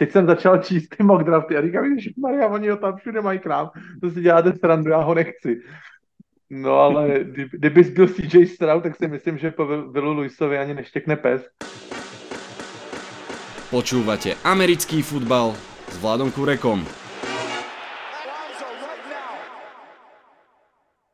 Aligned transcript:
teď 0.00 0.12
jsem 0.12 0.26
začal 0.26 0.58
číst 0.58 0.88
ty 0.96 1.02
mock 1.02 1.24
drafty 1.24 1.56
a 1.56 1.62
říkám, 1.62 1.98
že 1.98 2.10
Maria, 2.16 2.48
oni 2.48 2.68
ho 2.68 2.76
tam 2.76 2.96
všude 2.96 3.20
mají 3.20 3.38
krám, 3.38 3.70
to 4.00 4.10
si 4.10 4.20
děláte 4.20 4.52
srandu, 4.52 4.90
já 4.90 4.98
ho 4.98 5.14
nechci. 5.14 5.60
No 6.50 6.72
ale 6.72 7.08
kdybys 7.52 7.90
byl 7.90 8.08
CJ 8.08 8.46
Stroud, 8.46 8.82
tak 8.82 8.96
si 8.96 9.08
myslím, 9.08 9.38
že 9.38 9.50
po 9.50 9.66
Willu 9.66 10.12
Luisovi 10.12 10.58
ani 10.58 10.74
neštěkne 10.74 11.16
pes. 11.16 11.42
Počúvate 13.70 14.34
americký 14.44 15.02
futbal 15.02 15.54
s 15.92 16.00
Vladom 16.00 16.32
Kurekom. 16.32 16.82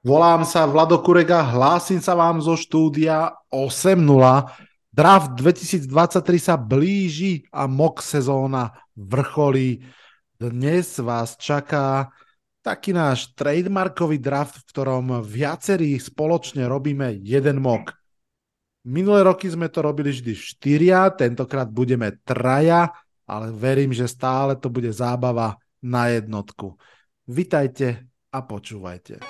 Volám 0.07 0.47
sa 0.47 0.71
Vlado 0.71 1.03
Kurega, 1.03 1.43
hlásim 1.43 1.99
sa 1.99 2.15
vám 2.15 2.39
zo 2.39 2.55
štúdia 2.55 3.35
8.0. 3.51 4.66
Draft 4.97 5.37
2023 5.37 5.93
sa 6.41 6.57
blíži 6.57 7.45
a 7.53 7.69
mock 7.69 8.01
sezóna 8.01 8.73
vrcholí. 8.97 9.85
Dnes 10.41 10.97
vás 11.05 11.37
čaká 11.37 12.09
taký 12.65 12.97
náš 12.97 13.37
trademarkový 13.37 14.17
draft, 14.17 14.57
v 14.57 14.69
ktorom 14.73 15.21
viacerí 15.21 16.01
spoločne 16.01 16.65
robíme 16.65 17.13
jeden 17.13 17.61
mock. 17.61 17.93
Minulé 18.89 19.21
roky 19.21 19.53
sme 19.53 19.69
to 19.69 19.85
robili 19.85 20.17
vždy 20.17 20.33
štyria, 20.33 21.13
tentokrát 21.13 21.69
budeme 21.69 22.17
traja, 22.25 22.89
ale 23.29 23.53
verím, 23.53 23.93
že 23.93 24.09
stále 24.09 24.57
to 24.57 24.73
bude 24.73 24.89
zábava 24.97 25.61
na 25.85 26.09
jednotku. 26.09 26.73
Vitajte 27.29 28.09
a 28.33 28.41
počúvajte. 28.41 29.21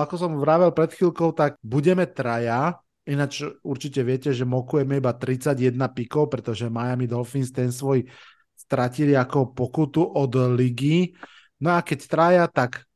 Ako 0.00 0.16
som 0.16 0.40
vravel 0.40 0.72
pred 0.72 0.96
chvíľkou, 0.96 1.36
tak 1.36 1.60
budeme 1.60 2.08
traja, 2.08 2.80
Ináč 3.10 3.42
určite 3.66 4.06
viete, 4.06 4.30
že 4.30 4.46
mokujeme 4.46 5.02
iba 5.02 5.10
31 5.10 5.74
pikov, 5.90 6.30
pretože 6.30 6.70
Miami 6.70 7.10
Dolphins 7.10 7.50
ten 7.50 7.74
svoj 7.74 8.06
stratili 8.54 9.18
ako 9.18 9.50
pokutu 9.50 9.98
od 9.98 10.30
ligy. 10.54 11.10
No 11.58 11.74
a 11.74 11.82
keď 11.82 11.98
traja, 12.06 12.44
tak 12.46 12.86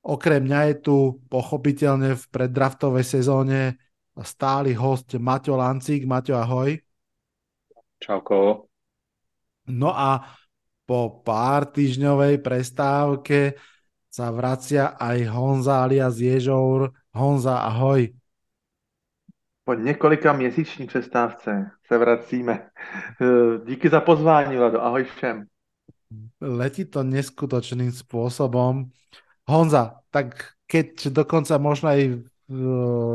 okrem 0.00 0.48
mňa 0.48 0.60
je 0.72 0.76
tu 0.80 0.96
pochopiteľne 1.28 2.16
v 2.16 2.24
preddraftovej 2.32 3.04
sezóne 3.04 3.76
stály 4.24 4.72
host 4.72 5.14
Maťo 5.20 5.60
Lancík. 5.60 6.08
Maťo, 6.08 6.40
ahoj. 6.40 6.72
Čauko. 8.00 8.66
No 9.68 9.92
a 9.92 10.24
po 10.88 11.20
pár 11.20 11.68
týždňovej 11.68 12.40
prestávke 12.40 13.60
sa 14.08 14.32
vracia 14.32 14.96
aj 14.96 15.28
Honza 15.28 15.84
alias 15.84 16.16
Ježour. 16.16 16.88
Honza, 17.12 17.68
ahoj. 17.68 18.08
Po 19.68 19.74
několika 19.74 20.32
měsíční 20.32 20.86
přestávce 20.86 21.70
se 21.86 21.98
vracíme. 21.98 22.70
Díky 23.66 23.88
za 23.88 24.00
pozvání, 24.00 24.56
Lado. 24.56 24.80
Ahoj 24.80 25.04
všem. 25.04 25.44
Letí 26.40 26.88
to 26.88 27.04
neskutočným 27.04 27.92
spôsobom. 27.92 28.88
Honza, 29.44 30.00
tak 30.08 30.56
keď 30.64 31.12
dokonca 31.12 31.60
možno 31.60 31.92
aj 31.92 32.00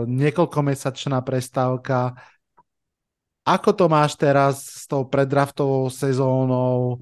niekoľkomesačná 0.06 1.26
prestávka, 1.26 2.22
ako 3.50 3.70
to 3.74 3.86
máš 3.90 4.14
teraz 4.14 4.62
s 4.62 4.86
tou 4.86 5.10
predraftovou 5.10 5.90
sezónou? 5.90 7.02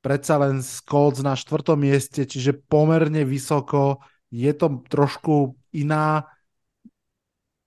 predsa 0.00 0.40
len 0.40 0.64
Colts 0.88 1.20
na 1.20 1.36
štvrtom 1.36 1.76
mieste, 1.84 2.24
čiže 2.24 2.56
pomerne 2.56 3.28
vysoko. 3.28 4.00
Je 4.32 4.48
to 4.56 4.80
trošku 4.88 5.60
iná 5.76 6.24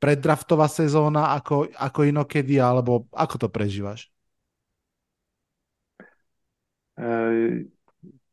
preddraftová 0.04 0.68
sezóna 0.68 1.32
ako, 1.32 1.72
ako 1.80 2.04
inokedy, 2.04 2.60
alebo 2.60 3.08
ako 3.16 3.48
to 3.48 3.48
prežíváš? 3.48 4.12
Uh, 7.00 7.64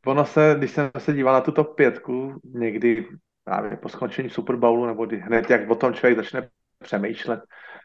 ono 0.07 0.25
se, 0.27 0.55
když 0.59 0.71
jsem 0.71 0.91
se 0.99 1.13
díval 1.13 1.35
na 1.35 1.41
tuto 1.41 1.65
pětku, 1.65 2.41
někdy 2.45 3.07
právě 3.45 3.77
po 3.77 3.89
skončení 3.89 4.31
Super 4.31 4.57
Bowlu, 4.57 4.87
nebo 4.87 5.07
kdy, 5.07 5.17
hned 5.17 5.51
jak 5.51 5.71
o 5.71 5.75
tom 5.75 5.95
člověk 5.95 6.19
začne 6.19 6.49
přemýšlet, 6.79 7.41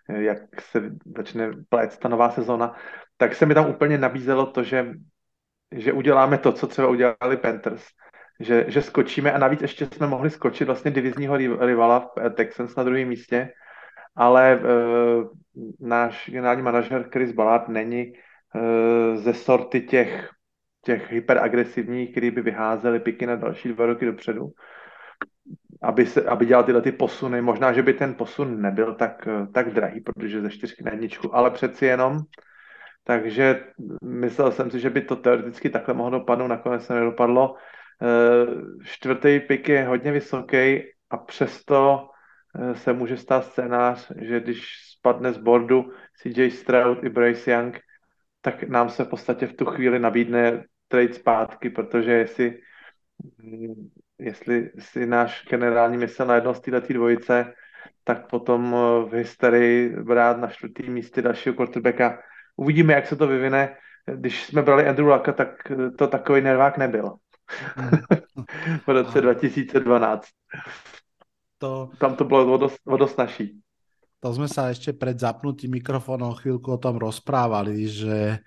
eh, 0.10 0.22
jak 0.24 0.62
se 0.62 0.92
začne 1.18 1.52
plést 1.70 2.00
ta 2.00 2.10
nová 2.10 2.30
sezóna, 2.30 2.76
tak 3.18 3.36
se 3.36 3.46
mi 3.46 3.54
tam 3.54 3.70
úplně 3.70 3.98
nabízelo 3.98 4.46
to, 4.46 4.64
že 4.64 4.94
že 5.72 5.94
uděláme 5.94 6.38
to, 6.38 6.52
co 6.52 6.68
třeba 6.68 6.88
udělali 6.88 7.38
Panthers, 7.42 7.84
že, 8.40 8.66
že 8.68 8.82
skočíme 8.82 9.32
a 9.32 9.38
navíc 9.38 9.62
ještě 9.62 9.86
jsme 9.86 10.08
mohli 10.08 10.30
skočit 10.30 10.68
vlastně 10.68 10.92
divizního 10.92 11.38
rivala 11.60 12.00
v 12.00 12.30
Texans 12.30 12.76
na 12.76 12.84
druhém 12.84 13.08
místě, 13.08 13.50
ale 14.16 14.60
uh, 14.60 15.28
náš 15.80 16.30
generální 16.30 16.62
manažer 16.62 17.10
Chris 17.12 17.32
Ballard 17.32 17.68
není 17.68 18.12
uh, 18.12 19.18
ze 19.18 19.34
sorty 19.34 19.82
těch, 19.82 20.30
těch 20.82 21.12
hyperagresivních, 21.12 22.12
který 22.12 22.32
by 22.32 22.42
vyházeli 22.42 23.00
piky 23.00 23.26
na 23.26 23.36
další 23.36 23.70
dva 23.70 23.86
roky 23.86 24.06
dopředu, 24.06 24.50
aby, 25.82 26.06
se, 26.06 26.24
aby 26.24 26.46
dělal 26.46 26.64
tyhle 26.64 26.82
ty 26.82 26.92
posuny. 26.92 27.42
Možná, 27.42 27.74
že 27.74 27.84
by 27.84 27.94
ten 27.94 28.14
posun 28.14 28.62
nebyl 28.62 28.96
tak, 28.96 29.28
tak 29.54 29.74
drahý, 29.74 30.02
protože 30.02 30.42
ze 30.42 30.50
čtyřky 30.50 30.84
na 30.84 30.92
jedničku, 30.92 31.36
ale 31.36 31.52
přeci 31.52 31.86
jenom 31.86 32.20
takže 33.06 33.64
myslel 34.04 34.52
jsem 34.52 34.72
si, 34.72 34.80
že 34.80 34.90
by 34.90 35.02
to 35.02 35.16
teoreticky 35.16 35.70
takhle 35.70 35.94
mohlo 35.94 36.20
dopadnout, 36.20 36.48
nakonec 36.48 36.86
se 36.86 36.94
nedopadlo. 36.94 37.56
Eh, 38.02 38.46
čtvrtý 38.84 39.40
pik 39.40 39.70
je 39.70 39.86
hodně 39.86 40.12
vysoký 40.12 40.84
a 41.10 41.18
přesto 41.18 42.10
se 42.74 42.94
může 42.94 43.18
stát 43.18 43.46
scénář, 43.46 44.12
že 44.22 44.40
když 44.40 44.86
spadne 44.98 45.34
z 45.34 45.38
bordu 45.38 45.92
CJ 46.22 46.52
Stroud 46.52 47.04
i 47.04 47.10
Bryce 47.10 47.52
Young, 47.52 47.80
tak 48.42 48.64
nám 48.64 48.90
se 48.90 49.04
v 49.04 49.08
podstatě 49.10 49.48
v 49.48 49.54
tu 49.54 49.66
chvíli 49.66 50.00
nabídne 50.00 50.64
trade 50.88 51.14
zpátky, 51.14 51.70
protože 51.70 52.12
jestli, 52.12 52.60
hm, 53.44 53.90
jestli 54.20 54.72
si 54.80 55.06
náš 55.06 55.46
generální 55.50 55.98
myslel 55.98 56.28
na 56.28 56.36
jedno 56.36 56.54
z 56.54 56.62
této 56.62 56.94
dvojice, 56.94 57.54
tak 58.04 58.30
potom 58.30 58.76
eh, 58.76 59.10
v 59.10 59.14
hysterii 59.14 59.90
brát 59.90 60.38
na 60.38 60.48
čtvrtém 60.48 60.94
místě 60.94 61.22
dalšího 61.22 61.56
quarterbacka 61.56 62.20
uvidíme, 62.56 62.94
jak 62.94 63.08
se 63.08 63.16
to 63.16 63.28
vyvine. 63.28 63.78
Když 64.16 64.46
jsme 64.46 64.62
brali 64.62 64.88
Andrew 64.88 65.08
Lucka, 65.08 65.32
tak 65.34 65.50
to 65.98 66.08
takový 66.08 66.42
nervák 66.42 66.78
nebyl. 66.78 67.16
v 68.86 68.88
roce 68.88 69.22
2012. 69.22 70.26
To... 71.60 71.90
Tam 72.00 72.16
to 72.16 72.26
bylo 72.26 72.60
o 72.86 72.98
dost 72.98 73.18
naší. 73.18 73.60
To 74.20 74.34
sme 74.34 74.50
sa 74.50 74.74
ešte 74.74 74.90
pred 74.90 75.14
zapnutím 75.22 75.78
mikrofónom 75.78 76.34
chvíľku 76.34 76.74
o 76.74 76.82
tom 76.82 76.98
rozprávali, 76.98 77.86
že 77.86 78.42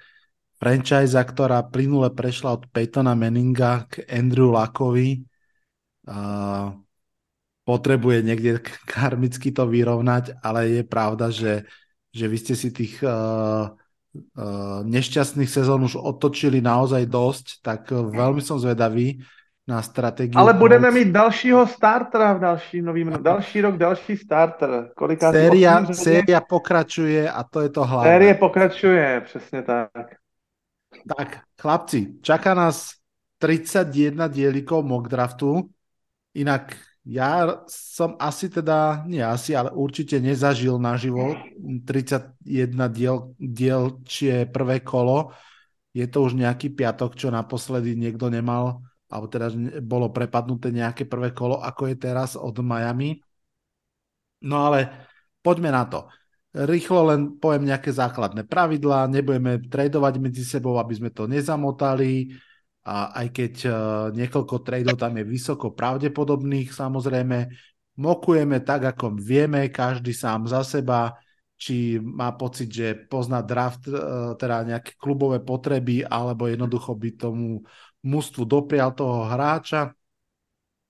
franchise, 0.58 1.14
ktorá 1.14 1.62
plynule 1.70 2.10
prešla 2.10 2.58
od 2.58 2.66
Peytona 2.74 3.14
Manninga 3.14 3.86
k 3.86 4.02
Andrew 4.10 4.50
Luckovi, 4.50 5.22
uh, 6.10 6.74
potrebuje 7.62 8.18
niekde 8.26 8.58
karmicky 8.90 9.54
to 9.54 9.70
vyrovnať, 9.70 10.34
ale 10.42 10.82
je 10.82 10.82
pravda, 10.82 11.30
že, 11.30 11.62
že 12.10 12.26
vy 12.26 12.36
ste 12.42 12.54
si 12.58 12.74
tých 12.74 12.98
uh, 13.06 13.70
uh, 13.70 14.80
nešťastných 14.82 15.46
sezón 15.46 15.86
už 15.86 15.94
otočili 15.94 16.58
naozaj 16.58 17.06
dosť, 17.06 17.46
tak 17.62 17.94
veľmi 17.94 18.42
som 18.42 18.58
zvedavý 18.58 19.22
na 19.68 19.82
strategii. 19.82 20.36
Ale 20.36 20.54
budeme 20.54 20.90
mít 20.90 21.08
dalšího 21.08 21.66
startera 21.66 22.32
v 22.32 22.40
další 22.40 22.82
novým, 22.82 23.12
další 23.20 23.60
rok 23.60 23.76
další 23.76 24.16
starter. 24.16 24.90
Koliká 24.96 25.32
séria, 25.32 25.84
séria 25.92 26.40
pokračuje 26.40 27.30
a 27.30 27.44
to 27.44 27.60
je 27.60 27.68
to 27.68 27.84
hlavné. 27.84 28.10
Série 28.10 28.34
pokračuje, 28.34 29.20
přesně 29.24 29.62
tak. 29.62 29.90
Tak, 31.16 31.38
chlapci, 31.60 32.16
čaká 32.22 32.54
nás 32.54 32.90
31 33.38 34.28
dielikov 34.28 34.84
mock 34.84 35.08
draftu. 35.08 35.68
Inak 36.34 36.74
ja 37.08 37.64
som 37.68 38.20
asi 38.20 38.52
teda, 38.52 39.04
nie 39.08 39.24
asi, 39.24 39.56
ale 39.56 39.72
určite 39.72 40.20
nezažil 40.20 40.76
naživo 40.76 41.36
31 41.60 42.88
diel, 42.92 43.32
dielčie 43.40 44.44
prvé 44.44 44.80
kolo. 44.84 45.32
Je 45.96 46.04
to 46.04 46.28
už 46.28 46.36
nejaký 46.36 46.68
piatok, 46.76 47.16
čo 47.16 47.32
naposledy 47.32 47.96
niekto 47.96 48.28
nemal, 48.28 48.84
alebo 49.08 49.26
teda 49.26 49.48
bolo 49.80 50.12
prepadnuté 50.12 50.68
nejaké 50.68 51.08
prvé 51.08 51.32
kolo, 51.32 51.64
ako 51.64 51.88
je 51.88 51.96
teraz 51.96 52.36
od 52.36 52.60
Miami. 52.60 53.16
No 54.44 54.68
ale 54.68 55.08
poďme 55.40 55.72
na 55.72 55.88
to. 55.88 56.06
Rýchlo 56.52 57.12
len 57.12 57.20
poviem 57.36 57.68
nejaké 57.68 57.92
základné 57.92 58.48
pravidlá, 58.48 59.08
nebudeme 59.08 59.60
tradovať 59.64 60.14
medzi 60.20 60.44
sebou, 60.44 60.80
aby 60.80 60.96
sme 60.96 61.10
to 61.12 61.28
nezamotali 61.28 62.32
a 62.88 63.12
aj 63.20 63.26
keď 63.36 63.54
uh, 63.68 63.74
niekoľko 64.16 64.64
tradeov 64.64 64.96
tam 64.96 65.20
je 65.20 65.24
vysoko 65.28 65.76
pravdepodobných, 65.76 66.72
samozrejme, 66.72 67.52
mokujeme 68.00 68.64
tak, 68.64 68.96
ako 68.96 69.12
vieme, 69.12 69.68
každý 69.68 70.16
sám 70.16 70.48
za 70.48 70.64
seba, 70.64 71.12
či 71.58 72.00
má 72.00 72.32
pocit, 72.32 72.72
že 72.72 72.96
pozná 72.96 73.44
draft, 73.44 73.84
uh, 73.92 74.32
teda 74.40 74.64
nejaké 74.64 74.96
klubové 74.96 75.44
potreby, 75.44 76.00
alebo 76.00 76.48
jednoducho 76.48 76.96
by 76.96 77.08
tomu 77.12 77.60
mústvu 78.04 78.46
doprial 78.46 78.94
toho 78.94 79.26
hráča. 79.26 79.94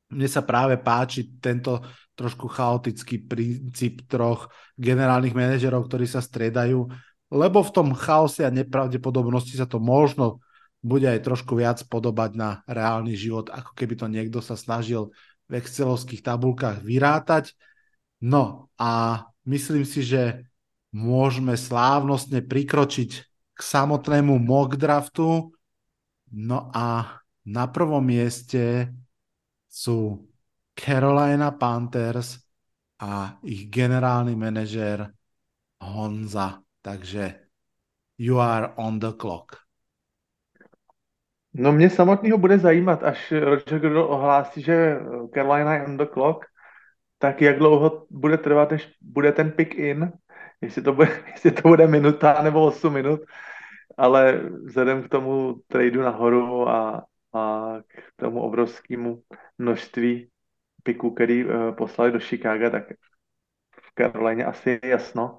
Mne 0.08 0.28
sa 0.28 0.40
práve 0.40 0.80
páči 0.80 1.36
tento 1.40 1.84
trošku 2.16 2.48
chaotický 2.50 3.22
princíp 3.22 4.08
troch 4.10 4.50
generálnych 4.74 5.36
manažerov, 5.36 5.86
ktorí 5.86 6.08
sa 6.08 6.18
striedajú, 6.18 6.88
lebo 7.28 7.58
v 7.60 7.70
tom 7.70 7.92
chaose 7.92 8.42
a 8.42 8.50
nepravdepodobnosti 8.50 9.54
sa 9.54 9.68
to 9.68 9.78
možno 9.78 10.40
bude 10.80 11.06
aj 11.06 11.22
trošku 11.26 11.58
viac 11.58 11.82
podobať 11.86 12.30
na 12.38 12.62
reálny 12.64 13.14
život, 13.18 13.50
ako 13.50 13.74
keby 13.74 13.94
to 13.98 14.06
niekto 14.06 14.38
sa 14.38 14.54
snažil 14.54 15.10
v 15.50 15.58
excelovských 15.58 16.22
tabulkách 16.22 16.82
vyrátať. 16.86 17.52
No 18.22 18.72
a 18.78 19.22
myslím 19.46 19.82
si, 19.86 20.02
že 20.02 20.48
môžeme 20.94 21.54
slávnostne 21.58 22.42
prikročiť 22.42 23.10
k 23.54 23.60
samotnému 23.60 24.38
mock 24.38 24.78
draftu. 24.78 25.50
No 26.32 26.70
a 26.74 27.18
na 27.44 27.66
prvom 27.66 28.04
mieste 28.04 28.92
sú 29.68 30.28
Carolina 30.76 31.50
Panthers 31.50 32.38
a 33.00 33.38
ich 33.42 33.70
generálny 33.70 34.36
manažér 34.36 35.08
Honza. 35.80 36.62
Takže 36.82 37.34
you 38.18 38.38
are 38.38 38.72
on 38.76 38.98
the 38.98 39.12
clock. 39.12 39.56
No 41.54 41.72
mě 41.72 41.90
samotného 41.90 42.38
bude 42.38 42.58
zajímat, 42.58 43.02
až 43.02 43.32
Roger 43.32 43.78
Goodell 43.78 44.04
ohlásí, 44.04 44.62
že 44.62 44.96
Carolina 45.34 45.74
je 45.74 45.84
on 45.84 45.96
the 45.96 46.06
clock, 46.06 46.46
tak 47.18 47.42
jak 47.42 47.58
dlouho 47.58 48.06
bude 48.10 48.38
trvat, 48.38 48.70
než 48.70 48.88
bude 49.00 49.32
ten 49.32 49.50
pick 49.52 49.74
in, 49.74 50.12
jestli 50.60 50.82
to 50.82 50.92
bude, 50.92 51.22
jestli 51.32 51.50
to 51.50 51.68
bude 51.68 51.86
minuta 51.86 52.42
nebo 52.42 52.66
8 52.66 52.92
minut, 52.92 53.20
ale 53.98 54.40
vzhledem 54.64 55.02
k 55.02 55.08
tomu 55.08 55.60
tradu 55.66 56.02
nahoru 56.02 56.68
a, 56.68 57.04
a 57.34 57.74
k 57.88 58.02
tomu 58.16 58.40
obrovskému 58.42 59.22
množství 59.58 60.30
piků, 60.82 61.10
který 61.10 61.44
uh, 61.44 61.74
poslali 61.74 62.12
do 62.12 62.20
Chicaga, 62.20 62.70
tak 62.70 62.84
v 63.82 63.94
Karolajně 63.94 64.44
asi 64.44 64.70
je 64.70 64.90
jasno. 64.90 65.38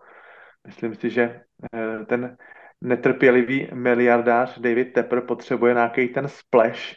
Myslím 0.68 0.96
si, 0.96 1.10
že 1.10 1.42
uh, 1.74 2.06
ten 2.06 2.38
netrpělivý 2.82 3.70
miliardář 3.74 4.60
David 4.60 4.94
Tepper 4.94 5.22
potřebuje 5.22 5.74
nějaký 5.74 6.08
ten 6.08 6.28
splash. 6.28 6.96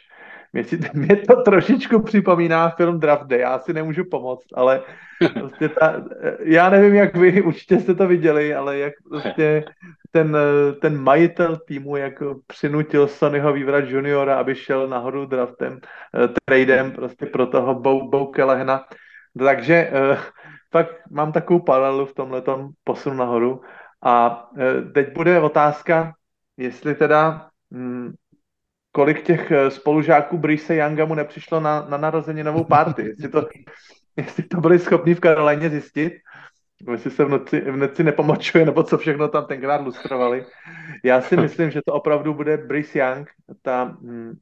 Mě, 0.53 0.63
si, 0.63 0.79
mě 0.93 1.15
to 1.15 1.41
trošičku 1.41 2.01
připomíná 2.01 2.69
film 2.69 2.99
Draft 2.99 3.25
Day, 3.25 3.39
já 3.39 3.59
si 3.59 3.73
nemůžu 3.73 4.03
pomoct, 4.11 4.47
ale 4.53 4.81
prostě 5.33 5.69
ta, 5.69 6.03
já 6.39 6.69
nevím, 6.69 6.93
jak 6.93 7.17
vy, 7.17 7.41
určitě 7.41 7.79
jste 7.79 7.95
to 7.95 8.07
viděli, 8.07 8.55
ale 8.55 8.77
jak 8.77 8.93
prostě 9.09 9.65
ten, 10.11 10.37
ten 10.81 10.97
majitel 10.97 11.57
týmu, 11.57 11.95
jak 11.95 12.13
přinutil 12.47 13.07
Sonnyho 13.07 13.53
Weavera 13.53 13.79
juniora, 13.79 14.39
aby 14.39 14.55
šel 14.55 14.87
nahoru 14.87 15.25
draftem, 15.25 15.73
uh, 15.73 16.33
tradem 16.45 16.91
prostě 16.91 17.25
pro 17.25 17.47
toho 17.47 17.75
Bo, 17.75 18.07
Bo 18.07 18.25
Kelehna. 18.25 18.85
Takže 19.39 19.91
uh, 19.91 20.17
fakt 20.71 20.95
mám 21.11 21.31
takovou 21.31 21.59
paralelu 21.59 22.05
v 22.05 22.13
tomhle 22.13 22.43
posunu 22.83 23.15
nahoru. 23.15 23.61
A 24.01 24.43
uh, 24.51 24.91
teď 24.93 25.13
bude 25.13 25.41
otázka, 25.41 26.13
jestli 26.57 26.95
teda 26.95 27.47
hm, 27.73 28.13
kolik 28.95 29.21
těch 29.23 29.51
spolužáků 29.69 30.37
Brise 30.37 30.75
Younga 30.75 31.05
mu 31.05 31.15
nepřišlo 31.15 31.59
na, 31.59 31.85
na 31.89 31.97
narozeninovou 31.97 32.63
party. 32.63 33.05
Jestli 33.05 33.29
to, 33.29 33.47
jestli 34.17 34.43
to 34.43 34.57
byli 34.57 34.79
schopni 34.79 35.15
v 35.15 35.19
Karolajně 35.19 35.69
zjistit, 35.69 36.13
jestli 36.91 37.11
se 37.11 37.25
v 37.25 37.29
noci, 37.29 37.61
v 37.61 37.77
noci 37.77 38.03
nepomočuje, 38.03 38.65
nebo 38.65 38.83
co 38.83 38.97
všechno 38.97 39.27
tam 39.27 39.45
tenkrát 39.45 39.81
lustrovali. 39.81 40.45
Já 41.03 41.21
si 41.21 41.37
myslím, 41.41 41.71
že 41.71 41.81
to 41.85 41.93
opravdu 41.93 42.33
bude 42.33 42.57
Brice 42.57 42.99
Young, 42.99 43.29
ta, 43.61 43.97
hm, 44.01 44.33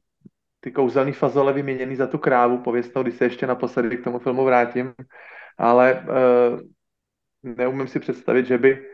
ty 0.60 0.72
kouzelný 0.72 1.12
fazole 1.12 1.52
vyměněný 1.52 1.96
za 1.96 2.06
tu 2.06 2.18
krávu, 2.18 2.58
pověstnou, 2.58 3.02
když 3.02 3.14
se 3.14 3.24
ještě 3.24 3.46
naposledy 3.46 3.96
k 3.96 4.04
tomu 4.04 4.18
filmu 4.18 4.44
vrátím, 4.44 4.94
ale 5.58 5.94
uh, 5.94 6.60
neumím 7.42 7.88
si 7.88 8.00
představit, 8.00 8.46
že 8.46 8.58
by, 8.58 8.86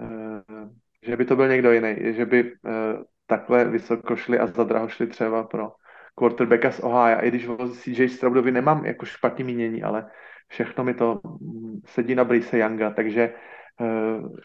uh, 0.00 0.68
že 1.02 1.16
by 1.16 1.24
to 1.24 1.36
byl 1.36 1.48
někdo 1.48 1.72
jiný, 1.72 1.96
že 2.14 2.26
by 2.26 2.52
uh, 2.52 3.02
takhle 3.26 3.64
vysoko 3.64 4.16
šli 4.16 4.38
a 4.38 4.46
zadraho 4.46 4.88
šli 4.88 5.06
třeba 5.06 5.44
pro 5.44 5.72
quarterbacka 6.14 6.70
z 6.70 6.80
Ohio. 6.80 7.18
I 7.22 7.28
když 7.28 7.46
o 7.46 7.68
CJ 7.68 8.08
Stroudovi 8.08 8.52
nemám 8.52 8.86
jako 8.86 9.06
špatný 9.06 9.44
mínění, 9.44 9.82
ale 9.82 10.10
všechno 10.48 10.84
mi 10.84 10.94
to 10.94 11.20
mm, 11.24 11.80
sedí 11.86 12.14
na 12.14 12.24
Brice 12.24 12.58
Younga, 12.58 12.90
takže 12.90 13.34
uh, 13.80 14.36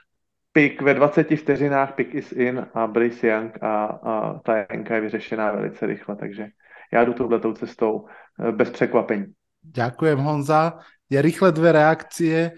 pick 0.51 0.81
ve 0.81 0.93
20 0.93 1.27
vteřinách, 1.35 1.95
pick 1.95 2.15
is 2.15 2.31
in 2.31 2.65
a 2.73 2.87
Brice 2.87 3.27
Young 3.27 3.63
a, 3.63 3.85
a 3.85 4.39
ta 4.39 4.57
Janka 4.57 4.95
je 4.95 5.01
vyřešená 5.01 5.51
velice 5.51 5.85
rychle, 5.85 6.15
takže 6.15 6.47
já 6.93 7.05
jdu 7.05 7.13
touhletou 7.13 7.53
cestou 7.53 7.93
uh, 7.93 8.51
bez 8.51 8.69
překvapení. 8.69 9.25
Ďakujem 9.63 10.19
Honza. 10.19 10.79
Je 11.09 11.21
rýchle 11.21 11.51
dve 11.51 11.71
reakcie. 11.71 12.51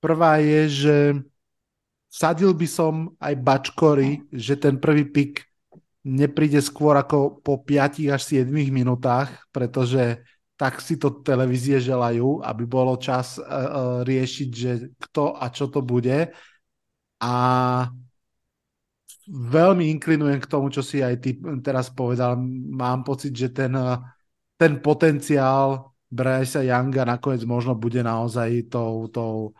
Prvá 0.00 0.36
je, 0.36 0.68
že 0.68 0.96
sadil 2.08 2.54
by 2.54 2.66
som 2.66 3.12
aj 3.20 3.34
bačkory, 3.36 4.24
že 4.32 4.56
ten 4.56 4.80
prvý 4.80 5.04
pick 5.04 5.45
nepríde 6.06 6.62
skôr 6.62 6.94
ako 6.94 7.42
po 7.42 7.66
5 7.66 8.14
až 8.14 8.22
7 8.22 8.46
minútach, 8.70 9.50
pretože 9.50 10.22
tak 10.54 10.78
si 10.80 10.96
to 10.96 11.20
televízie 11.20 11.82
želajú, 11.82 12.40
aby 12.40 12.64
bolo 12.64 12.96
čas 12.96 13.36
uh, 13.36 14.00
riešiť, 14.06 14.48
že 14.48 14.72
kto 14.96 15.36
a 15.36 15.50
čo 15.52 15.68
to 15.68 15.84
bude. 15.84 16.32
A 17.20 17.34
veľmi 19.26 19.90
inklinujem 19.98 20.38
k 20.40 20.50
tomu, 20.50 20.70
čo 20.70 20.80
si 20.80 21.02
aj 21.02 21.14
ty 21.20 21.36
teraz 21.60 21.90
povedal. 21.90 22.38
Mám 22.72 23.04
pocit, 23.04 23.34
že 23.34 23.50
ten, 23.50 23.74
ten 24.56 24.80
potenciál 24.80 25.92
Bryce 26.06 26.62
Younga 26.64 27.02
nakoniec 27.02 27.42
možno 27.44 27.74
bude 27.74 28.00
naozaj 28.00 28.70
tou, 28.70 29.10
tou, 29.10 29.52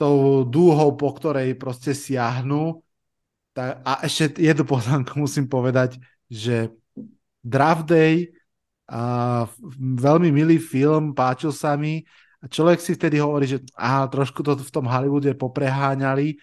tou 0.00 0.42
dúhou, 0.48 0.96
po 0.96 1.12
ktorej 1.12 1.54
proste 1.54 1.92
siahnu. 1.92 2.83
Tak, 3.54 3.86
a 3.86 3.92
ešte 4.02 4.42
jednu 4.42 4.66
poznámku 4.66 5.14
musím 5.24 5.46
povedať, 5.46 6.02
že 6.26 6.74
Draft 7.40 7.86
Day 7.86 8.34
a 8.90 9.46
veľmi 9.80 10.28
milý 10.28 10.60
film, 10.60 11.16
páčil 11.16 11.54
sa 11.54 11.78
mi. 11.78 12.04
A 12.44 12.50
človek 12.50 12.76
si 12.82 12.92
vtedy 12.92 13.16
hovorí, 13.22 13.48
že 13.48 13.64
aha, 13.72 14.04
trošku 14.12 14.44
to 14.44 14.52
v 14.58 14.74
tom 14.74 14.84
Hollywoode 14.84 15.32
popreháňali, 15.32 16.36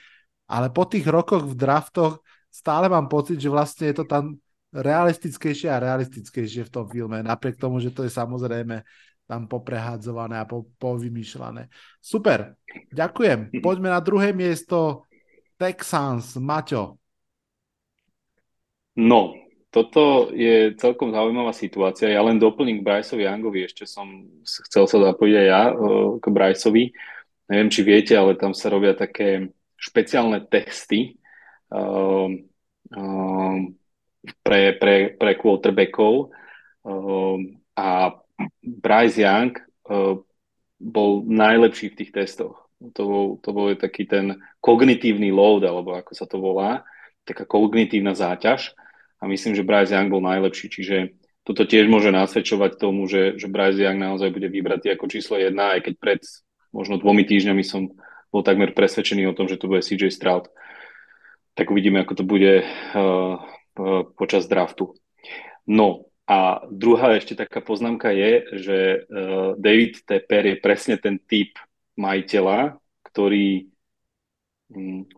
ale 0.50 0.68
po 0.74 0.90
tých 0.90 1.06
rokoch 1.06 1.46
v 1.46 1.54
draftoch 1.54 2.26
stále 2.50 2.90
mám 2.90 3.06
pocit, 3.06 3.38
že 3.38 3.54
vlastne 3.54 3.94
je 3.94 4.02
to 4.02 4.06
tam 4.10 4.42
realistickejšie 4.74 5.70
a 5.70 5.84
realistickejšie 5.84 6.66
v 6.66 6.74
tom 6.74 6.86
filme, 6.90 7.22
napriek 7.22 7.60
tomu, 7.60 7.78
že 7.78 7.94
to 7.94 8.02
je 8.08 8.12
samozrejme 8.12 8.82
tam 9.30 9.48
poprehádzované 9.48 10.42
a 10.42 10.50
po, 10.50 10.68
povymýšľané. 10.76 11.72
Super, 12.02 12.58
ďakujem. 12.92 13.54
Poďme 13.66 13.94
na 13.94 14.02
druhé 14.02 14.34
miesto. 14.36 15.08
Texans, 15.56 16.36
Maťo. 16.42 17.01
No, 18.96 19.40
toto 19.72 20.34
je 20.36 20.76
celkom 20.76 21.16
zaujímavá 21.16 21.56
situácia. 21.56 22.12
Ja 22.12 22.20
len 22.28 22.36
doplním 22.36 22.84
k 22.84 22.86
Bryceovi 22.86 23.24
Youngovi, 23.24 23.64
ešte 23.64 23.88
som 23.88 24.28
chcel 24.44 24.84
sa 24.84 24.98
zapojiť 25.12 25.36
aj 25.40 25.48
ja 25.48 25.64
k 26.20 26.26
Bryceovi. 26.28 26.84
Neviem, 27.48 27.72
či 27.72 27.82
viete, 27.88 28.14
ale 28.20 28.36
tam 28.36 28.52
sa 28.52 28.68
robia 28.68 28.92
také 28.92 29.52
špeciálne 29.80 30.44
testy 30.52 31.16
uh, 31.72 32.28
uh, 32.96 33.58
pre, 34.44 34.62
pre, 34.76 34.96
pre 35.16 35.32
quarterbackov 35.40 36.36
uh, 36.86 37.38
a 37.76 37.90
Bryce 38.60 39.24
Young 39.24 39.56
bol 40.82 41.12
najlepší 41.28 41.94
v 41.94 41.98
tých 42.00 42.12
testoch. 42.12 42.70
To 42.96 43.02
bol, 43.06 43.28
to 43.44 43.50
bol 43.54 43.70
taký 43.76 44.10
ten 44.10 44.40
kognitívny 44.64 45.30
load, 45.30 45.68
alebo 45.68 45.94
ako 45.94 46.12
sa 46.16 46.26
to 46.26 46.42
volá, 46.42 46.82
taká 47.22 47.46
kognitívna 47.46 48.18
záťaž 48.18 48.74
a 49.22 49.24
myslím, 49.30 49.54
že 49.54 49.64
Bryce 49.64 49.94
Young 49.94 50.10
bol 50.10 50.26
najlepší, 50.26 50.68
čiže 50.74 50.98
toto 51.46 51.66
tiež 51.66 51.90
môže 51.90 52.10
nasvedčovať 52.10 52.82
tomu, 52.82 53.06
že, 53.06 53.38
že 53.38 53.46
Bryce 53.46 53.82
Young 53.82 54.02
naozaj 54.02 54.34
bude 54.34 54.50
vybratý 54.50 54.94
ako 54.94 55.06
číslo 55.10 55.38
jedna, 55.38 55.78
aj 55.78 55.90
keď 55.90 55.94
pred 56.02 56.22
možno 56.74 56.98
dvomi 56.98 57.26
týždňami 57.26 57.62
som 57.62 57.94
bol 58.32 58.42
takmer 58.42 58.72
presvedčený 58.72 59.28
o 59.30 59.36
tom, 59.38 59.46
že 59.46 59.60
to 59.60 59.68
bude 59.68 59.84
CJ 59.84 60.10
Stroud. 60.10 60.48
Tak 61.54 61.68
uvidíme, 61.68 62.00
ako 62.02 62.14
to 62.16 62.24
bude 62.24 62.64
uh, 62.64 62.96
uh, 62.96 64.04
počas 64.16 64.48
draftu. 64.48 64.96
No 65.68 66.08
a 66.26 66.64
druhá 66.72 67.20
ešte 67.20 67.36
taká 67.36 67.60
poznámka 67.60 68.16
je, 68.16 68.32
že 68.56 68.78
uh, 69.04 69.60
David 69.60 70.08
Tepper 70.08 70.48
je 70.48 70.58
presne 70.64 70.96
ten 70.96 71.20
typ 71.20 71.60
majiteľa, 72.00 72.80
ktorý 73.12 73.71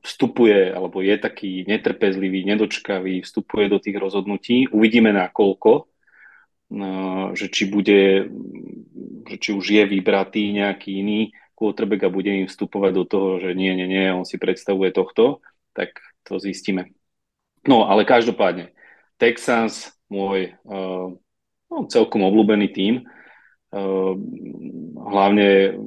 vstupuje 0.02 0.74
alebo 0.74 1.02
je 1.02 1.16
taký 1.18 1.66
netrpezlivý, 1.70 2.46
nedočkavý, 2.46 3.22
vstupuje 3.22 3.70
do 3.70 3.78
tých 3.78 3.98
rozhodnutí. 3.98 4.68
Uvidíme 4.70 5.14
na 5.14 5.30
koľko, 5.30 5.88
no, 6.74 7.32
že 7.38 7.54
či 7.54 7.70
bude, 7.70 8.30
že 9.30 9.36
či 9.38 9.50
už 9.54 9.66
je 9.66 9.84
vybratý 9.86 10.54
nejaký 10.54 11.06
iný 11.06 11.34
quarterback 11.54 12.10
a 12.10 12.14
bude 12.14 12.34
im 12.34 12.48
vstupovať 12.50 12.92
do 12.92 13.04
toho, 13.06 13.30
že 13.40 13.54
nie, 13.54 13.72
nie, 13.78 13.86
nie, 13.86 14.10
on 14.10 14.26
si 14.26 14.42
predstavuje 14.42 14.90
tohto, 14.90 15.40
tak 15.78 16.02
to 16.26 16.42
zistíme. 16.42 16.90
No, 17.64 17.88
ale 17.88 18.04
každopádne, 18.04 18.74
Texans, 19.16 19.94
môj 20.12 20.52
uh, 20.68 21.14
no, 21.72 21.78
celkom 21.88 22.26
obľúbený 22.28 22.68
tím, 22.74 22.94
uh, 23.06 24.14
hlavne 24.98 25.80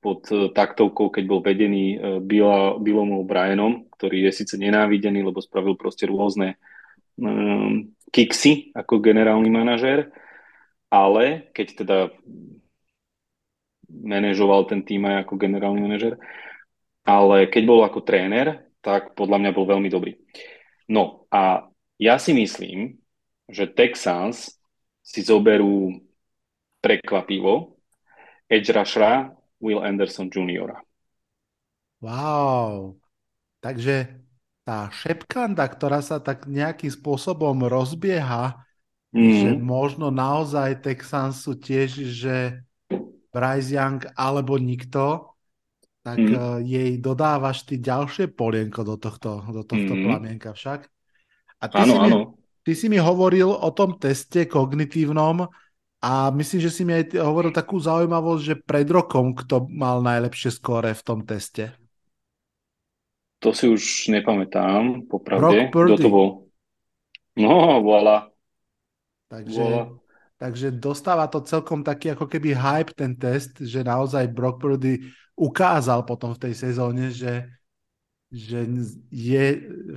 pod 0.00 0.24
e, 0.32 0.48
taktovkou, 0.50 1.12
keď 1.12 1.24
bol 1.28 1.44
vedený 1.44 1.84
e, 1.94 1.96
Billom 2.80 3.20
O'Brienom, 3.20 3.86
ktorý 3.94 4.28
je 4.28 4.42
síce 4.42 4.56
nenávidený, 4.56 5.20
lebo 5.20 5.44
spravil 5.44 5.76
proste 5.76 6.08
rôzne 6.08 6.56
um, 7.20 7.92
kiksy 8.08 8.72
ako 8.72 9.04
generálny 9.04 9.52
manažér, 9.52 10.08
ale 10.88 11.52
keď 11.52 11.66
teda 11.84 11.98
manažoval 13.90 14.64
ten 14.66 14.80
tým 14.82 15.04
aj 15.04 15.28
ako 15.28 15.34
generálny 15.36 15.80
manažer, 15.84 16.16
ale 17.04 17.52
keď 17.52 17.62
bol 17.68 17.80
ako 17.84 18.00
tréner, 18.00 18.72
tak 18.80 19.12
podľa 19.12 19.36
mňa 19.36 19.50
bol 19.52 19.68
veľmi 19.68 19.92
dobrý. 19.92 20.16
No 20.88 21.28
a 21.28 21.68
ja 22.00 22.16
si 22.16 22.32
myslím, 22.32 22.96
že 23.52 23.68
Texans 23.68 24.56
si 25.04 25.20
zoberú 25.20 26.00
prekvapivo 26.80 27.76
edge 28.48 28.72
rushera 28.72 29.39
Will 29.60 29.84
Anderson 29.84 30.32
Jr. 30.32 30.80
Wow. 32.00 32.96
Takže 33.60 34.08
tá 34.64 34.88
šepkanda, 34.88 35.68
ktorá 35.68 36.00
sa 36.00 36.16
tak 36.16 36.48
nejakým 36.48 36.88
spôsobom 36.88 37.68
rozbieha, 37.68 38.64
mm. 39.12 39.32
že 39.36 39.48
možno 39.60 40.08
naozaj 40.08 40.80
Texans 40.80 41.44
sú 41.44 41.60
tiež, 41.60 42.08
že 42.08 42.64
Bryce 43.30 43.76
Young 43.76 44.00
alebo 44.16 44.56
nikto, 44.56 45.36
tak 46.00 46.16
mm. 46.16 46.64
jej 46.64 46.90
dodávaš 46.96 47.68
ty 47.68 47.76
ďalšie 47.76 48.32
polienko 48.32 48.80
do 48.80 48.96
tohto, 48.96 49.44
do 49.52 49.62
tohto 49.62 49.92
mm. 49.92 50.02
plamienka 50.08 50.50
však. 50.56 50.88
A 51.60 51.64
ty, 51.68 51.76
ano, 51.84 51.92
si 51.92 52.00
mi, 52.00 52.16
ty 52.64 52.72
si 52.72 52.86
mi 52.88 52.96
hovoril 52.96 53.52
o 53.52 53.68
tom 53.76 54.00
teste 54.00 54.48
kognitívnom 54.48 55.44
a 56.00 56.32
myslím, 56.32 56.60
že 56.64 56.72
si 56.72 56.82
mi 56.88 56.96
aj 56.96 57.20
hovoril 57.20 57.52
takú 57.52 57.76
zaujímavosť, 57.76 58.42
že 58.42 58.54
pred 58.56 58.88
rokom 58.88 59.36
kto 59.36 59.68
mal 59.68 60.00
najlepšie 60.00 60.48
skóre 60.48 60.96
v 60.96 61.02
tom 61.04 61.28
teste. 61.28 61.76
To 63.44 63.52
si 63.52 63.68
už 63.68 64.08
nepamätám, 64.08 65.08
popravde. 65.08 65.68
Kto 65.68 65.96
to 66.00 66.10
bol? 66.12 66.28
No, 67.36 67.84
voilà. 67.84 68.32
Takže, 69.28 69.60
voilà. 69.64 69.84
takže 70.36 70.72
dostáva 70.72 71.28
to 71.28 71.44
celkom 71.44 71.84
taký 71.84 72.12
ako 72.16 72.28
keby 72.28 72.52
hype 72.52 72.92
ten 72.96 73.16
test, 73.16 73.60
že 73.60 73.84
naozaj 73.84 74.32
Brock 74.32 74.60
Purdy 74.60 75.04
ukázal 75.36 76.04
potom 76.04 76.32
v 76.36 76.42
tej 76.48 76.54
sezóne, 76.56 77.12
že, 77.12 77.48
že 78.28 78.68
je 79.08 79.44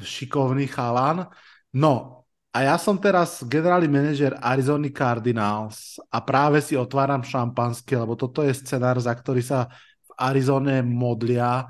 šikovný 0.03 0.67
chalan. 0.67 1.27
No 1.75 2.22
a 2.53 2.57
ja 2.61 2.77
som 2.77 3.01
teraz 3.01 3.41
generálny 3.41 3.89
manažer 3.89 4.37
Arizona 4.37 4.85
Cardinals 4.93 5.97
a 6.13 6.21
práve 6.21 6.61
si 6.61 6.77
otváram 6.77 7.25
šampanské, 7.25 7.97
lebo 7.97 8.13
toto 8.13 8.45
je 8.45 8.53
scenár, 8.53 9.01
za 9.01 9.09
ktorý 9.09 9.41
sa 9.41 9.73
v 10.05 10.09
Arizone 10.21 10.85
modlia. 10.85 11.65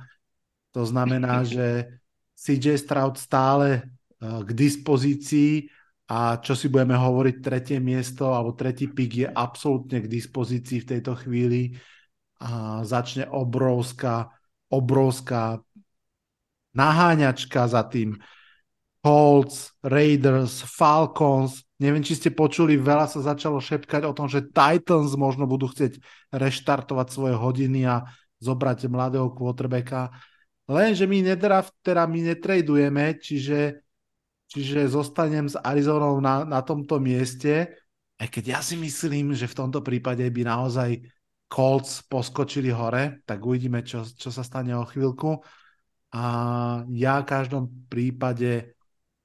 To 0.76 0.84
znamená, 0.84 1.40
že 1.48 1.88
CJ 2.36 2.84
Stroud 2.84 3.16
stále 3.16 3.80
e, 3.80 3.82
k 4.44 4.50
dispozícii 4.52 5.72
a 6.12 6.44
čo 6.44 6.52
si 6.52 6.68
budeme 6.68 7.00
hovoriť, 7.00 7.36
tretie 7.40 7.80
miesto 7.80 8.36
alebo 8.36 8.52
tretí 8.52 8.92
pik 8.92 9.12
je 9.24 9.28
absolútne 9.32 10.04
k 10.04 10.12
dispozícii 10.12 10.84
v 10.84 10.90
tejto 11.00 11.16
chvíli 11.16 11.80
a 12.44 12.84
začne 12.84 13.24
obrovská, 13.32 14.36
obrovská 14.68 15.64
naháňačka 16.76 17.72
za 17.72 17.88
tým. 17.88 18.20
Colts, 19.04 19.76
Raiders, 19.84 20.64
Falcons, 20.64 21.60
neviem, 21.76 22.00
či 22.00 22.16
ste 22.16 22.32
počuli, 22.32 22.80
veľa 22.80 23.12
sa 23.12 23.20
začalo 23.20 23.60
šepkať 23.60 24.08
o 24.08 24.16
tom, 24.16 24.32
že 24.32 24.48
Titans 24.48 25.20
možno 25.20 25.44
budú 25.44 25.68
chcieť 25.68 26.00
reštartovať 26.32 27.08
svoje 27.12 27.36
hodiny 27.36 27.84
a 27.84 28.08
zobrať 28.40 28.88
mladého 28.88 29.28
quarterbacka. 29.36 30.08
Lenže 30.72 31.04
my 31.04 31.20
nedraft, 31.20 31.76
teda 31.84 32.08
my 32.08 32.32
netradujeme, 32.32 33.20
čiže, 33.20 33.84
čiže 34.48 34.88
zostanem 34.88 35.52
s 35.52 35.60
Arizonou 35.60 36.24
na, 36.24 36.48
na 36.48 36.64
tomto 36.64 37.04
mieste, 37.04 37.76
aj 38.24 38.32
keď 38.32 38.44
ja 38.56 38.60
si 38.64 38.80
myslím, 38.80 39.36
že 39.36 39.52
v 39.52 39.58
tomto 39.68 39.84
prípade 39.84 40.24
by 40.24 40.42
naozaj 40.48 41.04
Colts 41.52 42.08
poskočili 42.08 42.72
hore, 42.72 43.20
tak 43.28 43.44
uvidíme, 43.44 43.84
čo, 43.84 44.08
čo 44.08 44.32
sa 44.32 44.48
stane 44.48 44.72
o 44.80 44.88
chvíľku. 44.88 45.44
A 46.16 46.24
ja 46.88 47.20
v 47.20 47.28
každom 47.28 47.92
prípade 47.92 48.80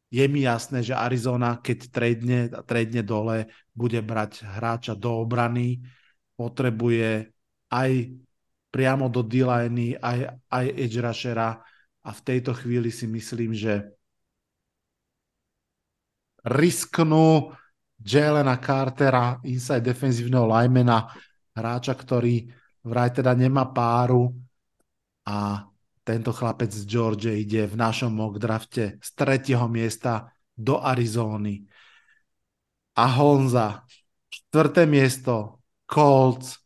je 0.08 0.24
mi 0.24 0.40
jasné, 0.44 0.80
že 0.80 0.96
Arizona, 0.96 1.60
keď 1.60 1.78
tradne, 1.92 2.40
tradne 2.64 3.02
dole, 3.04 3.52
bude 3.76 4.00
brať 4.00 4.40
hráča 4.44 4.96
do 4.96 5.20
obrany, 5.20 5.84
potrebuje 6.32 7.28
aj 7.68 7.90
priamo 8.72 9.12
do 9.12 9.20
d 9.20 9.44
aj, 9.44 10.18
aj 10.48 10.66
edge 10.72 10.98
rushera. 11.00 11.60
A 12.08 12.10
v 12.16 12.20
tejto 12.24 12.56
chvíli 12.56 12.88
si 12.88 13.04
myslím, 13.04 13.52
že 13.52 13.92
risknú 16.48 17.52
Jelena 18.00 18.56
Cartera, 18.56 19.36
inside 19.44 19.84
defenzívneho 19.84 20.48
linemana, 20.48 21.12
hráča, 21.52 21.92
ktorý 21.92 22.48
vraj 22.80 23.12
teda 23.12 23.36
nemá 23.36 23.68
páru. 23.68 24.32
A 25.28 25.68
tento 26.08 26.32
chlapec 26.32 26.72
z 26.72 26.88
George 26.88 27.28
ide 27.28 27.68
v 27.68 27.76
našom 27.76 28.08
mock 28.08 28.40
drafte 28.40 28.96
z 28.96 29.08
tretieho 29.12 29.68
miesta 29.68 30.32
do 30.56 30.80
Arizóny. 30.80 31.68
A 32.96 33.04
Honza, 33.20 33.84
štvrté 34.32 34.88
miesto, 34.88 35.60
Colts, 35.84 36.56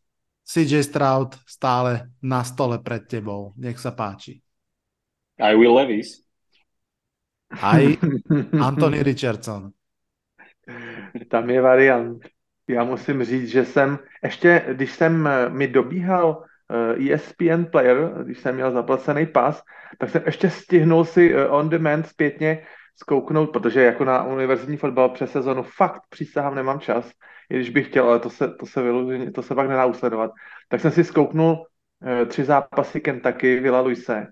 CJ 0.47 0.87
Stroud 0.87 1.35
stále 1.43 2.15
na 2.23 2.47
stole 2.47 2.79
pred 2.79 3.03
tebou. 3.03 3.51
Nech 3.59 3.75
sa 3.83 3.91
páči. 3.91 4.39
Aj 5.35 5.51
Will 5.59 5.75
Levis. 5.75 6.23
Aj 7.59 7.83
Anthony 8.71 9.03
Richardson. 9.03 9.75
Tam 11.27 11.45
je 11.51 11.59
variant. 11.59 12.23
Já 12.67 12.83
musím 12.83 13.23
říct, 13.23 13.49
že 13.49 13.65
jsem, 13.65 13.99
ještě 14.23 14.65
když 14.71 14.91
jsem 14.91 15.27
eh, 15.27 15.49
mi 15.49 15.67
dobíhal 15.67 16.47
ESPN 17.13 17.43
eh, 17.49 17.61
e 17.61 17.65
Player, 17.65 18.11
když 18.23 18.39
jsem 18.39 18.55
měl 18.55 18.71
zaplacený 18.71 19.25
pas, 19.25 19.63
tak 19.97 20.09
jsem 20.09 20.23
ještě 20.25 20.49
stihnul 20.49 21.05
si 21.05 21.33
eh, 21.33 21.47
on 21.47 21.69
demand 21.69 22.07
zpětně 22.07 22.65
zkouknout, 22.95 23.51
protože 23.51 23.83
jako 23.83 24.05
na 24.05 24.23
univerzitní 24.23 24.77
fotbal 24.77 25.09
přes 25.09 25.31
sezonu 25.31 25.63
fakt 25.63 26.01
přísahám 26.09 26.55
nemám 26.55 26.79
čas, 26.79 27.11
i 27.49 27.55
když 27.55 27.69
bych 27.69 27.87
chtěl, 27.87 28.09
ale 28.09 28.19
to 28.19 28.29
se, 28.29 28.47
to 28.59 28.65
se, 28.65 28.81
vyluži, 28.81 29.31
to 29.31 29.41
se 29.41 29.55
pak 29.55 29.69
nedá 29.69 29.85
usledovat. 29.85 30.31
Tak 30.69 30.81
jsem 30.81 30.91
si 30.91 31.03
zkouknul 31.03 31.65
tři 32.27 32.43
zápasy 32.43 33.01
Kentucky, 33.01 33.59
Vila 33.59 33.81
Luise. 33.81 34.27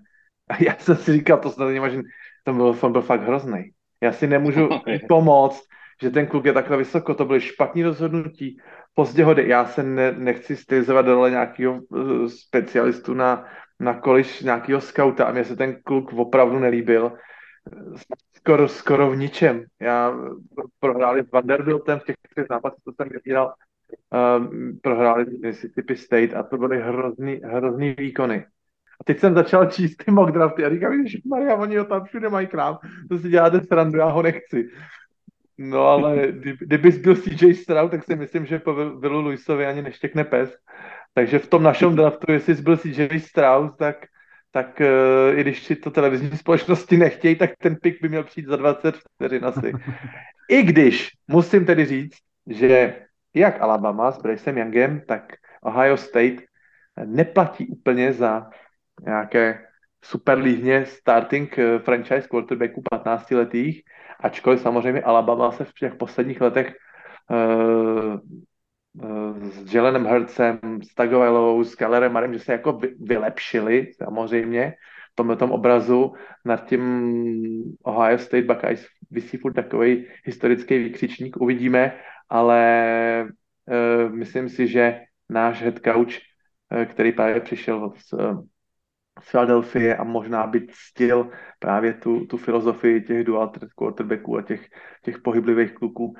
A 0.48 0.62
já 0.62 0.76
jsem 0.78 0.96
si 0.96 1.12
říkal, 1.12 1.38
to 1.38 1.50
snad 1.50 1.68
nemážím, 1.68 2.02
to 2.44 2.52
byl, 2.52 2.74
to 2.74 2.88
byl 2.88 3.02
fakt 3.02 3.22
hrozný. 3.22 3.70
Já 4.00 4.12
si 4.12 4.26
nemůžu 4.26 4.68
pomoct, 5.08 5.62
že 6.02 6.10
ten 6.10 6.26
kluk 6.26 6.44
je 6.44 6.52
takhle 6.52 6.76
vysoko, 6.76 7.14
to 7.14 7.24
byly 7.24 7.40
špatný 7.40 7.82
rozhodnutí, 7.82 8.56
pozdě 8.94 9.24
hody. 9.24 9.48
Já 9.48 9.64
se 9.64 9.82
ne, 9.82 10.12
nechci 10.12 10.56
stylizovat 10.56 11.06
dole 11.06 11.30
nějakého 11.30 11.74
uh, 11.82 12.26
specialistu 12.26 13.14
na, 13.14 13.44
na 13.80 13.94
koliš 13.94 14.40
nějakého 14.40 14.80
skauta 14.80 15.24
a 15.24 15.32
mně 15.32 15.44
se 15.44 15.56
ten 15.56 15.76
kluk 15.84 16.12
opravdu 16.12 16.58
nelíbil. 16.58 17.12
Skoro, 18.36 18.68
skoro 18.68 19.10
v 19.10 19.16
ničem. 19.16 19.64
Já 19.80 20.14
prohráli 20.80 21.22
s 21.22 21.30
Vanderbiltem 21.30 21.98
v 21.98 22.04
těch 22.04 22.16
třech 22.34 22.46
zápasech, 22.48 22.78
co 22.84 22.92
jsem 22.92 23.08
vybíral, 23.08 23.54
um, 24.38 24.78
prohráli 24.82 25.26
Mississippi 25.42 25.96
State 25.96 26.34
a 26.34 26.42
to 26.42 26.58
byly 26.58 26.82
hrozný, 26.82 27.40
hrozný 27.44 27.94
výkony. 27.98 28.46
A 29.00 29.04
teď 29.04 29.18
jsem 29.18 29.34
začal 29.34 29.66
číst 29.66 29.96
ty 29.96 30.10
mock 30.10 30.32
drafty 30.32 30.64
a 30.64 30.70
říkám, 30.70 31.06
že 31.06 31.18
Maria, 31.26 31.56
oni 31.56 31.76
ho 31.76 31.84
tam 31.84 32.04
všude 32.04 32.28
mají 32.28 32.46
krám, 32.46 32.78
to 33.10 33.18
si 33.18 33.28
děláte 33.28 33.60
srandu, 33.60 33.98
já 33.98 34.06
ho 34.06 34.22
nechci. 34.22 34.68
No 35.58 35.86
ale 35.86 36.26
kdybys 36.60 36.98
byl 36.98 37.16
CJ 37.16 37.54
Stroud, 37.54 37.90
tak 37.90 38.04
si 38.04 38.16
myslím, 38.16 38.46
že 38.46 38.58
po 38.58 38.74
Willu 38.74 39.20
Luisovi 39.20 39.66
ani 39.66 39.82
neštěkne 39.82 40.24
pes. 40.24 40.56
Takže 41.14 41.38
v 41.38 41.46
tom 41.46 41.62
našem 41.62 41.96
draftu, 41.96 42.32
jestli 42.32 42.56
jsi 42.56 42.62
byl 42.62 42.76
CJ 42.76 43.20
Stroud, 43.20 43.76
tak, 43.78 43.96
tak 44.50 44.80
uh, 44.80 45.38
i 45.38 45.40
když 45.40 45.62
si 45.62 45.76
to 45.76 45.90
televizní 45.90 46.36
společnosti 46.36 46.96
nechtějí, 46.96 47.36
tak 47.36 47.50
ten 47.58 47.76
pik 47.76 48.02
by 48.02 48.08
měl 48.08 48.24
přijít 48.24 48.46
za 48.46 48.56
20 48.56 48.96
vteřin 48.96 49.44
asi. 49.44 49.72
I 50.48 50.62
když 50.62 51.10
musím 51.28 51.66
tedy 51.66 51.84
říct, 51.84 52.16
že 52.46 52.94
jak 53.34 53.60
Alabama 53.60 54.12
s 54.12 54.22
Bracem 54.22 54.58
Youngem, 54.58 55.00
tak 55.06 55.32
Ohio 55.62 55.96
State 55.96 56.42
neplatí 57.04 57.66
úplně 57.66 58.12
za 58.12 58.50
nějaké 59.04 59.66
superlíhně 60.04 60.86
starting 60.86 61.58
eh, 61.58 61.78
franchise 61.78 62.28
quarterbacku 62.28 62.82
15 62.90 63.30
letých, 63.30 63.82
ačkoliv 64.20 64.60
samozřejmě 64.60 65.02
Alabama 65.02 65.52
se 65.52 65.64
v 65.64 65.72
těch 65.72 65.94
posledních 65.94 66.40
letech 66.40 66.74
uh, 67.30 68.18
s 69.64 69.74
Jelenem 69.74 70.04
Hurtsem, 70.04 70.58
s 70.90 70.94
Tagovelou, 70.94 71.64
s 71.64 71.74
Kellerem 71.74 72.12
Marem, 72.12 72.32
že 72.32 72.38
se 72.38 72.52
jako 72.52 72.80
vylepšili 73.00 73.92
samozřejmě 74.02 74.74
v 75.12 75.14
tomhle 75.14 75.36
tom 75.36 75.50
obrazu 75.50 76.12
nad 76.44 76.66
tím 76.66 76.82
Ohio 77.82 78.18
State 78.18 78.44
Buckeyes 78.44 78.86
vysí 79.10 79.36
furt 79.36 79.52
takový 79.52 80.06
historický 80.24 80.78
výkřičník, 80.78 81.36
uvidíme, 81.36 81.96
ale 82.28 83.28
uh, 83.66 84.12
myslím 84.12 84.48
si, 84.48 84.66
že 84.66 85.00
náš 85.28 85.62
head 85.62 85.74
coach, 85.84 86.14
který 86.84 87.12
právě 87.12 87.40
přišel 87.40 87.92
z 87.96 88.14
z 89.20 89.30
Philadelphia 89.30 89.96
a 89.96 90.04
možná 90.04 90.46
by 90.46 90.66
ctil 90.70 91.30
právě 91.58 91.94
tu, 91.94 92.26
tu 92.26 92.36
filozofii 92.36 93.00
těch 93.00 93.24
dual 93.24 93.52
quarterbacků 93.76 94.36
a 94.38 94.42
těch, 94.42 94.68
těch 95.02 95.18
pohyblivých 95.18 95.74
kluků. 95.74 96.14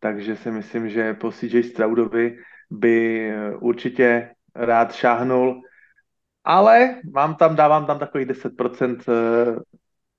Takže 0.00 0.36
si 0.36 0.50
myslím, 0.50 0.88
že 0.88 1.14
po 1.14 1.32
CJ 1.32 1.62
Stroudovi 1.62 2.38
by 2.70 3.32
určitě 3.60 4.30
rád 4.54 4.94
šáhnul, 4.94 5.62
ale 6.44 7.00
mám 7.12 7.34
tam, 7.34 7.56
dávám 7.56 7.86
tam 7.86 7.98
takových 7.98 8.26
10% 8.26 8.98
eh, 9.08 9.60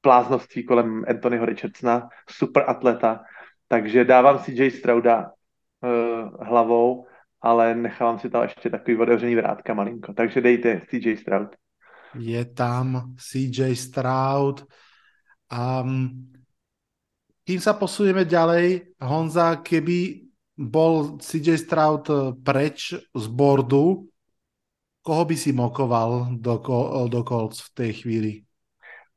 pláznoství 0.02 0.64
kolem 0.64 1.06
Anthonyho 1.08 1.46
Richardsona, 1.46 2.10
super 2.30 2.64
atleta, 2.68 3.24
takže 3.68 4.06
dávám 4.06 4.40
CJ 4.40 4.72
Strouda 4.72 5.32
uh, 5.82 6.46
hlavou, 6.48 7.08
ale 7.42 7.76
nechávám 7.76 8.20
si 8.20 8.30
tam 8.30 8.44
ještě 8.44 8.70
takový 8.70 8.98
otevřený 8.98 9.36
vrátka 9.36 9.74
malinko. 9.74 10.14
Takže 10.14 10.42
dejte 10.42 10.82
CJ 10.90 11.18
Stroud. 11.18 11.56
Je 12.16 12.46
tam 12.46 13.14
CJ 13.18 13.76
Stroud. 13.76 14.66
Um, 15.50 16.30
kým 17.46 17.58
sa 17.58 17.74
posunieme 17.74 18.30
ďalej, 18.30 18.94
Honza, 19.02 19.58
keby 19.58 20.30
bol 20.54 21.18
CJ 21.18 21.58
Stroud 21.58 22.06
preč 22.46 22.94
z 22.94 23.26
bordu, 23.26 24.06
koho 25.02 25.26
by 25.26 25.36
si 25.38 25.50
mokoval 25.50 26.38
do, 26.38 26.62
do 27.10 27.22
Colts 27.24 27.62
v 27.62 27.70
té 27.74 27.94
chvíli? 27.94 28.46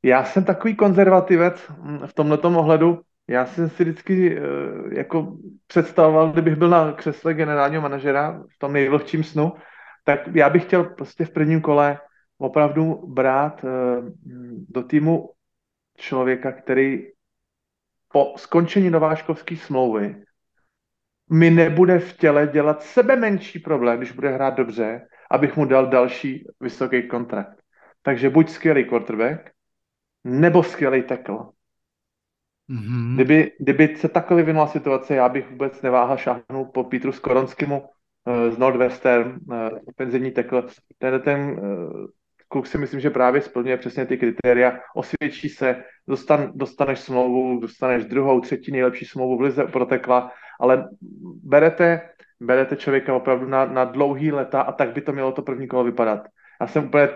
Já 0.03 0.25
jsem 0.25 0.45
takový 0.45 0.77
konzervativec 0.77 1.71
v 2.07 2.13
tomto 2.15 2.49
ohledu. 2.49 3.01
Já 3.29 3.47
jsem 3.47 3.71
si 3.71 3.85
vždycky 3.85 4.39
uh, 4.39 4.93
jako 4.93 5.37
představoval, 5.67 6.33
kdybych 6.33 6.57
byl 6.57 6.69
na 6.69 6.93
křesle 6.93 7.35
generálního 7.35 7.83
manažera 7.83 8.43
v 8.49 8.59
tom 8.59 8.73
nejvlhčím 8.73 9.25
snu, 9.25 9.53
tak 10.05 10.21
já 10.35 10.51
bych 10.51 10.65
chtěl 10.65 10.85
prostě 10.85 11.25
v 11.25 11.31
prvním 11.31 11.61
kole 11.61 11.99
opravdu 12.43 13.07
brát 13.07 13.65
uh, 13.65 13.71
do 14.69 14.83
týmu 14.83 15.31
člověka, 15.97 16.53
který 16.53 17.07
po 18.13 18.35
skončení 18.37 18.91
nováškovské 18.91 19.57
smlouvy 19.57 20.25
mi 21.31 21.51
nebude 21.51 21.99
v 21.99 22.17
těle 22.17 22.47
dělat 22.47 22.83
sebe 22.83 23.17
menší 23.17 23.59
problém, 23.59 23.99
když 23.99 24.13
bude 24.13 24.31
hrát 24.31 24.55
dobře, 24.55 25.07
abych 25.31 25.57
mu 25.57 25.65
dal 25.65 25.87
další 25.87 26.47
vysoký 26.61 27.09
kontrakt. 27.09 27.63
Takže 28.03 28.31
buď 28.31 28.49
skvělý 28.49 28.85
quarterback, 28.85 29.51
nebo 30.25 30.63
skvělý 30.63 31.03
tackle. 31.03 31.37
Mm-hmm. 32.71 33.15
Kdyby, 33.15 33.53
kdyby 33.61 33.97
se 33.97 34.09
takhle 34.09 34.37
vyvinula 34.37 34.67
situace, 34.67 35.15
já 35.15 35.29
bych 35.29 35.51
vůbec 35.51 35.83
neváhal 35.83 36.17
šáhnout 36.17 36.73
po 36.75 36.85
Petru 36.85 37.13
Skoronskému 37.13 37.81
uh, 37.81 38.55
z 38.55 38.59
Northwestern, 38.59 39.39
ofenzivní 39.87 40.31
tackle. 40.31 40.63
Ten, 40.99 41.21
ten 41.21 41.41
uh, 41.41 42.07
kluk 42.53 42.67
si 42.67 42.79
myslím, 42.79 43.01
že 43.01 43.11
právě 43.11 43.41
splňuje 43.41 43.77
přesně 43.77 44.07
ty 44.07 44.17
kritéria, 44.19 44.79
osvědčí 44.95 45.49
se, 45.49 45.85
dostan, 46.09 46.53
dostaneš 46.55 46.99
smlouvu, 46.99 47.61
dostaneš 47.61 48.05
druhou, 48.05 48.41
třetí 48.41 48.73
nejlepší 48.73 49.05
smlouvu 49.05 49.39
v 49.39 49.41
lize 49.41 49.65
protekla, 49.65 50.33
ale 50.61 50.89
berete, 51.43 52.01
berete 52.41 52.77
člověka 52.77 53.15
opravdu 53.15 53.49
na, 53.49 53.65
na 53.65 53.85
dlouhý 53.85 54.33
leta 54.33 54.61
a 54.61 54.73
tak 54.73 54.93
by 54.93 55.01
to 55.01 55.13
mělo 55.13 55.33
to 55.33 55.43
první 55.43 55.67
kolo 55.67 55.85
vypadat. 55.85 56.29
Já 56.61 56.67
jsem 56.67 56.85
úplně 56.85 57.09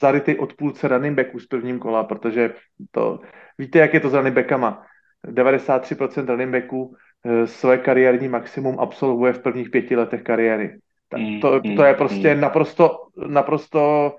zarytý 0.00 0.36
od 0.36 0.54
půlce 0.54 0.88
running 0.88 1.16
backů 1.16 1.38
z 1.38 1.46
prvním 1.46 1.78
kola, 1.78 2.04
protože 2.04 2.54
to, 2.90 3.20
víte, 3.58 3.78
jak 3.78 3.94
je 3.94 4.00
to 4.00 4.10
s 4.10 4.14
running 4.14 4.34
backama. 4.34 4.86
93% 5.26 6.26
running 6.26 6.50
backů 6.50 6.96
eh, 7.24 7.46
své 7.46 7.78
kariérní 7.78 8.28
maximum 8.28 8.80
absolvuje 8.80 9.32
v 9.32 9.42
prvních 9.42 9.70
pěti 9.70 9.96
letech 9.96 10.22
kariéry. 10.22 10.78
Tak 11.08 11.20
to, 11.40 11.60
mm, 11.64 11.76
to 11.76 11.84
je 11.84 11.92
mm, 11.92 11.98
prostě 11.98 12.34
mm. 12.34 12.40
naprosto, 12.40 13.06
naprosto 13.26 14.12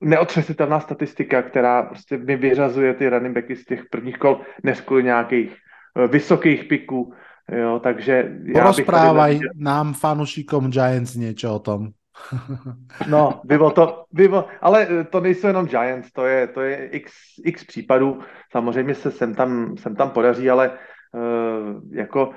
neotřesitelná 0.00 0.80
statistika, 0.80 1.42
která 1.42 1.82
prostě 1.82 2.18
mi 2.18 2.36
vyřazuje 2.36 2.94
ty 2.94 3.08
running 3.08 3.34
backy 3.34 3.56
z 3.56 3.64
těch 3.64 3.84
prvních 3.90 4.18
kol, 4.18 4.40
než 4.62 4.80
kvůli 4.80 5.02
nějakých 5.04 5.56
eh, 5.96 6.06
vysokých 6.08 6.64
piků. 6.64 7.12
Jo, 7.52 7.80
takže 7.82 8.32
Porozprávaj 8.52 9.32
bych 9.32 9.38
tady... 9.38 9.64
nám, 9.64 9.94
fanušikom 9.94 10.70
Giants, 10.70 11.14
něco 11.14 11.54
o 11.54 11.58
tom. 11.58 11.88
No, 13.08 13.40
bylo 13.44 13.70
to, 13.70 14.04
bylo, 14.12 14.46
ale 14.60 15.04
to 15.04 15.20
nejsou 15.20 15.46
jenom 15.46 15.66
Giants, 15.66 16.12
to 16.12 16.26
je, 16.26 16.46
to 16.46 16.60
je 16.60 16.86
x, 16.86 17.12
x 17.44 17.64
případů. 17.64 18.18
Samozřejmě 18.52 18.94
se 18.94 19.10
sem 19.10 19.34
tam, 19.34 19.76
sem 19.76 19.96
tam 19.96 20.10
podaří, 20.10 20.50
ale 20.50 20.70
uh, 20.70 21.82
jako, 21.92 22.30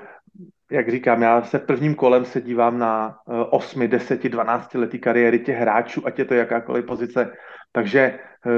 jak 0.70 0.90
říkám, 0.90 1.22
já 1.22 1.42
se 1.42 1.58
prvním 1.58 1.94
kolem 1.94 2.24
se 2.24 2.40
dívám 2.40 2.78
na 2.78 3.18
uh, 3.26 3.44
8, 3.50 3.88
10, 3.88 4.24
12 4.24 4.74
letý 4.74 4.98
kariéry 4.98 5.38
těch 5.38 5.56
hráčů, 5.56 6.06
ať 6.06 6.18
je 6.18 6.24
to 6.24 6.34
jakákoliv 6.34 6.84
pozice. 6.84 7.32
Takže 7.72 8.18
uh, 8.46 8.52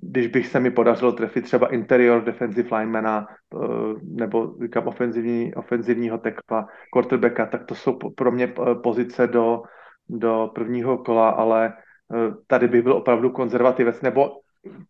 když 0.00 0.26
bych 0.26 0.46
se 0.46 0.60
mi 0.60 0.70
podařilo 0.70 1.12
trefit 1.12 1.44
třeba 1.44 1.66
interior 1.66 2.24
defensive 2.24 2.78
linemana 2.78 3.28
uh, 3.54 3.62
nebo 4.02 4.54
říkám 4.62 4.88
ofenzivní, 4.88 5.54
ofenzivního 5.54 6.18
tekla, 6.18 6.68
quarterbacka, 6.92 7.46
tak 7.46 7.64
to 7.64 7.74
jsou 7.74 7.98
pro 8.16 8.30
mě 8.30 8.52
pozice 8.82 9.26
do 9.26 9.62
do 10.08 10.50
prvního 10.54 10.98
kola, 10.98 11.30
ale 11.30 11.72
eh, 11.72 12.34
tady 12.46 12.68
bych 12.68 12.82
byl 12.82 12.92
opravdu 12.92 13.30
konzervativec, 13.30 14.02
nebo 14.02 14.30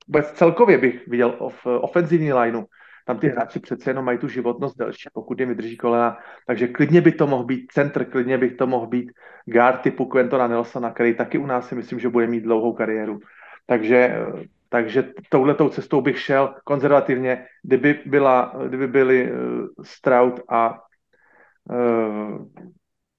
vůbec 0.08 0.32
celkově 0.32 0.78
bych 0.78 1.08
viděl 1.08 1.34
of, 1.38 1.66
ofenzivní 1.66 2.32
lineu. 2.32 2.64
Tam 3.08 3.18
ty 3.18 3.28
hráči 3.28 3.60
přece 3.60 3.90
jenom 3.90 4.04
mají 4.04 4.18
tu 4.18 4.28
životnost 4.28 4.78
delší, 4.78 5.08
pokud 5.12 5.40
jim 5.40 5.48
vydrží 5.48 5.76
kolena. 5.76 6.18
Takže 6.46 6.68
klidně 6.68 7.00
by 7.00 7.12
to 7.12 7.26
mohl 7.26 7.44
být 7.44 7.72
centr, 7.72 8.04
klidně 8.04 8.38
by 8.38 8.50
to 8.50 8.66
mohl 8.66 8.86
být 8.86 9.12
guard 9.44 9.80
typu 9.80 10.04
Quentona 10.04 10.48
Nelsona, 10.48 10.90
který 10.90 11.14
taky 11.14 11.38
u 11.38 11.46
nás 11.46 11.68
si 11.68 11.74
myslím, 11.74 11.98
že 11.98 12.08
bude 12.08 12.26
mít 12.26 12.44
dlouhou 12.44 12.72
kariéru. 12.72 13.18
Takže, 13.66 13.96
eh, 13.96 14.44
takže 14.68 15.08
touhletou 15.28 15.68
cestou 15.68 16.00
bych 16.00 16.20
šel 16.20 16.54
konzervativně, 16.64 17.46
kdyby, 17.62 18.00
byla, 18.06 18.52
kdyby 18.68 18.86
byli 18.86 19.32
uh, 19.32 19.38
Stroud 19.82 20.40
a 20.48 20.80
uh, 21.70 22.46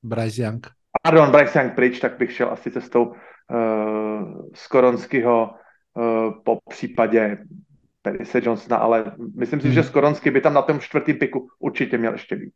Bryce 0.04 0.42
Young 0.42 0.68
pardon, 1.02 1.32
Bryce 1.32 1.60
Young 1.60 1.76
pryč, 1.76 2.00
tak 2.00 2.18
bych 2.18 2.32
šel 2.32 2.50
asi 2.52 2.72
cestou 2.72 3.06
uh, 3.06 3.16
Skoronského 4.54 5.50
uh, 5.94 6.44
po 6.44 6.60
případě 6.70 7.38
Perise 8.12 8.42
Johnsona, 8.42 8.78
ale 8.78 9.14
myslím 9.38 9.62
si, 9.62 9.68
hmm. 9.68 9.74
že 9.74 9.84
Skoronsky 9.84 10.32
by 10.32 10.42
tam 10.42 10.54
na 10.54 10.62
tom 10.62 10.80
čtvrtém 10.80 11.16
piku 11.16 11.48
určitě 11.60 11.98
měl 11.98 12.14
ještě 12.14 12.36
být. 12.36 12.54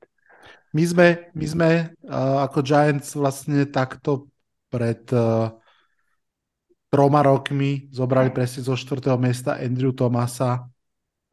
My 0.74 0.88
jsme, 0.88 1.18
my 1.36 1.48
jsme 1.48 1.90
uh, 2.02 2.42
jako 2.42 2.62
Giants 2.62 3.16
vlastně 3.16 3.66
takto 3.66 4.24
před 4.70 5.14
uh, 5.14 5.50
troma 6.90 7.22
rokmi 7.22 7.90
zobrali 7.94 8.30
presne 8.30 8.66
zo 8.66 8.78
čtvrtého 8.78 9.18
miesta 9.18 9.54
Andrew 9.54 9.94
Tomasa 9.94 10.66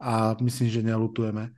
a 0.01 0.37
myslím, 0.41 0.69
že 0.69 0.81
nelutujeme. 0.85 1.53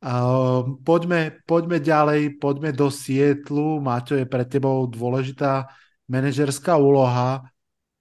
Uh, 0.00 0.76
poďme, 0.84 1.40
poďme 1.48 1.80
ďalej, 1.80 2.36
poďme 2.40 2.72
do 2.72 2.92
Sietlu. 2.92 3.80
Maťo, 3.80 4.16
je 4.16 4.28
pre 4.28 4.44
tebou 4.44 4.84
dôležitá 4.88 5.72
manažerská 6.08 6.76
úloha. 6.76 7.48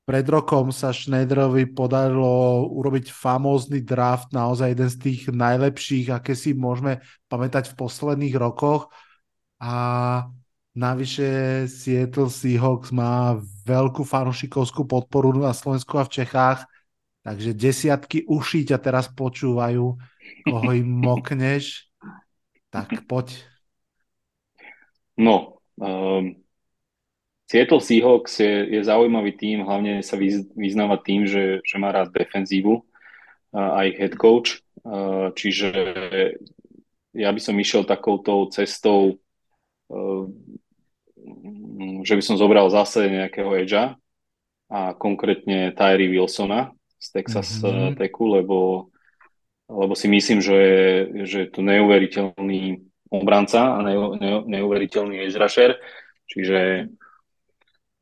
Pred 0.05 0.25
rokom 0.29 0.69
sa 0.69 0.93
Schneiderovi 0.93 1.65
podarilo 1.73 2.69
urobiť 2.69 3.09
famózny 3.09 3.81
draft, 3.81 4.29
naozaj 4.29 4.77
jeden 4.77 4.89
z 4.93 4.97
tých 5.01 5.21
najlepších, 5.33 6.13
aké 6.13 6.37
si 6.37 6.53
môžeme 6.53 7.01
pamätať 7.25 7.73
v 7.73 7.77
posledných 7.81 8.37
rokoch. 8.37 8.93
A 9.57 9.73
navyše 10.77 11.65
Seattle 11.65 12.29
Seahawks 12.29 12.93
má 12.93 13.41
veľkú 13.65 14.05
fanušikovskú 14.05 14.85
podporu 14.85 15.33
na 15.33 15.57
Slovensku 15.57 15.97
a 15.97 16.05
v 16.05 16.21
Čechách, 16.21 16.69
takže 17.25 17.57
desiatky 17.57 18.29
uší 18.29 18.69
ťa 18.69 18.77
teraz 18.77 19.09
počúvajú 19.09 19.97
koho 20.45 20.69
im 20.73 20.89
mokneš, 20.89 21.89
tak 22.69 23.05
poď. 23.07 23.33
No, 25.17 25.61
um, 25.79 26.44
Seattle 27.45 27.81
Seahawks 27.81 28.41
je, 28.41 28.53
je 28.73 28.81
zaujímavý 28.81 29.38
tým, 29.38 29.62
hlavne 29.62 30.01
sa 30.01 30.17
vyznáva 30.58 30.97
tým, 30.97 31.29
že, 31.29 31.62
že 31.62 31.75
má 31.77 31.93
rád 31.93 32.10
defenzívu 32.10 32.81
aj 33.53 33.88
head 33.95 34.13
coach, 34.17 34.65
čiže 35.38 35.69
ja 37.15 37.29
by 37.31 37.39
som 37.39 37.55
išiel 37.55 37.88
takouto 37.88 38.51
cestou, 38.51 39.21
uh, 39.88 40.25
že 42.03 42.13
by 42.19 42.23
som 42.25 42.36
zobral 42.36 42.67
zase 42.67 43.08
nejakého 43.08 43.55
edgea 43.55 43.95
a 44.67 44.97
konkrétne 44.97 45.71
Tyree 45.71 46.12
Wilsona 46.12 46.75
z 46.99 47.08
Texas 47.13 47.62
mm-hmm. 47.62 47.95
Techu, 47.95 48.25
lebo 48.27 48.89
lebo 49.65 49.97
si 49.97 50.05
myslím, 50.05 50.45
že 50.45 50.53
je, 50.53 50.86
že 51.25 51.38
je 51.45 51.49
to 51.49 51.65
neuveriteľný 51.65 52.86
obranca 53.10 53.73
a 53.73 53.81
ne, 53.81 53.97
ne, 54.21 54.31
neuveriteľný 54.45 55.25
edge 55.25 55.41
rusher, 55.41 55.73
čiže 56.29 56.89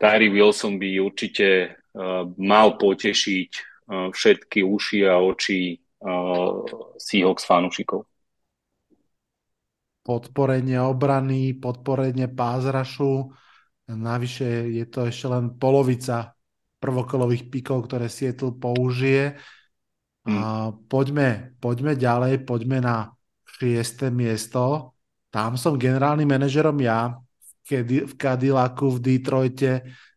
Tyree 0.03 0.27
Wilson 0.27 0.75
by 0.75 0.99
určite 0.99 1.47
uh, 1.71 2.27
mal 2.35 2.75
potešiť 2.75 3.49
uh, 3.55 4.11
všetky 4.11 4.59
uši 4.59 5.07
a 5.07 5.15
oči 5.23 5.79
uh, 5.79 6.59
Seahawks 6.99 7.47
fanúšikov. 7.47 8.03
Podporenie 10.03 10.83
obrany, 10.83 11.55
podporenie 11.55 12.27
pázrašu, 12.27 13.31
navyše 13.87 14.67
je 14.75 14.83
to 14.91 15.07
ešte 15.07 15.31
len 15.31 15.55
polovica 15.55 16.35
prvokolových 16.83 17.47
pikov, 17.47 17.87
ktoré 17.87 18.11
Seattle 18.11 18.59
použije. 18.59 19.39
A 20.27 20.71
poďme, 20.75 21.55
poďme 21.63 21.95
ďalej, 21.95 22.43
poďme 22.43 22.83
na 22.83 23.15
šiesté 23.47 24.11
miesto. 24.11 24.91
Tam 25.31 25.55
som 25.55 25.79
generálnym 25.79 26.27
manažerom 26.27 26.75
ja 26.83 27.22
v 27.69 28.13
Cadillacu 28.19 28.99
v 28.99 28.99
Detroite 28.99 29.71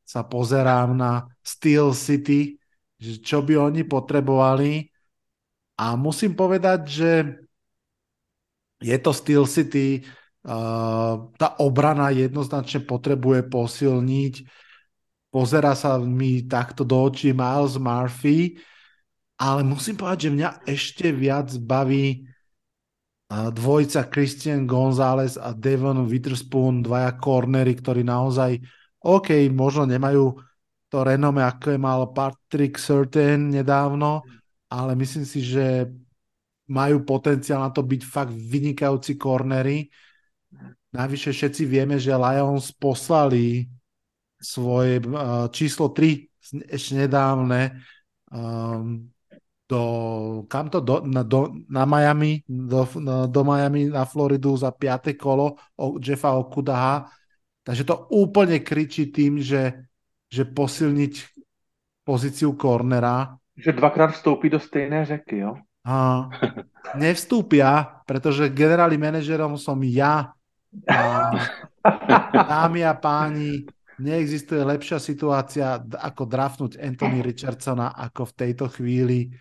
sa 0.07 0.23
pozerám 0.23 0.95
na 0.95 1.27
Steel 1.43 1.95
City, 1.95 2.59
že 2.99 3.19
čo 3.23 3.43
by 3.43 3.71
oni 3.71 3.83
potrebovali. 3.87 4.87
A 5.77 5.99
musím 5.99 6.33
povedať, 6.39 6.81
že 6.89 7.11
je 8.81 8.97
to 9.01 9.11
Steel 9.13 9.47
City, 9.51 10.05
uh, 10.47 11.27
tá 11.37 11.49
obrana 11.61 12.13
jednoznačne 12.13 12.85
potrebuje 12.85 13.51
posilniť. 13.51 14.35
Pozera 15.33 15.77
sa 15.77 16.01
mi 16.01 16.47
takto 16.47 16.87
do 16.87 16.97
očí 16.97 17.35
Miles 17.35 17.77
Murphy, 17.77 18.57
ale 19.37 19.61
musím 19.67 20.01
povedať, 20.01 20.29
že 20.29 20.37
mňa 20.39 20.51
ešte 20.65 21.13
viac 21.13 21.53
baví 21.61 22.25
dvojica 23.31 24.07
Christian 24.07 24.71
González 24.71 25.35
a 25.35 25.51
Devon 25.51 26.07
Witherspoon, 26.07 26.87
dvaja 26.87 27.19
cornery, 27.19 27.75
ktorí 27.75 28.07
naozaj 28.07 28.63
OK, 29.03 29.51
možno 29.51 29.87
nemajú 29.87 30.39
to 30.87 30.99
renome, 31.03 31.43
ako 31.43 31.75
je 31.75 31.81
mal 31.83 32.01
Patrick 32.15 32.79
Certain 32.79 33.51
nedávno, 33.51 34.23
ale 34.71 34.95
myslím 34.95 35.27
si, 35.27 35.43
že 35.43 35.91
majú 36.71 37.03
potenciál 37.07 37.63
na 37.63 37.71
to 37.71 37.83
byť 37.83 38.03
fakt 38.03 38.35
vynikajúci 38.35 39.19
kornery. 39.19 39.87
Navyše 40.95 41.31
všetci 41.35 41.63
vieme, 41.67 41.99
že 41.99 42.15
Lions 42.15 42.75
poslali 42.75 43.67
svoje 44.39 45.03
uh, 45.03 45.47
číslo 45.51 45.91
3 45.91 46.71
ešte 46.71 46.95
nedávne 46.95 47.83
um, 48.31 49.11
do, 49.67 49.83
kam 50.47 50.71
to, 50.71 50.79
do, 50.81 51.03
na, 51.03 51.27
do, 51.27 51.51
na 51.67 51.83
Miami, 51.85 52.47
do, 52.47 52.87
na, 53.03 53.27
do 53.27 53.43
Miami 53.43 53.91
na 53.91 54.07
Floridu 54.07 54.55
za 54.55 54.71
5. 54.71 55.19
kolo 55.19 55.59
o 55.77 55.99
Jeffa 55.99 56.39
Okudaha 56.39 57.11
Takže 57.67 57.83
to 57.83 58.07
úplne 58.15 58.63
kričí 58.63 59.11
tým, 59.11 59.43
že, 59.43 59.91
že 60.31 60.47
posilniť 60.47 61.15
pozíciu 62.07 62.55
kornera. 62.55 63.35
Že 63.59 63.83
dvakrát 63.83 64.15
vstoupí 64.15 64.47
do 64.47 64.63
stejné 64.63 65.03
řeky, 65.03 65.37
jo? 65.43 65.59
A 65.83 66.31
nevstúpia, 66.95 67.99
pretože 68.07 68.55
generálnym 68.55 69.03
manažerom 69.03 69.59
som 69.59 69.83
ja. 69.83 70.31
A 70.87 71.35
dámy 72.31 72.87
a 72.87 72.95
páni, 72.95 73.67
neexistuje 73.99 74.63
lepšia 74.63 75.03
situácia, 75.03 75.83
ako 75.83 76.23
drafnúť 76.23 76.79
Anthony 76.79 77.19
Richardsona 77.19 77.99
ako 77.99 78.31
v 78.31 78.37
tejto 78.47 78.71
chvíli 78.71 79.35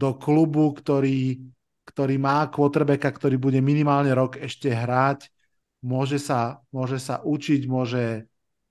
do 0.00 0.16
klubu, 0.16 0.72
ktorý, 0.72 1.44
ktorý 1.84 2.16
má 2.16 2.48
quarterbacka, 2.48 3.12
ktorý 3.12 3.36
bude 3.36 3.60
minimálne 3.60 4.16
rok 4.16 4.40
ešte 4.40 4.72
hrať 4.72 5.28
môže 5.80 6.20
sa, 6.20 6.60
môže 6.72 7.00
sa 7.00 7.24
učiť, 7.24 7.64
môže 7.64 8.28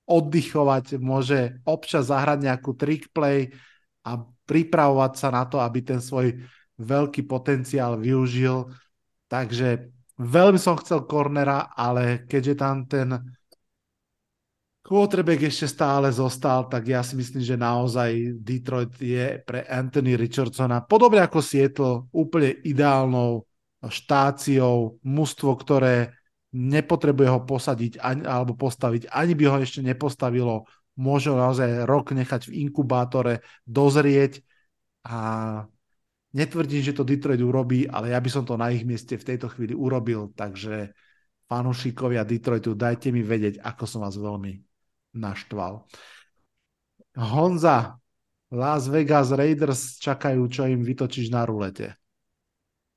oddychovať, 0.10 0.98
môže 0.98 1.62
občas 1.66 2.10
zahrať 2.10 2.40
nejakú 2.50 2.74
trick 2.74 3.10
play 3.14 3.54
a 4.06 4.26
pripravovať 4.50 5.14
sa 5.18 5.30
na 5.30 5.46
to, 5.46 5.62
aby 5.62 5.86
ten 5.86 6.02
svoj 6.02 6.34
veľký 6.82 7.30
potenciál 7.30 7.98
využil. 7.98 8.74
Takže 9.30 9.94
veľmi 10.18 10.58
som 10.58 10.78
chcel 10.82 11.06
cornera, 11.06 11.70
ale 11.78 12.26
keďže 12.26 12.54
tam 12.58 12.90
ten 12.90 13.38
quarterback 14.90 15.46
ešte 15.46 15.70
stále 15.70 16.10
zostal, 16.10 16.66
tak 16.66 16.90
ja 16.90 17.06
si 17.06 17.14
myslím, 17.14 17.46
že 17.46 17.54
naozaj 17.54 18.42
Detroit 18.42 18.98
je 18.98 19.38
pre 19.46 19.62
Anthony 19.70 20.18
Richardsona, 20.18 20.82
podobne 20.82 21.22
ako 21.22 21.46
Seattle, 21.46 22.10
úplne 22.10 22.58
ideálnou 22.66 23.46
štáciou, 23.86 24.98
mužstvo, 25.06 25.54
ktoré 25.62 26.18
nepotrebuje 26.58 27.30
ho 27.30 27.40
posadiť 27.46 28.02
ani, 28.02 28.26
alebo 28.26 28.58
postaviť, 28.58 29.14
ani 29.14 29.38
by 29.38 29.44
ho 29.46 29.58
ešte 29.62 29.86
nepostavilo, 29.86 30.66
môže 30.98 31.30
naozaj 31.30 31.86
rok 31.86 32.10
nechať 32.10 32.50
v 32.50 32.66
inkubátore, 32.66 33.46
dozrieť. 33.70 34.42
A 35.06 35.18
netvrdím, 36.34 36.82
že 36.82 36.98
to 36.98 37.06
Detroit 37.06 37.40
urobí, 37.46 37.86
ale 37.86 38.10
ja 38.10 38.18
by 38.18 38.30
som 38.34 38.42
to 38.42 38.58
na 38.58 38.74
ich 38.74 38.82
mieste 38.90 39.22
v 39.22 39.28
tejto 39.38 39.54
chvíli 39.54 39.78
urobil, 39.78 40.34
takže 40.34 40.98
fanúšikovia 41.46 42.26
Detroitu, 42.26 42.74
dajte 42.74 43.14
mi 43.14 43.22
vedieť, 43.22 43.62
ako 43.62 43.84
som 43.86 44.02
vás 44.02 44.18
veľmi 44.18 44.69
naštval. 45.14 45.84
Honza, 47.18 47.98
Las 48.50 48.90
Vegas 48.90 49.30
Raiders 49.30 50.02
čakajú, 50.02 50.50
čo 50.50 50.66
im 50.66 50.82
vytočíš 50.82 51.30
na 51.30 51.46
rulete. 51.46 51.94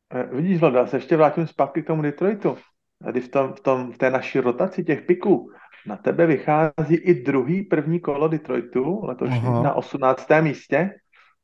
E, 0.09 0.19
vidíš, 0.33 0.61
Vlada, 0.61 0.87
se 0.87 0.97
ještě 0.97 1.17
vrátím 1.17 1.47
zpátky 1.47 1.83
k 1.83 1.87
tomu 1.87 2.03
Detroitu 2.03 2.57
tady 3.03 3.21
v, 3.21 3.29
tom, 3.29 3.53
v, 3.53 3.61
tom, 3.61 3.93
v 3.93 3.99
té 3.99 4.11
naší 4.11 4.41
rotaci 4.41 4.85
těch 4.85 5.03
piků 5.03 5.51
na 5.87 5.97
tebe 5.97 6.27
vychází 6.27 6.95
i 6.95 7.23
druhý 7.23 7.63
první 7.63 8.01
kolo 8.01 8.29
Detroitu 8.29 9.05
letošní 9.05 9.39
Aha. 9.39 9.63
na 9.63 9.75
18. 9.75 10.27
místě. 10.41 10.91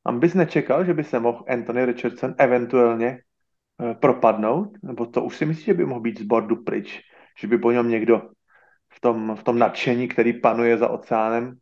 A 0.04 0.12
bys 0.12 0.34
nečekal, 0.34 0.84
že 0.84 0.94
by 0.94 1.04
se 1.04 1.20
mohl 1.20 1.44
Anthony 1.48 1.84
Richardson 1.84 2.34
eventuálně 2.38 3.18
uh, 3.78 3.94
propadnout? 3.94 4.68
Nebo 4.82 5.06
to 5.06 5.22
už 5.22 5.36
si 5.36 5.44
myslíš, 5.46 5.66
že 5.66 5.74
by 5.74 5.86
mohl 5.86 6.00
být 6.00 6.18
z 6.18 6.22
bordu 6.22 6.56
pryč? 6.56 7.00
Že 7.40 7.48
by 7.48 7.58
po 7.58 7.72
něm 7.72 7.88
někdo 7.88 8.22
v 8.88 9.00
tom, 9.00 9.36
v 9.36 9.42
tom 9.42 9.58
nadšení, 9.58 10.08
který 10.08 10.32
panuje 10.32 10.78
za 10.78 10.88
oceánem, 10.88 11.56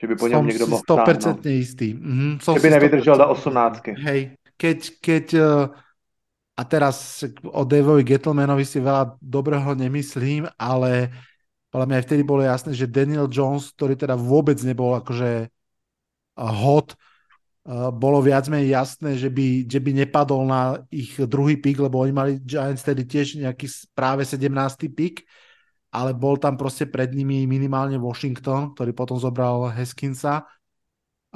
že 0.00 0.06
by 0.06 0.14
po 0.16 0.28
něm 0.28 0.46
někdo 0.46 0.66
mohl 0.66 0.82
100% 0.88 1.50
istý. 1.50 1.94
Mm, 1.94 2.38
som 2.40 2.54
že 2.54 2.60
by 2.60 2.70
nevydržel 2.70 3.16
do 3.16 3.28
18. 3.28 3.82
Hej, 3.96 4.36
keď, 4.56 4.78
keď 5.00 5.26
uh 5.34 5.68
a 6.52 6.62
teraz 6.68 7.24
o 7.48 7.64
Davovi 7.64 8.04
Gettlemanovi 8.04 8.68
si 8.68 8.76
veľa 8.76 9.16
dobrého 9.18 9.72
nemyslím, 9.72 10.44
ale 10.60 11.08
podľa 11.72 11.86
mňa 11.88 11.96
aj 11.96 12.04
vtedy 12.04 12.22
bolo 12.22 12.44
jasné, 12.44 12.76
že 12.76 12.90
Daniel 12.92 13.24
Jones, 13.32 13.72
ktorý 13.72 13.96
teda 13.96 14.20
vôbec 14.20 14.60
nebol 14.60 14.92
akože 14.92 15.48
hot, 16.36 16.92
bolo 17.96 18.18
viac 18.20 18.52
menej 18.52 18.76
jasné, 18.76 19.16
že 19.16 19.32
by, 19.32 19.64
že 19.64 19.80
by 19.80 19.90
nepadol 20.04 20.44
na 20.44 20.84
ich 20.92 21.16
druhý 21.24 21.56
pik, 21.56 21.80
lebo 21.80 22.04
oni 22.04 22.12
mali 22.12 22.32
Giants 22.44 22.84
tedy 22.84 23.08
tiež 23.08 23.40
nejaký 23.40 23.72
práve 23.96 24.28
17. 24.28 24.52
pik, 24.92 25.24
ale 25.92 26.16
bol 26.16 26.40
tam 26.40 26.56
proste 26.56 26.88
pred 26.88 27.12
nimi 27.12 27.44
minimálne 27.44 28.00
Washington, 28.00 28.72
ktorý 28.72 28.96
potom 28.96 29.20
zobral 29.20 29.68
Heskinsa. 29.76 30.48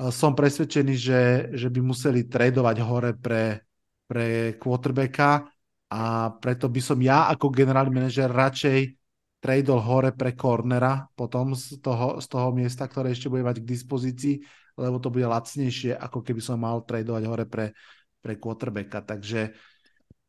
Som 0.08 0.32
presvedčený, 0.32 0.94
že, 0.96 1.22
že 1.52 1.68
by 1.68 1.80
museli 1.84 2.24
tradovať 2.24 2.76
hore 2.80 3.12
pre, 3.16 3.68
pre 4.08 4.56
quarterbacka 4.56 5.44
a 5.92 6.32
preto 6.40 6.72
by 6.72 6.80
som 6.80 6.98
ja 7.04 7.28
ako 7.28 7.52
generálny 7.52 7.92
manažer 7.92 8.32
radšej 8.32 8.96
tradol 9.40 9.78
hore 9.84 10.10
pre 10.16 10.32
cornera 10.32 11.06
potom 11.14 11.52
z 11.52 11.78
toho, 11.78 12.18
z 12.18 12.26
toho 12.26 12.48
miesta, 12.50 12.88
ktoré 12.88 13.12
ešte 13.12 13.28
bude 13.28 13.44
mať 13.44 13.60
k 13.62 13.70
dispozícii, 13.70 14.36
lebo 14.80 14.96
to 14.98 15.12
bude 15.12 15.28
lacnejšie, 15.28 15.94
ako 15.94 16.24
keby 16.24 16.40
som 16.40 16.58
mal 16.58 16.82
tradovať 16.82 17.22
hore 17.28 17.44
pre, 17.44 17.76
pre 18.24 18.40
quarterbacka. 18.40 19.04
Takže 19.04 19.40
mm, 19.52 19.75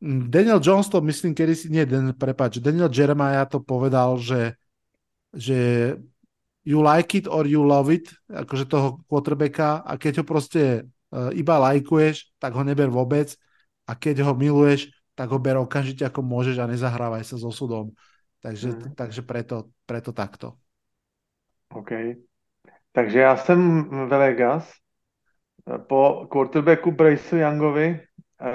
Daniel 0.02 0.62
Jones 0.62 0.86
to 0.86 1.02
myslím, 1.02 1.34
kedy 1.34 1.54
si, 1.58 1.66
nie, 1.74 1.82
Den, 1.82 2.14
prepáč, 2.14 2.62
Daniel 2.62 2.86
Jeremiah 2.86 3.42
to 3.50 3.58
povedal, 3.58 4.14
že, 4.22 4.54
že 5.34 5.58
you 6.62 6.78
like 6.78 7.18
it 7.18 7.26
or 7.26 7.46
you 7.50 7.66
love 7.66 7.90
it, 7.90 8.06
akože 8.30 8.70
toho 8.70 9.02
quarterbacka 9.10 9.82
a 9.82 9.98
keď 9.98 10.22
ho 10.22 10.24
proste 10.24 10.86
uh, 11.10 11.34
iba 11.34 11.58
lajkuješ, 11.58 12.38
tak 12.38 12.54
ho 12.54 12.62
neber 12.62 12.86
vôbec 12.94 13.34
a 13.90 13.98
keď 13.98 14.22
ho 14.22 14.38
miluješ, 14.38 14.92
tak 15.18 15.34
ho 15.34 15.38
ber 15.42 15.58
okamžite 15.58 16.06
ako 16.06 16.22
môžeš 16.22 16.62
a 16.62 16.70
nezahrávaj 16.70 17.26
sa 17.26 17.34
so 17.34 17.50
sudom. 17.50 17.90
Takže, 18.38 18.70
mm. 18.70 18.94
takže 18.94 19.26
preto, 19.26 19.74
preto 19.82 20.14
takto. 20.14 20.54
OK. 21.74 21.90
Takže 22.92 23.18
já 23.18 23.36
jsem 23.36 23.84
ve 24.08 24.18
Vegas 24.18 24.72
po 25.86 26.26
quarterbacku 26.32 26.90
Bryce 26.90 27.36
Youngovi 27.38 27.86
eh, 27.86 28.07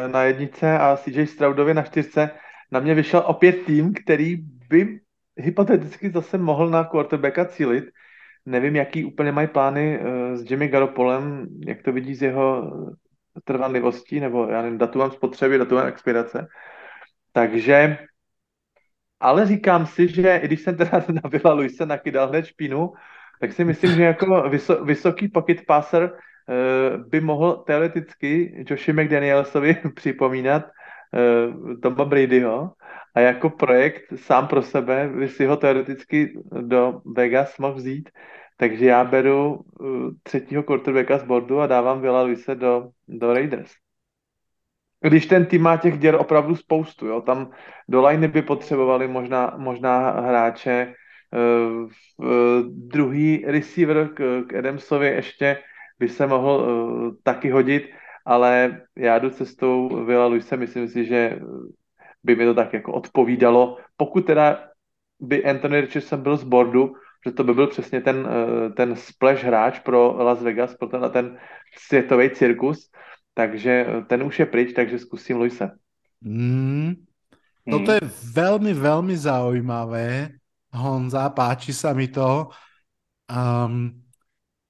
na 0.08 0.24
jednice 0.24 0.78
a 0.78 0.98
CJ 0.98 1.26
Stroudovi 1.26 1.74
na 1.74 1.82
čtyřce 1.82 2.32
na 2.72 2.80
mě 2.80 2.96
vyšel 2.96 3.24
opět 3.26 3.65
tým, 3.65 3.93
který 3.93 4.36
by 4.69 5.00
hypoteticky 5.38 6.12
zase 6.12 6.38
mohl 6.38 6.69
na 6.69 6.84
quarterbacka 6.84 7.46
cílit. 7.46 7.84
Nevím, 8.46 8.76
jaký 8.76 9.06
úplně 9.06 9.32
mají 9.32 9.48
plány 9.48 10.00
eh, 10.00 10.38
s 10.38 10.52
Jimmy 10.52 10.67
Garoppolem, 10.67 11.48
jak 11.67 11.82
to 11.82 11.91
vidí 11.91 12.15
z 12.15 12.22
jeho 12.22 12.72
trvanlivostí, 13.43 14.19
nebo 14.19 14.48
já 14.48 14.62
nevím, 14.62 14.78
datumem 14.78 15.12
spotřeby, 15.12 15.58
datumem 15.58 15.88
expirace. 15.88 16.48
Takže, 17.32 17.98
ale 19.19 19.46
říkám 19.46 19.86
si, 19.86 20.08
že 20.08 20.39
i 20.43 20.48
když 20.48 20.62
jsem 20.62 20.78
teda 20.78 20.91
na 21.10 21.30
Vila 21.30 21.54
Luise 21.54 21.86
nakydal 21.86 22.28
hned 22.28 22.46
špínu, 22.46 22.93
tak 23.41 23.54
si 23.54 23.65
myslím, 23.65 23.91
že 23.96 24.04
jako 24.04 24.50
vyso, 24.50 24.86
vysoký 24.86 25.28
pocket 25.28 25.65
passer 25.65 26.17
by 27.08 27.21
mohl 27.21 27.63
teoreticky 27.67 28.63
Joshi 28.69 28.93
McDanielsovi 28.93 29.77
připomínat 29.95 30.63
uh, 30.65 31.79
Toma 31.79 32.06
Bradyho 32.06 32.71
a 33.15 33.19
jako 33.19 33.49
projekt 33.49 34.03
sám 34.15 34.47
pro 34.47 34.62
sebe 34.62 35.10
by 35.17 35.29
si 35.29 35.45
ho 35.45 35.58
teoreticky 35.58 36.39
do 36.62 37.01
Vegas 37.15 37.58
mohl 37.58 37.73
vzít. 37.73 38.10
takže 38.58 38.86
já 38.86 39.03
beru 39.03 39.56
uh, 39.56 40.10
třetího 40.23 40.63
quarterbacka 40.63 41.17
z 41.17 41.23
bordu 41.23 41.60
a 41.60 41.67
dávám 41.67 42.01
Vila 42.01 42.21
Luise 42.21 42.56
do, 42.56 42.89
do 43.08 43.34
Raiders. 43.34 43.71
Když 45.01 45.25
ten 45.25 45.45
tým 45.45 45.62
má 45.62 45.77
těch 45.77 45.99
děr 45.99 46.15
opravdu 46.15 46.56
spoustu, 46.56 47.08
jo, 47.08 47.21
tam 47.21 47.51
do 47.89 48.08
liney 48.08 48.27
by 48.27 48.41
potřebovali 48.41 49.08
možná, 49.08 49.53
možná 49.58 50.12
hráče, 50.12 50.93
uh, 51.36 51.89
uh, 52.17 52.62
druhý 52.67 53.43
receiver 53.47 54.10
k, 54.13 54.43
k 54.47 54.53
Adamsovi 54.53 55.08
ještě 55.08 55.58
by 55.99 56.10
se 56.10 56.27
mohl 56.27 56.51
uh, 56.51 57.13
taky 57.23 57.49
hodit, 57.49 57.84
ale 58.25 58.82
já 58.97 59.19
jdu 59.19 59.29
cestou 59.29 60.06
Vila 60.06 60.25
Luise, 60.25 60.58
myslím 60.58 60.88
si, 60.88 61.06
že 61.06 61.39
by 62.23 62.36
mi 62.36 62.45
to 62.45 62.53
tak 62.53 62.73
jako 62.73 62.93
odpovídalo. 62.93 63.77
Pokud 63.97 64.25
teda 64.25 64.69
by 65.19 65.45
Anthony 65.45 65.82
Richardson 65.82 66.21
byl 66.21 66.38
z 66.38 66.43
bordu, 66.43 66.95
že 67.25 67.32
to 67.32 67.43
by 67.43 67.53
byl 67.53 67.67
přesně 67.67 68.01
ten, 68.01 68.27
eh, 68.27 68.69
ten 68.69 68.95
splash 68.95 69.43
hráč 69.43 69.79
pro 69.79 70.23
Las 70.23 70.43
Vegas, 70.43 70.75
pro 70.75 70.88
tenhle 70.88 71.10
ten 71.10 71.38
světový 71.77 72.29
cirkus, 72.29 72.89
takže 73.34 73.86
ten 74.08 74.23
už 74.23 74.39
je 74.39 74.45
pryč, 74.45 74.73
takže 74.73 74.99
zkusím 74.99 75.38
Luise. 75.38 75.71
Mm. 76.21 76.93
Toto 77.63 77.95
je 77.95 78.03
veľmi, 78.36 78.75
veľmi 78.75 79.15
zaujímavé. 79.15 80.36
Honza, 80.75 81.32
páči 81.32 81.71
sa 81.71 81.95
mi 81.95 82.12
to. 82.12 82.51
Um, 83.32 84.03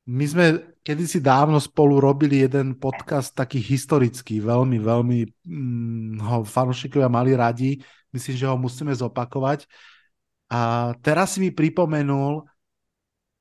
my 0.05 0.25
sme 0.29 0.72
kedysi 0.84 1.24
dávno 1.24 1.63
spolu 1.63 2.04
robili 2.04 2.43
jeden 2.43 2.76
podcast 2.76 3.32
taký 3.32 3.63
historický, 3.63 4.43
veľmi, 4.43 4.78
veľmi 4.84 5.19
mm, 5.48 6.19
ho 6.19 6.43
fanúšikovia 6.43 7.08
mali 7.08 7.34
radi. 7.34 7.80
Myslím, 8.12 8.36
že 8.36 8.46
ho 8.52 8.60
musíme 8.60 8.91
zopakovať. 8.91 9.65
A 10.52 10.93
teraz 11.02 11.34
si 11.34 11.39
mi 11.41 11.50
pripomenul, 11.50 12.46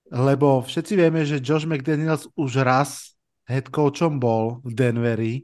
lebo 0.09 0.63
všetci 0.63 0.93
vieme, 0.97 1.27
že 1.27 1.43
Josh 1.43 1.67
McDaniels 1.67 2.31
už 2.39 2.63
raz 2.63 3.19
head 3.45 3.69
coachom 3.69 4.23
bol 4.23 4.63
v 4.63 4.73
Denveri. 4.73 5.35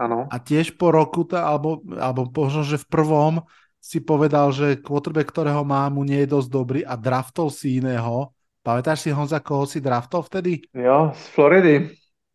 Ano. 0.00 0.26
A 0.32 0.40
tiež 0.40 0.74
po 0.80 0.90
roku, 0.90 1.28
alebo, 1.36 1.84
alebo 1.94 2.26
možno, 2.32 2.64
že 2.64 2.80
v 2.80 2.88
prvom 2.90 3.34
si 3.78 4.02
povedal, 4.02 4.50
že 4.50 4.82
quarterback, 4.82 5.30
ktorého 5.30 5.62
má, 5.62 5.86
mu 5.92 6.02
nie 6.02 6.26
je 6.26 6.32
dosť 6.32 6.48
dobrý 6.50 6.80
a 6.82 6.98
draftol 6.98 7.52
si 7.52 7.78
iného 7.78 8.34
Pamätáš 8.66 9.06
si 9.06 9.14
Honza, 9.14 9.38
koho 9.38 9.62
si 9.62 9.78
draftol 9.78 10.26
vtedy? 10.26 10.58
Jo, 10.74 11.14
z 11.14 11.26
Floridy. 11.38 11.90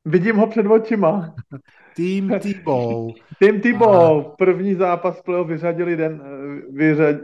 Vidím 0.06 0.36
ho 0.40 0.48
před 0.48 0.66
očima. 0.66 1.36
Tým 1.96 2.32
Tebow. 2.40 3.12
Tým 3.40 3.62
Tebow. 3.62 4.20
A... 4.20 4.36
První 4.40 4.76
zápas 4.76 5.22
playoff 5.22 5.50
vyřadili 5.50 5.98
den, 5.98 6.22
vyřad, 6.72 7.16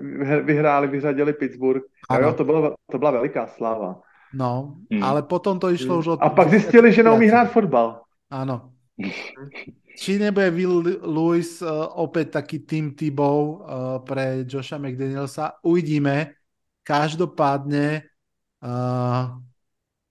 vyhráli, 0.44 0.88
vyřadili 0.88 1.34
Pittsburgh. 1.34 1.84
A 2.10 2.20
jo, 2.20 2.34
to, 2.34 2.44
bylo, 2.44 2.76
to 2.92 2.98
byla 2.98 3.12
veliká 3.12 3.48
sláva. 3.48 3.96
No, 4.34 4.76
hmm. 4.92 5.04
ale 5.04 5.24
potom 5.24 5.60
to 5.60 5.72
išlo 5.72 5.94
hmm. 5.96 6.00
už 6.00 6.08
od... 6.08 6.20
A 6.22 6.30
pak 6.30 6.50
zistili, 6.50 6.94
že 6.94 7.04
neumí 7.04 7.32
hrát 7.32 7.48
fotbal. 7.48 8.04
Áno. 8.28 8.76
Či 9.98 10.20
nebude 10.20 10.52
Will 10.52 10.84
Lewis 11.02 11.58
uh, 11.64 11.90
opäť 11.98 12.38
taký 12.38 12.68
tým 12.68 12.94
Tebow 12.94 13.40
uh, 13.40 13.58
pre 14.06 14.46
Josha 14.46 14.78
McDanielsa, 14.78 15.58
uvidíme. 15.66 16.38
Každopádne 16.86 18.06
Uh, 18.58 19.38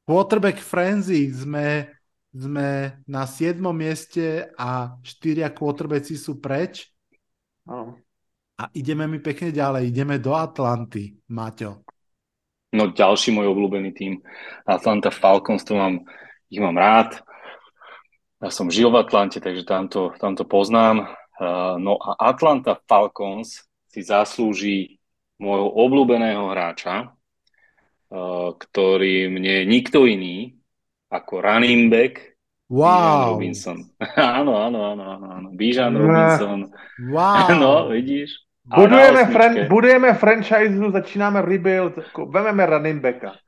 quarterback 0.07 0.63
frenzy 0.63 1.27
sme, 1.35 1.91
sme 2.31 3.03
na 3.11 3.27
7. 3.27 3.59
mieste 3.75 4.51
a 4.55 4.95
4 5.03 5.51
quarterbacki 5.51 6.15
sú 6.15 6.39
preč. 6.39 6.87
Oh. 7.67 7.99
A 8.57 8.71
ideme 8.73 9.05
mi 9.11 9.19
pekne 9.21 9.53
ďalej, 9.53 9.91
ideme 9.91 10.17
do 10.17 10.33
Atlanty, 10.33 11.13
Maťo. 11.29 11.85
No 12.73 12.93
ďalší 12.93 13.35
môj 13.35 13.53
obľúbený 13.53 13.91
tým, 13.93 14.21
Atlanta 14.65 15.09
Falcons, 15.13 15.65
to 15.65 15.77
mám, 15.77 16.05
ich 16.49 16.61
mám 16.61 16.77
rád. 16.77 17.21
Ja 18.37 18.53
som 18.53 18.69
žil 18.69 18.93
v 18.93 19.01
Atlante, 19.01 19.41
takže 19.41 19.65
tam 19.65 19.89
to, 19.89 20.13
tam 20.21 20.37
to 20.37 20.45
poznám. 20.45 21.09
Uh, 21.37 21.81
no 21.81 21.97
a 22.01 22.17
Atlanta 22.33 22.77
Falcons 22.85 23.65
si 23.89 24.01
zaslúži 24.05 25.01
môjho 25.41 25.69
obľúbeného 25.73 26.53
hráča, 26.53 27.16
ktorý 28.57 29.27
mne 29.31 29.67
nikto 29.67 30.07
iný 30.07 30.55
ako 31.11 31.43
running 31.43 31.91
back 31.91 32.39
wow. 32.71 33.35
Robinson. 33.35 33.87
áno, 34.39 34.59
áno, 34.59 34.79
áno, 34.95 35.05
áno, 35.07 35.27
áno. 35.31 35.49
Bijan 35.55 35.95
Robinson. 35.95 36.71
Wow. 37.11 37.55
no, 37.63 37.73
vidíš. 37.91 38.47
Budujeme, 38.67 39.31
fran 39.31 39.71
budujeme 39.71 40.11
franchise, 40.19 40.75
začínáme 40.75 41.39
rebuild, 41.39 42.03
vememe 42.35 42.67
running 42.67 42.99
backa. 42.99 43.39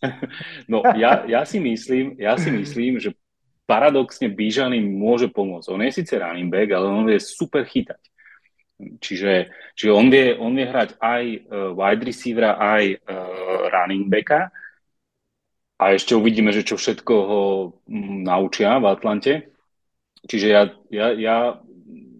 no, 0.72 0.84
ja, 0.96 1.24
ja, 1.24 1.48
si 1.48 1.60
myslím, 1.60 2.20
ja 2.20 2.36
si 2.36 2.52
myslím, 2.52 3.00
že 3.00 3.16
paradoxne 3.64 4.28
Bijan 4.28 4.76
im 4.76 5.00
môže 5.00 5.32
pomôcť. 5.32 5.68
On 5.72 5.80
je 5.80 5.96
síce 5.96 6.12
running 6.12 6.52
back, 6.52 6.76
ale 6.76 6.92
on 6.92 7.08
vie 7.08 7.16
super 7.16 7.64
chytať. 7.64 8.00
Čiže, 9.00 9.52
čiže 9.76 9.92
on, 9.92 10.08
vie, 10.08 10.32
on 10.36 10.56
vie 10.56 10.64
hrať 10.64 10.96
aj 10.96 11.24
uh, 11.24 11.70
wide 11.76 12.04
receivera, 12.04 12.56
aj 12.56 12.84
uh, 12.96 13.68
running 13.68 14.08
backa. 14.08 14.48
A 15.80 15.96
ešte 15.96 16.12
uvidíme, 16.12 16.52
že 16.52 16.64
čo 16.64 16.76
všetko 16.76 17.14
ho 17.14 17.42
naučia 18.24 18.76
v 18.80 18.86
Atlante. 18.88 19.52
Čiže 20.28 20.46
ja, 20.48 20.62
ja, 20.92 21.06
ja 21.16 21.36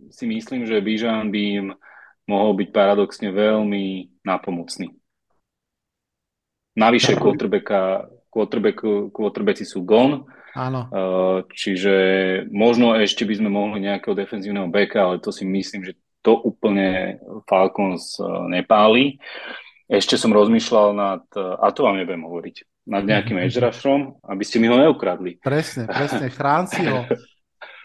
si 0.09 0.25
myslím, 0.25 0.65
že 0.65 0.81
Bijan 0.81 1.29
by 1.29 1.41
im 1.61 1.67
mohol 2.25 2.57
byť 2.57 2.69
paradoxne 2.73 3.29
veľmi 3.29 4.17
napomocný. 4.25 4.97
Navyše 6.73 7.21
quarterbacka, 7.21 8.09
quarterback, 8.33 8.81
quarterbacki 9.13 9.69
sú 9.69 9.85
gone, 9.85 10.25
Áno. 10.55 10.91
Uh, 10.91 11.39
čiže 11.55 11.95
možno 12.51 12.99
ešte 12.99 13.23
by 13.23 13.35
sme 13.39 13.51
mohli 13.51 13.87
nejakého 13.87 14.19
defenzívneho 14.19 14.67
backa, 14.67 15.07
ale 15.07 15.23
to 15.23 15.31
si 15.31 15.47
myslím, 15.47 15.87
že 15.87 15.95
to 16.21 16.37
úplne 16.37 17.19
Falcons 17.49 18.21
e, 18.21 18.25
nepáli. 18.53 19.17
Ešte 19.91 20.15
som 20.21 20.31
rozmýšľal 20.31 20.89
nad, 20.93 21.25
e, 21.35 21.41
a 21.41 21.73
to 21.73 21.89
vám 21.89 21.97
nebudem 21.99 22.25
hovoriť, 22.25 22.57
nad 22.89 23.05
nejakým 23.05 23.39
edge 23.41 23.61
rusherom, 23.61 24.21
aby 24.25 24.43
ste 24.45 24.61
mi 24.61 24.69
ho 24.69 24.77
neukradli. 24.77 25.41
Presne, 25.41 25.89
presne, 25.89 26.29
chrán 26.37 26.69
si 26.69 26.85
ho. 26.85 27.09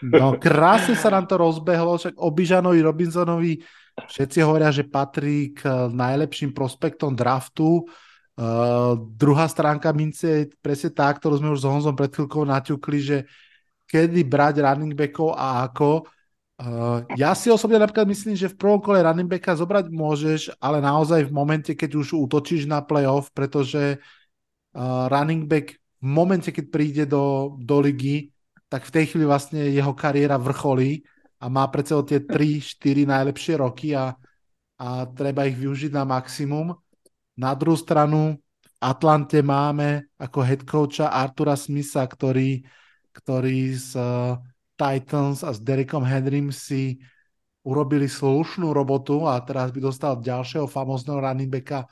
No 0.04 0.36
krásne 0.36 0.92
sa 0.92 1.08
nám 1.08 1.24
to 1.24 1.40
rozbehlo, 1.40 1.96
však 1.96 2.20
Obižanovi 2.20 2.80
Robinsonovi 2.84 3.64
všetci 3.96 4.44
hovoria, 4.44 4.68
že 4.68 4.84
patrí 4.84 5.56
k 5.56 5.88
najlepším 5.88 6.52
prospektom 6.52 7.16
draftu. 7.16 7.88
Uh, 8.36 9.00
druhá 9.16 9.48
stránka 9.48 9.88
mince 9.96 10.28
je 10.28 10.42
presne 10.60 10.92
tá, 10.92 11.08
ktorú 11.08 11.40
sme 11.40 11.48
už 11.56 11.64
s 11.64 11.68
Honzom 11.68 11.96
pred 11.96 12.12
chvíľkou 12.12 12.44
naťukli, 12.44 12.98
že 13.00 13.18
kedy 13.88 14.28
brať 14.28 14.60
running 14.60 14.92
backov 14.92 15.32
a 15.32 15.64
ako. 15.64 16.04
Uh, 16.56 17.04
ja 17.20 17.36
si 17.36 17.52
osobne 17.52 17.76
napríklad 17.76 18.08
myslím, 18.08 18.32
že 18.32 18.48
v 18.48 18.56
prvom 18.56 18.80
kole 18.80 19.04
running 19.04 19.28
backa 19.28 19.52
zobrať 19.52 19.92
môžeš, 19.92 20.40
ale 20.56 20.80
naozaj 20.80 21.28
v 21.28 21.36
momente, 21.36 21.76
keď 21.76 22.00
už 22.00 22.16
útočíš 22.16 22.64
na 22.64 22.80
playoff, 22.80 23.28
pretože 23.36 24.00
uh, 24.00 25.04
running 25.12 25.44
back 25.44 25.76
v 26.00 26.08
momente, 26.08 26.48
keď 26.48 26.64
príde 26.72 27.04
do, 27.04 27.56
do 27.60 27.76
ligy, 27.84 28.32
tak 28.72 28.88
v 28.88 28.94
tej 28.96 29.04
chvíli 29.12 29.28
vlastne 29.28 29.68
jeho 29.68 29.92
kariéra 29.92 30.40
vrcholí 30.40 31.04
a 31.36 31.52
má 31.52 31.68
pred 31.68 31.84
sebou 31.84 32.08
tie 32.08 32.24
3-4 32.24 33.04
najlepšie 33.04 33.54
roky 33.60 33.92
a, 33.92 34.16
a 34.80 35.04
treba 35.12 35.44
ich 35.44 35.60
využiť 35.60 35.92
na 35.92 36.08
maximum. 36.08 36.72
Na 37.36 37.52
druhú 37.52 37.76
stranu 37.76 38.40
v 38.64 38.68
Atlante 38.80 39.44
máme 39.44 40.08
ako 40.16 40.38
head 40.40 40.64
coacha 40.64 41.12
Artura 41.12 41.52
Smitha, 41.52 42.08
ktorý, 42.08 42.64
ktorý 43.12 43.76
z 43.76 43.92
uh, 44.00 44.40
Titans 44.76 45.40
a 45.40 45.50
s 45.50 45.58
Derekom 45.58 46.04
Henrym 46.04 46.52
si 46.52 47.00
urobili 47.66 48.06
slušnú 48.06 48.70
robotu 48.70 49.26
a 49.26 49.40
teraz 49.42 49.74
by 49.74 49.80
dostal 49.82 50.22
ďalšieho 50.22 50.70
famózneho 50.70 51.18
running 51.18 51.50
backa 51.50 51.88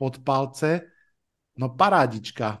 pod 0.00 0.18
palce. 0.24 0.88
No 1.54 1.70
parádička. 1.76 2.58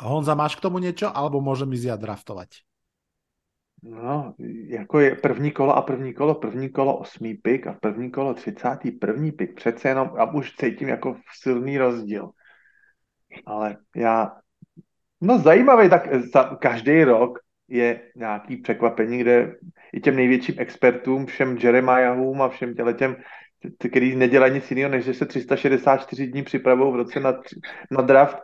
Honza, 0.00 0.32
máš 0.34 0.56
k 0.56 0.64
tomu 0.64 0.80
niečo? 0.80 1.12
Alebo 1.12 1.44
môžem 1.44 1.70
ísť 1.76 1.86
ja 1.86 1.96
draftovať? 2.00 2.64
No, 3.82 4.34
jako 4.68 5.00
je 5.00 5.16
první 5.16 5.50
kolo 5.52 5.76
a 5.76 5.82
první 5.82 6.14
kolo, 6.14 6.34
první 6.34 6.68
kolo 6.68 6.98
osmý 6.98 7.34
pik 7.34 7.66
a 7.66 7.72
první 7.72 8.10
kolo 8.10 8.34
třicátý 8.34 8.90
první 8.90 9.32
pik. 9.32 9.54
Přece 9.54 9.88
jenom, 9.88 10.10
a 10.18 10.34
už 10.34 10.56
cítím 10.56 10.88
jako 10.88 11.16
silný 11.40 11.78
rozdíl. 11.78 12.30
Ale 13.46 13.76
já, 13.96 14.36
no 15.20 15.38
zajímavý, 15.38 15.90
tak 15.90 16.24
za, 16.32 16.44
každý 16.44 17.04
rok 17.04 17.38
je 17.70 18.00
nějaký 18.16 18.56
překvapení, 18.56 19.18
kde 19.18 19.54
i 19.92 20.00
těm 20.00 20.16
největším 20.16 20.54
expertům, 20.58 21.26
všem 21.26 21.56
Jeremiahům 21.56 22.42
a 22.42 22.48
všem 22.48 22.74
těm, 22.74 23.16
který 23.90 24.16
nedělají 24.16 24.52
nic 24.52 24.70
jiného, 24.70 24.90
než 24.90 25.04
že 25.04 25.14
se 25.14 25.26
364 25.26 26.26
dní 26.26 26.42
připravují 26.42 26.92
v 26.92 26.96
roce 26.96 27.20
na, 27.20 27.40
na 27.90 28.02
draft, 28.02 28.38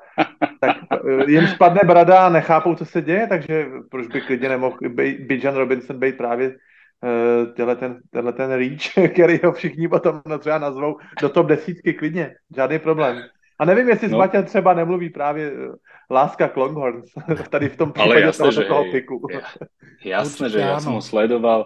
tak 0.60 0.76
eh, 0.92 1.30
jim 1.30 1.46
spadne 1.46 1.80
brada 1.86 2.26
a 2.26 2.30
nechápou, 2.30 2.74
co 2.74 2.84
se 2.84 3.02
děje, 3.02 3.26
takže 3.26 3.66
proč 3.90 4.06
by 4.06 4.20
klidně 4.20 4.48
nemohl 4.48 4.78
Bijan 5.18 5.54
Robinson 5.54 5.98
být 5.98 6.16
právě 6.16 6.48
uh, 6.48 7.54
tenhle 7.54 7.76
ten, 7.76 8.00
tenhle 8.10 8.32
ten 8.32 8.50
reach, 8.50 9.10
který 9.12 9.40
ho 9.44 9.52
všichni 9.52 9.88
potom 9.88 10.22
třeba 10.38 10.58
nazvou 10.58 10.96
do 11.20 11.28
top 11.28 11.46
desítky 11.46 11.94
klidně, 11.94 12.34
žádný 12.56 12.78
problém. 12.78 13.22
A 13.58 13.64
nevím, 13.64 13.88
jestli 13.88 14.08
No. 14.08 14.18
Maťem 14.18 14.44
třeba 14.44 14.74
nemluví 14.74 15.10
právě 15.10 15.52
eh, 15.52 15.74
láska 16.10 16.48
k 16.48 16.56
Longhorns, 16.56 17.12
tady 17.50 17.68
v 17.68 17.76
tom 17.76 17.92
Ale 17.96 18.04
případě 18.04 18.20
jasné, 18.20 18.42
tohoto 18.42 18.60
že 18.62 18.68
toho 18.68 18.84
piku. 18.92 19.14
ja- 19.30 19.66
jasné, 20.04 20.46
Určite 20.46 20.54
že 20.54 20.58
ja 20.62 20.76
áno. 20.76 20.84
som 20.84 20.92
ho 20.94 21.02
sledoval, 21.02 21.60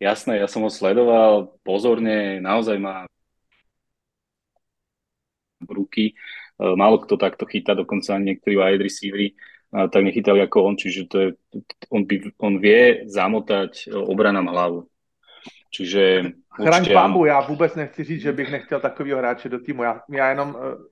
jasné, 0.00 0.32
ja 0.42 0.48
som 0.50 0.62
ho 0.66 0.70
sledoval 0.72 1.54
pozorne, 1.62 2.40
naozaj 2.42 2.76
má 2.78 3.06
ruky, 5.64 6.12
E, 6.54 6.76
málo 6.76 7.02
kto 7.02 7.18
takto 7.18 7.44
chytá, 7.50 7.74
dokonca 7.74 8.14
ani 8.14 8.34
niektorí 8.34 8.54
wide 8.54 8.82
receivery 8.86 9.34
e, 9.74 9.88
tak 9.90 10.02
nechytali 10.06 10.38
ako 10.46 10.70
on, 10.70 10.74
čiže 10.78 11.00
to 11.10 11.16
je, 11.18 11.28
on, 11.90 12.06
by, 12.06 12.30
on 12.38 12.54
vie 12.62 13.10
zamotať 13.10 13.90
e, 13.90 13.98
obranám 13.98 14.46
hlavu. 14.54 14.80
Čiže 15.74 16.30
Chraň 16.54 16.94
áno. 16.94 17.26
já 17.26 17.40
vůbec 17.40 17.74
nechci 17.74 18.04
říct, 18.04 18.22
že 18.22 18.32
bych 18.32 18.50
nechtěl 18.50 18.80
takového 18.80 19.18
hráče 19.18 19.48
do 19.48 19.58
týmu. 19.58 19.82
Já, 19.82 20.00
já 20.10 20.28
jenom 20.30 20.54
uh, 20.54 20.86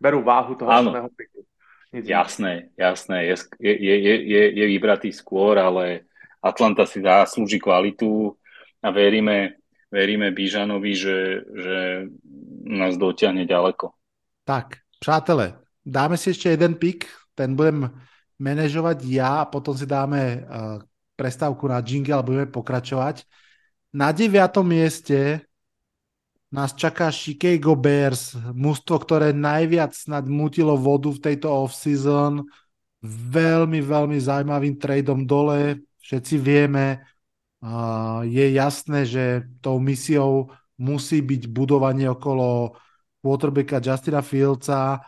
beru 0.00 0.22
váhu 0.22 0.54
toho 0.54 0.72
samého 0.84 1.08
piku. 1.16 1.44
Jasné, 1.90 2.70
jasné, 2.78 3.26
je, 3.26 3.34
je, 3.58 3.94
je, 3.98 4.14
je, 4.22 4.42
je 4.62 4.66
vybratý 4.78 5.10
skôr, 5.10 5.58
ale 5.58 6.06
Atlanta 6.38 6.86
si 6.86 7.02
zaslúži 7.02 7.58
kvalitu 7.58 8.38
a 8.78 8.94
veríme, 8.94 9.58
veríme 9.90 10.30
Bížanovi, 10.30 10.92
že, 10.94 11.42
že 11.42 11.78
nás 12.70 12.94
dotiahne 12.94 13.42
ďaleko. 13.42 13.90
Tak, 14.46 14.86
přátelé, 15.02 15.58
dáme 15.82 16.14
si 16.14 16.30
ešte 16.30 16.54
jeden 16.54 16.78
pik, 16.78 17.10
ten 17.34 17.58
budem 17.58 17.90
manažovať 18.38 18.98
ja 19.10 19.42
a 19.42 19.50
potom 19.50 19.74
si 19.74 19.84
dáme 19.84 20.46
uh, 20.46 20.78
prestávku 21.18 21.66
na 21.66 21.82
jingle 21.82 22.16
a 22.16 22.24
budeme 22.24 22.46
pokračovať. 22.48 23.26
Na 23.90 24.14
deviatom 24.14 24.62
mieste 24.62 25.49
nás 26.50 26.74
čaká 26.74 27.14
Chicago 27.14 27.78
Bears, 27.78 28.34
mužstvo, 28.34 28.98
ktoré 29.06 29.30
najviac 29.30 29.94
snad 29.94 30.26
mutilo 30.26 30.74
vodu 30.74 31.06
v 31.14 31.22
tejto 31.22 31.46
off-season. 31.46 32.42
Veľmi, 33.06 33.78
veľmi 33.78 34.18
zaujímavým 34.18 34.74
tradeom 34.76 35.24
dole. 35.24 35.86
Všetci 36.02 36.34
vieme, 36.42 37.06
uh, 37.62 38.26
je 38.26 38.46
jasné, 38.50 39.06
že 39.06 39.46
tou 39.62 39.78
misiou 39.78 40.50
musí 40.74 41.22
byť 41.22 41.46
budovanie 41.54 42.10
okolo 42.10 42.74
quarterbacka 43.22 43.78
Justina 43.78 44.20
Fieldsa. 44.20 45.06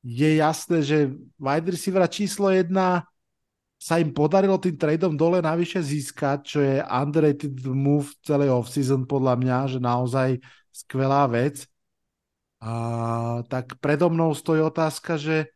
Je 0.00 0.40
jasné, 0.40 0.80
že 0.80 1.12
wide 1.36 1.68
receivera 1.68 2.08
číslo 2.08 2.48
jedna 2.48 3.09
sa 3.80 3.96
im 3.96 4.12
podarilo 4.12 4.60
tým 4.60 4.76
tradeom 4.76 5.16
dole 5.16 5.40
navyše 5.40 5.80
získať, 5.80 6.38
čo 6.44 6.58
je 6.60 6.84
underrated 6.84 7.64
move 7.64 8.12
celej 8.20 8.52
offseason 8.52 9.08
podľa 9.08 9.40
mňa, 9.40 9.58
že 9.72 9.78
naozaj 9.80 10.28
skvelá 10.68 11.24
vec. 11.32 11.64
A 12.60 12.72
tak 13.48 13.80
predo 13.80 14.12
mnou 14.12 14.36
stojí 14.36 14.60
otázka, 14.60 15.16
že 15.16 15.48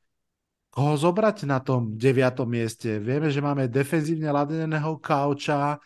koho 0.73 0.97
zobrať 0.97 1.45
na 1.45 1.61
tom 1.61 2.01
deviatom 2.01 2.49
mieste. 2.49 2.97
Vieme, 2.97 3.29
že 3.29 3.45
máme 3.45 3.69
defenzívne 3.69 4.33
ladeného 4.33 4.97
kauča, 5.05 5.77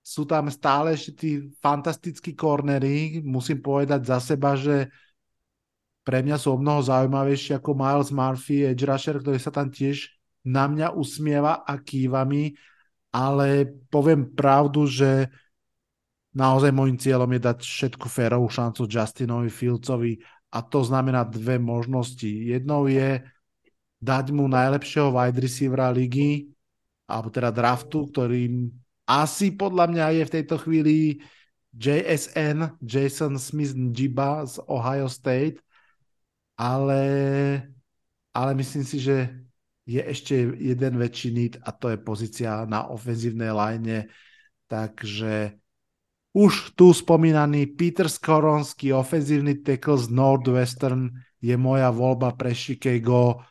sú 0.00 0.24
tam 0.24 0.48
stále 0.48 0.96
ešte 0.96 1.12
tí 1.12 1.30
fantastickí 1.60 2.32
kornery. 2.32 3.20
Musím 3.22 3.60
povedať 3.60 4.00
za 4.02 4.18
seba, 4.18 4.56
že 4.56 4.88
pre 6.02 6.24
mňa 6.24 6.40
sú 6.40 6.56
o 6.56 6.58
mnoho 6.58 6.82
zaujímavejší 6.82 7.54
ako 7.60 7.70
Miles 7.76 8.10
Murphy, 8.10 8.66
edge 8.66 8.82
rusher, 8.82 9.22
ktorý 9.22 9.38
sa 9.38 9.54
tam 9.54 9.70
tiež 9.70 10.21
na 10.42 10.64
mňa 10.66 10.94
usmieva 10.94 11.62
a 11.62 11.78
kýva 11.78 12.26
mi, 12.26 12.50
ale 13.14 13.68
poviem 13.92 14.26
pravdu, 14.32 14.88
že 14.88 15.30
naozaj 16.32 16.72
môjim 16.72 16.96
cieľom 16.96 17.28
je 17.36 17.40
dať 17.44 17.58
všetku 17.60 18.06
férovú 18.08 18.48
šancu 18.48 18.88
Justinovi 18.88 19.52
Fieldsovi 19.52 20.18
a 20.52 20.58
to 20.64 20.80
znamená 20.84 21.24
dve 21.28 21.60
možnosti. 21.60 22.28
Jednou 22.28 22.88
je 22.88 23.20
dať 24.02 24.26
mu 24.34 24.50
najlepšieho 24.50 25.14
wide 25.14 25.38
receivera 25.38 25.92
ligy, 25.92 26.50
alebo 27.06 27.28
teda 27.30 27.52
draftu, 27.52 28.08
ktorým 28.10 28.72
asi 29.06 29.52
podľa 29.54 29.86
mňa 29.92 30.06
je 30.18 30.22
v 30.26 30.34
tejto 30.40 30.56
chvíli 30.58 31.20
JSN, 31.72 32.80
Jason 32.80 33.36
Smith 33.40 33.72
Njiba 33.76 34.44
z 34.44 34.60
Ohio 34.68 35.08
State, 35.08 35.60
ale, 36.56 37.02
ale 38.32 38.50
myslím 38.56 38.84
si, 38.84 39.00
že 39.00 39.32
je 39.82 39.98
ešte 39.98 40.34
jeden 40.58 40.94
väčší 40.94 41.30
need 41.34 41.54
a 41.66 41.74
to 41.74 41.90
je 41.90 41.98
pozícia 41.98 42.62
na 42.70 42.86
ofenzívnej 42.86 43.50
line. 43.50 44.06
Takže 44.70 45.58
už 46.32 46.78
tu 46.78 46.94
spomínaný 46.94 47.76
Peter 47.76 48.08
Skoronský, 48.08 48.94
ofenzívny 48.94 49.60
tackle 49.60 50.00
z 50.00 50.08
Northwestern, 50.08 51.12
je 51.42 51.58
moja 51.58 51.90
voľba 51.90 52.38
pre 52.38 52.54
Chicago. 52.54 53.42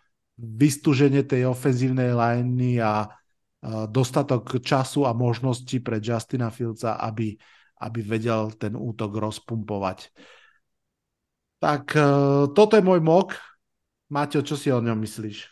Vystúženie 0.42 1.22
tej 1.22 1.46
ofenzívnej 1.52 2.18
liney 2.18 2.82
a 2.82 3.06
dostatok 3.92 4.58
času 4.58 5.06
a 5.06 5.14
možností 5.14 5.78
pre 5.84 6.02
Justina 6.02 6.50
Fieldsa, 6.50 6.98
aby, 6.98 7.38
aby 7.84 8.00
vedel 8.02 8.50
ten 8.58 8.74
útok 8.74 9.22
rozpumpovať. 9.22 10.10
Tak 11.62 11.94
toto 12.58 12.74
je 12.74 12.82
môj 12.82 13.04
mok. 13.06 13.38
Maťo, 14.10 14.42
čo 14.42 14.58
si 14.58 14.74
o 14.74 14.82
ňom 14.82 14.98
myslíš? 14.98 15.51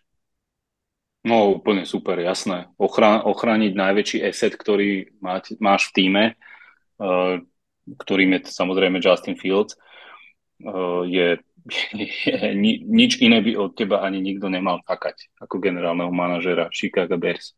No 1.19 1.51
úplne 1.51 1.83
super, 1.83 2.15
jasné. 2.23 2.71
Ochra- 2.79 3.19
ochrániť 3.27 3.75
najväčší 3.75 4.17
asset, 4.23 4.55
ktorý 4.55 5.11
máte, 5.19 5.59
máš 5.59 5.91
v 5.91 5.95
týme, 5.99 6.23
uh, 6.95 7.43
ktorým 7.99 8.39
je 8.39 8.47
samozrejme 8.47 9.03
Justin 9.03 9.35
Fields, 9.35 9.75
uh, 10.63 11.03
je, 11.03 11.35
je 11.99 12.35
ni, 12.55 12.79
nič 12.87 13.19
iné 13.19 13.43
by 13.43 13.51
od 13.59 13.75
teba 13.75 13.99
ani 13.99 14.23
nikto 14.23 14.47
nemal 14.47 14.79
čakať 14.87 15.43
ako 15.43 15.59
generálneho 15.59 16.11
manažera 16.11 16.71
Chicago 16.71 17.19
Bears. 17.19 17.51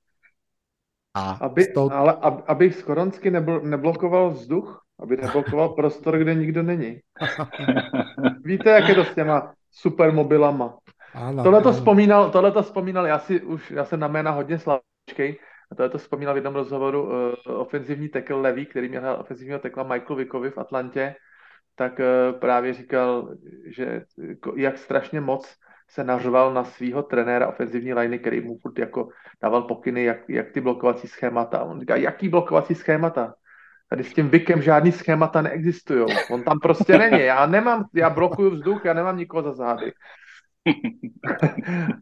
A 1.14 1.38
Aby, 1.46 1.76
tou... 1.76 1.92
ale 1.92 2.18
ab, 2.18 2.48
aby 2.48 2.72
Skoronsky 2.72 3.30
nebl, 3.30 3.62
neblokoval 3.62 4.32
vzduch, 4.32 4.80
aby 4.96 5.18
neblokoval 5.22 5.76
prostor, 5.76 6.18
kde 6.18 6.34
nikdo 6.36 6.64
není. 6.64 7.04
Víte, 8.48 8.70
jak 8.70 8.90
je 8.90 8.96
to 8.96 9.06
s 9.06 9.16
těma 9.16 9.54
supermobilama? 9.72 10.78
Tohle 11.44 11.62
to 11.62 11.72
vzpomínal, 11.72 12.32
tohle 12.32 12.52
to 12.52 12.64
vzpomínal, 12.64 13.08
já 13.08 13.20
si 13.20 13.42
už, 13.42 13.72
já 13.72 13.86
jsem 13.86 14.00
na 14.00 14.08
jména 14.08 14.32
hodně 14.32 14.60
slabičkej, 14.60 15.40
a 15.72 15.76
tohle 15.76 15.90
to 15.90 15.98
vzpomínal 15.98 16.34
v 16.34 16.38
jednom 16.38 16.56
rozhovoru 16.56 17.04
uh, 17.04 17.12
ofenzivní 17.46 18.10
tackle 18.10 18.36
Levy, 18.36 18.66
který 18.66 18.90
měl 18.90 19.18
ofenzivního 19.20 19.60
tackla 19.60 19.84
Michael 19.84 20.16
Vickovi 20.16 20.50
v 20.50 20.58
Atlantě, 20.58 21.16
tak 21.76 22.00
uh, 22.00 22.40
právě 22.40 22.74
říkal, 22.74 23.30
že 23.78 24.02
ko- 24.42 24.54
jak 24.56 24.78
strašně 24.78 25.22
moc 25.22 25.56
se 25.90 26.04
nařval 26.04 26.54
na 26.54 26.64
svého 26.64 27.04
trenéra 27.04 27.48
ofenzivní 27.48 27.94
liney, 27.94 28.20
který 28.20 28.42
mu 28.42 28.58
furt 28.62 28.80
jako 28.80 29.10
dával 29.42 29.62
pokyny, 29.62 30.04
jak, 30.04 30.18
jak 30.30 30.52
ty 30.52 30.62
blokovací 30.62 31.08
schémata. 31.08 31.64
On 31.64 31.80
říká, 31.80 31.96
jaký 31.96 32.30
blokovací 32.30 32.76
schémata? 32.76 33.34
Tady 33.90 34.04
s 34.04 34.14
tím 34.14 34.30
Vikem 34.30 34.62
žádný 34.62 34.92
schémata 34.92 35.42
neexistují. 35.42 36.06
On 36.32 36.44
tam 36.44 36.60
prostě 36.60 36.98
není. 36.98 37.22
Já 37.22 37.46
nemám, 37.46 37.86
já 37.94 38.10
blokuju 38.10 38.50
vzduch, 38.50 38.86
já 38.86 38.94
nemám 38.94 39.18
nikoho 39.18 39.44
za 39.44 39.54
zády. 39.54 39.92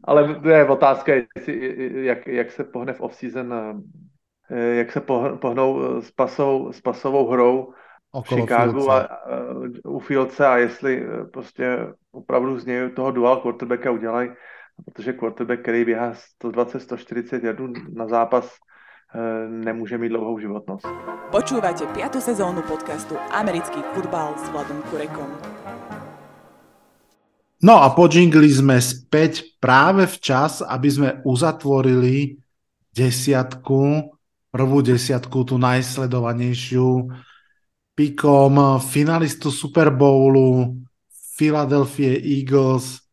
Ale 0.04 0.36
to 0.36 0.50
je 0.50 0.68
otázka, 0.68 1.14
jestli, 1.14 2.06
jak, 2.06 2.28
jak 2.28 2.52
se 2.52 2.64
pohne 2.64 2.94
v 2.94 3.02
off-season, 3.02 3.54
eh, 4.52 4.76
jak 4.76 4.92
se 4.92 5.00
poh- 5.00 5.38
pohnou 5.38 6.02
s, 6.02 6.12
pasou, 6.12 6.72
s 6.72 6.82
pasovou 6.82 7.28
hrou 7.28 7.74
v 8.12 8.18
Okolo 8.18 8.42
Chicagu 8.42 8.92
a, 8.92 9.00
a 9.00 9.10
u 9.86 10.00
Fieldse 10.00 10.48
a 10.48 10.58
jestli 10.58 11.04
eh, 11.04 11.26
prostě 11.26 11.78
opravdu 12.12 12.60
z 12.60 12.66
něj 12.66 12.90
toho 12.90 13.12
dual 13.12 13.38
quarterbacka 13.38 13.92
udělají, 13.92 14.30
protože 14.86 15.14
quarterback, 15.14 15.62
který 15.62 15.86
běhá 15.86 16.14
120-140 16.44 17.46
jardů 17.46 17.74
na 17.94 18.08
zápas, 18.08 18.56
eh, 19.16 19.48
nemůže 19.48 19.98
mít 19.98 20.10
dlouhou 20.10 20.40
životnost. 20.40 20.88
Počúvate 21.32 21.86
5. 21.86 22.22
sezónu 22.22 22.62
podcastu 22.62 23.16
Americký 23.32 23.82
futbal 23.94 24.34
s 24.38 24.50
Vladom 24.50 24.82
Kurekom. 24.82 25.59
No 27.60 27.84
a 27.84 27.92
po 27.92 28.08
jingli 28.08 28.48
sme 28.48 28.80
späť 28.80 29.60
práve 29.60 30.08
včas, 30.08 30.64
aby 30.64 30.88
sme 30.88 31.10
uzatvorili 31.28 32.40
desiatku, 32.96 34.16
prvú 34.48 34.80
desiatku, 34.80 35.44
tú 35.44 35.60
najsledovanejšiu, 35.60 37.12
pikom 38.00 38.80
finalistu 38.80 39.52
Super 39.52 39.92
Bowlu 39.92 40.80
Philadelphia 41.36 42.16
Eagles. 42.16 43.04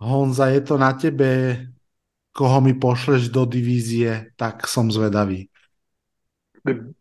Honza, 0.00 0.48
je 0.48 0.60
to 0.64 0.80
na 0.80 0.96
tebe, 0.96 1.60
koho 2.32 2.64
mi 2.64 2.72
pošleš 2.72 3.28
do 3.28 3.44
divízie, 3.44 4.32
tak 4.40 4.64
som 4.64 4.88
zvedavý. 4.88 5.52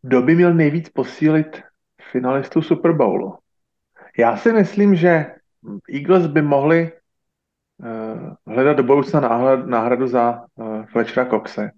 Kdo 0.03 0.21
by 0.21 0.35
měl 0.35 0.53
nejvíc 0.53 0.89
posílit 0.89 1.63
finalistu 2.11 2.61
Super 2.61 2.91
Bowlu? 2.91 3.39
Já 4.17 4.37
si 4.37 4.53
myslím, 4.53 4.95
že 4.95 5.25
Eagles 5.89 6.27
by 6.27 6.41
mohli 6.41 6.91
uh, 7.77 8.33
hledat 8.53 8.77
do 8.77 8.83
budoucna 8.83 9.19
náhrad, 9.19 9.67
náhradu 9.67 10.07
za 10.07 10.45
uh, 10.55 10.85
Fletchera 10.85 11.29
Coxe. 11.29 11.71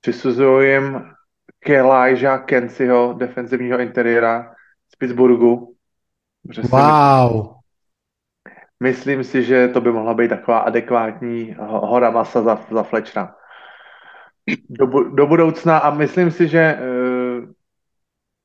Přisuzují 0.00 0.70
jim 0.70 1.10
Kelijah 1.58 2.44
Kensiho, 2.44 3.12
defenzivního 3.12 3.78
interiéra 3.78 4.54
z 4.92 4.96
Pittsburghu. 4.96 5.74
Wow! 6.70 7.60
myslím 8.82 9.24
si, 9.24 9.42
že 9.44 9.68
to 9.68 9.80
by 9.80 9.92
mohla 9.92 10.14
být 10.14 10.28
taková 10.28 10.58
adekvátní 10.58 11.56
hora 11.58 12.10
masa 12.10 12.42
za, 12.42 12.66
za 12.70 12.82
Fletchera. 12.82 13.34
Do, 14.68 14.86
do 14.86 15.26
budoucna 15.26 15.78
a 15.78 15.94
myslím 15.94 16.30
si, 16.30 16.48
že 16.48 16.78
uh, 16.80 17.50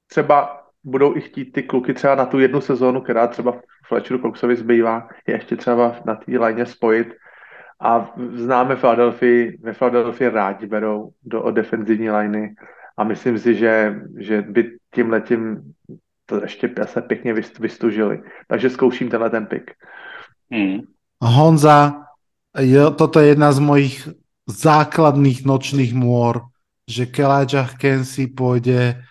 třeba 0.07 0.67
budou 0.83 1.17
i 1.17 1.21
chtít 1.21 1.45
ty 1.45 1.63
kluky 1.63 1.93
třeba 1.93 2.15
na 2.15 2.25
tu 2.25 2.39
jednu 2.39 2.61
sezónu, 2.61 3.01
která 3.01 3.27
třeba 3.27 3.61
Fletcheru 3.87 4.19
Coxovi 4.21 4.55
zbývá, 4.55 5.07
je 5.27 5.33
ještě 5.33 5.55
třeba 5.55 5.95
na 6.05 6.15
té 6.15 6.39
lajně 6.39 6.65
spojit 6.65 7.07
a 7.81 8.13
známe 8.33 8.75
Philadelphia, 8.75 9.51
ve 9.61 9.73
Philadelphia 9.73 10.29
rádi 10.29 10.67
berou 10.67 11.11
do 11.23 11.51
defenzivní 11.51 12.11
liny 12.11 12.55
a 12.97 13.03
myslím 13.03 13.39
si, 13.39 13.55
že, 13.55 13.95
že 14.17 14.41
by 14.41 14.77
tím 14.93 15.09
letím 15.09 15.73
to 16.25 16.41
ještě 16.41 16.69
se 16.85 17.01
pěkně 17.01 17.33
vystužili. 17.59 18.21
Takže 18.47 18.69
zkouším 18.69 19.09
tenhle 19.09 19.29
ten 19.29 19.45
pick. 19.45 19.71
Hmm. 20.51 20.79
Honza, 21.21 22.05
je, 22.59 22.91
toto 22.91 23.19
je 23.19 23.27
jedna 23.27 23.51
z 23.51 23.59
mojich 23.59 24.09
základných 24.45 25.45
nočných 25.45 25.93
môr, 25.97 26.45
že 26.85 27.09
Kelaja 27.09 27.65
Kensi 27.81 28.29
pôjde 28.29 29.01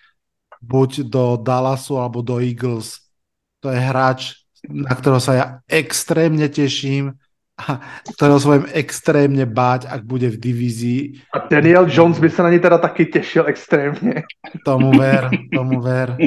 buď 0.62 1.10
do 1.10 1.34
Dallasu 1.36 1.98
alebo 1.98 2.22
do 2.22 2.38
Eagles. 2.38 3.02
To 3.60 3.68
je 3.70 3.78
hráč, 3.78 4.43
na 4.68 4.92
ktorého 4.92 5.20
sa 5.20 5.32
ja 5.34 5.44
extrémne 5.68 6.48
teším 6.48 7.16
a 7.54 7.78
ktorého 8.18 8.38
sa 8.42 8.48
budem 8.50 8.68
extrémne 8.74 9.44
báť, 9.46 9.86
ak 9.86 10.02
bude 10.02 10.26
v 10.26 10.40
divízii. 10.42 11.00
A 11.30 11.46
Daniel 11.46 11.86
Jones 11.86 12.18
by 12.18 12.26
sa 12.26 12.42
na 12.42 12.50
ní 12.50 12.58
teda 12.58 12.82
taky 12.82 13.06
tešil 13.06 13.46
extrémne. 13.46 14.26
Tomu 14.66 14.90
ver, 14.98 15.30
tomu 15.54 15.78
ver. 15.78 16.18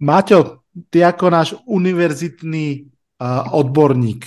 Maťo, 0.00 0.64
ty 0.88 1.04
ako 1.04 1.26
náš 1.28 1.48
univerzitný 1.68 2.88
uh, 3.20 3.52
odborník, 3.52 4.24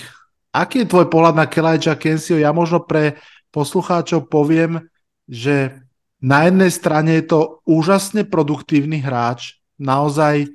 aký 0.54 0.86
je 0.86 0.90
tvoj 0.90 1.10
pohľad 1.10 1.34
na 1.34 1.50
Kelaja 1.50 1.98
Kensio? 1.98 2.38
Ja 2.38 2.54
možno 2.54 2.86
pre 2.86 3.18
poslucháčov 3.50 4.30
poviem, 4.30 4.86
že 5.26 5.82
na 6.22 6.46
jednej 6.46 6.70
strane 6.72 7.18
je 7.20 7.24
to 7.28 7.40
úžasne 7.68 8.24
produktívny 8.24 9.02
hráč, 9.02 9.60
naozaj 9.76 10.48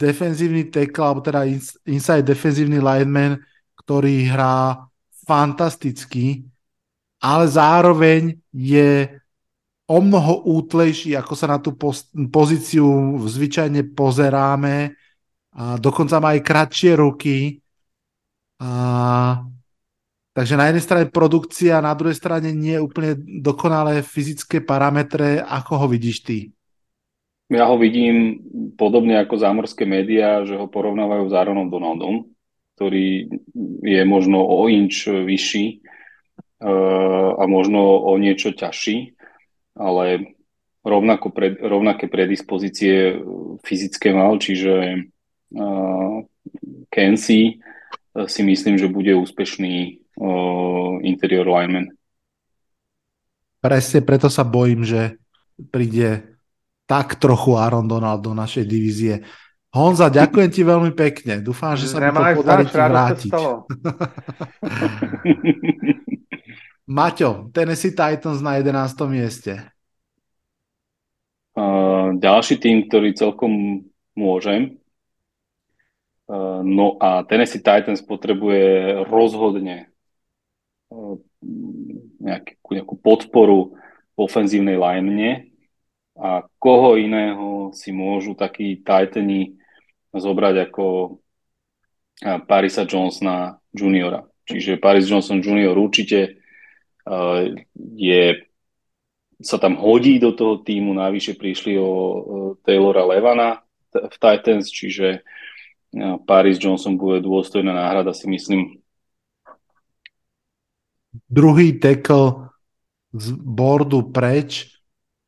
defenzívny 0.00 0.72
tackle, 0.72 1.04
alebo 1.04 1.20
teda 1.20 1.44
inside 1.84 2.24
defenzívny 2.24 2.80
lineman, 2.80 3.36
ktorý 3.76 4.32
hrá 4.32 4.88
fantasticky, 5.28 6.48
ale 7.20 7.44
zároveň 7.44 8.40
je 8.48 9.20
o 9.84 9.98
mnoho 10.00 10.48
útlejší, 10.48 11.12
ako 11.18 11.34
sa 11.36 11.46
na 11.50 11.58
tú 11.60 11.76
pozíciu 12.30 13.18
zvyčajne 13.26 13.92
pozeráme. 13.92 14.96
A 15.50 15.74
dokonca 15.82 16.22
má 16.22 16.38
aj 16.38 16.46
kratšie 16.46 16.94
ruky. 16.94 17.58
A, 18.62 18.70
takže 20.30 20.54
na 20.54 20.70
jednej 20.70 20.84
strane 20.86 21.06
produkcia, 21.10 21.82
na 21.82 21.90
druhej 21.98 22.14
strane 22.14 22.54
nie 22.54 22.78
úplne 22.78 23.18
dokonalé 23.18 24.06
fyzické 24.06 24.62
parametre. 24.62 25.42
Ako 25.42 25.74
ho 25.74 25.86
vidíš 25.90 26.22
ty? 26.22 26.38
Ja 27.50 27.66
ho 27.66 27.74
vidím 27.74 28.38
podobne 28.78 29.18
ako 29.18 29.34
zámorské 29.34 29.82
médiá, 29.82 30.46
že 30.46 30.54
ho 30.54 30.70
porovnávajú 30.70 31.26
s 31.26 31.34
Aaronom 31.34 31.66
Donaldom, 31.66 32.30
ktorý 32.78 33.26
je 33.82 34.02
možno 34.06 34.38
o 34.38 34.70
inč 34.70 35.10
vyšší 35.10 35.82
uh, 36.62 37.34
a 37.34 37.44
možno 37.50 38.06
o 38.06 38.14
niečo 38.22 38.54
ťažší, 38.54 39.18
ale 39.74 40.38
rovnako 40.86 41.34
pred, 41.34 41.58
rovnaké 41.58 42.06
predispozície 42.06 43.18
fyzické 43.66 44.14
mal, 44.14 44.38
čiže 44.38 45.10
uh, 45.58 46.22
Kensi 46.86 47.58
uh, 47.58 48.30
si 48.30 48.46
myslím, 48.46 48.78
že 48.78 48.86
bude 48.86 49.10
úspešný 49.18 50.00
interior 51.00 51.48
lineman. 51.48 51.96
Presne 53.64 54.04
preto 54.04 54.28
sa 54.28 54.44
bojím, 54.44 54.84
že 54.84 55.16
príde 55.72 56.39
tak 56.90 57.22
trochu 57.22 57.54
Aaron 57.54 57.86
Donald 57.86 58.18
do 58.18 58.34
našej 58.34 58.66
divízie. 58.66 59.22
Honza, 59.70 60.10
ďakujem 60.10 60.50
ti 60.50 60.66
veľmi 60.66 60.90
pekne. 60.98 61.38
Dúfam, 61.38 61.78
že 61.78 61.86
sa 61.86 62.02
mi 62.02 62.10
to 62.10 62.42
podarí 62.42 62.66
ti 62.66 62.74
vrátiť. 62.74 63.30
Maťo, 66.90 67.54
Tennessee 67.54 67.94
Titans 67.94 68.42
na 68.42 68.58
11. 68.58 68.74
mieste. 69.06 69.62
Uh, 71.54 72.18
ďalší 72.18 72.58
tým, 72.58 72.90
ktorý 72.90 73.14
celkom 73.14 73.86
môžem. 74.18 74.82
Uh, 76.26 76.66
no 76.66 76.98
a 76.98 77.22
Tennessee 77.22 77.62
Titans 77.62 78.02
potrebuje 78.02 79.06
rozhodne 79.06 79.94
uh, 80.90 81.14
nejakú, 82.18 82.58
nejakú 82.74 82.94
podporu 82.98 83.78
v 84.18 84.18
ofenzívnej 84.18 84.74
line 84.74 85.49
a 86.20 86.44
koho 86.60 87.00
iného 87.00 87.72
si 87.72 87.96
môžu 87.96 88.36
takí 88.36 88.84
Titani 88.84 89.56
zobrať 90.12 90.68
ako 90.68 91.16
Parisa 92.44 92.84
Johnsona 92.84 93.56
juniora. 93.72 94.28
Čiže 94.44 94.82
Paris 94.82 95.08
Johnson 95.08 95.40
junior 95.40 95.78
určite 95.78 96.42
je, 97.78 98.24
sa 99.40 99.56
tam 99.56 99.78
hodí 99.78 100.20
do 100.20 100.36
toho 100.36 100.60
týmu, 100.60 100.92
navyše 100.92 101.38
prišli 101.38 101.78
o 101.80 101.88
Taylora 102.66 103.06
Levana 103.06 103.62
v 103.94 104.16
Titans, 104.18 104.68
čiže 104.68 105.22
Paris 106.26 106.58
Johnson 106.58 106.98
bude 106.98 107.22
dôstojná 107.22 107.70
náhrada, 107.72 108.10
si 108.12 108.26
myslím. 108.28 108.82
Druhý 111.30 111.78
tackle 111.78 112.50
z 113.14 113.34
bordu 113.38 114.10
preč 114.10 114.79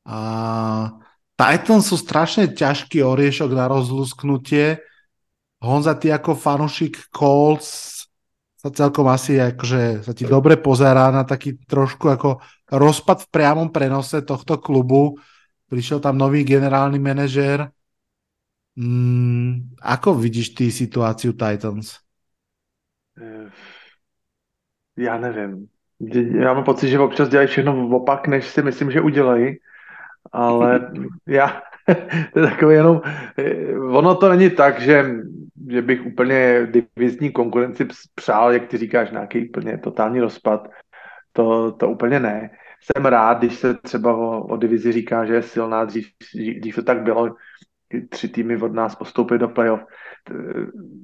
a 0.02 0.18
Titans 1.38 1.86
sú 1.90 1.96
strašne 1.98 2.50
ťažký 2.50 3.02
oriešok 3.02 3.50
na 3.54 3.66
rozlusknutie. 3.66 4.78
Honza, 5.62 5.94
ty 5.94 6.10
ako 6.10 6.34
fanušik 6.34 7.10
Colts 7.14 7.92
sa 8.62 8.70
celkom 8.70 9.10
asi 9.10 9.42
akože 9.42 10.06
sa 10.06 10.12
ti 10.14 10.22
dobre 10.22 10.54
pozerá 10.54 11.10
na 11.10 11.26
taký 11.26 11.58
trošku 11.66 12.06
ako 12.06 12.38
rozpad 12.70 13.26
v 13.26 13.30
priamom 13.30 13.68
prenose 13.74 14.22
tohto 14.22 14.58
klubu. 14.62 15.18
Prišiel 15.66 15.98
tam 15.98 16.18
nový 16.18 16.46
generálny 16.46 16.98
manažér. 17.02 17.70
Mm, 18.78 19.74
ako 19.82 20.14
vidíš 20.14 20.54
ty 20.54 20.70
situáciu 20.70 21.32
Titans? 21.32 21.98
Já 24.96 25.18
nevím. 25.18 25.68
Já 26.40 26.54
mám 26.54 26.64
pocit, 26.64 26.88
že 26.88 26.98
občas 26.98 27.28
dělají 27.28 27.48
všechno 27.48 27.88
opak, 27.88 28.28
než 28.28 28.46
si 28.46 28.62
myslím, 28.62 28.90
že 28.90 29.00
udělají 29.00 29.56
ale 30.32 30.90
já, 31.26 31.62
to 32.32 32.38
je 32.38 32.46
takové 32.46 32.74
jenom, 32.74 33.00
eh, 33.38 33.78
ono 33.78 34.14
to 34.14 34.28
není 34.28 34.50
tak, 34.50 34.80
že, 34.80 35.04
že 35.70 35.82
bych 35.82 36.06
úplně 36.06 36.66
divizní 36.70 37.32
konkurenci 37.32 37.86
přál, 38.14 38.52
jak 38.52 38.66
ty 38.66 38.76
říkáš, 38.76 39.10
nějaký 39.10 39.48
úplně 39.48 39.78
totální 39.78 40.20
rozpad, 40.20 40.68
to, 41.32 41.72
to 41.72 41.88
úplně 41.88 42.20
ne. 42.20 42.50
Jsem 42.80 43.06
rád, 43.06 43.38
když 43.38 43.54
se 43.54 43.74
třeba 43.74 44.16
o, 44.16 44.40
o 44.40 44.56
divizi 44.56 44.92
říká, 44.92 45.24
že 45.24 45.34
je 45.34 45.42
silná, 45.42 45.84
dřív, 45.84 46.06
dřív 46.60 46.74
to 46.74 46.82
tak 46.82 47.02
bylo, 47.02 47.34
tři 48.08 48.28
týmy 48.28 48.56
od 48.56 48.72
nás 48.72 48.94
postoupily 48.94 49.38
do 49.38 49.48
playoff, 49.48 49.84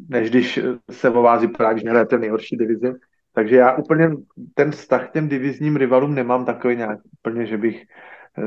než 0.08 0.30
když 0.30 0.60
se 0.90 1.10
o 1.10 1.22
vás 1.22 1.40
vypadá, 1.40 1.72
když 1.72 1.84
nehrajete 1.84 2.18
nejhorší 2.18 2.56
divizi. 2.56 2.92
Takže 3.32 3.56
já 3.56 3.76
úplně 3.76 4.10
ten 4.54 4.70
vztah 4.70 5.08
k 5.08 5.12
těm 5.12 5.28
divizním 5.28 5.76
rivalům 5.76 6.14
nemám 6.14 6.44
takový 6.44 6.76
nějak 6.76 6.98
úplně, 7.12 7.46
že 7.46 7.58
bych 7.58 7.82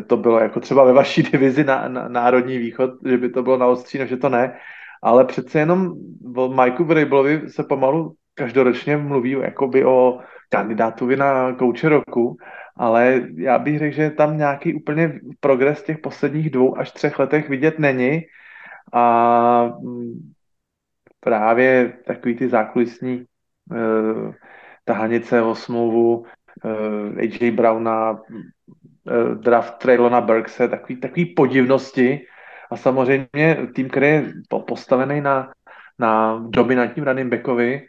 to 0.07 0.17
bylo 0.17 0.39
jako 0.39 0.59
třeba 0.59 0.83
ve 0.83 0.93
vaší 0.93 1.23
divizi 1.23 1.63
na, 1.63 1.87
na 1.87 2.07
Národní 2.07 2.57
východ, 2.57 2.91
že 3.05 3.17
by 3.17 3.29
to 3.29 3.43
bylo 3.43 3.57
na 3.57 3.67
ostří, 3.67 3.99
že 4.05 4.17
to 4.17 4.29
ne, 4.29 4.57
ale 5.01 5.25
přece 5.25 5.59
jenom 5.59 5.93
o 6.35 6.49
Vrablovi 6.83 7.49
se 7.49 7.63
pomalu 7.63 8.15
každoročně 8.35 8.97
mluví 8.97 9.31
jakoby 9.31 9.85
o 9.85 10.19
kandidátovi 10.49 11.15
na 11.17 11.53
kouče 11.53 11.89
roku, 11.89 12.37
ale 12.75 13.21
já 13.35 13.59
bych 13.59 13.79
řekl, 13.79 13.95
že 13.95 14.09
tam 14.09 14.37
nějaký 14.37 14.73
úplně 14.73 15.19
progres 15.39 15.83
těch 15.83 15.97
posledních 15.97 16.49
dvou 16.49 16.77
až 16.77 16.91
třech 16.91 17.19
letech 17.19 17.49
vidět 17.49 17.79
není. 17.79 18.21
A 18.93 19.63
mm, 19.81 20.31
právě 21.19 21.93
takový 22.05 22.35
ty 22.35 22.49
zákulisní 22.49 23.25
eh, 23.71 24.33
tahanice 24.85 25.41
o 25.41 25.55
smlouvu 25.55 26.25
eh, 26.65 27.21
AJ 27.21 27.51
Browna, 27.51 28.19
draft 29.34 29.78
Traylona 29.78 30.22
Burkse, 30.22 30.68
takový, 30.68 30.95
takový 30.95 31.26
podivnosti. 31.26 32.26
A 32.72 32.78
samozřejmě 32.78 33.58
tým, 33.76 33.89
který 33.89 34.08
je 34.08 34.34
postavený 34.68 35.22
na, 35.22 35.52
na 35.99 36.43
dominantním 36.49 37.06
running 37.06 37.32
backovi, 37.32 37.82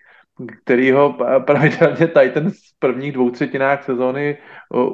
který 0.62 0.90
ho 0.90 1.16
pravidelně 1.46 2.06
Titans 2.06 2.54
v 2.54 2.78
prvních 2.78 3.12
dvou 3.12 3.30
třetinách 3.30 3.84
sezóny 3.84 4.38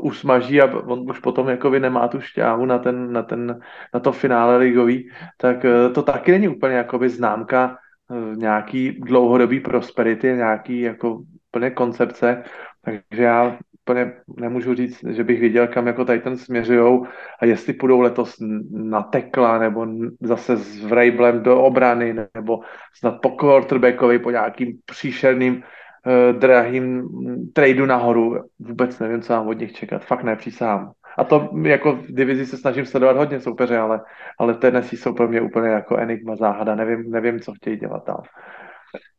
usmaží 0.02 0.60
a 0.60 0.74
on 0.74 1.10
už 1.10 1.18
potom 1.18 1.48
jakoby 1.48 1.80
nemá 1.80 2.08
tu 2.08 2.20
šťávu 2.20 2.64
na, 2.64 2.78
ten, 2.78 3.12
na, 3.12 3.22
ten, 3.22 3.60
na 3.94 4.00
to 4.00 4.12
finále 4.12 4.56
ligový, 4.56 5.10
tak 5.36 5.64
uh, 5.64 5.92
to 5.92 6.02
taky 6.02 6.32
není 6.32 6.48
úplně 6.48 6.74
jakoby 6.74 7.08
známka 7.08 7.76
eh, 8.10 8.36
nějaký 8.36 9.00
dlouhodobý 9.00 9.60
prosperity, 9.60 10.26
nějaký 10.26 10.80
jako 10.80 11.22
plně 11.50 11.70
koncepce, 11.70 12.42
takže 12.84 13.22
já 13.22 13.58
úplně 13.88 14.12
nemůžu 14.40 14.74
říct, 14.74 15.04
že 15.10 15.24
bych 15.24 15.40
viděl, 15.40 15.66
kam 15.66 15.86
jako 15.86 16.04
ten 16.04 16.36
směřujou 16.36 17.06
a 17.40 17.44
jestli 17.44 17.72
půjdou 17.72 18.00
letos 18.00 18.36
na 18.70 19.02
tekla 19.02 19.58
nebo 19.58 19.86
zase 20.20 20.56
s 20.56 20.84
Vrejblem 20.84 21.42
do 21.42 21.62
obrany 21.62 22.14
nebo 22.34 22.60
snad 22.94 23.20
po 23.22 23.30
quarterbackovi, 23.30 24.18
po 24.18 24.30
nějakým 24.30 24.78
příšerným 24.84 25.54
uh, 25.54 26.38
drahým 26.38 27.08
tradu 27.52 27.86
nahoru. 27.86 28.36
Vůbec 28.58 28.98
nevím, 28.98 29.22
co 29.22 29.32
mám 29.32 29.48
od 29.48 29.58
nich 29.58 29.72
čekat. 29.72 30.04
Fakt 30.04 30.22
nepřísám. 30.22 30.92
A 31.18 31.24
to 31.24 31.48
jako 31.62 31.92
v 31.92 32.06
divizi 32.08 32.46
se 32.46 32.56
snažím 32.56 32.86
sledovat 32.86 33.16
hodně 33.16 33.40
soupeře, 33.40 33.78
ale, 33.78 34.00
ale 34.38 34.54
Tennessee 34.54 34.98
jsou 34.98 35.14
pro 35.14 35.28
mě 35.28 35.40
úplně 35.40 35.68
jako 35.68 35.96
enigma 35.96 36.36
záhada. 36.36 36.74
Nevím, 36.74 37.10
nevím 37.10 37.40
co 37.40 37.52
chtějí 37.52 37.76
dělat 37.76 38.06
dál. 38.06 38.22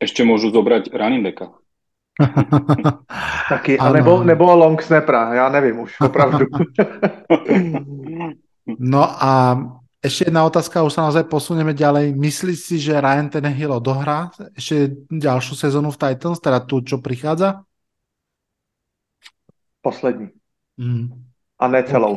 Ještě 0.01 0.23
můžu 0.23 0.49
zobrať 0.49 0.93
running 0.93 1.23
backa. 1.23 1.68
Taky, 3.49 3.79
a 3.79 3.91
nebo, 3.91 4.23
nebo 4.23 4.55
long 4.55 4.81
snapper, 4.81 5.15
já 5.15 5.49
nevím 5.49 5.79
už, 5.79 6.01
opravdu. 6.01 6.45
no 8.79 9.23
a 9.23 9.59
ešte 9.99 10.31
jedna 10.31 10.47
otázka, 10.47 10.79
už 10.83 10.95
sa 10.95 11.11
naozaj 11.11 11.27
posunieme 11.27 11.75
ďalej. 11.75 12.15
Myslíš 12.15 12.57
si, 12.59 12.75
že 12.79 13.03
Ryan 13.03 13.27
Tannehill 13.27 13.75
odohrá 13.75 14.31
ešte 14.55 14.95
ďalšiu 15.11 15.59
sezónu 15.59 15.91
v 15.91 15.99
Titans, 15.99 16.39
teda 16.39 16.63
tu, 16.63 16.79
čo 16.79 17.03
prichádza? 17.03 17.67
Poslední. 19.83 20.31
Mm. 20.79 21.11
A 21.59 21.67
ne 21.67 21.83
celou. 21.83 22.15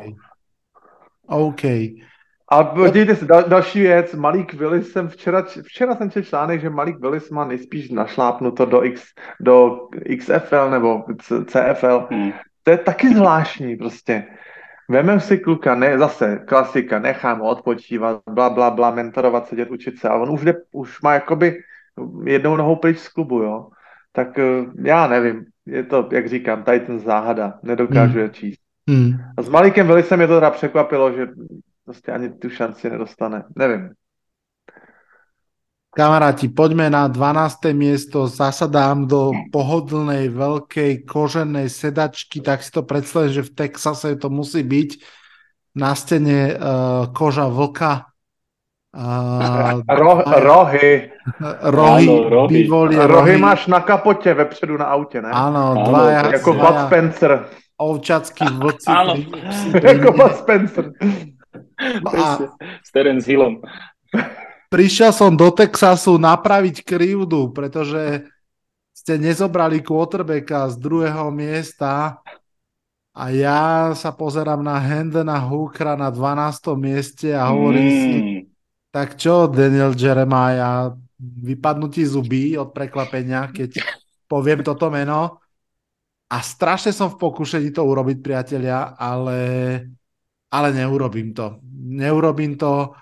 OK. 1.26 1.58
okay. 1.58 2.06
A 2.52 2.64
podívejte 2.64 3.16
se, 3.16 3.24
dal, 3.24 3.44
další 3.48 3.80
věc, 3.80 4.14
Malik 4.14 4.54
Willis 4.54 4.92
jsem 4.92 5.08
včera, 5.08 5.42
včera 5.62 5.94
jsem 5.94 6.10
četl 6.10 6.26
článek, 6.26 6.60
že 6.60 6.70
Malik 6.70 7.00
Willis 7.00 7.30
má 7.30 7.44
nejspíš 7.44 7.90
našlápnuto 7.90 8.64
do, 8.64 8.84
X, 8.84 9.02
do 9.40 9.78
XFL 10.18 10.70
nebo 10.70 11.04
CFL. 11.46 12.06
Hmm. 12.10 12.32
To 12.62 12.70
je 12.70 12.78
taky 12.78 13.14
zvláštní 13.14 13.76
prostě. 13.76 14.24
Vemem 14.88 15.20
si 15.20 15.38
kluka, 15.38 15.74
ne, 15.74 15.98
zase 15.98 16.36
klasika, 16.36 16.98
nechám 16.98 17.38
ho 17.38 17.48
odpočívat, 17.48 18.20
bla, 18.30 18.50
bla, 18.50 18.70
bla, 18.70 18.90
mentorovat, 18.90 19.46
sedět, 19.46 19.70
učit 19.70 19.98
se. 19.98 20.08
A 20.08 20.14
on 20.14 20.30
už, 20.30 20.44
jde, 20.44 20.54
už 20.72 21.00
má 21.00 21.14
jakoby 21.14 21.62
jednou 22.24 22.56
nohou 22.56 22.76
pryč 22.76 22.98
z 22.98 23.08
klubu, 23.08 23.42
jo. 23.42 23.68
Tak 24.12 24.38
eh, 24.38 24.64
já 24.84 25.06
nevím, 25.06 25.44
je 25.66 25.82
to, 25.82 26.08
jak 26.12 26.28
říkám, 26.28 26.62
tady 26.62 26.80
ten 26.80 26.98
záhada, 26.98 27.58
nedokážu 27.62 28.12
hmm. 28.12 28.22
je 28.22 28.28
číst. 28.28 28.60
Hmm. 28.90 29.12
A 29.36 29.42
s 29.42 29.48
Malikem 29.48 29.86
Willisem 29.86 30.20
je 30.20 30.26
to 30.26 30.34
teda 30.34 30.50
překvapilo, 30.50 31.12
že 31.12 31.28
prostě 31.84 32.12
ani 32.12 32.30
tu 32.30 32.50
šanci 32.50 32.90
nedostane. 32.90 33.44
Nevím. 33.56 33.90
Kamaráti, 35.92 36.48
poďme 36.48 36.88
na 36.88 37.04
12. 37.04 37.76
miesto, 37.76 38.24
zasadám 38.24 39.04
do 39.04 39.28
pohodlnej 39.52 40.32
veľkej 40.32 41.04
koženej 41.04 41.68
sedačky, 41.68 42.40
tak 42.40 42.64
si 42.64 42.72
to 42.72 42.80
predstavím, 42.80 43.28
že 43.28 43.42
v 43.44 43.52
Texase 43.52 44.16
to 44.16 44.32
musí 44.32 44.64
byť. 44.64 44.90
Na 45.76 45.92
stene 45.96 46.52
uh, 46.52 47.12
koža 47.12 47.48
vlka. 47.48 48.08
Uh, 48.96 49.80
Ro, 50.00 50.20
rohy. 50.24 51.12
Rohy, 51.76 52.08
Áno, 52.08 52.28
rohy. 52.28 52.68
rohy. 52.68 52.96
rohy 52.96 53.34
máš 53.36 53.66
na 53.66 53.80
kapote 53.80 54.34
vepředu 54.34 54.76
na 54.76 54.84
autě, 54.84 55.22
ne? 55.22 55.30
Áno, 55.32 55.84
dvaja. 55.88 56.32
Jako 56.32 56.52
Bud 56.52 56.76
Spencer. 56.86 57.44
Ovčacký 57.76 58.44
vlci. 58.44 58.88
Áno. 58.88 59.14
Jako 59.82 60.12
Bud 60.12 60.36
Spencer. 60.36 60.92
No 62.04 62.10
a... 62.12 62.56
S 62.80 62.90
Terence 62.90 63.26
Hillom. 63.28 63.62
Prišiel 64.72 65.12
som 65.12 65.36
do 65.36 65.52
Texasu 65.52 66.16
napraviť 66.16 66.80
krivdu, 66.80 67.52
pretože 67.52 68.24
ste 68.96 69.20
nezobrali 69.20 69.84
quarterbacka 69.84 70.72
z 70.72 70.76
druhého 70.80 71.28
miesta 71.28 72.22
a 73.12 73.28
ja 73.28 73.92
sa 73.92 74.16
pozerám 74.16 74.64
na 74.64 74.80
Hendena 74.80 75.36
Hookera 75.36 76.00
na 76.00 76.08
12. 76.08 76.72
mieste 76.80 77.36
a 77.36 77.52
hovorím 77.52 77.84
mm. 77.84 77.96
si, 78.00 78.12
tak 78.88 79.20
čo, 79.20 79.52
Daniel 79.52 79.92
Jeremiah, 79.92 80.96
vypadnú 81.20 81.92
ti 81.92 82.08
zuby 82.08 82.56
od 82.56 82.72
prekvapenia, 82.72 83.52
keď 83.52 83.84
poviem 84.24 84.64
toto 84.64 84.88
meno. 84.88 85.44
A 86.32 86.40
strašne 86.40 86.96
som 86.96 87.12
v 87.12 87.20
pokušení 87.20 87.68
to 87.76 87.84
urobiť, 87.84 88.24
priatelia, 88.24 88.96
ale, 88.96 89.36
ale 90.52 90.76
neurobím 90.76 91.32
to. 91.32 91.64
Neurobím 91.72 92.60
to. 92.60 92.92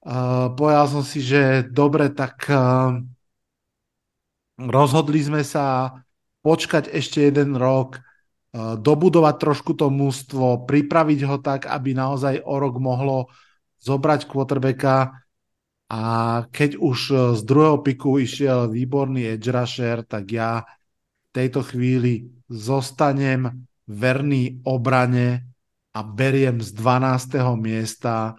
Uh, 0.00 0.54
povedal 0.54 0.86
som 0.86 1.02
si, 1.02 1.18
že 1.20 1.66
dobre, 1.66 2.08
tak 2.14 2.46
uh, 2.48 2.96
rozhodli 4.56 5.20
sme 5.20 5.42
sa 5.42 5.92
počkať 6.40 6.88
ešte 6.88 7.28
jeden 7.28 7.58
rok, 7.58 8.00
uh, 8.00 8.78
dobudovať 8.80 9.34
trošku 9.36 9.76
to 9.76 9.90
mústvo, 9.92 10.64
pripraviť 10.64 11.20
ho 11.26 11.36
tak, 11.42 11.66
aby 11.68 11.92
naozaj 11.92 12.40
o 12.46 12.54
rok 12.56 12.80
mohlo 12.80 13.28
zobrať 13.82 14.30
quarterbacka. 14.30 15.20
A 15.90 16.02
keď 16.54 16.78
už 16.78 16.98
z 17.34 17.40
druhého 17.42 17.82
piku 17.82 18.22
išiel 18.22 18.70
výborný 18.70 19.34
edge 19.34 19.50
rusher, 19.50 20.06
tak 20.06 20.30
ja 20.30 20.62
v 20.62 21.30
tejto 21.34 21.66
chvíli 21.66 22.30
zostanem 22.46 23.66
verný 23.90 24.62
obrane 24.62 25.49
a 25.90 26.00
beriem 26.06 26.62
z 26.62 26.72
12. 26.72 27.58
miesta 27.58 28.38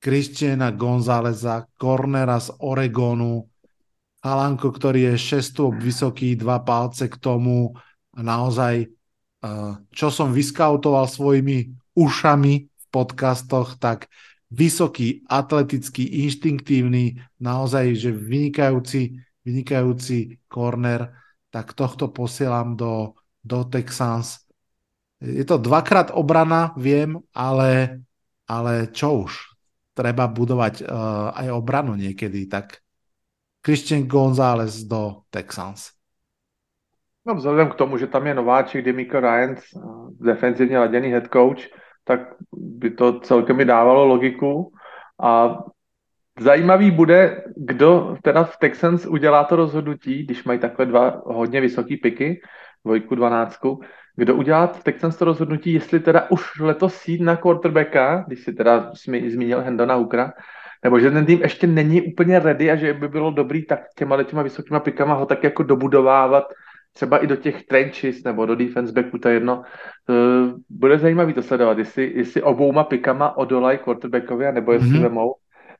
Christiana 0.00 0.70
Gonzáleza, 0.70 1.66
cornera 1.80 2.36
z 2.36 2.52
Oregonu, 2.60 3.48
Alanko, 4.20 4.74
ktorý 4.74 5.14
je 5.14 5.40
6 5.40 5.72
vysoký, 5.80 6.36
dva 6.36 6.60
palce 6.60 7.08
k 7.08 7.16
tomu 7.16 7.72
a 8.12 8.20
naozaj, 8.20 8.86
eh, 8.86 9.72
čo 9.90 10.08
som 10.12 10.34
vyskautoval 10.34 11.08
svojimi 11.08 11.72
ušami 11.96 12.54
v 12.68 12.84
podcastoch, 12.92 13.80
tak 13.80 14.10
vysoký, 14.52 15.26
atletický, 15.26 16.26
inštinktívny, 16.26 17.18
naozaj, 17.40 17.98
že 17.98 18.10
vynikajúci, 18.12 19.16
vynikajúci 19.42 20.38
corner, 20.46 21.10
tak 21.50 21.72
tohto 21.72 22.12
posielam 22.12 22.76
do, 22.76 23.16
do 23.42 23.64
Texans 23.66 24.45
je 25.20 25.44
to 25.44 25.56
dvakrát 25.56 26.12
obrana, 26.12 26.76
viem, 26.76 27.16
ale, 27.32 28.02
ale 28.44 28.92
čo 28.92 29.24
už, 29.24 29.32
treba 29.96 30.28
budovať 30.28 30.84
uh, 30.84 31.32
aj 31.32 31.46
obranu 31.56 31.96
niekedy, 31.96 32.44
tak 32.46 32.84
Christian 33.64 34.04
González 34.04 34.84
do 34.84 35.24
Texans. 35.32 35.96
No 37.26 37.34
vzhledem 37.34 37.70
k 37.70 37.74
tomu, 37.74 37.98
že 37.98 38.06
tam 38.06 38.26
je 38.26 38.34
nováček 38.34 38.84
Demico 38.84 39.20
Ryans, 39.20 39.58
eh, 39.58 39.80
defenzivně 40.20 40.78
laděný 40.78 41.08
head 41.10 41.26
coach, 41.32 41.66
tak 42.04 42.20
by 42.54 42.90
to 42.90 43.20
celkem 43.20 43.56
mi 43.56 43.64
dávalo 43.64 44.06
logiku. 44.06 44.72
A 45.22 45.58
zajímavý 46.38 46.90
bude, 46.90 47.44
kdo 47.56 48.16
teda 48.22 48.44
v 48.44 48.56
Texans 48.56 49.06
udělá 49.06 49.44
to 49.44 49.56
rozhodnutí, 49.56 50.24
když 50.24 50.44
mají 50.44 50.58
takhle 50.58 50.86
dva 50.86 51.22
hodně 51.26 51.60
vysoký 51.60 51.96
piky, 51.96 52.40
dvojku, 52.84 53.14
dvanáctku, 53.14 53.80
kdo 54.16 54.34
udělá 54.34 54.66
Texans 54.66 55.16
to 55.16 55.24
rozhodnutí, 55.24 55.72
jestli 55.72 56.00
teda 56.00 56.30
už 56.30 56.60
letos 56.60 57.08
jít 57.08 57.20
na 57.20 57.36
quarterbacka, 57.36 58.24
když 58.26 58.44
si 58.44 58.52
teda 58.52 58.90
zmínil 59.28 59.60
Hendona 59.60 59.94
Hukra, 59.94 60.32
nebo 60.84 61.00
že 61.00 61.10
ten 61.10 61.26
tým 61.26 61.42
ještě 61.42 61.66
není 61.66 62.02
úplně 62.02 62.38
ready 62.38 62.70
a 62.70 62.76
že 62.76 62.94
by 62.94 63.08
bylo 63.08 63.30
dobrý 63.30 63.66
tak 63.66 63.80
těma 63.96 64.22
těma 64.22 64.42
vysokýma 64.42 64.80
pikama 64.80 65.14
ho 65.14 65.26
tak 65.26 65.44
jako 65.44 65.62
dobudovávat 65.62 66.44
třeba 66.96 67.18
i 67.18 67.26
do 67.26 67.36
těch 67.36 67.66
trenches 67.66 68.24
nebo 68.24 68.46
do 68.46 68.56
defense 68.56 68.92
backu, 68.92 69.18
to 69.18 69.28
je 69.28 69.34
jedno. 69.34 69.62
Bude 70.70 70.98
zajímavý 70.98 71.32
to 71.32 71.42
sledovat, 71.42 71.78
jestli, 71.78 72.12
jestli 72.14 72.42
obouma 72.42 72.84
pikama 72.84 73.36
odolají 73.36 73.78
quarterbackovi, 73.78 74.52
nebo 74.52 74.72
jestli 74.72 74.90
mm-hmm. 74.90 75.02
vemou. 75.02 75.34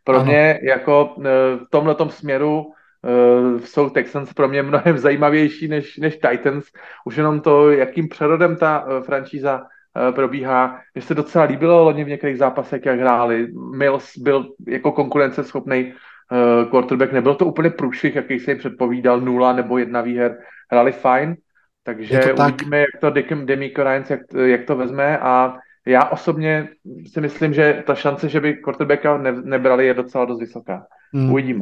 Pro 0.04 0.16
ano. 0.16 0.24
mě 0.24 0.60
jako 0.62 1.14
e, 1.18 1.22
v 1.56 1.68
tomhle 1.70 1.96
směru 2.08 2.72
uh, 3.02 3.60
jsou 3.60 3.90
Texans 3.90 4.32
pro 4.32 4.48
mě 4.48 4.62
mnohem 4.62 4.98
zajímavější 4.98 5.68
než, 5.68 5.96
než 5.96 6.16
Titans. 6.16 6.64
Už 7.04 7.16
jenom 7.16 7.40
to, 7.40 7.70
jakým 7.70 8.08
přerodem 8.08 8.56
ta 8.56 8.84
uh, 8.86 9.02
franšíza 9.02 9.60
uh, 9.60 10.14
probíhá. 10.14 10.80
Mně 10.94 11.02
se 11.02 11.14
docela 11.14 11.44
líbilo 11.44 11.84
loni 11.84 12.04
v 12.04 12.08
některých 12.08 12.38
zápasech, 12.38 12.86
jak 12.86 13.00
hráli. 13.00 13.48
Mills 13.76 14.18
byl 14.18 14.46
jako 14.68 14.92
konkurenceschopný 14.92 15.92
uh, 15.92 16.70
quarterback. 16.70 17.12
Nebyl 17.12 17.34
to 17.34 17.46
úplně 17.46 17.70
průšvih, 17.70 18.16
jaký 18.16 18.38
se 18.40 18.50
jim 18.50 18.58
předpovídal, 18.58 19.20
nula 19.20 19.52
nebo 19.52 19.78
jedna 19.78 20.00
výher. 20.00 20.38
Hráli 20.70 20.92
fajn, 20.92 21.36
takže 21.84 22.18
to 22.18 22.42
uvidíme, 22.42 22.78
jak 22.78 23.00
to 23.00 23.10
Dickem 23.10 23.46
Demico 23.46 23.84
Ryans, 23.84 24.10
jak, 24.10 24.20
jak 24.44 24.64
to 24.64 24.76
vezme 24.76 25.18
a 25.18 25.56
já 25.86 26.04
osobně 26.04 26.68
si 27.12 27.20
myslím, 27.20 27.54
že 27.54 27.82
ta 27.86 27.94
šance, 27.94 28.28
že 28.28 28.40
by 28.40 28.54
quarterbacka 28.54 29.18
ne, 29.18 29.32
nebrali, 29.32 29.86
je 29.86 29.94
docela 29.94 30.24
dost 30.24 30.40
vysoká. 30.40 30.86
Hmm. 31.14 31.32
Uvidíme. 31.32 31.60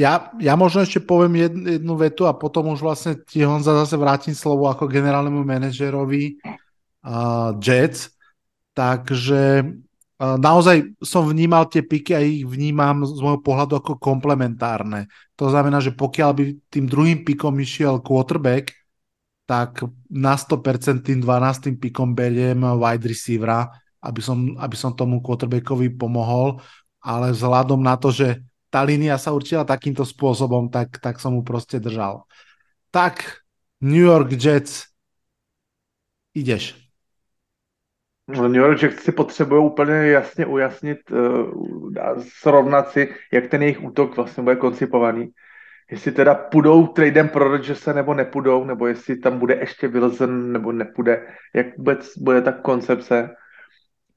Ja, 0.00 0.32
ja 0.40 0.56
možno 0.56 0.80
ešte 0.80 1.04
poviem 1.04 1.44
jednu, 1.44 1.76
jednu 1.76 1.94
vetu 2.00 2.24
a 2.24 2.32
potom 2.32 2.72
už 2.72 2.80
vlastne 2.80 3.20
ti 3.20 3.44
Honza 3.44 3.76
zase 3.84 4.00
vrátim 4.00 4.32
slovo 4.32 4.64
ako 4.64 4.88
generálnemu 4.88 5.44
manažerovi 5.44 6.40
uh, 7.04 7.52
Jets. 7.60 8.08
Takže 8.72 9.68
naozaj 10.20 11.00
som 11.00 11.24
vnímal 11.24 11.68
tie 11.68 11.84
piky 11.84 12.12
a 12.16 12.20
ich 12.24 12.44
vnímam 12.44 13.04
z 13.04 13.20
môjho 13.20 13.40
pohľadu 13.44 13.76
ako 13.80 14.00
komplementárne. 14.00 15.08
To 15.36 15.48
znamená, 15.48 15.84
že 15.84 15.96
pokiaľ 15.96 16.30
by 16.32 16.44
tým 16.68 16.84
druhým 16.88 17.20
pikom 17.24 17.56
išiel 17.60 18.00
quarterback, 18.00 18.72
tak 19.48 19.84
na 20.08 20.36
100% 20.36 21.02
tým 21.02 21.18
12. 21.24 21.76
pikom 21.76 22.12
beriem 22.16 22.62
wide 22.62 23.04
receivera, 23.04 23.66
aby 24.00 24.20
som, 24.22 24.54
aby 24.60 24.76
som 24.76 24.94
tomu 24.94 25.20
quarterbackovi 25.24 25.92
pomohol, 25.96 26.60
ale 27.00 27.32
vzhľadom 27.32 27.80
na 27.80 27.96
to, 27.96 28.12
že 28.12 28.40
tá 28.70 28.86
línia 28.86 29.18
sa 29.18 29.34
určila 29.34 29.66
takýmto 29.66 30.06
spôsobom, 30.06 30.70
tak, 30.70 31.02
tak 31.02 31.18
som 31.18 31.34
mu 31.34 31.42
proste 31.42 31.82
držal. 31.82 32.22
Tak, 32.94 33.42
New 33.82 34.06
York 34.06 34.30
Jets, 34.32 34.86
ideš. 36.34 36.78
No, 38.30 38.46
New 38.48 38.62
York 38.62 38.82
Jets 38.82 39.02
si 39.02 39.12
potřebují 39.12 39.66
úplně 39.66 39.92
jasně 39.92 40.46
ujasnit, 40.46 41.10
uh, 41.10 42.22
srovnat 42.40 42.90
si, 42.90 43.14
jak 43.32 43.46
ten 43.46 43.62
jejich 43.62 43.82
útok 43.82 44.16
vlastně 44.16 44.42
bude 44.42 44.56
koncipovaný. 44.56 45.30
Jestli 45.90 46.12
teda 46.12 46.34
půjdou 46.34 46.86
tradem 46.86 47.28
pro 47.28 47.48
Rodgersa 47.48 47.92
nebo 47.92 48.14
nepůjdou, 48.14 48.64
nebo 48.64 48.86
jestli 48.86 49.16
tam 49.16 49.38
bude 49.38 49.54
ještě 49.54 49.88
Wilson 49.88 50.52
nebo 50.52 50.72
nepůjde, 50.72 51.26
jak 51.54 51.78
vůbec 51.78 52.18
bude 52.18 52.42
ta 52.42 52.52
koncepce. 52.52 53.30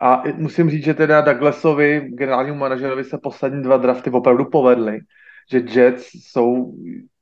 A 0.04 0.24
musím 0.36 0.70
říct, 0.70 0.84
že 0.84 0.94
teda 0.94 1.22
Douglasovi, 1.22 2.02
generálnímu 2.10 2.58
manažerovi, 2.58 3.04
se 3.04 3.18
poslední 3.18 3.64
dva 3.64 3.78
drafty 3.78 4.10
opravdu 4.10 4.46
povedly, 4.46 5.00
že 5.52 5.64
Jets 5.80 6.10
jsou 6.14 6.74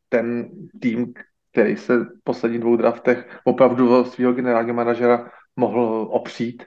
ten 0.10 0.50
tým, 0.82 1.14
který 1.52 1.78
se 1.78 1.98
v 1.98 2.08
posledních 2.24 2.62
dvou 2.62 2.76
draftech 2.76 3.40
opravdu 3.44 4.06
svého 4.06 4.34
generálního 4.34 4.76
manažera 4.76 5.32
mohl 5.56 6.08
opřít. 6.12 6.64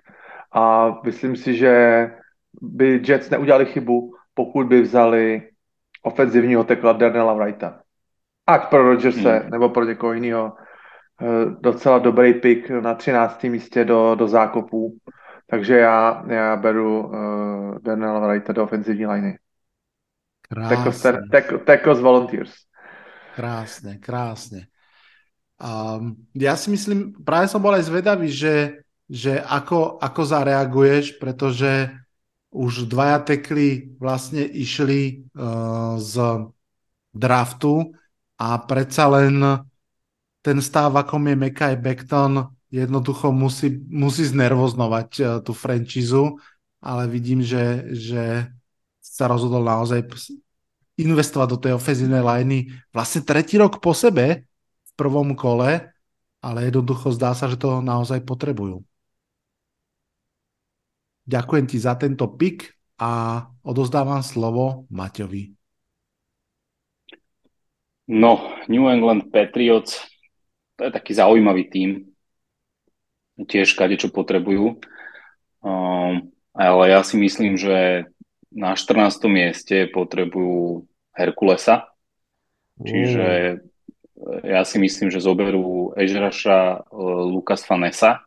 A 0.52 0.94
myslím 1.04 1.36
si, 1.36 1.56
že 1.56 2.10
by 2.62 3.02
Jets 3.08 3.30
neudělali 3.30 3.66
chybu, 3.66 4.14
pokud 4.34 4.66
by 4.66 4.80
vzali 4.80 5.48
ofenzivního 6.02 6.64
tekla 6.64 6.92
Darnella 6.92 7.34
Wrighta. 7.34 7.80
Ať 8.46 8.68
pro 8.68 8.82
Rodgerse 8.82 9.38
hmm. 9.38 9.50
nebo 9.50 9.68
pro 9.68 9.84
někoho 9.84 10.12
jiného. 10.12 10.52
Eh, 11.22 11.26
docela 11.60 11.98
dobrý 11.98 12.34
pick 12.34 12.70
na 12.70 12.94
13. 12.94 13.44
místě 13.44 13.84
do, 13.84 14.14
do 14.14 14.28
zákopů. 14.28 14.96
Takže 15.46 15.76
já, 15.76 16.24
já 16.28 16.56
beru 16.56 17.06
uh, 17.06 17.78
Darnella 17.78 18.26
Wrighta 18.26 18.52
do 18.52 18.64
ofenzivní 18.64 19.06
liney. 19.06 19.36
Krásne. 20.48 21.28
Teko 21.64 21.94
z 21.94 22.00
Volunteers. 22.00 22.52
Krásne, 23.34 23.98
krásne. 23.98 24.68
Um, 25.58 26.14
ja 26.34 26.54
si 26.54 26.70
myslím, 26.70 27.14
práve 27.24 27.50
som 27.50 27.58
bol 27.58 27.74
aj 27.74 27.88
zvedavý, 27.90 28.30
že, 28.30 28.86
že 29.10 29.42
ako, 29.42 29.98
ako 29.98 30.22
zareaguješ, 30.22 31.18
pretože 31.18 31.90
už 32.54 32.86
dvaja 32.86 33.18
tekli 33.26 33.98
vlastne 33.98 34.46
išli 34.46 35.26
uh, 35.34 35.98
z 35.98 36.46
draftu 37.10 37.90
a 38.38 38.58
predsa 38.62 39.10
len 39.10 39.64
ten 40.44 40.58
stav, 40.62 40.94
akom 40.94 41.24
je 41.26 41.36
Mekaj 41.38 41.74
Beckton, 41.80 42.53
jednoducho 42.74 43.30
musí, 43.30 43.78
musí 43.86 44.26
znervoznovať 44.26 45.10
uh, 45.22 45.26
tú 45.38 45.54
franchízu, 45.54 46.42
ale 46.82 47.06
vidím, 47.06 47.40
že, 47.40 47.86
že 47.94 48.50
sa 48.98 49.30
rozhodol 49.30 49.62
naozaj 49.62 50.02
investovať 50.98 51.48
do 51.54 51.58
tej 51.58 51.72
ofenzívnej 51.78 52.22
liney 52.22 52.74
vlastne 52.90 53.22
tretí 53.22 53.54
rok 53.54 53.78
po 53.78 53.94
sebe, 53.94 54.46
prvom 54.94 55.34
kole, 55.34 55.90
ale 56.38 56.58
jednoducho 56.70 57.10
zdá 57.14 57.34
sa, 57.34 57.50
že 57.50 57.58
to 57.58 57.82
naozaj 57.82 58.22
potrebujú. 58.22 58.82
Ďakujem 61.24 61.64
ti 61.66 61.80
za 61.80 61.96
tento 61.96 62.28
pik 62.28 62.68
a 63.00 63.42
odozdávam 63.64 64.20
slovo 64.20 64.84
Maťovi. 64.92 65.56
No, 68.12 68.60
New 68.68 68.84
England 68.84 69.32
Patriots, 69.32 70.04
to 70.76 70.84
je 70.84 70.90
taký 70.92 71.16
zaujímavý 71.16 71.64
tím. 71.72 72.13
Tiež 73.34 73.74
kade 73.74 73.98
čo 73.98 74.14
potrebujú. 74.14 74.78
Um, 75.64 76.30
ale 76.54 76.82
ja 76.94 77.02
si 77.02 77.18
myslím, 77.18 77.58
že 77.58 78.06
na 78.54 78.78
14. 78.78 79.26
mieste 79.26 79.90
potrebujú 79.90 80.86
Herkulesa. 81.10 81.90
Čiže 82.78 83.58
ja 84.46 84.62
si 84.62 84.78
myslím, 84.78 85.10
že 85.10 85.22
zoberú 85.22 85.94
Ežraša 85.98 86.90
Lukas 87.30 87.66
Fanesa. 87.66 88.22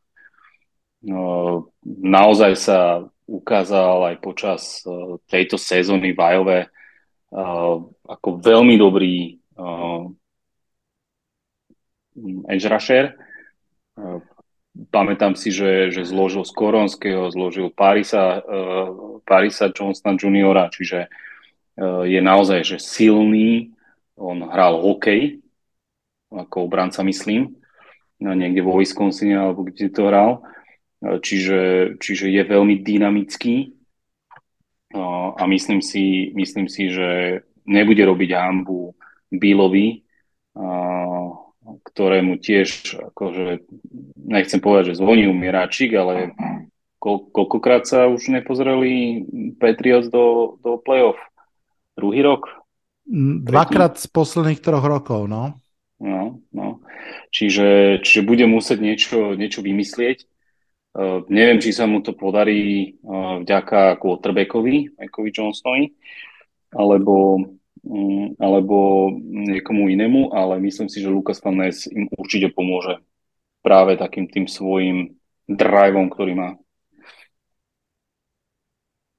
No, 1.03 1.71
naozaj 1.83 2.53
sa 2.59 2.79
ukázal 3.27 4.15
aj 4.15 4.15
počas 4.23 4.83
e, 4.87 5.19
tejto 5.27 5.59
sezóny 5.59 6.15
v 6.15 6.19
Ajove 6.19 6.59
ako 8.07 8.39
veľmi 8.39 8.79
dobrý 8.79 9.35
edge 12.47 12.67
rusher. 12.71 13.13
Pamätám 14.93 15.33
si, 15.33 15.49
že, 15.49 15.89
že 15.89 16.05
zložil 16.05 16.45
Skoronského, 16.45 17.33
zložil 17.33 17.73
Parisa, 17.73 18.45
Parisa 19.25 19.73
Johnsona 19.73 20.13
juniora, 20.13 20.69
čiže 20.69 21.09
je 22.05 22.19
naozaj 22.21 22.61
že 22.61 22.77
silný. 22.77 23.73
On 24.17 24.37
hral 24.49 24.77
hokej, 24.81 25.41
ako 26.29 26.69
obranca 26.69 27.01
myslím, 27.05 27.57
niekde 28.21 28.65
vo 28.65 28.77
Wisconsine 28.77 29.37
alebo 29.37 29.65
kde 29.65 29.93
to 29.93 30.09
hral. 30.09 30.41
Čiže, 31.01 31.93
čiže 32.01 32.33
je 32.33 32.41
veľmi 32.41 32.81
dynamický 32.81 33.77
a 35.37 35.43
myslím 35.45 35.81
si, 35.85 36.33
myslím 36.33 36.65
si, 36.65 36.89
že 36.89 37.41
nebude 37.69 38.01
robiť 38.01 38.29
hambu 38.33 38.97
Billovi, 39.29 40.01
ktorému 41.97 42.37
tiež, 42.37 43.01
akože, 43.09 43.65
nechcem 44.21 44.61
povedať, 44.61 44.93
že 44.93 45.01
zvoní 45.01 45.25
umieráčik, 45.25 45.97
ale 45.97 46.37
ko, 47.01 47.25
koľkokrát 47.33 47.89
sa 47.89 48.05
už 48.05 48.29
nepozreli 48.29 49.25
Patriots 49.57 50.13
do, 50.13 50.61
do 50.61 50.77
playoff? 50.77 51.17
Druhý 51.97 52.21
rok? 52.21 52.53
Dvakrát 53.41 53.97
z 53.97 54.05
posledných 54.13 54.61
troch 54.61 54.85
rokov, 54.85 55.25
no. 55.25 55.57
No, 55.97 56.37
no. 56.53 56.85
Čiže, 57.33 57.99
čiže 58.05 58.21
bude 58.21 58.45
musieť 58.45 58.77
niečo, 58.77 59.33
niečo 59.33 59.65
vymyslieť. 59.65 60.29
Uh, 60.93 61.25
neviem, 61.33 61.57
či 61.57 61.73
sa 61.73 61.89
mu 61.89 62.05
to 62.05 62.13
podarí 62.13 62.93
uh, 63.01 63.41
vďaka 63.41 63.97
quarterbackovi, 63.97 65.01
Mikeovi 65.01 65.29
Johnsonovi, 65.33 65.97
alebo, 66.77 67.41
alebo 68.37 69.09
niekomu 69.23 69.87
inému, 69.87 70.35
ale 70.35 70.59
myslím 70.59 70.91
si, 70.91 70.99
že 70.99 71.11
Lucas 71.11 71.39
Van 71.39 71.55
Ness 71.55 71.87
im 71.87 72.11
určite 72.15 72.51
pomôže 72.51 72.99
práve 73.63 73.95
takým 73.95 74.27
tým 74.27 74.47
svojim 74.47 75.15
driveom, 75.47 76.11
ktorý 76.11 76.33
má. 76.35 76.49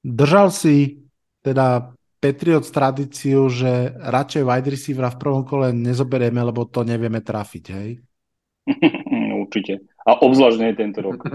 Držal 0.05 0.53
si 0.53 1.03
teda 1.43 1.93
Patriots 2.19 2.71
tradíciu, 2.71 3.47
že 3.47 3.95
radšej 3.95 4.43
wide 4.43 4.69
receivera 4.75 5.09
v 5.11 5.19
prvom 5.23 5.43
kole 5.47 5.71
nezoberieme, 5.71 6.43
lebo 6.43 6.67
to 6.67 6.83
nevieme 6.83 7.23
trafiť, 7.23 7.65
hej? 7.71 7.89
Určite. 9.47 9.87
A 10.03 10.19
obzvlášť 10.19 10.57
nie 10.59 10.73
tento 10.75 10.99
rok. 10.99 11.23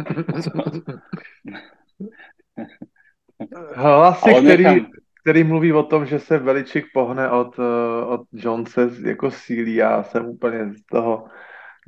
Hlasy, 3.75 4.31
který, 4.31 4.87
který 5.25 5.45
mluví 5.45 5.73
o 5.73 5.83
tom, 5.83 6.07
že 6.07 6.19
se 6.19 6.39
Veličik 6.39 6.85
pohne 6.93 7.31
od, 7.31 7.57
eh, 7.59 8.05
od 8.05 8.21
Jonese 8.33 8.91
jako 9.05 9.31
sílí, 9.31 9.75
já 9.75 10.03
jsem 10.03 10.27
úplně 10.27 10.73
z 10.73 10.85
toho 10.85 11.25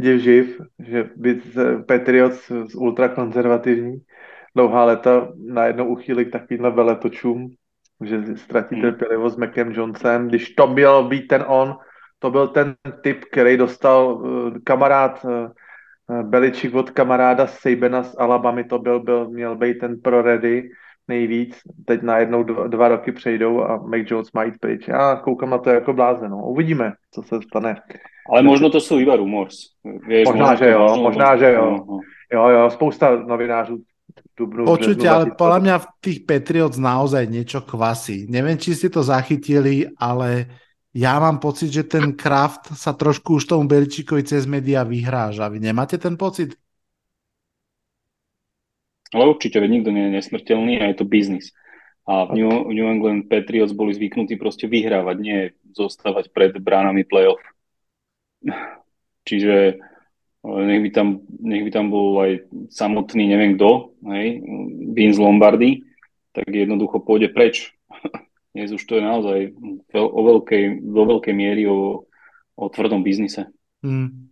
divživ, 0.01 0.61
že 0.79 1.11
by 1.17 1.41
Patriots 1.89 2.53
ultrakonzervativní 2.77 4.01
dlouhá 4.57 4.85
leta 4.85 5.29
najednou 5.37 5.87
uchýli 5.87 6.25
k 6.25 6.33
takovýmhle 6.33 6.71
veletočům, 6.71 7.49
že 8.05 8.37
ztratí 8.37 8.75
hmm. 8.75 8.83
trpělivost 8.83 9.35
s 9.35 9.39
Macem 9.39 9.73
Johnsonem. 9.73 10.29
Když 10.29 10.55
to 10.55 10.67
byl 10.67 11.09
být 11.09 11.29
ten 11.29 11.45
on, 11.49 11.77
to 12.19 12.31
byl 12.31 12.49
ten 12.49 12.75
typ, 13.03 13.25
který 13.33 13.57
dostal 13.57 14.15
uh, 14.15 14.51
kamarád 14.65 15.25
uh, 15.25 16.23
Beličík 16.23 16.75
od 16.75 16.91
kamaráda 16.91 17.47
Sabena 17.47 18.03
z 18.03 18.17
Alabamy, 18.19 18.65
to 18.65 18.79
byl, 18.79 19.01
byl, 19.01 19.29
měl 19.29 19.57
být 19.57 19.79
ten 19.79 20.01
pro 20.01 20.23
ready 20.23 20.71
nejvíc. 21.09 21.57
Teď 21.85 22.03
najednou 22.03 22.43
dva, 22.43 22.67
dva 22.67 22.89
roky 22.89 23.13
přejdou 23.13 23.63
a 23.63 23.77
Mac 23.77 24.11
Jones 24.11 24.33
má 24.33 24.45
jít 24.45 24.55
pryč. 24.61 24.89
Já 24.89 25.17
koukám 25.17 25.51
na 25.51 25.59
to 25.59 25.71
jako 25.71 25.93
blázen. 25.93 26.31
No. 26.31 26.37
Uvidíme, 26.37 26.93
co 27.15 27.23
se 27.23 27.37
stane. 27.43 27.77
Ale 28.31 28.43
možno 28.43 28.71
to 28.71 28.81
jsou 28.81 28.99
iba 28.99 29.17
rumors. 29.17 29.55
Vieš, 30.07 30.29
možná, 30.29 30.55
že 30.55 30.71
jo, 30.71 30.97
možná, 30.97 31.37
že 31.37 31.53
jo. 31.53 31.85
No. 31.89 32.01
Jo, 32.33 32.49
jo, 32.49 32.71
spousta 32.71 33.17
novinářů 33.17 33.79
dubnu. 34.37 34.65
Počujte, 34.65 35.09
ale 35.09 35.33
podľa 35.33 35.59
mňa 35.65 35.77
v 35.79 35.87
tých 36.05 36.19
Patriots 36.29 36.77
naozaj 36.77 37.25
niečo 37.31 37.65
kvasí. 37.65 38.29
Neviem, 38.29 38.61
či 38.61 38.77
ste 38.77 38.93
to 38.93 39.01
zachytili, 39.01 39.89
ale 39.97 40.51
ja 40.93 41.17
mám 41.21 41.41
pocit, 41.41 41.73
že 41.73 41.89
ten 41.89 42.17
Kraft 42.17 42.73
sa 42.77 42.93
trošku 42.93 43.41
už 43.41 43.49
tomu 43.49 43.69
Beličíkovi 43.69 44.25
cez 44.25 44.45
média 44.45 44.85
vyhráža. 44.85 45.49
Vy 45.49 45.61
nemáte 45.61 45.97
ten 45.97 46.17
pocit? 46.21 46.57
Ale 49.15 49.31
určite, 49.31 49.61
veď 49.63 49.71
nikto 49.71 49.91
nie 49.95 50.11
je 50.11 50.17
nesmrteľný 50.19 50.75
a 50.83 50.91
je 50.91 50.97
to 50.99 51.07
biznis. 51.07 51.55
A 52.07 52.27
v 52.31 52.39
New, 52.39 52.71
New 52.71 52.87
England 52.87 53.27
Patriots 53.27 53.75
boli 53.75 53.91
zvyknutí 53.91 54.39
proste 54.39 54.71
vyhrávať, 54.71 55.17
nie 55.19 55.39
zostávať 55.75 56.31
pred 56.31 56.55
bránami 56.59 57.03
playoff. 57.03 57.43
Čiže 59.27 59.83
nech 60.47 60.83
by 60.87 60.91
tam, 60.95 61.27
nech 61.43 61.67
by 61.67 61.71
tam 61.75 61.91
bol 61.91 62.23
aj 62.23 62.47
samotný 62.71 63.27
neviem 63.27 63.59
kto, 63.59 63.99
hej, 64.15 64.39
Vince 64.95 65.19
Lombardy, 65.19 65.83
tak 66.31 66.47
jednoducho 66.47 67.03
pôjde 67.03 67.35
preč. 67.35 67.75
Dnes 68.55 68.71
už 68.71 68.87
to 68.87 68.97
je 68.97 69.03
naozaj 69.03 69.39
o 69.93 70.21
veľkej, 70.23 70.81
do 70.81 71.03
veľkej 71.05 71.35
miery 71.35 71.67
o, 71.67 72.07
o 72.55 72.65
tvrdom 72.71 73.03
biznise. 73.03 73.51
Mm. 73.83 74.31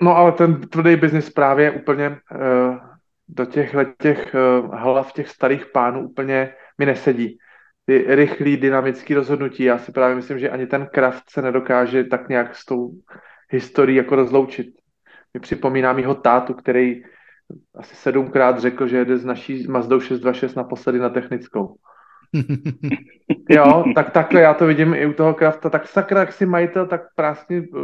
No 0.00 0.16
ale 0.16 0.32
ten 0.32 0.60
tvrdý 0.60 0.96
biznis 0.96 1.30
právě 1.30 1.70
úplně 1.70 2.08
uh, 2.08 2.89
do 3.34 3.44
těchhle 3.44 3.86
těch 4.02 4.34
uh, 4.34 4.74
hlav 4.74 5.12
těch 5.12 5.28
starých 5.28 5.66
pánů 5.66 6.08
úplně 6.08 6.54
mi 6.78 6.86
nesedí. 6.86 7.38
Ty 7.86 8.04
rychlý, 8.08 8.56
dynamický 8.56 9.14
rozhodnutí. 9.14 9.64
Já 9.64 9.78
si 9.78 9.92
právě 9.92 10.16
myslím, 10.16 10.38
že 10.38 10.50
ani 10.50 10.66
ten 10.66 10.86
Kraft 10.86 11.30
se 11.30 11.42
nedokáže 11.42 12.04
tak 12.04 12.28
nějak 12.28 12.56
s 12.56 12.64
tou 12.64 12.90
historií 13.48 13.96
jako 13.96 14.16
rozloučit. 14.16 14.66
Mi 15.34 15.40
připomíná 15.40 15.92
mýho 15.92 16.14
tátu, 16.14 16.54
který 16.54 17.02
asi 17.74 17.96
sedmkrát 17.96 18.58
řekl, 18.58 18.86
že 18.86 18.96
jede 18.96 19.18
z 19.18 19.24
naší 19.24 19.66
Mazdou 19.66 20.00
626 20.00 20.54
naposledy 20.54 20.98
na 20.98 21.08
technickou. 21.08 21.76
jo, 23.50 23.84
tak 23.94 24.10
takhle 24.10 24.40
já 24.40 24.54
to 24.54 24.66
vidím 24.66 24.94
i 24.94 25.06
u 25.06 25.12
toho 25.12 25.34
Krafta. 25.34 25.70
Tak 25.70 25.88
sakra, 25.88 26.20
jak 26.20 26.32
si 26.32 26.46
majitel, 26.46 26.86
tak 26.86 27.02
prásně 27.14 27.56
eh, 27.56 27.80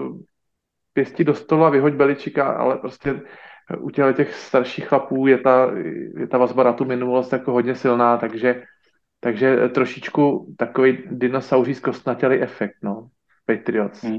pěstí 0.92 1.24
do 1.24 1.34
stolu 1.34 1.64
a 1.64 1.70
vyhoď 1.70 1.92
Beličika, 1.92 2.48
ale 2.48 2.76
prostě 2.76 3.20
u 3.78 3.90
těle 3.90 4.14
těch 4.14 4.34
starších 4.34 4.88
chlapů 4.88 5.26
je 5.26 5.38
ta, 5.38 5.70
je 6.18 6.26
ta 6.26 6.38
vazba 6.38 6.62
na 6.62 6.72
tu 6.72 6.84
minulost 6.84 7.32
jako 7.32 7.52
hodně 7.52 7.74
silná, 7.74 8.16
takže, 8.16 8.62
takže 9.20 9.68
trošičku 9.68 10.54
takový 10.58 10.98
dinosauří 11.10 11.74
zkostnatělý 11.74 12.40
efekt, 12.40 12.76
no, 12.82 13.08
Patriots. 13.46 14.04
Hmm. 14.04 14.18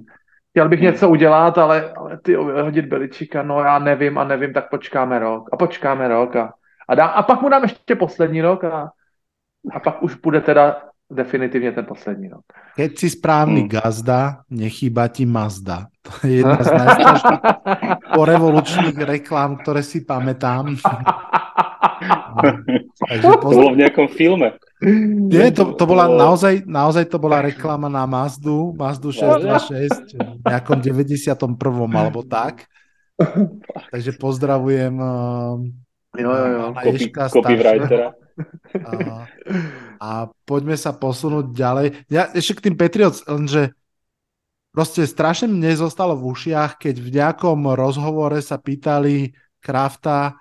Chtěl 0.50 0.70
bych 0.70 0.80
hmm. 0.80 0.92
něco 0.92 1.10
udělat, 1.10 1.58
ale, 1.58 1.94
ale 1.94 2.20
ty 2.20 2.36
hodit 2.36 2.86
Beličika, 2.86 3.44
no 3.44 3.60
já 3.60 3.80
nevím 3.80 4.18
a 4.18 4.24
nevím, 4.24 4.54
tak 4.54 4.70
počkáme 4.70 5.20
rok 5.20 5.50
a 5.52 5.58
počkáme 5.58 6.08
rok 6.08 6.36
a, 6.36 6.54
a, 6.88 6.96
dá, 6.96 7.06
a 7.06 7.24
pak 7.24 7.42
mu 7.42 7.50
dám 7.50 7.64
ještě 7.64 7.96
poslední 7.96 8.42
rok 8.42 8.64
a, 8.64 8.92
a 9.72 9.80
pak 9.80 10.04
už 10.04 10.16
bude 10.16 10.42
teda 10.42 10.82
definitivně 11.12 11.72
ten 11.72 11.86
poslední 11.86 12.30
rok. 12.30 12.44
Keď 12.76 12.98
si 13.00 13.10
správný 13.10 13.62
hmm. 13.62 13.70
gazda, 13.70 14.38
nechýba 14.50 15.08
ti 15.08 15.26
Mazda. 15.26 15.88
To 16.04 16.28
je 16.28 16.34
jedna 16.34 16.60
z 16.64 16.72
najstrašných 16.72 17.42
porevolučných 18.16 18.98
reklám, 18.98 19.58
ktoré 19.64 19.84
si 19.84 20.04
pamätám. 20.04 20.76
Takže 23.10 23.28
pozor... 23.40 23.42
To 23.42 23.60
bolo 23.60 23.72
v 23.74 23.80
nejakom 23.84 24.08
filme. 24.12 24.54
Nie, 25.32 25.50
to, 25.50 25.74
to 25.74 25.84
bola 25.90 26.06
naozaj, 26.06 26.62
naozaj 26.70 27.10
to 27.10 27.18
bola 27.18 27.42
reklama 27.42 27.90
na 27.90 28.06
Mazdu, 28.06 28.78
Mazdu 28.78 29.10
626 29.10 30.22
v 30.22 30.46
nejakom 30.46 30.78
91. 30.78 31.34
alebo 31.98 32.22
tak. 32.22 32.70
Takže 33.90 34.14
pozdravujem 34.22 34.94
uh, 34.94 35.58
jo, 36.14 36.30
jo, 36.30 36.46
jo. 36.46 36.66
Copy, 36.78 37.06
copywritera. 37.10 38.14
A, 38.86 39.26
a 39.98 40.10
poďme 40.46 40.78
sa 40.78 40.94
posunúť 40.94 41.52
ďalej. 41.52 41.88
Ja 42.12 42.30
ešte 42.32 42.62
k 42.62 42.64
tým 42.70 42.76
Patriots, 42.78 43.26
lenže 43.26 43.74
proste 44.70 45.10
strašne 45.10 45.50
mne 45.50 45.74
zostalo 45.74 46.14
v 46.14 46.30
ušiach, 46.32 46.78
keď 46.78 46.96
v 47.02 47.10
nejakom 47.18 47.60
rozhovore 47.74 48.38
sa 48.42 48.62
pýtali 48.62 49.34
Krafta, 49.58 50.38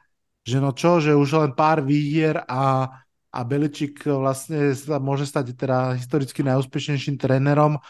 že 0.47 0.61
no 0.61 0.77
čo, 0.77 1.03
že 1.03 1.17
už 1.17 1.43
len 1.43 1.53
pár 1.57 1.83
výhier 1.83 2.45
a, 2.47 2.87
a 3.33 3.41
Beličik 3.43 4.05
vlastne 4.07 4.77
sa 4.77 5.03
môže 5.03 5.27
stať 5.27 5.57
teda 5.57 5.97
historicky 5.99 6.45
najúspešnejším 6.47 7.17
trénerom 7.19 7.81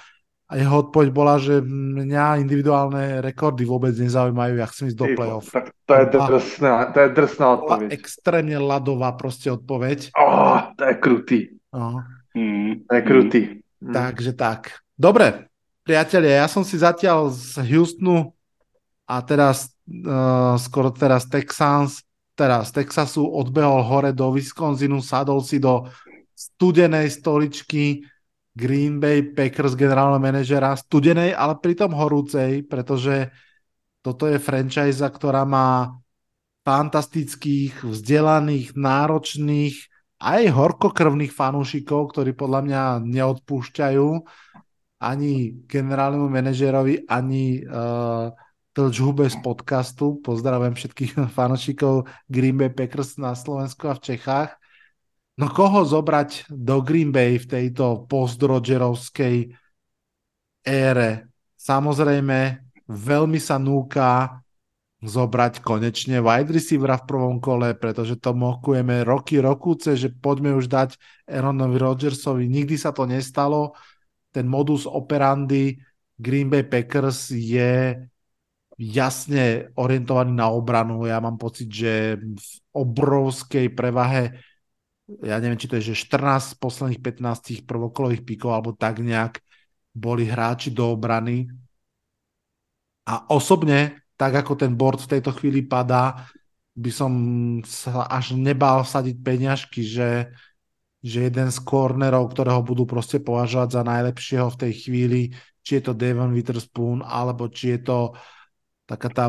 a 0.47 0.53
jeho 0.55 0.87
odpoveď 0.87 1.09
bola, 1.11 1.43
že 1.43 1.59
mňa 1.59 2.39
individuálne 2.39 3.19
rekordy 3.19 3.67
vôbec 3.67 3.91
nezaujímajú, 3.99 4.55
ja 4.63 4.71
chcem 4.71 4.95
ísť 4.95 4.99
do 4.99 5.07
play-off. 5.19 5.51
Tak 5.51 5.75
to 5.83 5.93
je 5.99 6.05
drsná, 6.07 6.75
to 6.95 6.99
je 7.03 7.09
drsná 7.11 7.47
odpoveď. 7.59 7.89
extrémne 7.91 8.59
ľadová 8.63 9.19
proste 9.19 9.51
odpoveď. 9.51 10.15
Oh, 10.15 10.71
to 10.79 10.83
je 10.87 10.95
krutý. 11.03 11.41
Oh. 11.75 11.99
Mm. 12.39 12.87
To 12.87 12.93
je 12.95 13.03
krutý. 13.03 13.41
Mm. 13.83 13.91
Takže 13.91 14.33
tak. 14.39 14.87
Dobre, 14.95 15.51
priatelia, 15.83 16.47
ja 16.47 16.49
som 16.49 16.63
si 16.63 16.79
zatiaľ 16.79 17.35
z 17.35 17.67
Houstonu 17.67 18.31
a 19.03 19.19
teraz 19.27 19.75
uh, 19.91 20.55
skoro 20.63 20.95
teraz 20.95 21.27
Texans, 21.27 22.07
teraz 22.39 22.71
z 22.71 22.87
Texasu 22.87 23.27
odbehol 23.27 23.83
hore 23.83 24.15
do 24.15 24.31
Wisconsinu, 24.31 25.03
sadol 25.03 25.43
si 25.43 25.59
do 25.59 25.91
studenej 26.39 27.11
stoličky 27.11 28.07
Green 28.57 28.97
Bay 28.97 29.21
Packers 29.21 29.77
generálneho 29.77 30.17
manažera, 30.17 30.73
studenej, 30.73 31.37
ale 31.37 31.61
pritom 31.61 31.93
horúcej, 31.93 32.65
pretože 32.65 33.29
toto 34.01 34.25
je 34.25 34.41
franchise, 34.41 35.05
ktorá 35.05 35.45
má 35.45 35.93
fantastických, 36.65 37.85
vzdelaných, 37.85 38.73
náročných, 38.73 39.77
aj 40.17 40.43
horkokrvných 40.49 41.31
fanúšikov, 41.31 42.17
ktorí 42.17 42.33
podľa 42.33 42.61
mňa 42.65 42.83
neodpúšťajú 43.05 44.09
ani 44.97 45.61
generálnemu 45.69 46.27
manažerovi, 46.33 47.05
ani 47.05 47.61
uh, 47.61 48.33
Tlčhube 48.73 49.29
z 49.29 49.37
podcastu. 49.41 50.21
Pozdravujem 50.25 50.77
všetkých 50.77 51.13
fanúšikov 51.37 52.09
Green 52.29 52.57
Bay 52.57 52.73
Packers 52.73 53.21
na 53.21 53.37
Slovensku 53.37 53.93
a 53.93 53.97
v 53.97 54.05
Čechách. 54.13 54.57
No 55.37 55.53
koho 55.53 55.85
zobrať 55.85 56.49
do 56.49 56.81
Green 56.81 57.13
Bay 57.13 57.37
v 57.37 57.45
tejto 57.45 58.09
post-Rogerovskej 58.09 59.53
ére? 60.65 61.11
Samozrejme, 61.61 62.39
veľmi 62.89 63.37
sa 63.37 63.61
núka 63.61 64.41
zobrať 65.05 65.61
konečne 65.61 66.25
wide 66.25 66.57
receivera 66.57 66.97
v 66.97 67.05
prvom 67.05 67.37
kole, 67.37 67.77
pretože 67.77 68.17
to 68.17 68.33
mokujeme 68.33 69.05
roky, 69.05 69.37
rokúce, 69.37 69.93
že 69.93 70.09
poďme 70.09 70.57
už 70.57 70.73
dať 70.73 70.97
Aaronovi 71.29 71.77
Rodgersovi. 71.77 72.49
Nikdy 72.49 72.81
sa 72.81 72.97
to 72.97 73.05
nestalo. 73.05 73.77
Ten 74.33 74.49
modus 74.49 74.89
operandi 74.89 75.77
Green 76.17 76.49
Bay 76.49 76.65
Packers 76.65 77.29
je 77.29 77.93
jasne 78.81 79.69
orientovaný 79.77 80.33
na 80.33 80.49
obranu. 80.49 81.05
Ja 81.05 81.21
mám 81.21 81.37
pocit, 81.37 81.69
že 81.69 82.17
v 82.17 82.47
obrovskej 82.73 83.77
prevahe 83.77 84.56
ja 85.07 85.39
neviem, 85.39 85.59
či 85.59 85.71
to 85.71 85.79
je, 85.79 85.95
že 85.95 86.03
14 86.11 86.55
z 86.55 86.57
posledných 86.59 87.01
15 87.03 87.63
prvokolových 87.63 88.27
píkov, 88.27 88.51
alebo 88.51 88.75
tak 88.75 88.99
nejak 88.99 89.39
boli 89.95 90.27
hráči 90.27 90.75
do 90.75 90.91
obrany. 90.91 91.47
A 93.07 93.31
osobne, 93.31 94.03
tak 94.19 94.35
ako 94.35 94.59
ten 94.59 94.75
board 94.75 94.99
v 94.99 95.19
tejto 95.19 95.31
chvíli 95.31 95.63
padá, 95.63 96.27
by 96.77 96.91
som 96.93 97.13
sa 97.65 98.05
až 98.11 98.37
nebal 98.37 98.85
sadiť 98.85 99.17
peňažky, 99.23 99.81
že, 99.81 100.35
že 101.01 101.31
jeden 101.31 101.49
z 101.49 101.59
cornerov, 101.65 102.29
ktorého 102.35 102.61
budú 102.61 102.85
proste 102.85 103.23
považovať 103.23 103.81
za 103.81 103.83
najlepšieho 103.87 104.53
v 104.53 104.61
tej 104.61 104.73
chvíli, 104.85 105.21
či 105.65 105.81
je 105.81 105.83
to 105.89 105.97
Devon 105.97 106.37
Witherspoon, 106.37 107.01
alebo 107.01 107.49
či 107.49 107.79
je 107.79 107.81
to 107.87 107.99
taká 108.85 109.09
tá 109.09 109.27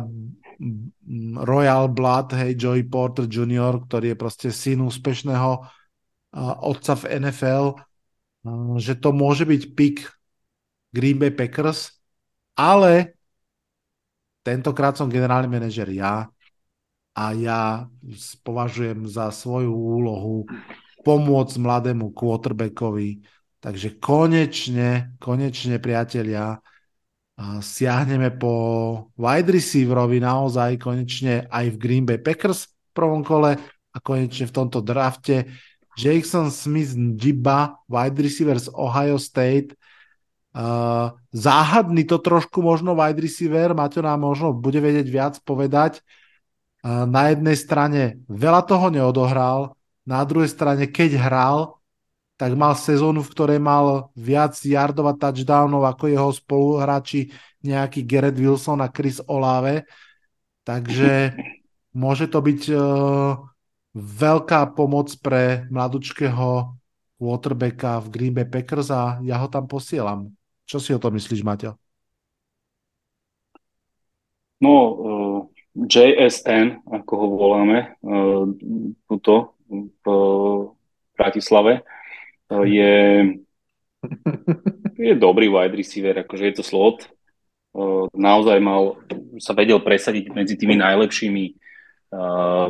Royal 1.37 1.85
Blood, 1.93 2.33
hej, 2.33 2.57
Joey 2.57 2.83
Porter 2.85 3.29
Jr., 3.29 3.85
ktorý 3.85 4.13
je 4.13 4.17
proste 4.17 4.49
syn 4.49 4.81
úspešného 4.81 5.61
otca 6.61 6.93
v 6.97 7.03
NFL, 7.21 7.65
že 8.81 8.97
to 8.97 9.13
môže 9.13 9.45
byť 9.45 9.61
pick 9.77 10.07
Green 10.89 11.21
Bay 11.21 11.29
Packers, 11.29 11.93
ale 12.57 13.17
tentokrát 14.41 14.97
som 14.97 15.11
generálny 15.11 15.45
manažer 15.51 15.91
ja 15.93 16.25
a 17.17 17.23
ja 17.33 17.85
považujem 18.41 19.05
za 19.09 19.29
svoju 19.33 19.73
úlohu 19.73 20.45
pomôcť 21.01 21.55
mladému 21.57 22.13
quarterbackovi. 22.13 23.21
Takže 23.57 23.97
konečne, 23.97 25.17
konečne 25.17 25.81
priatelia, 25.81 26.61
siahneme 27.37 28.33
po 28.33 28.53
wide 29.13 29.53
receiverovi 29.53 30.17
naozaj 30.17 30.81
konečne 30.81 31.45
aj 31.53 31.69
v 31.73 31.77
Green 31.77 32.05
Bay 32.05 32.17
Packers 32.17 32.65
v 32.65 32.91
prvom 32.97 33.21
kole 33.21 33.53
a 33.93 33.97
konečne 34.01 34.49
v 34.49 34.55
tomto 34.57 34.81
drafte 34.81 35.45
Jason 35.97 36.53
Smith 36.53 36.93
Jiba, 36.93 37.81
wide 37.89 38.21
receiver 38.21 38.57
z 38.57 38.69
Ohio 38.73 39.17
State. 39.17 39.73
Uh, 40.57 41.13
záhadný 41.33 42.05
to 42.05 42.17
trošku 42.17 42.61
možno 42.65 42.97
wide 42.97 43.21
receiver, 43.21 43.73
Maťo 43.73 44.01
nám 44.01 44.21
možno 44.21 44.53
bude 44.53 44.81
vedieť 44.81 45.07
viac 45.09 45.33
povedať. 45.41 46.01
Uh, 46.81 47.05
na 47.09 47.33
jednej 47.33 47.57
strane 47.57 48.01
veľa 48.29 48.65
toho 48.65 48.89
neodohral, 48.89 49.77
na 50.05 50.21
druhej 50.25 50.49
strane 50.49 50.89
keď 50.89 51.17
hral, 51.17 51.76
tak 52.37 52.53
mal 52.53 52.77
sezónu, 52.77 53.25
v 53.25 53.33
ktorej 53.33 53.59
mal 53.59 54.13
viac 54.13 54.53
yardov 54.61 55.09
a 55.09 55.17
touchdownov 55.17 55.81
ako 55.89 56.05
jeho 56.05 56.29
spoluhráči 56.29 57.33
nejaký 57.65 58.05
Garrett 58.05 58.37
Wilson 58.37 58.85
a 58.85 58.93
Chris 58.93 59.17
Olave. 59.25 59.89
Takže 60.61 61.33
môže 62.01 62.29
to 62.29 62.37
byť 62.37 62.61
uh, 62.69 63.41
veľká 63.97 64.77
pomoc 64.77 65.09
pre 65.17 65.65
mladučkého 65.73 66.77
quarterbacka 67.17 68.05
v 68.05 68.07
Green 68.13 68.33
Bay 68.37 68.45
Packers 68.45 68.93
a 68.93 69.17
ja 69.25 69.41
ho 69.41 69.49
tam 69.49 69.65
posielam. 69.65 70.29
Čo 70.69 70.77
si 70.77 70.93
o 70.93 71.01
to 71.01 71.09
myslíš, 71.09 71.41
Maťo? 71.41 71.73
No, 74.61 74.73
uh, 74.73 75.39
eh, 75.73 75.89
JSN, 75.89 76.85
ako 76.85 77.13
ho 77.17 77.27
voláme, 77.33 77.97
uh, 78.05 78.45
tuto 79.09 79.57
v 79.69 80.05
Bratislave, 81.17 81.81
uh, 81.81 81.96
je, 82.51 82.95
je 85.09 85.13
dobrý 85.15 85.47
wide 85.51 85.75
receiver, 85.75 86.23
akože 86.23 86.43
je 86.51 86.55
to 86.55 86.63
slot. 86.63 87.07
Naozaj 88.17 88.57
mal, 88.57 88.97
sa 89.37 89.53
vedel 89.53 89.77
presadiť 89.83 90.33
medzi 90.33 90.57
tými 90.57 90.79
najlepšími 90.81 91.43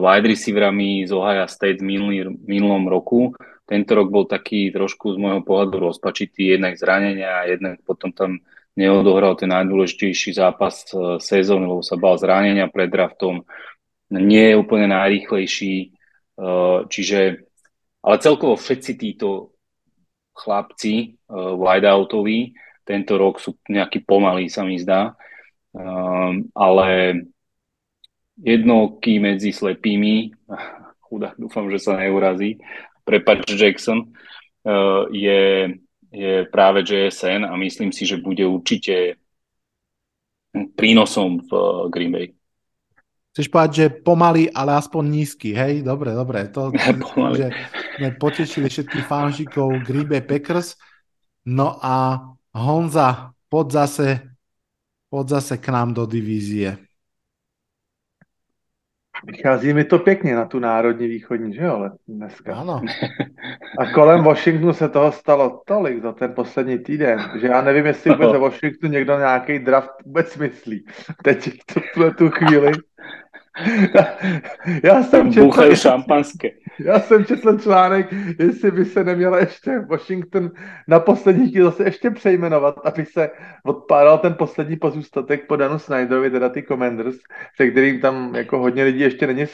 wide 0.02 0.28
receiverami 0.28 1.06
z 1.06 1.12
Ohio 1.14 1.46
State 1.46 1.80
v 1.80 1.86
minulý, 1.86 2.18
minulom 2.44 2.90
roku. 2.90 3.32
Tento 3.68 3.92
rok 3.94 4.08
bol 4.10 4.26
taký 4.26 4.72
trošku 4.72 5.14
z 5.14 5.18
môjho 5.20 5.42
pohľadu 5.44 5.92
rozpačitý, 5.92 6.56
jednak 6.56 6.80
zranenia 6.80 7.44
a 7.44 7.48
jednak 7.52 7.84
potom 7.84 8.16
tam 8.16 8.40
neodohral 8.78 9.36
ten 9.36 9.52
najdôležitejší 9.52 10.38
zápas 10.38 10.88
e, 10.94 11.18
sezóny, 11.20 11.66
lebo 11.68 11.84
sa 11.84 11.98
bal 12.00 12.16
zranenia 12.16 12.70
pred 12.70 12.88
draftom. 12.88 13.44
Nie 14.14 14.54
je 14.54 14.62
úplne 14.62 14.88
najrýchlejší, 14.94 15.76
e, 15.84 15.88
čiže, 16.88 17.44
ale 18.06 18.16
celkovo 18.24 18.56
všetci 18.56 18.92
títo 18.96 19.57
chlapci 20.38 20.96
e, 20.96 21.08
wideoutoví 21.34 22.54
tento 22.88 23.20
rok 23.20 23.44
sú 23.44 23.60
nejaký 23.68 24.08
pomalí, 24.08 24.48
sa 24.48 24.64
mi 24.64 24.80
zdá. 24.80 25.12
Ale 26.56 26.88
jednoky 28.40 29.20
medzi 29.20 29.52
slepými, 29.52 30.32
chudák, 31.12 31.36
dúfam, 31.36 31.68
že 31.68 31.84
sa 31.84 32.00
neurazí, 32.00 32.56
prepač 33.04 33.44
Jackson, 33.60 34.08
je 35.12 35.68
je 36.12 36.46
práve 36.48 36.84
JSN 36.88 37.46
a 37.46 37.54
myslím 37.56 37.92
si, 37.92 38.06
že 38.08 38.18
bude 38.18 38.48
určite 38.48 39.20
prínosom 40.76 41.44
v 41.44 41.52
eh, 41.52 41.90
Green 41.92 42.12
Bay. 42.12 42.28
Chceš 43.38 43.54
povedať, 43.54 43.72
že 43.78 43.94
pomaly, 44.02 44.50
ale 44.50 44.74
aspoň 44.82 45.04
nízky, 45.14 45.54
hej? 45.54 45.86
Dobre, 45.86 46.10
dobre. 46.10 46.50
To, 46.58 46.74
že 47.38 47.54
sme 48.02 48.10
potešili 48.18 48.66
všetkých 48.66 49.06
fanšikov 49.06 49.86
Green 49.86 50.10
Bay 50.10 50.26
Packers. 50.26 50.74
No 51.46 51.78
a 51.78 52.18
Honza, 52.58 53.30
pod 53.46 53.70
zase, 53.70 54.34
pod 55.06 55.30
zase 55.30 55.62
k 55.62 55.70
nám 55.70 55.94
do 55.94 56.10
divízie. 56.10 56.82
Vychází 59.26 59.74
mi 59.74 59.86
to 59.86 60.00
pěkně 60.00 60.36
na 60.36 60.46
tu 60.46 60.60
národní 60.60 61.08
východní, 61.08 61.54
že 61.54 61.62
jo, 61.62 61.90
dneska. 62.08 62.56
Ano. 62.56 62.82
A 63.80 63.92
kolem 63.94 64.24
Washingtonu 64.24 64.74
se 64.74 64.90
toho 64.90 65.12
stalo 65.12 65.62
tolik 65.66 66.02
za 66.02 66.12
ten 66.12 66.34
poslední 66.34 66.80
týden, 66.80 67.22
že 67.42 67.48
já 67.48 67.62
nevím, 67.62 67.86
jestli 67.86 68.12
vůbec 68.12 68.32
ve 68.32 68.40
Washingtonu 68.40 68.94
někdo 68.94 69.18
nějaký 69.18 69.60
draft 69.60 69.92
vůbec 70.06 70.38
myslí. 70.38 70.86
Teď 71.24 71.50
v 71.96 72.16
tu 72.18 72.30
chvíli 72.30 72.72
Já 74.84 75.04
jsem 75.04 75.34
četl, 75.34 75.76
šampanské. 75.76 76.50
Já 76.80 77.00
jsem 77.00 77.26
četl 77.26 77.60
článek, 77.60 78.08
jestli 78.40 78.72
by 78.72 78.86
se 78.86 79.04
neměla 79.04 79.40
ještě 79.40 79.80
Washington 79.80 80.52
na 80.88 81.00
poslední 81.00 81.50
chvíli 81.50 81.66
zase 81.66 81.84
ještě 81.84 82.12
přejmenovat, 82.12 82.76
aby 82.84 83.06
se 83.06 83.30
odpádal 83.66 84.18
ten 84.18 84.34
poslední 84.34 84.76
pozůstatek 84.76 85.48
po 85.48 85.56
Danu 85.56 85.80
Snyderovi, 85.80 86.30
teda 86.30 86.50
ty 86.50 86.64
Commanders, 86.64 87.16
se 87.56 87.68
kterým 87.68 88.00
tam 88.00 88.36
jako 88.36 88.58
hodně 88.60 88.84
lidí 88.84 89.00
ještě 89.00 89.28
není, 89.28 89.46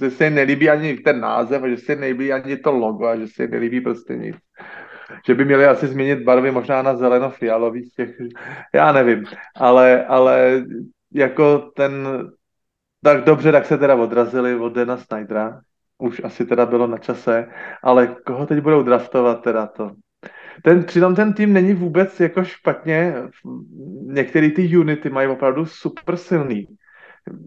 že 0.00 0.10
se 0.10 0.24
jim 0.24 0.34
nelíbí 0.34 0.70
ani 0.70 0.94
ten 0.94 1.20
název 1.20 1.62
a 1.62 1.68
že 1.68 1.76
se 1.76 1.92
jim 1.92 2.00
nelíbí 2.00 2.32
ani 2.32 2.56
to 2.56 2.72
logo 2.72 3.06
a 3.06 3.16
že 3.16 3.28
se 3.28 3.42
jim 3.42 3.50
nelíbí 3.50 3.80
prostě 3.80 4.16
nic 4.16 4.36
že 5.26 5.34
by 5.34 5.44
měli 5.44 5.66
asi 5.66 5.86
změnit 5.86 6.22
barvy 6.22 6.50
možná 6.50 6.82
na 6.82 6.94
zeleno-fialový 6.94 7.90
těch, 7.96 8.16
já 8.74 8.92
nevím, 8.92 9.24
ale, 9.56 10.06
ale 10.06 10.64
jako 11.14 11.58
ten, 11.58 12.08
tak 13.04 13.24
dobře, 13.24 13.52
tak 13.52 13.66
se 13.66 13.78
teda 13.78 13.94
odrazili 13.94 14.54
od 14.54 14.72
Dana 14.72 14.96
Snydera. 14.96 15.60
Už 15.98 16.20
asi 16.24 16.46
teda 16.46 16.66
bylo 16.66 16.86
na 16.86 16.98
čase. 16.98 17.48
Ale 17.82 18.16
koho 18.26 18.46
teď 18.46 18.60
budou 18.60 18.82
draftovat 18.82 19.42
teda 19.42 19.66
to? 19.66 19.90
Ten, 20.62 20.84
přitom 20.84 21.14
ten 21.14 21.32
tým 21.32 21.52
není 21.52 21.74
vůbec 21.74 22.20
jako 22.20 22.44
špatně. 22.44 23.14
Některé 24.02 24.50
ty 24.50 24.78
unity 24.78 25.10
mají 25.10 25.28
opravdu 25.28 25.66
super 25.66 26.16
silný. 26.16 26.66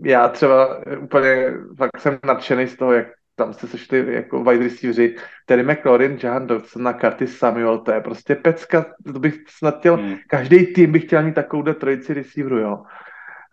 Já 0.03 0.27
třeba 0.27 0.83
úplně 0.99 1.53
fakt 1.77 1.99
jsem 1.99 2.19
nadšený 2.25 2.67
z 2.67 2.77
toho, 2.77 2.93
jak 2.93 3.07
tam 3.35 3.53
se 3.53 3.67
sešli 3.67 4.13
jako 4.13 4.43
wide 4.43 4.63
receiveri, 4.63 5.15
Terry 5.45 5.63
McLaurin, 5.63 6.17
Jahan 6.23 6.47
Dodson 6.47 6.87
a 6.87 6.93
Curtis 6.93 7.37
Samuel, 7.37 7.77
to 7.77 7.91
je 7.91 8.01
prostě 8.01 8.35
pecka, 8.35 8.85
to 9.13 9.19
bych 9.19 9.35
snad 9.49 9.79
chtěl, 9.79 9.97
hmm. 9.97 10.15
každý 10.27 10.73
tým 10.73 10.91
bych 10.91 11.03
chtěl 11.03 11.23
mít 11.23 11.35
takovou 11.35 11.63
trojici 11.73 12.13
receiveru, 12.13 12.57
jo. 12.57 12.83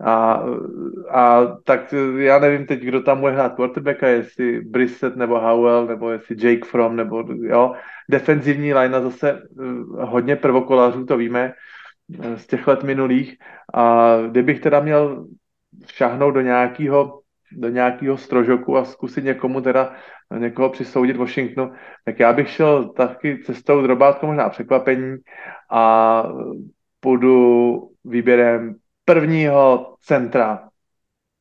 A, 0.01 0.43
a 1.11 1.47
tak 1.65 1.95
já 2.17 2.39
nevím 2.39 2.67
teď, 2.67 2.81
kdo 2.81 3.03
tam 3.03 3.21
bude 3.21 3.33
hrát 3.33 3.55
quarterbacka, 3.55 4.09
jestli 4.09 4.61
Brissett 4.61 5.17
nebo 5.17 5.41
Howell, 5.41 5.87
nebo 5.87 6.11
jestli 6.11 6.37
Jake 6.39 6.67
From, 6.67 6.97
nebo 6.97 7.25
jo. 7.43 7.75
Defenzivní 8.11 8.75
linea 8.75 9.01
zase 9.01 9.31
eh, 9.33 9.65
hodně 10.05 10.37
prvokolářů, 10.37 11.05
to 11.05 11.17
víme 11.17 11.53
eh, 12.23 12.39
z 12.39 12.47
těch 12.47 12.67
let 12.67 12.83
minulých. 12.85 13.37
A 13.75 14.17
kdybych 14.31 14.61
teda 14.61 14.81
měl 14.81 15.27
šahnout 15.87 16.35
do 16.35 16.41
nějakého 16.41 17.21
do 17.57 17.69
nějakého 17.69 18.17
strožoku 18.17 18.77
a 18.77 18.85
zkusit 18.85 19.25
někomu 19.25 19.61
teda 19.61 19.95
někoho 20.39 20.71
přisoudit 20.71 21.17
Washingtonu, 21.17 21.73
tak 22.05 22.21
já 22.21 22.33
bych 22.33 22.51
šel 22.51 22.89
taky 22.89 23.39
cestou 23.45 23.83
drobátko 23.83 24.27
možná 24.27 24.49
překvapení 24.49 25.17
a 25.71 26.25
půjdu 27.01 27.79
výběrem 28.05 28.75
prvního 29.05 29.95
centra 30.03 30.69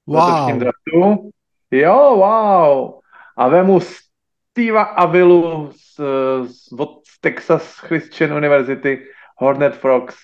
wow. 0.08 0.60
draftu. 0.60 1.30
Jo, 1.72 2.16
wow. 2.16 3.00
A 3.38 3.48
vemu 3.48 3.80
Steva 3.80 4.82
Avilu 4.82 5.70
z, 5.72 6.00
z, 6.46 6.72
od 6.80 7.02
Texas 7.22 7.80
Christian 7.80 8.34
University, 8.34 9.06
Hornet 9.38 9.76
Frogs. 9.76 10.16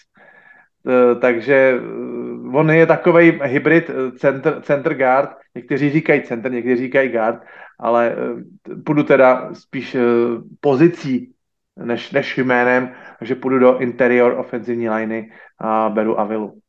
E, 0.88 1.16
takže 1.16 1.54
e, 1.54 2.58
on 2.58 2.72
je 2.72 2.86
takový 2.86 3.40
hybrid 3.44 3.90
e, 3.90 4.12
center, 4.12 4.62
center 4.62 4.94
guard. 4.94 5.30
Někteří 5.56 5.90
říkají 5.90 6.22
center, 6.22 6.52
někteří 6.52 6.82
říkají 6.82 7.10
guard, 7.10 7.42
ale 7.80 8.16
půjdu 8.86 9.04
teda 9.04 9.54
spíš 9.54 9.98
pozicí 10.60 11.34
než, 11.76 12.12
než 12.12 12.38
jménem, 12.38 12.96
takže 13.20 13.36
půjdu 13.36 13.60
do 13.60 13.80
interior 13.80 14.40
ofenzivní 14.40 14.90
liney 14.90 15.32
a 15.60 15.90
beru 15.90 16.20
Avilu. 16.20 16.60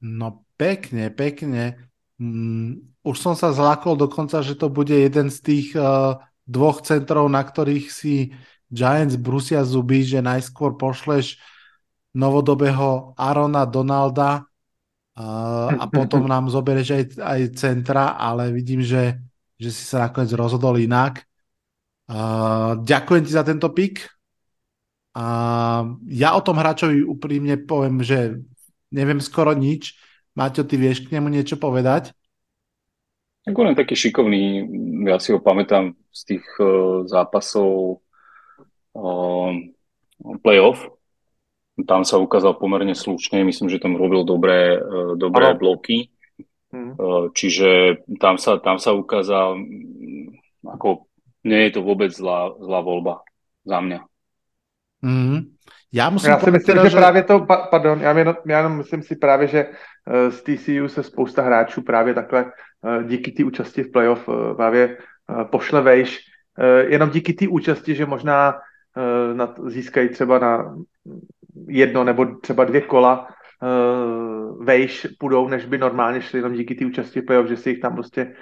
No 0.00 0.44
pekne, 0.60 1.08
pekne. 1.08 1.88
Mm, 2.20 2.96
už 3.04 3.16
som 3.16 3.34
sa 3.36 3.52
zlákol 3.52 3.96
dokonca, 3.96 4.40
že 4.40 4.56
to 4.56 4.68
bude 4.68 4.92
jeden 4.92 5.28
z 5.28 5.38
tých 5.40 5.68
uh, 5.76 6.20
dvoch 6.44 6.82
centrov, 6.84 7.28
na 7.28 7.40
ktorých 7.44 7.86
si 7.88 8.32
Giants 8.66 9.14
brusia 9.16 9.62
zuby, 9.62 10.02
že 10.02 10.24
najskôr 10.24 10.74
pošleš 10.74 11.38
novodobého 12.16 13.12
Arona 13.14 13.68
Donalda 13.68 14.42
uh, 14.42 15.70
a 15.76 15.84
potom 15.96 16.24
nám 16.26 16.48
zoberieš 16.48 16.88
aj, 16.92 17.04
aj 17.20 17.40
centra, 17.54 18.16
ale 18.16 18.50
vidím, 18.50 18.82
že, 18.82 19.20
že 19.60 19.70
si 19.70 19.84
sa 19.84 20.08
nakoniec 20.08 20.32
rozhodol 20.32 20.80
inak. 20.80 21.22
Uh, 22.06 22.80
ďakujem 22.86 23.22
ti 23.26 23.32
za 23.34 23.42
tento 23.42 23.68
pik. 23.70 24.08
Uh, 25.16 25.96
ja 26.12 26.36
o 26.36 26.44
tom 26.44 26.60
hráčovi 26.60 27.00
úprimne 27.02 27.56
poviem, 27.64 28.04
že 28.04 28.40
neviem 28.90 29.20
skoro 29.22 29.52
nič. 29.56 29.96
Maťo, 30.36 30.68
ty 30.68 30.76
vieš 30.76 31.08
k 31.08 31.16
nemu 31.16 31.32
niečo 31.32 31.56
povedať? 31.56 32.12
Tak 33.46 33.54
on 33.56 33.72
je 33.72 33.78
taký 33.78 33.94
šikovný, 33.94 34.66
ja 35.06 35.22
si 35.22 35.30
ho 35.30 35.38
pamätám 35.38 35.94
z 36.10 36.20
tých 36.34 36.44
uh, 36.58 37.06
zápasov 37.06 38.02
uh, 38.92 39.50
playoff. 40.42 40.90
Tam 41.86 42.02
sa 42.02 42.18
ukázal 42.18 42.58
pomerne 42.58 42.92
slušne, 42.92 43.46
myslím, 43.46 43.70
že 43.70 43.78
tam 43.78 43.94
robil 43.94 44.26
dobré, 44.26 44.76
uh, 44.76 45.14
dobré 45.14 45.54
bloky. 45.54 46.10
Mm. 46.74 46.98
Uh, 46.98 47.24
čiže 47.32 48.02
tam 48.18 48.36
sa, 48.36 48.58
tam 48.58 48.82
sa 48.82 48.92
ukázal, 48.92 49.62
ako 50.66 51.06
nie 51.46 51.70
je 51.70 51.78
to 51.78 51.80
vôbec 51.86 52.10
zlá, 52.10 52.50
zlá 52.58 52.82
voľba 52.82 53.22
za 53.62 53.78
mňa. 53.78 54.00
Mm. 55.06 55.55
Já, 55.96 56.10
musím 56.10 56.30
já 56.30 56.38
si 56.38 56.50
myslím, 56.50 56.74
teda, 56.74 56.84
že, 56.84 56.90
že 56.90 56.96
právě 56.96 57.22
to, 57.22 57.46
pardon, 57.70 58.00
já 58.00 58.18
jenom, 58.18 58.36
já 58.46 58.58
jenom 58.58 58.76
myslím 58.76 59.02
si 59.02 59.16
právě, 59.16 59.48
že 59.48 59.66
eh, 60.06 60.30
z 60.30 60.42
TCU 60.42 60.88
se 60.88 61.02
spousta 61.02 61.42
hráčů 61.42 61.82
právě 61.82 62.14
takhle 62.14 62.44
eh, 62.44 63.04
díky 63.04 63.32
té 63.32 63.44
účasti 63.44 63.82
v 63.82 63.92
playoff 63.92 64.28
eh, 64.28 64.54
právě 64.54 64.98
pošle 65.50 65.82
vejš, 65.82 66.20
jenom 66.88 67.10
díky 67.10 67.32
té 67.32 67.48
účasti, 67.48 67.94
že 67.94 68.06
možná 68.06 68.54
získají 69.66 70.08
třeba 70.08 70.38
na 70.38 70.76
jedno 71.68 72.04
nebo 72.04 72.24
třeba 72.24 72.64
dvě 72.64 72.80
kola 72.80 73.28
vejš 74.60 75.06
půjdou, 75.18 75.48
než 75.48 75.64
by 75.64 75.78
normálně 75.78 76.22
šli 76.22 76.38
jenom 76.38 76.52
díky 76.52 76.74
té 76.74 76.86
účasti 76.86 77.22
playoff, 77.22 77.48
že 77.48 77.56
si 77.56 77.70
jich 77.70 77.80
tam 77.80 77.94
prostě 77.94 78.34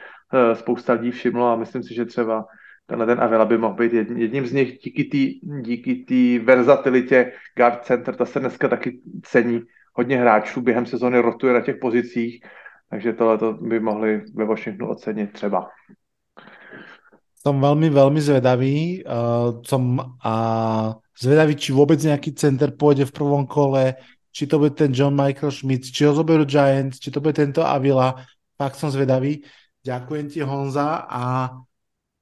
spousta 0.53 0.93
lidí 0.93 1.11
všimlo 1.11 1.53
a 1.53 1.57
myslím 1.57 1.83
si, 1.83 1.95
že 1.95 2.05
třeba 2.05 2.45
tenhle 2.87 3.07
ten 3.07 3.21
Avila 3.21 3.45
by 3.45 3.59
mohl 3.59 3.75
být 3.75 3.93
jedním 3.93 4.47
z 4.47 4.53
nich 4.53 4.79
díky 4.79 5.05
té 5.05 5.49
díky 5.63 6.39
verzatilitě 6.39 7.33
guard 7.57 7.85
center, 7.85 8.17
ta 8.17 8.25
se 8.25 8.41
dneska 8.41 8.69
taky 8.69 9.01
cení. 9.23 9.63
Hodně 9.93 10.17
hráčů 10.17 10.61
během 10.61 10.87
sezóny 10.87 11.19
rotuje 11.19 11.55
na 11.55 11.61
těch 11.61 11.77
pozicích, 11.77 12.45
takže 12.91 13.13
tohle 13.13 13.39
by 13.61 13.81
mohli 13.81 14.23
ve 14.35 14.45
Washingtonu 14.45 14.91
ocenit 14.91 15.33
třeba. 15.33 15.71
Som 17.45 17.61
veľmi, 17.61 17.93
veľmi 17.93 18.25
zvedavý. 18.25 19.05
Uh, 19.05 19.61
som 19.69 20.01
uh, 20.01 20.97
zvedavý, 21.13 21.53
či 21.61 21.77
vôbec 21.77 22.01
nejaký 22.01 22.33
center 22.33 22.73
pôjde 22.73 23.05
v 23.05 23.13
prvom 23.13 23.45
kole, 23.45 24.01
či 24.33 24.49
to 24.49 24.57
bude 24.57 24.73
ten 24.81 24.97
John 24.97 25.13
Michael 25.13 25.53
Schmidt, 25.53 25.93
či 25.93 26.09
ho 26.09 26.17
zoberú 26.17 26.49
Giants, 26.49 26.97
či 26.97 27.13
to 27.13 27.21
bude 27.21 27.37
tento 27.37 27.61
Avila. 27.61 28.17
Fakt 28.57 28.81
som 28.81 28.89
zvedavý. 28.89 29.45
Ďakujem 29.85 30.27
ti, 30.33 30.41
Honza, 30.41 31.05
a 31.05 31.53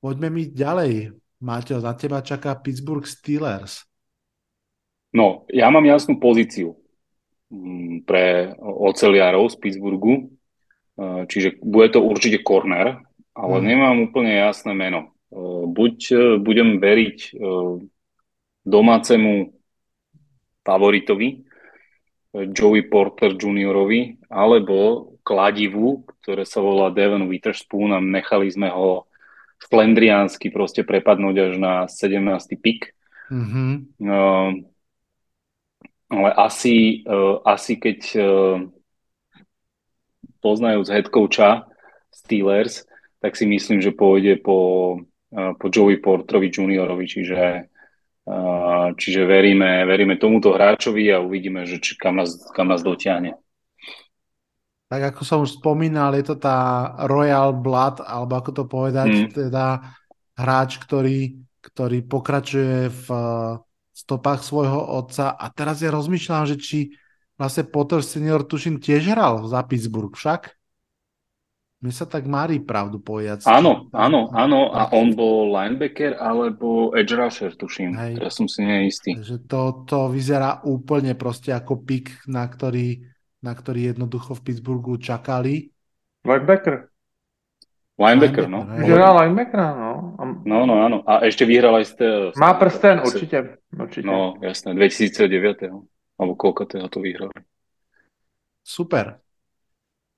poďme 0.02 0.28
mi 0.34 0.42
ďalej. 0.50 1.14
Máťo, 1.42 1.78
na 1.78 1.94
teba 1.94 2.22
čaká 2.22 2.58
Pittsburgh 2.58 3.06
Steelers. 3.06 3.86
No, 5.14 5.46
ja 5.50 5.70
mám 5.70 5.86
jasnú 5.86 6.18
pozíciu 6.18 6.74
mm, 7.50 8.06
pre 8.06 8.54
oceliarov 8.60 9.50
z 9.50 9.56
Pittsburghu, 9.58 10.34
uh, 10.98 11.22
čiže 11.30 11.62
bude 11.62 11.94
to 11.94 12.02
určite 12.02 12.42
corner, 12.42 12.98
ale 13.32 13.56
hmm. 13.58 13.64
nemám 13.64 13.96
úplne 14.12 14.32
jasné 14.36 14.76
meno. 14.76 15.12
Buď 15.72 15.96
e, 16.12 16.16
budem 16.36 16.76
veriť 16.76 17.18
e, 17.24 17.30
domácemu 18.68 19.48
favoritovi 20.60 21.28
e, 21.32 21.36
Joey 22.52 22.84
Porter 22.92 23.32
juniorovi, 23.32 24.28
alebo 24.28 25.08
kladivu, 25.24 26.04
ktoré 26.20 26.44
sa 26.44 26.60
volá 26.60 26.92
Devon 26.92 27.32
Witherspoon 27.32 27.96
a 27.96 28.04
nechali 28.04 28.52
sme 28.52 28.68
ho 28.68 29.08
šlendriánsky 29.68 30.50
proste 30.50 30.82
prepadnúť 30.82 31.36
až 31.38 31.52
na 31.58 31.74
17. 31.86 32.58
pik. 32.58 32.92
Mm-hmm. 33.30 33.70
Uh, 34.02 34.50
ale 36.12 36.28
asi, 36.36 37.06
uh, 37.08 37.40
asi 37.46 37.80
keď 37.80 37.98
uh, 38.18 38.58
poznajúc 40.42 40.90
head 40.90 41.08
coacha 41.08 41.70
Steelers, 42.12 42.84
tak 43.22 43.38
si 43.38 43.46
myslím, 43.46 43.78
že 43.78 43.94
pôjde 43.94 44.42
po 44.42 44.98
po 45.32 45.66
Joey 45.72 45.96
Porterovi 45.96 46.52
juniorovi, 46.52 47.08
čiže, 47.08 47.72
čiže 49.00 49.22
veríme, 49.24 49.88
veríme 49.88 50.20
tomuto 50.20 50.52
hráčovi 50.52 51.08
a 51.08 51.24
uvidíme, 51.24 51.64
že 51.64 51.80
či, 51.80 51.96
kam, 51.96 52.20
nás, 52.20 52.36
kam 52.52 52.68
nás 52.68 52.84
dotiahne. 52.84 53.40
Tak 54.92 55.16
ako 55.16 55.22
som 55.24 55.40
už 55.40 55.56
spomínal, 55.56 56.12
je 56.12 56.28
to 56.28 56.36
tá 56.36 56.92
Royal 57.08 57.56
Blood, 57.56 58.04
alebo 58.04 58.36
ako 58.36 58.50
to 58.52 58.64
povedať, 58.68 59.08
mm. 59.08 59.28
teda 59.32 59.96
hráč, 60.36 60.76
ktorý, 60.84 61.40
ktorý 61.64 62.04
pokračuje 62.04 62.92
v 62.92 63.06
stopách 63.96 64.44
svojho 64.44 64.84
otca 65.00 65.32
a 65.32 65.48
teraz 65.48 65.80
ja 65.80 65.88
rozmýšľam, 65.88 66.44
že 66.44 66.60
či 66.60 66.78
vlastne 67.40 67.64
Potter 67.64 68.04
senior 68.04 68.44
tuším 68.44 68.84
tiež 68.84 69.16
hral 69.16 69.48
za 69.48 69.64
Pittsburgh 69.64 70.12
však? 70.12 70.52
Mne 71.82 71.90
sa 71.90 72.06
tak 72.06 72.30
mári 72.30 72.62
pravdu 72.62 73.02
povedať. 73.02 73.42
Áno, 73.50 73.90
áno, 73.90 74.30
áno. 74.30 74.70
A 74.70 74.86
on 74.94 75.18
bol 75.18 75.50
linebacker 75.50 76.14
alebo 76.14 76.94
edge 76.94 77.10
rusher, 77.10 77.58
tuším. 77.58 77.98
Hej. 77.98 78.22
Teraz 78.22 78.38
som 78.38 78.46
si 78.46 78.62
neistý. 78.62 79.18
Takže 79.18 79.42
to, 79.50 79.82
to 79.88 80.06
vyzerá 80.06 80.62
úplne 80.62 81.18
proste 81.18 81.50
ako 81.50 81.82
pik, 81.82 82.30
na 82.30 82.46
ktorý, 82.46 83.02
na 83.42 83.52
ktorý 83.52 83.92
jednoducho 83.92 84.38
v 84.38 84.44
Pittsburghu 84.46 84.96
čakali. 84.96 85.74
Linebacker. 86.22 86.88
Linebacker, 87.98 88.46
no. 88.48 88.64
Vyhral 88.78 89.12
linebacker, 89.26 89.58
no. 89.58 89.92
No, 90.46 90.58
no, 90.64 90.74
áno. 90.80 91.04
A 91.04 91.26
ešte 91.26 91.44
vyhral 91.44 91.76
aj 91.82 91.86
ste... 91.92 92.06
Má 92.38 92.56
prsten, 92.56 93.02
určite. 93.04 93.60
určite. 93.74 94.06
No, 94.06 94.38
jasné, 94.40 94.72
2009. 94.78 95.68
Alebo 96.16 96.32
koľko 96.38 96.70
toho 96.70 96.86
to 96.88 97.02
vyhral. 97.02 97.28
Super. 98.62 99.18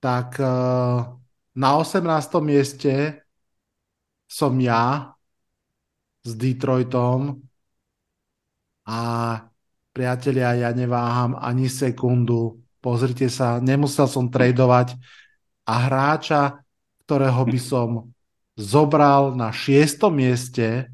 Tak 0.05 0.37
uh 0.39 1.25
na 1.55 1.79
18. 1.79 2.03
mieste 2.43 3.22
som 4.27 4.59
ja 4.59 5.14
s 6.27 6.35
Detroitom 6.35 7.39
a 8.91 9.01
priatelia, 9.95 10.66
ja 10.66 10.70
neváham 10.75 11.39
ani 11.39 11.70
sekundu. 11.70 12.59
Pozrite 12.85 13.32
sa, 13.32 13.64
nemusel 13.64 14.05
som 14.05 14.28
tradovať 14.28 14.93
a 15.64 15.89
hráča, 15.89 16.61
ktorého 17.09 17.41
by 17.49 17.57
som 17.57 18.12
zobral 18.61 19.32
na 19.32 19.49
6. 19.49 20.05
mieste, 20.12 20.93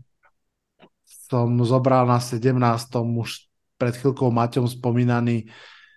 som 1.26 1.58
zobral 1.66 2.06
na 2.06 2.22
17. 2.22 2.54
už 2.94 3.50
pred 3.74 3.94
chvíľkou 3.98 4.30
Maťom 4.30 4.70
spomínaný 4.70 5.50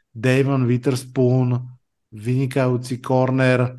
Damon 0.10 0.66
Witherspoon, 0.66 1.62
vynikajúci 2.10 2.98
corner, 2.98 3.78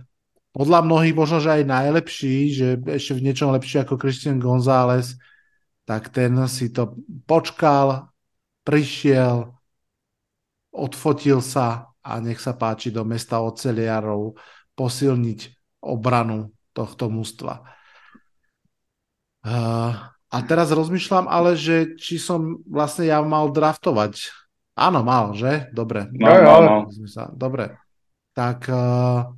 podľa 0.54 0.86
mnohých 0.86 1.18
možno, 1.18 1.42
že 1.42 1.50
aj 1.50 1.66
najlepší, 1.66 2.36
že 2.54 2.66
ešte 2.94 3.18
v 3.18 3.24
niečom 3.26 3.50
lepší 3.50 3.82
ako 3.82 3.98
Christian 3.98 4.38
González, 4.38 5.18
tak 5.82 6.14
ten 6.14 6.30
si 6.46 6.70
to 6.70 6.94
počkal, 7.26 8.14
prišiel, 8.62 9.50
odfotil 10.70 11.42
sa 11.42 11.93
a 12.04 12.20
nech 12.20 12.36
sa 12.38 12.52
páči 12.52 12.92
do 12.92 13.02
mesta 13.02 13.40
oceliarov 13.40 14.36
posilniť 14.76 15.40
obranu 15.80 16.52
tohto 16.76 17.08
mústva. 17.08 17.64
Uh, 19.44 19.92
a 20.28 20.36
teraz 20.44 20.68
rozmýšľam 20.68 21.30
ale, 21.30 21.56
že 21.56 21.96
či 21.96 22.20
som 22.20 22.60
vlastne 22.68 23.08
ja 23.08 23.24
mal 23.24 23.48
draftovať. 23.48 24.34
Áno, 24.74 25.06
mal, 25.06 25.32
že? 25.38 25.70
Dobre. 25.70 26.10
Mal, 26.12 26.42
mal, 26.42 26.60
mal. 26.66 26.82
Dobre. 27.38 27.78
Tak 28.34 28.58
uh, 28.66 29.30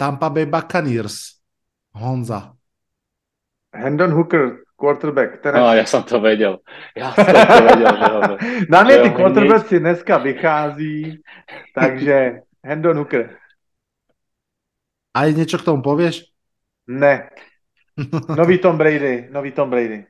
Tampa 0.00 0.28
Bay 0.32 0.48
Buccaneers. 0.48 1.36
Honza. 1.94 2.56
Hendon 3.74 4.14
Hooker, 4.16 4.63
quarterback. 4.76 5.40
Ten 5.40 5.54
no, 5.54 5.72
ja 5.72 5.86
som 5.86 6.02
to 6.02 6.18
vedel. 6.18 6.60
Ja 6.94 7.14
som 7.14 7.26
to 7.26 7.62
vedel. 7.64 7.94
že 7.94 8.34
Na 8.72 8.82
mne 8.82 8.94
tí 9.06 9.10
quarterbacki 9.14 9.76
dneska 9.78 10.18
vychází, 10.18 11.22
takže 11.74 12.44
Hendon 12.62 12.98
Hooker. 13.00 13.34
Aj 15.14 15.30
niečo 15.30 15.62
k 15.62 15.66
tomu 15.66 15.80
povieš? 15.80 16.26
Ne. 16.90 17.30
Nový 18.34 18.58
Tom 18.58 18.74
Brady. 18.74 19.30
Nový 19.30 19.54
Tom 19.54 19.70
Brady. 19.70 20.02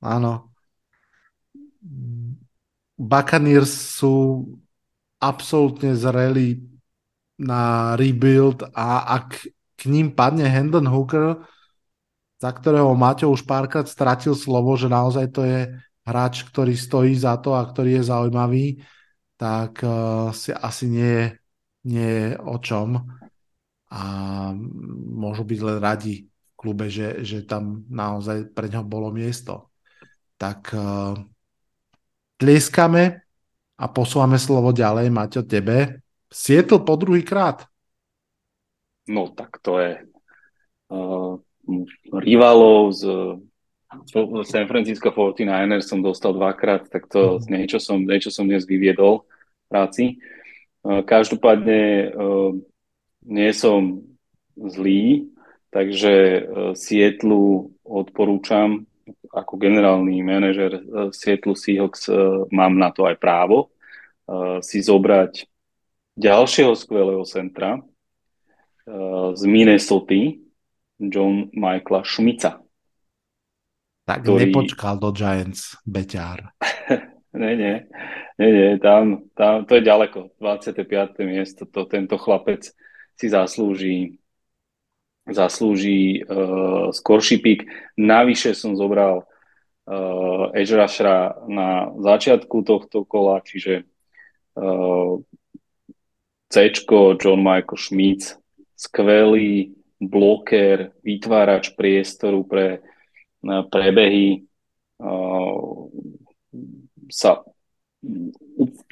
Áno. 0.00 0.54
Buccaneers 3.00 3.72
sú 3.98 4.44
absolútne 5.18 5.96
zrelí 5.96 6.62
na 7.40 7.92
rebuild 7.96 8.68
a 8.76 9.16
ak 9.18 9.48
k 9.80 9.82
ním 9.88 10.12
padne 10.12 10.44
Hendon 10.44 10.84
Hooker, 10.84 11.40
za 12.40 12.50
ktorého 12.56 12.96
Maťo 12.96 13.28
už 13.28 13.44
párkrát 13.44 13.84
stratil 13.84 14.32
slovo, 14.32 14.72
že 14.80 14.88
naozaj 14.88 15.26
to 15.28 15.44
je 15.44 15.68
hráč, 16.08 16.48
ktorý 16.48 16.72
stojí 16.72 17.12
za 17.12 17.36
to 17.36 17.52
a 17.52 17.68
ktorý 17.68 18.00
je 18.00 18.08
zaujímavý, 18.08 18.66
tak 19.36 19.84
uh, 19.84 20.32
si 20.32 20.48
asi 20.56 20.88
nie 20.88 21.10
je, 21.12 21.26
nie 21.84 22.08
je 22.08 22.28
o 22.40 22.56
čom. 22.56 22.96
A 23.92 24.02
môžu 25.20 25.44
byť 25.44 25.60
len 25.60 25.78
radi 25.84 26.24
v 26.24 26.52
klube, 26.56 26.88
že, 26.88 27.20
že 27.26 27.44
tam 27.44 27.84
naozaj 27.92 28.56
pre 28.56 28.72
ňo 28.72 28.88
bolo 28.88 29.12
miesto. 29.12 29.68
Tak 30.40 30.72
uh, 30.72 31.20
tlieskame 32.40 33.20
a 33.76 33.84
posúvame 33.92 34.40
slovo 34.40 34.72
ďalej, 34.72 35.12
Maťo, 35.12 35.44
tebe. 35.44 36.00
Seattle 36.32 36.80
po 36.88 36.96
druhý 36.96 37.20
krát. 37.20 37.68
No 39.10 39.28
tak 39.34 39.58
to 39.60 39.76
je 39.82 40.06
uh, 40.88 41.36
rivalov 42.10 42.94
z 42.94 43.02
San 44.46 44.70
Francisco 44.70 45.10
49ers 45.10 45.90
som 45.90 45.98
dostal 45.98 46.30
dvakrát, 46.30 46.86
tak 46.86 47.10
to 47.10 47.42
mm. 47.42 47.50
niečo 47.50 47.82
som, 47.82 47.98
niečo 48.06 48.30
som 48.30 48.46
dnes 48.46 48.62
vyviedol 48.62 49.26
v 49.26 49.66
práci. 49.66 50.04
Uh, 50.86 51.02
každopádne 51.02 52.14
uh, 52.14 52.54
nie 53.26 53.50
som 53.50 54.06
zlý, 54.54 55.26
takže 55.74 56.14
uh, 56.14 56.38
Sietlu 56.78 57.74
odporúčam 57.82 58.86
ako 59.34 59.58
generálny 59.58 60.22
manažer 60.22 60.86
Sietlu 61.10 61.58
Seahawks 61.58 62.06
mám 62.54 62.78
na 62.78 62.94
to 62.94 63.10
aj 63.10 63.18
právo 63.18 63.74
si 64.62 64.82
zobrať 64.86 65.50
ďalšieho 66.14 66.78
skvelého 66.78 67.26
centra 67.26 67.82
z 69.34 69.42
Minnesota, 69.50 70.38
John 71.00 71.48
Michaela 71.56 72.04
Šmica. 72.04 72.60
Tak 74.04 74.20
ktorý... 74.22 74.52
nepočkal 74.52 75.00
do 75.00 75.10
Giants, 75.16 75.80
Beťár. 75.88 76.52
Nie, 77.30 77.54
nie, 77.54 77.86
nie, 78.42 78.50
nie 78.50 78.70
tam, 78.82 79.30
tam, 79.38 79.62
to 79.62 79.78
je 79.78 79.86
ďaleko, 79.86 80.34
25. 80.42 81.14
miesto, 81.22 81.62
to 81.62 81.86
tento 81.86 82.18
chlapec 82.18 82.74
si 83.14 83.26
zaslúži 83.30 84.18
zaslúži 85.30 86.26
uh, 86.26 86.90
skorší 86.90 87.38
pík. 87.38 87.60
Navyše 87.94 88.50
som 88.58 88.74
zobral 88.74 89.22
uh, 89.86 90.50
edge 90.58 90.74
rushera 90.74 91.38
na 91.46 91.94
začiatku 91.94 92.66
tohto 92.66 93.06
kola, 93.06 93.38
čiže 93.46 93.86
uh, 94.58 95.22
C, 96.50 96.54
John 97.22 97.40
Michael 97.46 97.78
Schmitz, 97.78 98.34
skvelý 98.74 99.70
bloker, 100.00 100.96
vytvárač 101.04 101.76
priestoru 101.76 102.42
pre 102.48 102.80
prebehy, 103.44 104.48
sa 107.12 107.44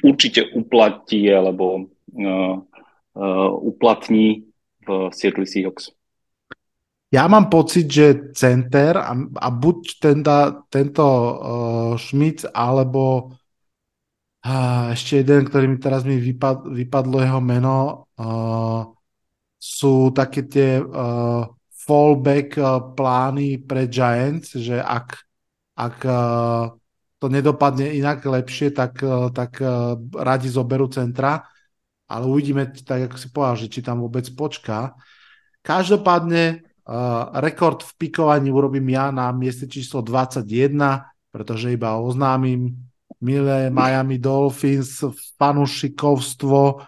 určite 0.05 0.53
uplatí 0.53 1.25
alebo 1.33 1.89
uplatní 3.65 4.45
v 4.85 4.87
Seattle 5.09 5.49
Seahawks. 5.49 5.93
Ja 7.09 7.25
mám 7.25 7.49
pocit, 7.49 7.89
že 7.89 8.29
center 8.37 9.01
a, 9.01 9.17
a 9.17 9.47
buď 9.49 9.77
tenta, 9.97 10.61
tento 10.69 11.05
uh, 11.09 11.93
Schmidt 11.97 12.45
alebo 12.53 13.33
uh, 14.45 14.93
ešte 14.93 15.25
jeden, 15.25 15.49
ktorý 15.49 15.65
mi 15.73 15.81
teraz 15.81 16.05
mi 16.05 16.21
vypad, 16.21 16.69
vypadlo 16.69 17.17
jeho 17.25 17.41
meno, 17.41 18.05
uh, 18.13 18.93
sú 19.59 20.15
také 20.15 20.47
tie 20.47 20.79
uh, 20.79 21.43
fallback 21.75 22.55
uh, 22.55 22.95
plány 22.95 23.59
pre 23.59 23.91
Giants, 23.91 24.55
že 24.55 24.79
ak, 24.79 25.19
ak 25.75 25.97
uh, 26.07 26.71
to 27.19 27.27
nedopadne 27.27 27.91
inak 27.91 28.23
lepšie, 28.23 28.71
tak, 28.71 29.03
uh, 29.03 29.27
tak 29.35 29.59
uh, 29.59 29.99
radi 30.15 30.47
zoberú 30.47 30.87
centra, 30.87 31.43
ale 32.07 32.23
uvidíme, 32.25 32.71
tak 32.71 33.11
ako 33.11 33.17
si 33.19 33.27
povedal, 33.29 33.57
že 33.59 33.67
či 33.67 33.79
tam 33.83 33.99
vôbec 33.99 34.25
počká. 34.33 34.95
Každopádne 35.59 36.69
Uh, 36.89 37.29
rekord 37.37 37.85
v 37.85 37.91
pikovaní 38.01 38.49
urobím 38.49 38.97
ja 38.97 39.13
na 39.13 39.29
mieste 39.29 39.69
číslo 39.69 40.01
21, 40.01 40.41
pretože 41.29 41.69
iba 41.69 42.01
oznámim 42.01 42.73
milé 43.21 43.69
Miami 43.69 44.17
Dolphins 44.17 44.97
fanúšikovstvo, 45.37 46.81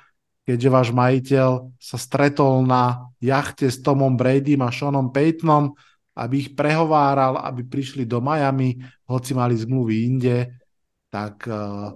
keďže 0.47 0.69
váš 0.69 0.89
majiteľ 0.93 1.49
sa 1.77 1.97
stretol 1.97 2.65
na 2.65 3.11
jachte 3.21 3.69
s 3.69 3.79
Tomom 3.79 4.17
Bradym 4.17 4.61
a 4.65 4.73
Seanom 4.73 5.13
Paytonom, 5.13 5.73
aby 6.17 6.35
ich 6.43 6.51
prehováral, 6.57 7.39
aby 7.39 7.63
prišli 7.63 8.03
do 8.03 8.19
Miami, 8.19 8.75
hoci 9.07 9.31
mali 9.31 9.55
zmluvy 9.55 9.95
inde, 10.05 10.37
tak 11.07 11.47
uh, 11.47 11.93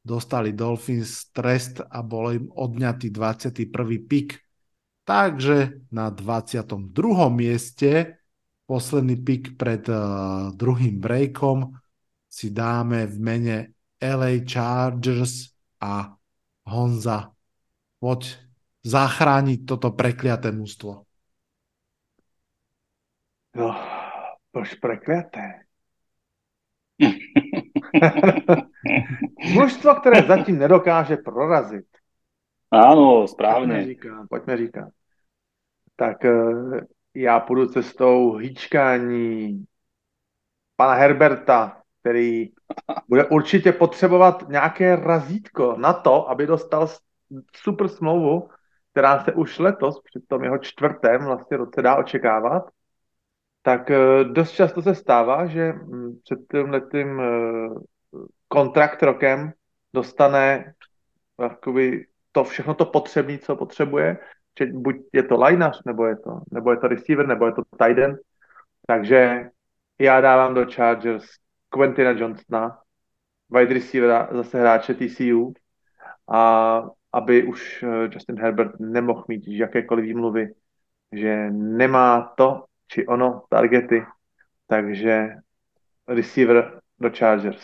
dostali 0.00 0.54
Dolphins 0.54 1.34
trest 1.34 1.82
a 1.82 1.98
bol 2.04 2.36
im 2.36 2.46
odňatý 2.46 3.10
21. 3.10 3.66
pik 4.06 4.28
Takže 5.10 5.90
na 5.90 6.06
22. 6.14 6.86
mieste, 7.34 8.22
posledný 8.62 9.18
pik 9.18 9.58
pred 9.58 9.82
uh, 9.90 10.54
druhým 10.54 11.02
breakom, 11.02 11.74
si 12.30 12.54
dáme 12.54 13.10
v 13.10 13.16
mene 13.18 13.56
LA 13.98 14.46
Chargers 14.46 15.50
a 15.82 16.14
Honza. 16.70 17.34
Poď 18.00 18.40
zachrániť 18.80 19.68
toto 19.68 19.92
prekliaté 19.92 20.50
mústvo. 20.50 21.04
No, 23.54 23.76
proč 24.50 24.74
prekliaté? 24.80 25.68
Mužstvo, 29.54 29.94
které 29.94 30.22
zatím 30.22 30.58
nedokáže 30.58 31.16
prorazit. 31.16 31.86
Áno, 32.70 33.26
správne. 33.28 33.84
Poďme 33.84 33.84
říkať, 33.84 34.10
poďme 34.30 34.56
říkať 34.56 34.90
tak 36.00 36.24
eh, 36.24 36.80
já 37.14 37.40
půjdu 37.40 37.66
cestou 37.66 38.36
hýčkání 38.36 39.64
pana 40.76 40.94
Herberta, 40.94 41.82
který 42.00 42.48
bude 43.08 43.24
určitě 43.24 43.72
potřebovat 43.72 44.48
nějaké 44.48 44.96
razítko 44.96 45.76
na 45.78 45.92
to, 45.92 46.30
aby 46.30 46.46
dostal 46.46 46.88
super 47.56 47.88
smlouvu, 47.88 48.48
která 48.92 49.24
se 49.24 49.32
už 49.32 49.58
letos 49.58 50.00
při 50.00 50.20
tom 50.28 50.44
jeho 50.44 50.58
čtvrtém 50.58 51.24
vlastně 51.24 51.56
roce 51.56 51.82
dá 51.82 51.96
očekávat, 51.96 52.70
tak 53.62 53.90
eh, 53.90 54.24
dost 54.24 54.52
často 54.52 54.82
se 54.82 54.94
stává, 54.94 55.46
že 55.46 55.72
hm, 55.72 56.20
před 56.24 56.38
tím 56.50 56.70
letým 56.70 57.20
eh, 57.20 57.68
kontrakt 58.48 59.02
rokem 59.02 59.52
dostane 59.94 60.74
jakoby 61.40 62.06
to 62.32 62.44
všechno 62.44 62.74
to 62.74 62.86
potřebné, 62.86 63.38
co 63.38 63.56
potřebuje 63.56 64.18
či 64.54 64.66
buď 64.66 64.96
je 65.12 65.22
to 65.22 65.44
lineař, 65.44 65.82
nebo 65.84 66.06
je 66.06 66.16
to, 66.16 66.40
nebo 66.52 66.70
je 66.70 66.76
to 66.76 66.88
receiver, 66.88 67.26
nebo 67.26 67.46
je 67.46 67.52
to 67.52 67.62
tight 67.78 67.98
end. 67.98 68.18
Takže 68.86 69.50
já 69.98 70.20
dávám 70.20 70.54
do 70.54 70.66
Chargers 70.66 71.24
Quentina 71.68 72.10
Johnsona, 72.10 72.78
wide 73.50 73.74
receivera, 73.74 74.28
zase 74.32 74.60
hráče 74.60 74.94
TCU, 74.94 75.52
a 76.32 76.82
aby 77.12 77.44
už 77.44 77.60
eh, 77.82 78.08
Justin 78.12 78.38
Herbert 78.38 78.80
nemohl 78.80 79.24
mít 79.28 79.48
jakékoliv 79.48 80.04
výmluvy, 80.04 80.44
že 81.12 81.50
nemá 81.50 82.34
to 82.36 82.64
či 82.90 83.06
ono 83.06 83.46
targety, 83.50 84.02
takže 84.66 85.38
receiver 86.06 86.82
do 86.98 87.10
Chargers. 87.10 87.62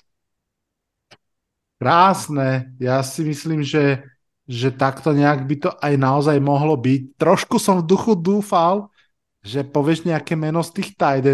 Krásne. 1.77 2.73
Ja 2.81 3.03
si 3.03 3.27
myslím, 3.27 3.63
že 3.63 4.03
že 4.47 4.71
takto 4.71 5.11
nejak 5.11 5.43
by 5.43 5.57
to 5.59 5.71
aj 5.75 5.95
naozaj 5.99 6.39
mohlo 6.39 6.79
byť. 6.79 7.19
Trošku 7.19 7.59
som 7.59 7.83
v 7.83 7.89
duchu 7.91 8.15
dúfal, 8.15 8.87
že 9.43 9.67
povieš 9.67 10.07
nejaké 10.07 10.39
meno 10.39 10.63
z 10.63 10.71
tých 10.71 10.95
tight 10.95 11.27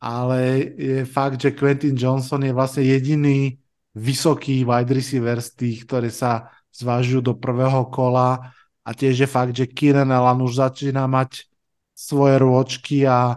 ale 0.00 0.40
je 0.80 1.04
fakt, 1.04 1.40
že 1.40 1.52
Quentin 1.52 1.92
Johnson 1.92 2.40
je 2.40 2.56
vlastne 2.56 2.84
jediný 2.84 3.60
vysoký 3.92 4.64
wide 4.64 4.92
receiver 4.96 5.36
z 5.44 5.50
tých, 5.56 5.84
ktoré 5.84 6.08
sa 6.08 6.48
zvážujú 6.74 7.20
do 7.20 7.34
prvého 7.36 7.86
kola 7.88 8.54
a 8.86 8.90
tiež 8.90 9.24
je 9.24 9.28
fakt, 9.28 9.52
že 9.54 9.70
Kieran 9.70 10.10
Allen 10.10 10.42
už 10.42 10.58
začína 10.62 11.04
mať 11.06 11.46
svoje 11.92 12.40
rôčky 12.40 13.04
a, 13.04 13.36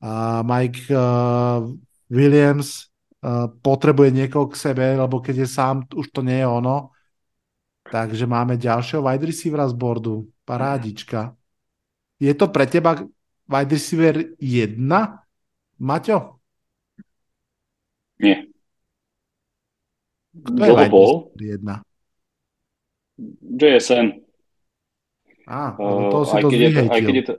a 0.00 0.40
Mike 0.42 0.88
uh, 0.88 1.66
Williams 2.08 2.88
uh, 3.20 3.50
potrebuje 3.50 4.10
niekoho 4.14 4.48
k 4.48 4.56
sebe, 4.56 4.96
lebo 4.96 5.20
keď 5.20 5.44
je 5.44 5.48
sám, 5.48 5.84
už 5.92 6.08
to 6.08 6.24
nie 6.24 6.40
je 6.40 6.48
ono 6.48 6.92
Takže 7.92 8.24
máme 8.24 8.56
ďalšieho 8.56 9.04
wide 9.04 9.26
receivera 9.28 9.68
z 9.68 9.76
bordu. 9.76 10.30
Parádička. 10.48 11.36
Je 12.16 12.32
to 12.32 12.48
pre 12.48 12.64
teba 12.64 12.96
wide 13.44 13.72
receiver 13.76 14.32
1, 14.40 14.80
Maťo? 15.82 16.40
Nie. 18.22 18.48
Kto 20.32 20.62
je 20.62 20.72
wide 20.72 20.88
bol? 20.88 21.36
Jedna. 21.36 21.84
JSN. 23.40 24.22
Á, 25.46 25.74
to 25.78 26.18
si 26.26 26.38
to 26.38 26.48
keď 26.48 26.60
je 26.60 26.70
to, 26.70 26.82
aj 26.90 27.00
keď 27.02 27.14
je 27.14 27.26
to, 27.30 27.34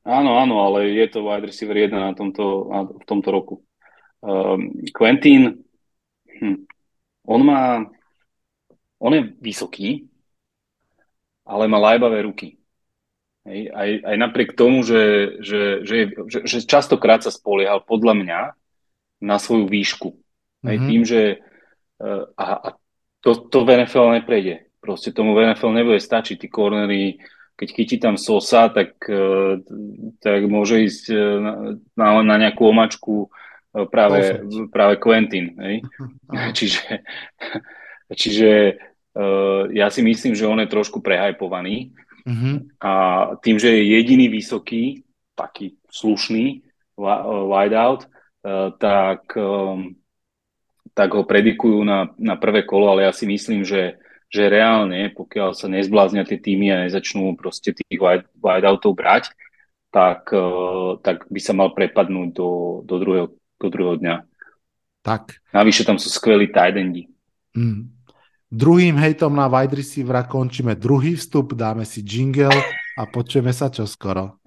Áno, 0.00 0.40
áno, 0.40 0.64
ale 0.64 0.96
je 0.96 1.06
to 1.12 1.20
wide 1.20 1.44
receiver 1.44 1.76
1 1.76 1.92
na 1.92 2.16
tomto, 2.16 2.72
na, 2.72 2.88
v 2.88 3.04
tomto 3.04 3.28
roku. 3.28 3.54
Um, 4.24 4.80
Quentin, 4.96 5.60
hm, 6.40 6.64
on 7.28 7.40
má 7.44 7.84
on 9.00 9.16
je 9.16 9.32
vysoký, 9.40 10.12
ale 11.48 11.64
má 11.66 11.80
lajbavé 11.80 12.28
ruky. 12.28 12.60
Hej, 13.48 13.72
aj, 13.72 13.90
aj 14.04 14.16
napriek 14.20 14.52
tomu, 14.52 14.84
že, 14.84 15.36
že, 15.40 15.80
že, 15.88 16.12
že, 16.28 16.38
že 16.44 16.58
častokrát 16.68 17.24
sa 17.24 17.32
spoliehal 17.32 17.80
podľa 17.80 18.14
mňa 18.20 18.40
na 19.24 19.36
svoju 19.40 19.64
výšku. 19.64 20.12
Hej, 20.68 20.76
mm-hmm. 20.76 20.88
Tým, 20.92 21.02
že 21.08 21.20
uh, 22.04 22.28
a, 22.36 22.44
a 22.60 22.68
to, 23.24 23.48
to 23.48 23.64
v 23.64 23.80
NFL 23.80 24.20
neprejde. 24.20 24.68
Proste 24.80 25.12
tomu 25.12 25.36
v 25.36 25.52
NFL 25.52 25.76
nebude 25.76 26.00
stačiť. 26.00 26.40
Tí 26.40 26.48
cornery, 26.48 27.20
keď 27.54 27.68
chytí 27.76 27.96
tam 28.00 28.16
Sosa, 28.16 28.72
tak, 28.72 28.96
uh, 29.06 29.60
tak 30.24 30.48
môže 30.48 30.80
ísť 30.80 31.04
uh, 31.12 31.20
na, 31.94 32.08
na 32.24 32.36
nejakú 32.40 32.64
omačku 32.64 33.28
uh, 33.28 33.84
práve, 33.86 34.40
práve 34.72 34.96
Quentin. 34.96 35.52
Hej? 35.60 35.84
Čiže, 36.56 37.04
čiže 38.16 38.50
Uh, 39.10 39.66
ja 39.74 39.90
si 39.90 40.06
myslím, 40.06 40.38
že 40.38 40.46
on 40.46 40.62
je 40.62 40.70
trošku 40.70 41.02
prehajpovaný 41.02 41.90
mm-hmm. 42.22 42.78
a 42.78 42.92
tým, 43.42 43.58
že 43.58 43.74
je 43.74 43.98
jediný 43.98 44.30
vysoký, 44.30 45.02
taký 45.34 45.74
slušný 45.90 46.62
wideout, 47.50 48.06
tak, 48.78 49.20
tak 50.94 51.10
ho 51.10 51.22
predikujú 51.26 51.82
na, 51.82 52.12
na 52.22 52.38
prvé 52.38 52.62
kolo, 52.62 52.92
ale 52.94 53.08
ja 53.08 53.12
si 53.12 53.26
myslím, 53.26 53.66
že, 53.66 53.98
že 54.30 54.46
reálne, 54.46 55.10
pokiaľ 55.10 55.58
sa 55.58 55.66
nezbláznia 55.66 56.22
tie 56.22 56.38
týmy 56.38 56.70
a 56.70 56.86
nezačnú 56.86 57.34
proste 57.34 57.74
tých 57.74 57.98
wide, 57.98 58.30
wideoutov 58.38 58.94
brať, 58.94 59.34
tak, 59.90 60.30
uh, 60.30 60.96
tak 61.02 61.26
by 61.26 61.40
sa 61.42 61.50
mal 61.50 61.74
prepadnúť 61.74 62.28
do, 62.30 62.48
do, 62.86 62.96
druhého, 63.02 63.26
do 63.34 63.66
druhého 63.66 63.98
dňa. 63.98 64.16
Tak. 65.02 65.42
Navyše 65.50 65.82
tam 65.82 65.98
sú 65.98 66.06
skvelí 66.06 66.54
tight 66.54 66.78
endi. 66.78 67.10
Mm. 67.58 67.90
Druhým 68.50 68.94
hejtom 68.98 69.34
na 69.34 69.50
wide 69.50 69.78
receivera 69.78 70.26
končíme 70.26 70.78
druhý 70.78 71.18
vstup, 71.18 71.54
dáme 71.54 71.82
si 71.86 72.02
jingle 72.02 72.50
a 72.98 73.02
počujeme 73.06 73.50
sa 73.50 73.70
čoskoro. 73.70 74.38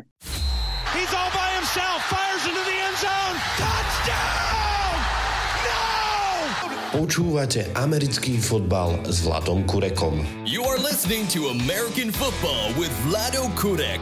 Počúvate 6.94 7.74
americký 7.74 8.38
fotbal 8.38 9.02
s 9.10 9.26
Vladom 9.26 9.66
Kurekom. 9.66 10.46
You 10.46 10.62
are 10.62 10.78
listening 10.78 11.26
to 11.34 11.50
American 11.50 12.14
Football 12.14 12.70
with 12.78 12.94
Vlado 13.10 13.50
Kurek. 13.58 13.98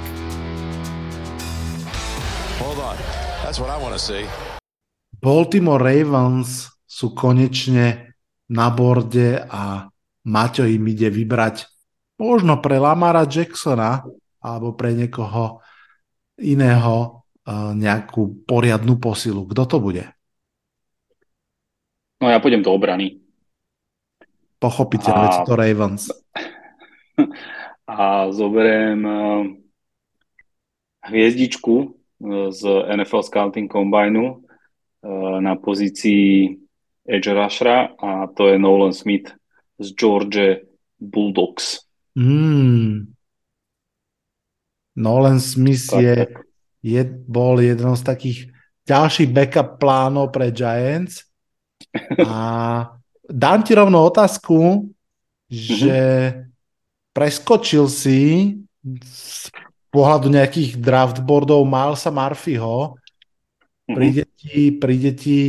Hold 2.59 2.83
on. 2.83 2.99
That's 3.47 3.63
what 3.63 3.71
I 3.71 3.79
want 3.79 3.95
to 3.95 4.01
see. 4.03 4.27
Baltimore 5.23 5.79
Ravens 5.79 6.67
sú 6.83 7.15
konečne 7.15 8.11
na 8.51 8.67
borde 8.75 9.39
a 9.39 9.87
Maťo 10.27 10.67
im 10.67 10.83
ide 10.91 11.07
vybrať 11.07 11.71
možno 12.19 12.59
pre 12.59 12.75
Lamara 12.75 13.23
Jacksona 13.23 14.03
alebo 14.43 14.75
pre 14.75 14.91
niekoho 14.99 15.63
iného 16.43 17.23
uh, 17.47 17.71
nejakú 17.71 18.43
poriadnu 18.43 18.99
posilu. 18.99 19.47
Kto 19.47 19.63
to 19.63 19.79
bude? 19.79 20.11
No 22.21 22.29
ja 22.29 22.37
pôjdem 22.37 22.61
do 22.61 22.69
obrany. 22.69 23.17
Pochopiteľne 24.61 25.27
A- 25.27 25.45
to 25.45 25.57
Ravens. 25.57 26.13
a 27.91 28.31
zoberiem 28.31 29.01
eh, 29.03 29.41
hviezdičku 31.09 31.75
eh, 31.81 32.47
z 32.53 32.61
NFL 32.87 33.25
Scouting 33.25 33.67
Combineu 33.67 34.37
eh, 34.37 35.37
na 35.41 35.57
pozícii 35.57 36.55
edge 37.09 37.33
rushera 37.33 37.97
a 37.97 38.29
to 38.29 38.47
je 38.47 38.55
Nolan 38.61 38.93
Smith 38.93 39.33
z 39.81 39.87
George 39.97 40.61
Bulldogs. 41.01 41.89
Mm. 42.13 43.09
Nolan 44.95 45.39
Smith 45.41 45.89
Tak, 45.89 46.01
je, 46.01 46.15
tak. 46.15 46.45
je, 46.85 47.01
bol 47.25 47.57
jednou 47.57 47.97
z 47.97 48.03
takých 48.05 48.39
ďalších 48.85 49.33
backup 49.33 49.81
plánov 49.81 50.29
pre 50.29 50.53
Giants. 50.53 51.30
A 52.23 52.35
dám 53.27 53.59
ti 53.63 53.75
rovno 53.75 54.03
otázku, 54.07 54.87
že 55.51 55.99
preskočil 57.11 57.91
si 57.91 58.55
z 59.03 59.51
pohľadu 59.91 60.31
nejakých 60.31 60.79
draftboardov 60.79 61.67
Milesa 61.67 62.09
Murphyho. 62.09 62.95
Mhm. 63.87 63.95
Príde 63.95 64.23
ti, 64.39 64.59
príde 64.71 65.11
ti 65.11 65.41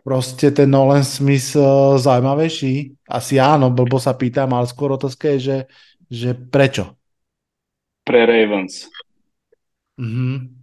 proste 0.00 0.50
ten 0.50 0.72
Nolan 0.72 1.04
Smith 1.04 1.52
eh, 1.54 1.64
zaujímavejší? 2.00 3.04
Asi 3.06 3.36
áno, 3.36 3.68
blbo 3.68 4.00
sa 4.00 4.16
pýtam, 4.16 4.56
ale 4.56 4.64
skôr 4.66 4.96
otázka 4.96 5.36
je, 5.36 5.38
že, 5.38 5.58
že 6.08 6.30
prečo? 6.32 6.96
Pre 8.02 8.20
Ravens. 8.24 8.88
Mhm. 10.00 10.61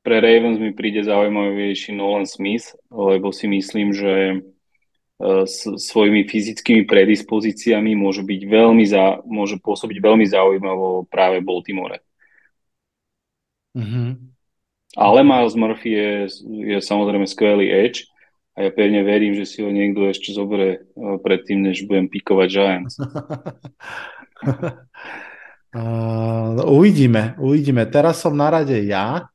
Pre 0.00 0.16
Ravens 0.16 0.56
mi 0.56 0.72
príde 0.72 1.04
zaujímavejší 1.04 1.92
Nolan 1.92 2.24
Smith, 2.24 2.72
lebo 2.88 3.36
si 3.36 3.44
myslím, 3.52 3.92
že 3.92 4.40
eh, 4.40 5.44
s 5.44 5.68
svojimi 5.68 6.24
fyzickými 6.24 6.88
predispozíciami 6.88 7.92
môže 7.92 8.24
byť 8.24 8.40
veľmi 8.48 8.84
za, 8.88 9.20
môže 9.28 9.60
pôsobiť 9.60 10.00
veľmi 10.00 10.24
zaujímavo 10.24 11.04
práve 11.04 11.44
v 11.44 11.48
Baltimore. 11.48 12.00
Mhm. 13.76 14.32
Ale 14.98 15.22
Miles 15.22 15.54
Murphy 15.54 15.94
je, 15.94 16.12
je 16.74 16.78
samozrejme 16.82 17.22
skvelý 17.22 17.70
edge 17.70 18.10
a 18.58 18.66
ja 18.66 18.70
pevne 18.74 19.06
verím, 19.06 19.38
že 19.38 19.46
si 19.46 19.62
ho 19.62 19.70
niekto 19.70 20.08
ešte 20.08 20.32
zoberie 20.32 20.80
eh, 20.80 21.16
predtým, 21.20 21.60
než 21.60 21.84
budem 21.84 22.08
pikovať 22.08 22.48
Giants. 22.48 22.96
Uh, 25.76 26.56
uvidíme, 26.80 27.36
uvidíme. 27.36 27.84
Teraz 27.84 28.24
som 28.24 28.32
na 28.32 28.48
rade 28.48 28.80
ja 28.88 29.28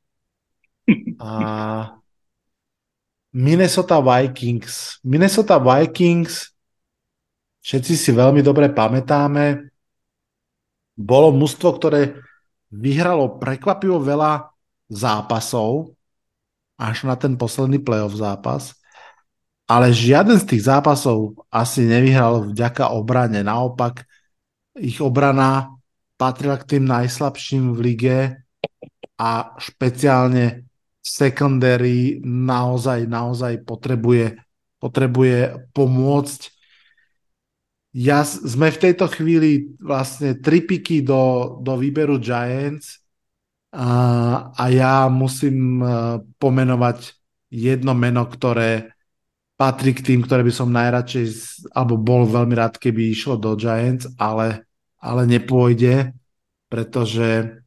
a 1.20 1.30
Minnesota 3.36 4.00
Vikings. 4.00 5.02
Minnesota 5.04 5.60
Vikings 5.60 6.54
všetci 7.60 7.94
si 7.98 8.10
veľmi 8.14 8.40
dobre 8.40 8.70
pamätáme. 8.72 9.68
Bolo 10.96 11.34
mužstvo, 11.36 11.76
ktoré 11.76 12.16
vyhralo 12.72 13.36
prekvapivo 13.36 14.00
veľa 14.00 14.48
zápasov 14.88 15.92
až 16.80 17.04
na 17.04 17.16
ten 17.18 17.36
posledný 17.36 17.82
playoff 17.82 18.16
zápas. 18.16 18.72
Ale 19.66 19.90
žiaden 19.90 20.38
z 20.38 20.46
tých 20.46 20.70
zápasov 20.70 21.34
asi 21.50 21.82
nevyhral 21.84 22.54
vďaka 22.54 22.94
obrane. 22.94 23.42
Naopak, 23.42 24.06
ich 24.78 25.02
obrana 25.02 25.74
patrila 26.14 26.56
k 26.56 26.78
tým 26.78 26.84
najslabším 26.86 27.74
v 27.74 27.78
lige 27.82 28.18
a 29.18 29.56
špeciálne 29.58 30.65
secondary 31.06 32.18
naozaj, 32.26 33.06
naozaj 33.06 33.62
potrebuje, 33.62 34.42
potrebuje 34.82 35.70
pomôcť. 35.70 36.40
Ja, 37.96 38.26
sme 38.26 38.74
v 38.74 38.82
tejto 38.90 39.06
chvíli 39.08 39.78
vlastne 39.78 40.36
tri 40.36 40.66
piky 40.66 41.06
do, 41.06 41.56
do 41.62 41.78
výberu 41.78 42.18
Giants 42.18 43.00
a, 43.70 43.88
a 44.52 44.64
ja 44.68 45.06
musím 45.06 45.80
eh, 45.80 46.20
pomenovať 46.42 47.14
jedno 47.54 47.94
meno, 47.94 48.26
ktoré 48.26 48.90
patrí 49.56 49.96
k 49.96 50.04
tým, 50.12 50.20
ktoré 50.26 50.44
by 50.44 50.52
som 50.52 50.68
najradšej, 50.68 51.26
alebo 51.72 51.96
bol 51.96 52.28
veľmi 52.28 52.52
rád, 52.52 52.76
keby 52.76 53.14
išlo 53.14 53.40
do 53.40 53.56
Giants, 53.56 54.04
ale 54.20 54.66
ale 55.06 55.22
nepôjde, 55.28 56.16
pretože, 56.66 57.62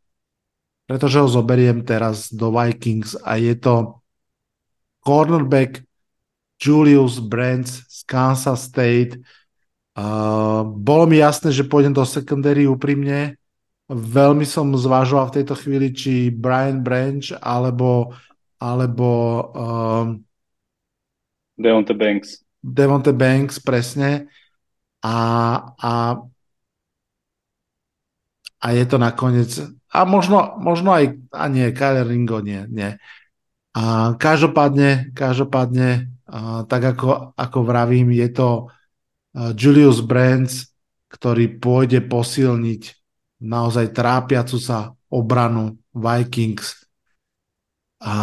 pretože 0.89 1.21
ho 1.21 1.29
zoberiem 1.29 1.85
teraz 1.85 2.33
do 2.33 2.49
Vikings 2.49 3.13
a 3.21 3.37
je 3.37 3.53
to 3.53 4.01
cornerback 5.05 5.85
Julius 6.57 7.21
Brands 7.21 7.85
z 7.85 8.01
Kansas 8.09 8.65
State. 8.65 9.21
Uh, 9.93 10.65
bolo 10.65 11.05
mi 11.05 11.21
jasné, 11.21 11.53
že 11.53 11.69
pôjdem 11.69 11.93
do 11.93 12.01
secondary 12.09 12.65
úprimne. 12.65 13.37
Veľmi 13.85 14.49
som 14.49 14.73
zvažoval 14.73 15.29
v 15.29 15.35
tejto 15.37 15.53
chvíli, 15.53 15.93
či 15.93 16.33
Brian 16.33 16.81
Branch 16.81 17.37
alebo, 17.37 18.17
alebo 18.57 19.07
um, 19.53 20.07
Deonte 21.53 21.93
Banks. 21.93 22.41
Devonte 22.65 23.13
Banks, 23.13 23.61
presne. 23.61 24.31
A, 25.05 25.15
a, 25.77 25.91
a 28.59 28.65
je 28.75 28.85
to 28.85 28.97
nakoniec... 28.99 29.51
A 29.89 30.05
možno, 30.05 30.59
možno 30.61 30.93
aj... 30.93 31.17
A 31.33 31.49
nie, 31.49 31.71
Kyler 31.73 32.05
Ringo, 32.05 32.43
nie, 32.43 32.67
nie. 32.69 32.99
A 33.73 34.13
každopádne, 34.19 35.15
každopádne 35.15 36.11
a, 36.29 36.63
tak 36.67 36.95
ako, 36.95 37.33
ako 37.33 37.59
vravím, 37.65 38.13
je 38.13 38.29
to 38.29 38.49
Julius 39.55 40.01
Brands, 40.03 40.69
ktorý 41.09 41.57
pôjde 41.57 42.05
posilniť 42.05 42.81
naozaj 43.41 43.95
trápiacu 43.95 44.57
sa 44.59 44.93
obranu 45.09 45.79
Vikings 45.95 46.79
a, 47.99 48.15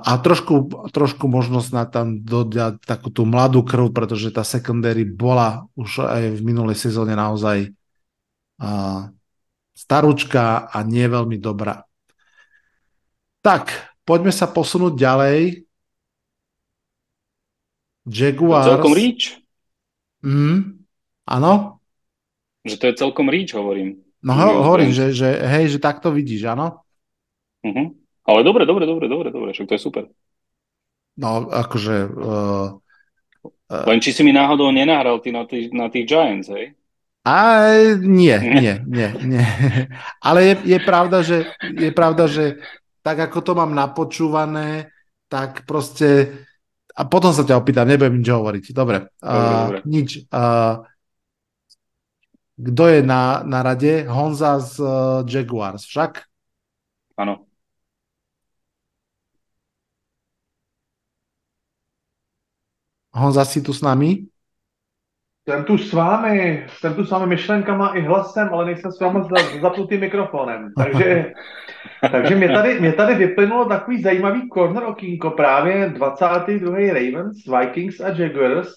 a 0.00 0.12
trošku, 0.16 0.88
trošku 0.88 1.28
možnosť 1.28 1.68
na 1.76 1.84
tam 1.84 2.24
dodať 2.24 2.80
takú 2.88 3.12
tú 3.12 3.28
mladú 3.28 3.60
krv, 3.60 3.92
pretože 3.92 4.32
tá 4.32 4.40
secondary 4.40 5.04
bola 5.04 5.68
už 5.76 6.08
aj 6.08 6.40
v 6.40 6.40
minulej 6.40 6.80
sezóne 6.80 7.12
naozaj 7.12 7.68
a, 8.56 9.12
starúčka 9.80 10.68
a 10.68 10.84
nie 10.84 11.08
veľmi 11.08 11.40
dobrá. 11.40 11.80
Tak, 13.40 13.96
poďme 14.04 14.28
sa 14.28 14.44
posunúť 14.52 14.92
ďalej. 14.92 15.64
Jaguars. 18.04 18.68
Celkom 18.68 18.92
reach? 18.92 19.40
Mm, 20.20 20.84
áno? 21.24 21.80
Že 22.68 22.76
to 22.76 22.84
je 22.92 22.94
celkom 23.00 23.26
reach, 23.32 23.56
hovorím. 23.56 24.04
No 24.20 24.36
ho, 24.36 24.60
hovorím, 24.68 24.92
že, 24.92 25.16
že 25.16 25.32
hej, 25.32 25.72
že 25.72 25.78
takto 25.80 26.12
vidíš, 26.12 26.52
áno? 26.52 26.84
Mhm. 27.64 27.96
Ale 28.28 28.44
dobre, 28.44 28.68
dobre, 28.68 28.84
dobre, 28.84 29.08
dobre, 29.08 29.28
dobre, 29.32 29.50
však 29.56 29.64
to 29.72 29.74
je 29.80 29.80
super. 29.80 30.04
No, 31.16 31.48
akože... 31.48 31.96
Uh, 32.04 32.68
Len 33.88 34.00
či 34.04 34.12
si 34.12 34.20
mi 34.20 34.36
náhodou 34.36 34.68
nenahral 34.68 35.24
ty 35.24 35.32
na 35.32 35.48
tých, 35.48 35.72
na 35.72 35.88
tých 35.88 36.04
Giants, 36.04 36.52
hej? 36.52 36.76
A 37.20 37.36
nie, 38.00 38.36
nie, 38.40 38.74
nie, 38.88 39.08
nie. 39.20 39.44
Ale 40.26 40.40
je, 40.44 40.54
je 40.64 40.78
pravda, 40.80 41.20
že 41.20 41.52
je 41.60 41.90
pravda, 41.92 42.24
že 42.24 42.56
tak 43.04 43.20
ako 43.28 43.38
to 43.44 43.52
mám 43.52 43.76
napočúvané, 43.76 44.88
tak 45.28 45.68
proste 45.68 46.32
a 46.96 47.04
potom 47.06 47.32
sa 47.32 47.46
ťa 47.46 47.60
opýtam, 47.60 47.88
nebudem 47.88 48.20
nič 48.20 48.28
hovoriť. 48.28 48.64
Dobre, 48.72 49.08
Dobre, 49.20 49.30
uh, 49.30 49.64
dobre. 49.68 49.78
nič. 49.88 50.08
Uh, 50.28 50.84
kto 52.60 52.84
je 52.92 53.00
na, 53.00 53.40
na 53.44 53.60
rade? 53.64 54.04
Honza 54.04 54.60
z 54.60 54.80
uh, 54.80 55.24
Jaguars, 55.24 55.84
však? 55.88 56.24
Áno. 57.16 57.48
Honza, 63.16 63.44
si 63.48 63.64
tu 63.64 63.72
s 63.72 63.80
nami? 63.80 64.28
Jsem 65.50 65.64
tu 65.64 65.78
s 65.78 65.92
vámi, 65.92 66.66
jsem 66.68 66.94
tu 66.94 67.04
s 67.04 67.10
vámi 67.10 67.26
myšlenkama 67.26 67.94
i 67.94 68.00
hlasem, 68.00 68.48
ale 68.52 68.64
nejsem 68.64 68.92
s 68.92 69.00
vámi 69.00 69.20
za, 69.22 69.60
zapnutým 69.60 70.00
mikrofonem. 70.00 70.72
Takže, 70.78 71.32
takže 72.12 72.36
mě, 72.36 72.48
tady, 72.48 72.80
mě 72.80 72.92
tady 72.92 73.14
vyplynulo 73.14 73.64
takový 73.64 74.02
zajímavý 74.02 74.48
corner 74.48 74.84
okýnko, 74.84 75.30
právě 75.30 75.88
22. 75.88 76.76
Ravens, 76.76 77.36
Vikings 77.58 78.00
a 78.00 78.08
Jaguars. 78.08 78.68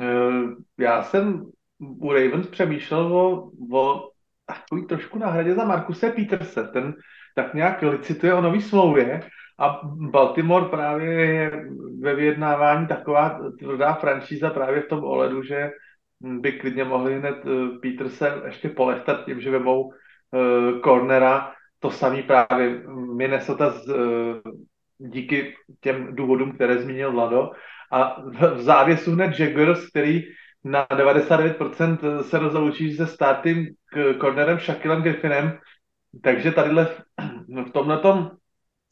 Eh, 0.00 0.82
Já 0.82 1.02
jsem 1.02 1.42
u 1.80 2.12
Ravens 2.12 2.46
přemýšlel 2.46 3.16
o, 3.16 3.50
o 3.72 4.08
takový 4.46 4.86
trošku 4.86 5.18
náhradě 5.18 5.54
za 5.54 5.64
Markuse 5.64 6.10
Peterse. 6.10 6.64
Ten 6.72 6.94
tak 7.34 7.54
nějak 7.54 7.82
licituje 7.82 8.34
o 8.34 8.40
nový 8.40 8.60
smlouvě 8.60 9.20
a 9.58 9.80
Baltimore 9.84 10.68
právě 10.68 11.12
je 11.12 11.50
ve 12.00 12.14
vyjednávání 12.14 12.86
taková 12.86 13.40
tvrdá 13.58 13.94
franšíza 13.94 14.50
právě 14.50 14.82
v 14.82 14.88
tom 14.88 15.04
ohledu, 15.04 15.42
že 15.42 15.70
by 16.20 16.52
klidně 16.52 16.84
mohli 16.84 17.18
hned 17.18 17.36
eh, 17.46 17.78
Peterse 17.78 18.42
ještě 18.44 18.68
polechtat 18.68 19.24
tím, 19.24 19.40
že 19.40 19.50
vemou 19.50 19.82
uh, 19.82 20.80
cornera. 20.80 21.52
To 21.78 21.90
samý 21.90 22.22
právě 22.22 22.82
Minnesota 23.16 23.70
z, 23.70 23.88
uh, 23.88 23.96
díky 24.98 25.54
těm 25.80 26.16
důvodům, 26.16 26.52
které 26.52 26.78
zmínil 26.78 27.12
Vlado. 27.12 27.50
A 27.92 28.22
v, 28.22 28.62
závěsu 28.62 29.12
hned 29.12 29.40
Jaguars, 29.40 29.88
který 29.88 30.22
na 30.64 30.86
99% 30.86 32.20
se 32.20 32.38
rozloučí 32.38 32.94
se 32.94 33.06
startým 33.06 33.66
cornerem 34.20 34.58
Shakilem 34.58 35.02
Griffinem. 35.02 35.58
Takže 36.22 36.52
tadyhle 36.52 36.88
v 37.66 37.70
tomhle 37.72 37.98
tom, 37.98 38.30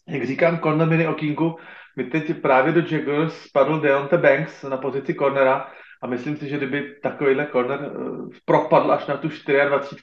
jak 0.09 0.26
říkám, 0.26 0.59
corner 0.59 0.88
mini 0.88 1.09
okýnku, 1.09 1.56
mi 1.96 2.05
teď 2.05 2.40
právě 2.42 2.72
do 2.72 2.82
Jaguars 2.90 3.40
spadl 3.40 3.80
Deonte 3.80 4.18
Banks 4.18 4.62
na 4.62 4.76
pozici 4.76 5.14
cornera 5.14 5.72
a 6.02 6.06
myslím 6.06 6.36
si, 6.36 6.48
že 6.48 6.56
kdyby 6.56 6.96
takovýhle 7.02 7.46
corner 7.46 7.80
uh, 7.80 8.30
propadl 8.44 8.92
až 8.92 9.06
na 9.06 9.16
tu 9.16 9.28
24, 9.68 10.02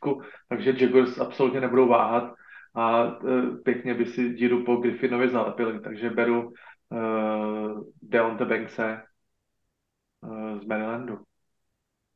takže 0.49 0.75
Jaguars 0.77 1.19
absolutně 1.19 1.61
nebudou 1.61 1.87
váhat 1.87 2.33
a 2.75 3.03
uh, 3.03 3.57
pěkně 3.63 3.93
by 3.93 4.05
si 4.05 4.33
díru 4.33 4.65
po 4.65 4.75
Griffinovi 4.75 5.29
zalepili, 5.29 5.79
takže 5.79 6.09
beru 6.09 6.51
uh, 6.89 7.83
Deonte 8.01 8.45
Bankse 8.45 9.01
uh, 10.21 10.59
z 10.59 10.65
Marylandu. 10.65 11.19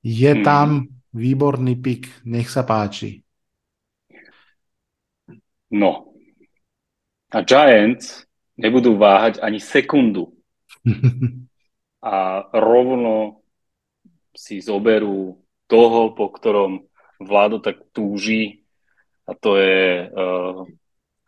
Je 0.03 0.33
hmm. 0.33 0.43
tam 0.43 0.87
výborný 1.13 1.75
pik, 1.75 2.23
nech 2.25 2.49
sa 2.49 2.63
páči. 2.63 3.23
No. 5.71 6.15
A 7.29 7.45
Giants 7.45 8.25
nebudú 8.57 8.97
váhať 8.97 9.43
ani 9.43 9.59
sekundu. 9.59 10.33
a 11.99 12.47
rovno 12.55 13.38
si 14.39 14.63
zoberú 14.63 15.35
toho, 15.67 16.15
po 16.15 16.31
ktorom 16.31 16.87
vládo 17.19 17.59
tak 17.59 17.83
túži 17.91 18.63
a 19.27 19.35
to 19.35 19.59
je 19.59 20.07
uh, 20.07 20.63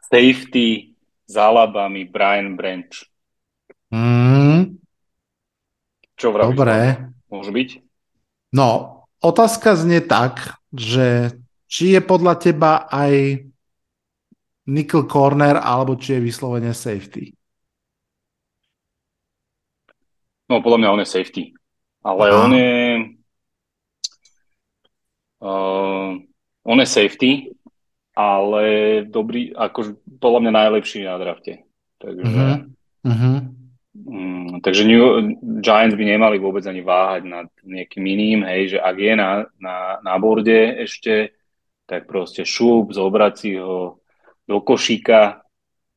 safety 0.08 0.96
s 1.28 1.34
Alabami 1.36 2.08
Brian 2.08 2.56
Branch. 2.56 2.96
Mm. 3.92 4.80
Čo 6.16 6.32
vravíš? 6.32 6.56
Dobre. 6.56 6.78
Môže 7.28 7.52
byť? 7.52 7.70
No, 8.56 9.04
otázka 9.20 9.76
znie 9.76 10.00
tak, 10.00 10.56
že 10.72 11.36
či 11.68 11.92
je 11.92 12.02
podľa 12.02 12.40
teba 12.40 12.88
aj 12.88 13.44
nickel 14.72 15.04
corner, 15.12 15.60
alebo 15.60 16.00
či 16.00 16.16
je 16.16 16.24
vyslovene 16.24 16.72
safety? 16.72 17.36
No, 20.48 20.64
podľa 20.64 20.80
mňa 20.80 20.90
on 20.96 21.02
je 21.04 21.10
safety. 21.12 21.44
Ale 22.02 22.23
Aha. 22.30 22.38
on 22.44 22.52
je... 22.53 22.76
Uh, 25.41 26.10
on 26.61 26.78
je 26.78 26.86
safety, 26.86 27.32
ale 28.14 28.64
dobrý, 29.10 29.49
ako 29.57 29.98
podľa 30.22 30.40
mňa 30.45 30.52
najlepší 30.53 31.06
na 31.06 31.18
drafte. 31.18 31.65
Takže... 31.98 32.69
Uh-huh. 33.02 33.38
Mm, 33.91 34.61
takže 34.61 34.88
New 34.88 35.36
Giants 35.60 35.98
by 35.98 36.06
nemali 36.06 36.38
vôbec 36.40 36.64
ani 36.64 36.80
váhať 36.80 37.28
nad 37.28 37.48
nejakým 37.65 38.06
iným, 38.06 38.40
hej, 38.48 38.78
že 38.78 38.78
ak 38.80 38.95
je 38.95 39.14
na, 39.18 39.32
na, 39.60 39.99
na 39.99 40.15
borde 40.15 40.80
ešte, 40.86 41.36
tak 41.90 42.07
proste 42.07 42.48
šup, 42.48 42.95
zobrať 42.95 43.34
si 43.36 43.60
ho 43.60 43.99
do 44.48 44.64
košíka 44.64 45.44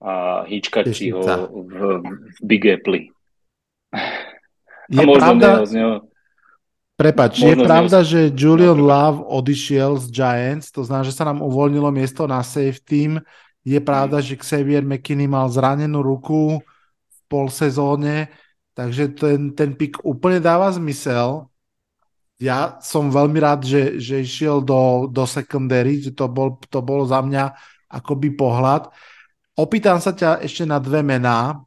a 0.02 0.42
hýčkať 0.42 0.90
si 0.90 1.14
ho 1.14 1.22
v, 1.48 2.02
v 2.02 2.36
Big 2.42 2.66
Apple. 2.66 3.14
Je 4.94 5.04
pravda, 5.18 5.66
z 5.66 5.72
neho, 5.74 5.94
Prepač, 6.94 7.42
je 7.42 7.58
pravda, 7.58 8.06
že 8.06 8.30
Julian 8.30 8.78
Love 8.78 9.26
odišiel 9.26 9.98
z 9.98 10.14
Giants, 10.14 10.70
to 10.70 10.86
znamená, 10.86 11.02
že 11.02 11.16
sa 11.18 11.26
nám 11.26 11.42
uvoľnilo 11.42 11.90
miesto 11.90 12.22
na 12.30 12.38
safe 12.46 12.78
team. 12.78 13.18
Je 13.66 13.82
pravda, 13.82 14.22
že 14.22 14.38
Xavier 14.38 14.86
McKinney 14.86 15.26
mal 15.26 15.50
zranenú 15.50 16.06
ruku, 16.06 16.62
pol 17.26 17.50
sezóne, 17.50 18.30
takže 18.78 19.10
ten, 19.10 19.50
ten 19.58 19.74
pik 19.74 20.06
úplne 20.06 20.38
dáva 20.38 20.70
zmysel. 20.70 21.50
Ja 22.38 22.78
som 22.78 23.10
veľmi 23.10 23.42
rád, 23.42 23.66
že, 23.66 23.98
že 23.98 24.22
išiel 24.22 24.62
do, 24.62 25.10
do 25.10 25.26
secondary, 25.26 25.98
že 25.98 26.14
to, 26.14 26.30
bol, 26.30 26.62
to 26.62 26.78
bolo 26.78 27.02
za 27.10 27.18
mňa 27.18 27.58
akoby 27.90 28.38
pohľad. 28.38 28.86
Opýtam 29.58 29.98
sa 29.98 30.14
ťa 30.14 30.46
ešte 30.46 30.62
na 30.62 30.78
dve 30.78 31.02
mená. 31.02 31.58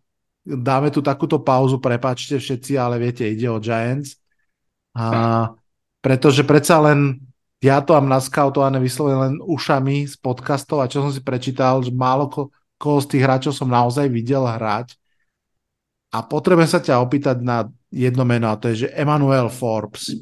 Dáme 0.48 0.88
tu 0.96 1.04
takúto 1.04 1.44
pauzu, 1.44 1.76
prepačte 1.84 2.40
všetci, 2.40 2.80
ale 2.80 2.96
viete, 2.96 3.28
ide 3.28 3.52
o 3.52 3.60
Giants. 3.60 4.16
A, 4.96 5.52
pretože 6.00 6.48
predsa 6.48 6.80
len 6.80 7.20
ja 7.60 7.84
to 7.84 7.98
mám 8.00 8.08
naskautované 8.08 8.80
vyslovene 8.80 9.20
len 9.20 9.36
ušami 9.44 10.08
z 10.08 10.16
podcastov 10.24 10.80
a 10.80 10.88
čo 10.88 11.04
som 11.04 11.12
si 11.12 11.20
prečítal, 11.20 11.84
že 11.84 11.92
málo 11.92 12.32
ko, 12.32 12.42
koho 12.80 13.04
z 13.04 13.18
tých 13.18 13.24
hráčov 13.28 13.52
som 13.52 13.68
naozaj 13.68 14.08
videl 14.08 14.46
hrať 14.46 14.96
a 16.14 16.24
potrebujem 16.24 16.70
sa 16.70 16.80
ťa 16.80 17.04
opýtať 17.04 17.44
na 17.44 17.68
jedno 17.92 18.24
meno, 18.24 18.48
a 18.48 18.56
to 18.56 18.72
je, 18.72 18.88
že 18.88 18.94
Emmanuel 18.96 19.52
Forbes. 19.52 20.16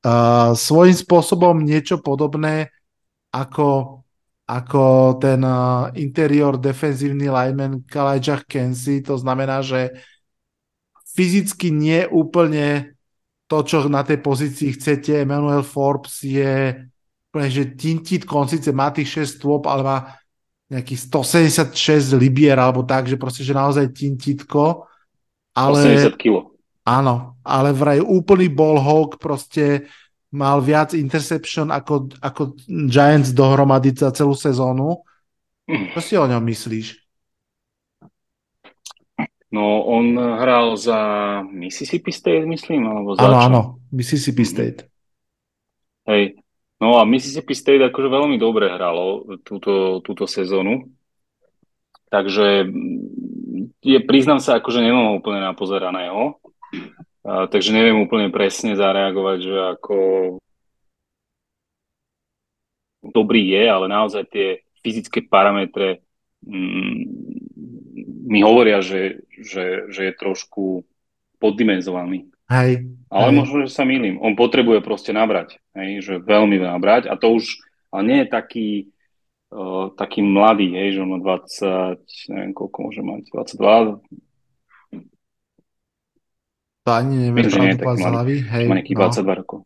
Uh, 0.00 0.56
svojím 0.56 0.96
spôsobom 0.96 1.60
niečo 1.60 2.00
podobné 2.00 2.72
ako, 3.28 3.99
ako 4.50 5.14
ten 5.22 5.38
uh, 5.46 5.94
interior 5.94 6.58
defenzívny 6.58 7.30
lineman 7.30 7.86
Kalajah 7.86 8.42
Kensi, 8.42 8.98
to 8.98 9.14
znamená, 9.14 9.62
že 9.62 9.94
fyzicky 11.14 11.70
nie 11.70 12.02
úplne 12.10 12.98
to, 13.46 13.62
čo 13.62 13.86
na 13.86 14.02
tej 14.02 14.18
pozícii 14.18 14.74
chcete. 14.74 15.22
Emmanuel 15.22 15.62
Forbes 15.62 16.26
je 16.26 16.74
úplne, 17.30 17.48
že 17.50 17.78
tintit 17.78 18.26
koncice, 18.26 18.74
má 18.74 18.90
tých 18.90 19.22
6 19.22 19.38
stôp, 19.38 19.70
ale 19.70 19.82
má 19.86 19.98
nejaký 20.70 20.94
176 20.98 22.14
libier 22.14 22.58
alebo 22.58 22.82
tak, 22.86 23.06
že 23.06 23.18
proste, 23.18 23.42
že 23.42 23.54
naozaj 23.54 23.90
tintitko. 23.90 24.86
Ale, 25.54 25.82
80 26.10 26.14
kg. 26.14 26.50
Áno, 26.86 27.38
ale 27.42 27.70
vraj 27.74 27.98
úplný 28.02 28.50
ball 28.50 28.78
hawk 28.78 29.18
proste 29.18 29.90
mal 30.30 30.62
viac 30.62 30.94
interception 30.94 31.74
ako, 31.74 32.14
ako 32.22 32.54
Giants 32.86 33.34
dohromady 33.34 33.94
za 33.94 34.14
celú 34.14 34.34
sezónu. 34.34 35.02
Čo 35.66 36.00
si 36.02 36.14
o 36.18 36.26
ňom 36.26 36.42
myslíš? 36.42 36.86
No, 39.50 39.82
on 39.82 40.14
hral 40.14 40.78
za 40.78 40.98
Mississippi 41.42 42.14
State, 42.14 42.46
myslím, 42.46 42.86
alebo 42.86 43.18
za 43.18 43.26
Áno, 43.26 43.38
áno, 43.42 43.60
Mississippi 43.90 44.46
State. 44.46 44.86
Hej, 46.06 46.38
No 46.80 46.96
a 46.96 47.04
Mississippi 47.04 47.52
State 47.52 47.84
akože 47.92 48.08
veľmi 48.08 48.40
dobre 48.40 48.72
hralo 48.72 49.36
túto, 49.44 50.00
túto 50.00 50.24
sezónu. 50.24 50.88
Takže 52.08 52.72
je, 53.84 53.98
priznám 54.00 54.40
sa, 54.40 54.58
akože 54.58 54.80
nemám 54.80 55.20
úplne 55.20 55.44
napozeraného. 55.44 56.40
A, 57.20 57.46
takže 57.48 57.74
neviem 57.74 58.00
úplne 58.00 58.32
presne 58.32 58.76
zareagovať, 58.76 59.38
že 59.44 59.56
ako 59.76 59.96
dobrý 63.00 63.52
je, 63.52 63.64
ale 63.68 63.86
naozaj 63.88 64.24
tie 64.28 64.48
fyzické 64.80 65.24
parametre 65.24 66.00
mm, 66.44 67.00
mi 68.30 68.40
hovoria, 68.40 68.80
že, 68.80 69.24
že, 69.36 69.90
že 69.92 70.12
je 70.12 70.20
trošku 70.20 70.84
poddimenzovaný. 71.40 72.28
Hej. 72.48 72.86
Ale 73.08 73.28
hej. 73.32 73.36
možno, 73.36 73.56
že 73.64 73.72
sa 73.72 73.84
milím. 73.84 74.20
On 74.20 74.36
potrebuje 74.36 74.84
proste 74.84 75.10
nabrať. 75.14 75.56
Hej, 75.72 75.90
že 76.04 76.14
veľmi 76.20 76.60
nabrať. 76.60 77.08
A 77.08 77.16
to 77.16 77.36
už 77.36 77.60
ale 77.90 78.02
nie 78.06 78.18
je 78.22 78.28
taký, 78.30 78.68
uh, 79.50 79.90
taký 79.98 80.22
mladý, 80.22 80.70
hej, 80.78 80.88
že 80.96 81.02
on 81.02 81.10
má 81.10 81.18
20, 81.18 82.30
neviem 82.30 82.52
koľko 82.54 82.78
môže 82.86 83.02
mať, 83.02 83.22
22. 83.58 83.98
To 86.84 86.90
ani 86.96 87.28
neviem, 87.28 87.48
že 87.48 87.60
nie 87.60 87.72
je 87.76 87.80
taký 87.84 88.02
mladý. 88.08 88.36
Hej, 88.40 88.64
má 88.66 88.74
nejakých 88.80 88.96
no. 88.96 89.02
22 89.12 89.40
rokov. 89.44 89.58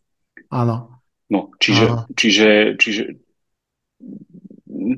Áno. 0.51 0.77
No, 1.31 1.41
čiže, 1.57 1.87
Áno. 1.89 2.03
čiže, 2.13 2.49
čiže, 2.77 3.03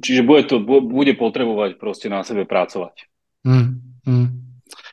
čiže 0.00 0.20
bude, 0.26 0.42
to, 0.48 0.58
bude 0.64 1.12
potrebovať 1.14 1.78
proste 1.78 2.10
na 2.10 2.24
sebe 2.26 2.48
pracovať. 2.48 3.06
Mm, 3.46 3.68
mm. 4.08 4.26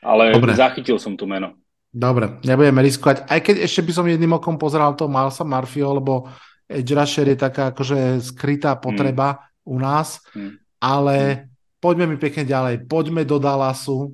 Ale 0.04 0.36
Dobre. 0.36 0.54
zachytil 0.54 1.00
som 1.00 1.18
tu 1.18 1.26
meno. 1.26 1.58
Dobre, 1.90 2.42
nebudeme 2.42 2.82
riskovať. 2.82 3.26
Aj 3.26 3.40
keď 3.42 3.66
ešte 3.66 3.82
by 3.86 3.92
som 3.94 4.06
jedným 4.06 4.34
okom 4.36 4.58
pozeral 4.58 4.98
to 4.98 5.06
Malsa 5.06 5.46
Marfio, 5.46 5.94
lebo 5.94 6.26
edge 6.66 6.90
rusher 6.94 7.26
je 7.30 7.38
taká 7.38 7.70
akože 7.70 8.18
skrytá 8.20 8.74
potreba 8.78 9.38
mm. 9.38 9.40
u 9.70 9.76
nás, 9.78 10.18
mm. 10.34 10.52
ale 10.82 11.16
mm. 11.16 11.38
poďme 11.78 12.04
mi 12.14 12.16
pekne 12.18 12.44
ďalej. 12.46 12.74
Poďme 12.86 13.22
do 13.22 13.38
Dallasu. 13.38 14.12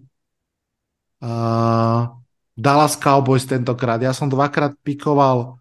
Uh, 1.20 2.19
Dallas 2.60 2.92
Cowboys 3.00 3.48
tentokrát. 3.48 3.96
Ja 4.04 4.12
som 4.12 4.28
dvakrát 4.28 4.76
pikoval 4.84 5.60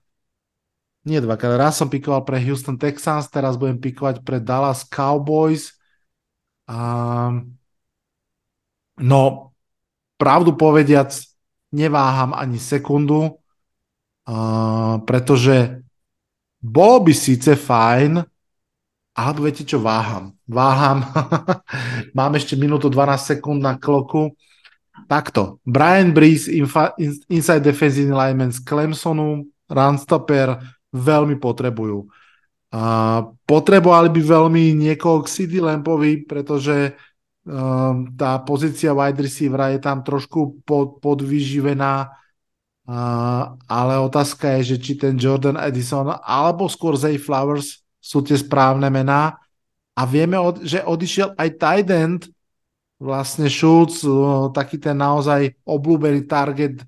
nie 1.08 1.24
dvakrát, 1.24 1.56
raz 1.56 1.80
som 1.80 1.88
pikoval 1.88 2.28
pre 2.28 2.38
Houston 2.44 2.76
Texans, 2.76 3.32
teraz 3.32 3.56
budem 3.56 3.80
pikovať 3.80 4.20
pre 4.22 4.44
Dallas 4.44 4.84
Cowboys. 4.84 5.74
Uh, 6.68 7.50
no, 9.00 9.56
pravdu 10.20 10.54
povediac, 10.54 11.10
neváham 11.72 12.36
ani 12.36 12.60
sekundu, 12.60 13.40
uh, 14.28 15.00
pretože 15.08 15.82
bolo 16.60 17.08
by 17.08 17.14
síce 17.16 17.56
fajn, 17.56 18.20
alebo 19.16 19.48
viete 19.48 19.64
čo, 19.64 19.80
váham. 19.80 20.36
Váham. 20.46 21.04
Mám 22.18 22.36
ešte 22.36 22.60
minútu 22.60 22.92
12 22.92 23.36
sekúnd 23.36 23.60
na 23.64 23.80
kloku. 23.80 24.36
Takto. 25.08 25.64
Brian 25.64 26.12
Breeze, 26.12 26.52
infa, 26.52 26.98
inside 27.30 27.64
defensive 27.64 28.12
lineman 28.12 28.52
z 28.52 28.60
Clemsonu, 28.66 29.48
runstopper, 29.70 30.58
veľmi 30.92 31.38
potrebujú. 31.38 32.10
A 32.70 32.82
potrebovali 33.50 34.14
by 34.14 34.22
veľmi 34.22 34.64
niekoho 34.78 35.26
k 35.26 35.32
CD 35.32 35.58
Lampovi, 35.58 36.26
pretože 36.26 36.94
um, 37.46 38.14
tá 38.14 38.38
pozícia 38.46 38.94
wide 38.94 39.26
receivera 39.26 39.74
je 39.74 39.82
tam 39.82 40.06
trošku 40.06 40.62
pod, 40.62 41.02
podvyživená, 41.02 42.06
uh, 42.06 43.58
ale 43.66 43.94
otázka 43.98 44.62
je, 44.62 44.76
že 44.76 44.78
či 44.78 44.94
ten 45.02 45.18
Jordan 45.18 45.58
Edison 45.58 46.14
alebo 46.22 46.70
skôr 46.70 46.94
Zay 46.94 47.18
Flowers 47.18 47.82
sú 47.98 48.22
tie 48.22 48.38
správne 48.38 48.86
mená 48.94 49.42
a 49.98 50.02
vieme, 50.06 50.38
od, 50.40 50.62
že 50.62 50.86
odišiel 50.86 51.36
aj 51.36 51.50
tight 51.58 51.90
end, 51.90 52.22
vlastne 53.00 53.48
Schultz, 53.48 54.04
taký 54.52 54.78
ten 54.78 55.00
naozaj 55.00 55.56
obľúbený 55.64 56.28
target 56.28 56.84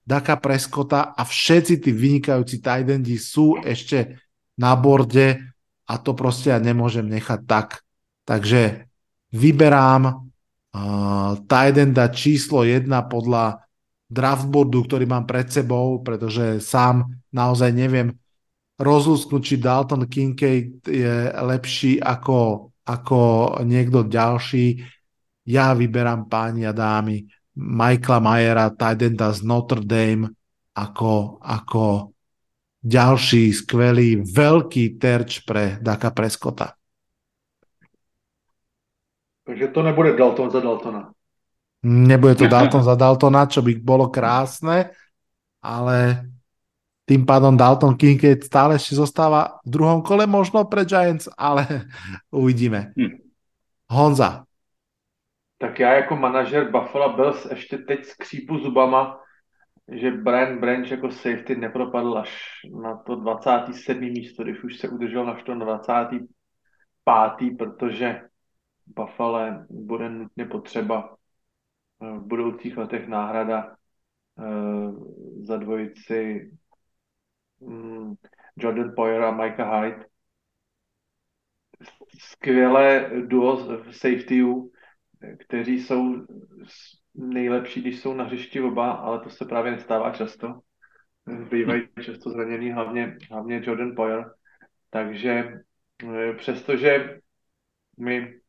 Daka 0.00 0.40
Preskota 0.40 1.12
a 1.12 1.22
všetci 1.22 1.84
tí 1.84 1.92
vynikajúci 1.92 2.64
tight 2.64 2.88
endi 2.88 3.20
sú 3.20 3.60
ešte 3.60 4.18
na 4.56 4.74
borde 4.74 5.38
a 5.86 5.94
to 6.00 6.16
proste 6.16 6.50
ja 6.50 6.58
nemôžem 6.58 7.06
nechať 7.06 7.40
tak. 7.44 7.84
Takže 8.24 8.88
vyberám 9.30 10.02
uh, 10.10 11.32
tight 11.46 11.76
enda 11.76 12.08
číslo 12.10 12.66
1 12.66 12.88
podľa 13.06 13.62
draftboardu, 14.10 14.90
ktorý 14.90 15.04
mám 15.06 15.28
pred 15.28 15.46
sebou, 15.46 16.02
pretože 16.02 16.58
sám 16.58 17.06
naozaj 17.30 17.70
neviem 17.70 18.10
rozlúsknuť, 18.80 19.42
či 19.44 19.56
Dalton 19.60 20.08
Kincaid 20.08 20.82
je 20.88 21.30
lepší 21.30 22.00
ako, 22.02 22.72
ako 22.88 23.20
niekto 23.62 24.08
ďalší. 24.08 24.82
Ja 25.50 25.74
vyberám 25.74 26.30
páni 26.30 26.62
a 26.62 26.70
dámy 26.70 27.26
Michaela 27.58 28.22
Mayera, 28.22 28.70
Tidenda 28.70 29.34
z 29.34 29.42
Notre 29.42 29.82
Dame, 29.82 30.30
ako, 30.78 31.42
ako 31.42 32.14
ďalší 32.80 33.50
skvelý 33.50 34.22
veľký 34.22 34.96
terč 34.96 35.42
pre 35.42 35.82
Daka 35.82 36.14
Preskota. 36.14 36.78
Takže 39.44 39.66
to 39.74 39.80
nebude 39.82 40.14
Dalton 40.14 40.48
za 40.48 40.62
Daltona. 40.62 41.10
Nebude 41.82 42.38
to 42.38 42.46
Dalton 42.46 42.86
za 42.86 42.94
Daltona, 42.94 43.50
čo 43.50 43.64
by 43.64 43.72
bolo 43.82 44.12
krásne, 44.12 44.94
ale 45.58 46.28
tým 47.08 47.26
pádom 47.26 47.58
Dalton 47.58 47.98
Kincaid 47.98 48.46
stále 48.46 48.78
ešte 48.78 48.94
zostáva 48.94 49.58
v 49.66 49.74
druhom 49.74 49.98
kole 50.04 50.30
možno 50.30 50.62
pre 50.70 50.86
Giants, 50.86 51.26
ale 51.34 51.90
uvidíme. 52.30 52.94
Hm. 52.94 53.18
Honza, 53.90 54.46
tak 55.60 55.80
já 55.80 55.92
jako 55.92 56.16
manažer 56.16 56.70
Buffalo 56.70 57.16
Bills 57.16 57.50
ještě 57.50 57.78
teď 57.78 58.04
skřípu 58.04 58.58
zubama, 58.58 59.20
že 59.92 60.10
Brian 60.10 60.58
Branch 60.60 60.90
jako 60.90 61.10
safety 61.10 61.56
nepropadl 61.56 62.18
až 62.18 62.50
na 62.82 62.96
to 62.96 63.16
27. 63.16 64.00
místo, 64.00 64.42
když 64.42 64.64
už 64.64 64.78
se 64.78 64.88
udržel 64.88 65.24
na 65.24 65.34
to 65.46 65.54
25. 65.54 66.22
protože 67.58 68.20
Buffalo 68.86 69.40
bude 69.70 70.10
nutně 70.10 70.44
potřeba 70.44 71.16
eh, 72.02 72.18
v 72.18 72.26
budoucích 72.26 72.76
letech 72.76 73.08
náhrada 73.08 73.76
uh, 74.34 75.04
za 75.42 75.56
dvojici 75.56 76.50
um, 77.58 78.16
Jordan 78.56 78.92
Poyer 78.96 79.22
a 79.22 79.30
Micah 79.30 79.82
Hyde. 79.82 80.06
Skvělé 82.18 83.10
duo 83.26 83.82
safetyů, 83.92 84.70
kteří 85.38 85.80
jsou 85.80 86.26
nejlepší, 87.14 87.80
když 87.80 88.00
jsou 88.00 88.14
na 88.14 88.24
hřišti 88.24 88.60
oba, 88.60 88.90
ale 88.92 89.20
to 89.20 89.30
se 89.30 89.44
právě 89.44 89.72
nestává 89.72 90.10
často. 90.10 90.60
Bývají 91.50 91.82
často 92.02 92.30
zraněný, 92.30 92.72
hlavně, 92.72 93.16
hlavně 93.30 93.62
Jordan 93.64 93.96
Poyer. 93.96 94.34
Takže 94.90 95.60
eh, 96.04 96.34
přestože 96.34 97.20
mi 97.98 98.40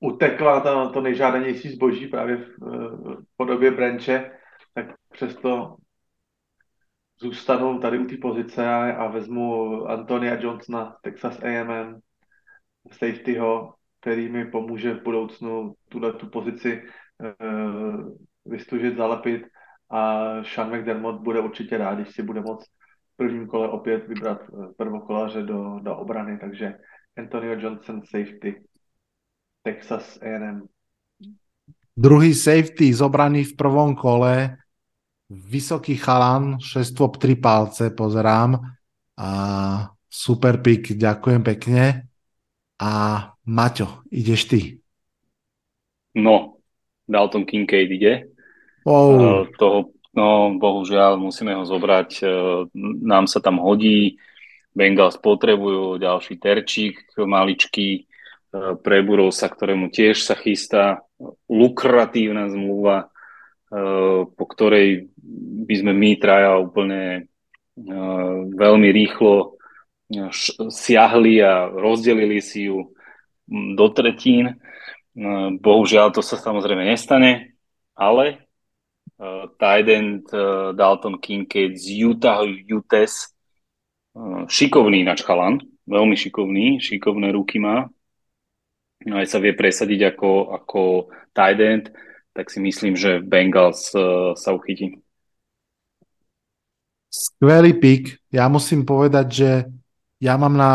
utekla 0.00 0.60
to, 0.60 0.90
to 0.92 1.00
nejžádanější 1.00 1.68
zboží 1.68 2.06
právě 2.06 2.36
v, 2.36 2.58
v 2.58 3.24
podobě 3.36 3.70
branče, 3.70 4.38
tak 4.74 4.86
přesto 5.12 5.76
zůstanu 7.20 7.78
tady 7.78 7.98
u 7.98 8.04
té 8.04 8.16
pozice 8.16 8.68
a, 8.68 8.92
a 8.92 9.08
vezmu 9.08 9.82
Antonia 9.84 10.40
Johnsona, 10.40 10.96
Texas 11.02 11.42
A&M, 11.42 12.00
safetyho, 12.92 13.74
který 14.04 14.28
mi 14.28 14.44
pomůže 14.44 14.94
v 14.94 15.02
budoucnu 15.02 15.74
tuhle 15.88 16.12
tu 16.12 16.28
pozici 16.28 16.82
uh, 16.82 18.12
vystužit, 18.44 18.96
zalepit 18.96 19.42
a 19.90 20.24
Sean 20.44 20.76
McDermott 20.76 21.20
bude 21.20 21.40
určitě 21.40 21.78
rád, 21.78 21.94
když 21.94 22.14
si 22.14 22.22
bude 22.22 22.40
moct 22.40 22.66
v 23.14 23.16
prvním 23.16 23.46
kole 23.46 23.68
opět 23.68 24.08
vybrat 24.08 24.38
eh, 24.42 24.72
prvokolaře 24.76 25.42
do, 25.42 25.80
do 25.82 25.96
obrany, 25.96 26.38
takže 26.38 26.74
Antonio 27.18 27.60
Johnson 27.60 28.02
safety, 28.04 28.64
Texas 29.62 30.18
A&M. 30.22 30.62
Druhý 31.96 32.34
safety 32.34 32.94
zobraný 32.94 33.44
v 33.44 33.56
prvom 33.56 33.96
kole, 33.96 34.56
vysoký 35.30 35.96
chalan, 35.96 36.60
6 36.60 36.94
3 37.18 37.34
palce, 37.34 37.90
pozerám. 37.90 38.60
A 39.18 39.90
super 40.10 40.62
pick, 40.62 40.92
ďakujem 40.92 41.42
pekne. 41.42 42.02
A 42.82 43.33
Maťo, 43.44 44.04
ideš 44.08 44.48
ty. 44.48 44.60
No, 46.16 46.60
Dalton 47.04 47.44
Kincaid 47.44 47.90
ide. 47.92 48.32
Oh. 48.88 49.44
Toho, 49.60 49.92
no, 50.16 50.56
bohužiaľ, 50.56 51.20
musíme 51.20 51.52
ho 51.52 51.64
zobrať. 51.68 52.10
Uh, 52.24 52.68
nám 53.04 53.28
sa 53.28 53.44
tam 53.44 53.60
hodí. 53.60 54.16
Bengals 54.74 55.20
potrebujú 55.20 56.02
ďalší 56.02 56.40
terčík, 56.40 57.14
maličký 57.14 58.02
uh, 58.02 58.74
pre 58.80 59.04
Burovsa, 59.04 59.52
ktorému 59.52 59.92
tiež 59.92 60.24
sa 60.24 60.34
chystá 60.34 61.04
lukratívna 61.48 62.50
zmluva, 62.50 63.08
po 64.34 64.44
ktorej 64.44 65.10
by 65.66 65.74
sme 65.74 65.92
my 65.96 66.10
traja 66.20 66.58
úplne 66.58 67.26
veľmi 68.54 68.88
rýchlo 68.94 69.58
siahli 70.70 71.42
a 71.42 71.66
rozdelili 71.72 72.38
si 72.38 72.70
ju 72.70 72.94
do 73.48 73.86
tretín. 73.92 74.56
No, 75.14 75.54
bohužiaľ 75.62 76.10
to 76.10 76.22
sa 76.26 76.40
samozrejme 76.40 76.82
nestane, 76.82 77.54
ale 77.94 78.42
uh, 79.20 79.46
tight 79.56 79.86
uh, 79.86 80.74
Dalton 80.74 81.22
Kincaid 81.22 81.78
z 81.78 82.02
Utah 82.02 82.42
Utes, 82.46 83.30
uh, 84.18 84.42
šikovný 84.50 85.06
nač 85.06 85.22
chalan, 85.22 85.62
veľmi 85.86 86.18
šikovný, 86.18 86.82
šikovné 86.82 87.30
ruky 87.30 87.62
má. 87.62 87.86
No 89.06 89.20
aj 89.20 89.30
sa 89.30 89.38
vie 89.38 89.54
presadiť 89.54 90.16
ako, 90.16 90.30
ako 90.56 90.80
tight 91.36 91.92
tak 92.34 92.50
si 92.50 92.58
myslím, 92.58 92.98
že 92.98 93.22
Bengals 93.22 93.94
uh, 93.94 94.34
sa 94.34 94.50
uchytí. 94.50 94.98
Skvelý 97.14 97.78
pick. 97.78 98.18
Ja 98.34 98.50
musím 98.50 98.82
povedať, 98.82 99.26
že 99.30 99.50
ja 100.24 100.40
mám 100.40 100.56
na 100.56 100.72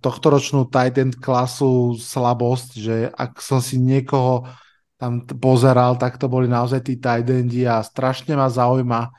tohtoročnú 0.00 0.72
tight 0.72 0.96
end 0.96 1.20
klasu 1.20 2.00
slabosť, 2.00 2.70
že 2.80 2.96
ak 3.12 3.44
som 3.44 3.60
si 3.60 3.76
niekoho 3.76 4.48
tam 4.96 5.20
pozeral, 5.28 6.00
tak 6.00 6.16
to 6.16 6.32
boli 6.32 6.48
naozaj 6.48 6.80
tí 6.80 6.96
tight 6.96 7.28
endi 7.28 7.68
a 7.68 7.84
strašne 7.84 8.32
ma 8.32 8.48
zaujíma, 8.48 9.12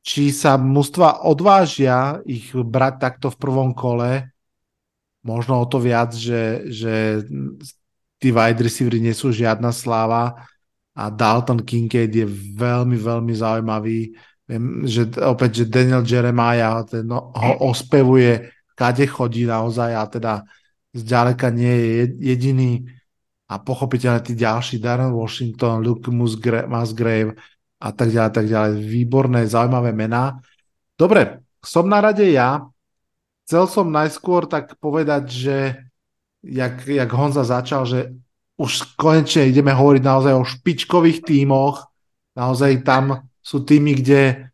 či 0.00 0.32
sa 0.32 0.56
mužstva 0.56 1.28
odvážia 1.28 2.24
ich 2.24 2.48
brať 2.56 2.94
takto 2.96 3.28
v 3.28 3.36
prvom 3.36 3.76
kole, 3.76 4.32
možno 5.20 5.60
o 5.60 5.68
to 5.68 5.76
viac, 5.76 6.16
že, 6.16 6.72
že 6.72 7.20
tí 8.16 8.32
wide 8.32 8.64
receivery 8.64 9.04
nie 9.04 9.12
sú 9.12 9.28
žiadna 9.28 9.68
sláva 9.68 10.48
a 10.96 11.12
Dalton 11.12 11.60
Kincaid 11.60 12.08
je 12.08 12.24
veľmi, 12.56 12.96
veľmi 12.96 13.34
zaujímavý. 13.36 14.16
Viem, 14.48 14.88
že 14.88 15.12
opäť, 15.20 15.60
že 15.60 15.64
Daniel 15.68 16.00
Jeremiah 16.08 16.80
ten 16.88 17.04
ho 17.12 17.52
ospevuje, 17.68 18.57
kade 18.78 19.10
chodí 19.10 19.42
naozaj 19.42 19.90
a 19.90 20.04
teda 20.06 20.32
zďaleka 20.94 21.50
nie 21.50 21.74
je 21.74 22.02
jediný 22.22 22.72
a 23.50 23.58
pochopiteľne 23.58 24.22
tí 24.22 24.38
ďalší, 24.38 24.78
Darren 24.78 25.10
Washington, 25.10 25.82
Luke 25.82 26.12
Musgrave 26.14 27.34
a 27.80 27.88
tak 27.90 28.12
ďalej, 28.12 28.32
tak 28.36 28.46
ďalej. 28.46 28.70
Výborné, 28.84 29.48
zaujímavé 29.48 29.90
mená. 29.96 30.38
Dobre, 30.94 31.42
som 31.64 31.88
na 31.88 31.98
rade 31.98 32.28
ja. 32.28 32.68
Chcel 33.48 33.64
som 33.64 33.88
najskôr 33.88 34.44
tak 34.44 34.76
povedať, 34.76 35.24
že 35.32 35.56
jak, 36.44 36.84
jak 36.84 37.10
Honza 37.16 37.42
začal, 37.48 37.88
že 37.88 38.12
už 38.60 38.98
konečne 39.00 39.48
ideme 39.48 39.72
hovoriť 39.72 40.02
naozaj 40.04 40.34
o 40.36 40.44
špičkových 40.44 41.24
tímoch. 41.24 41.88
Naozaj 42.36 42.84
tam 42.84 43.24
sú 43.40 43.64
týmy, 43.64 44.04
kde 44.04 44.47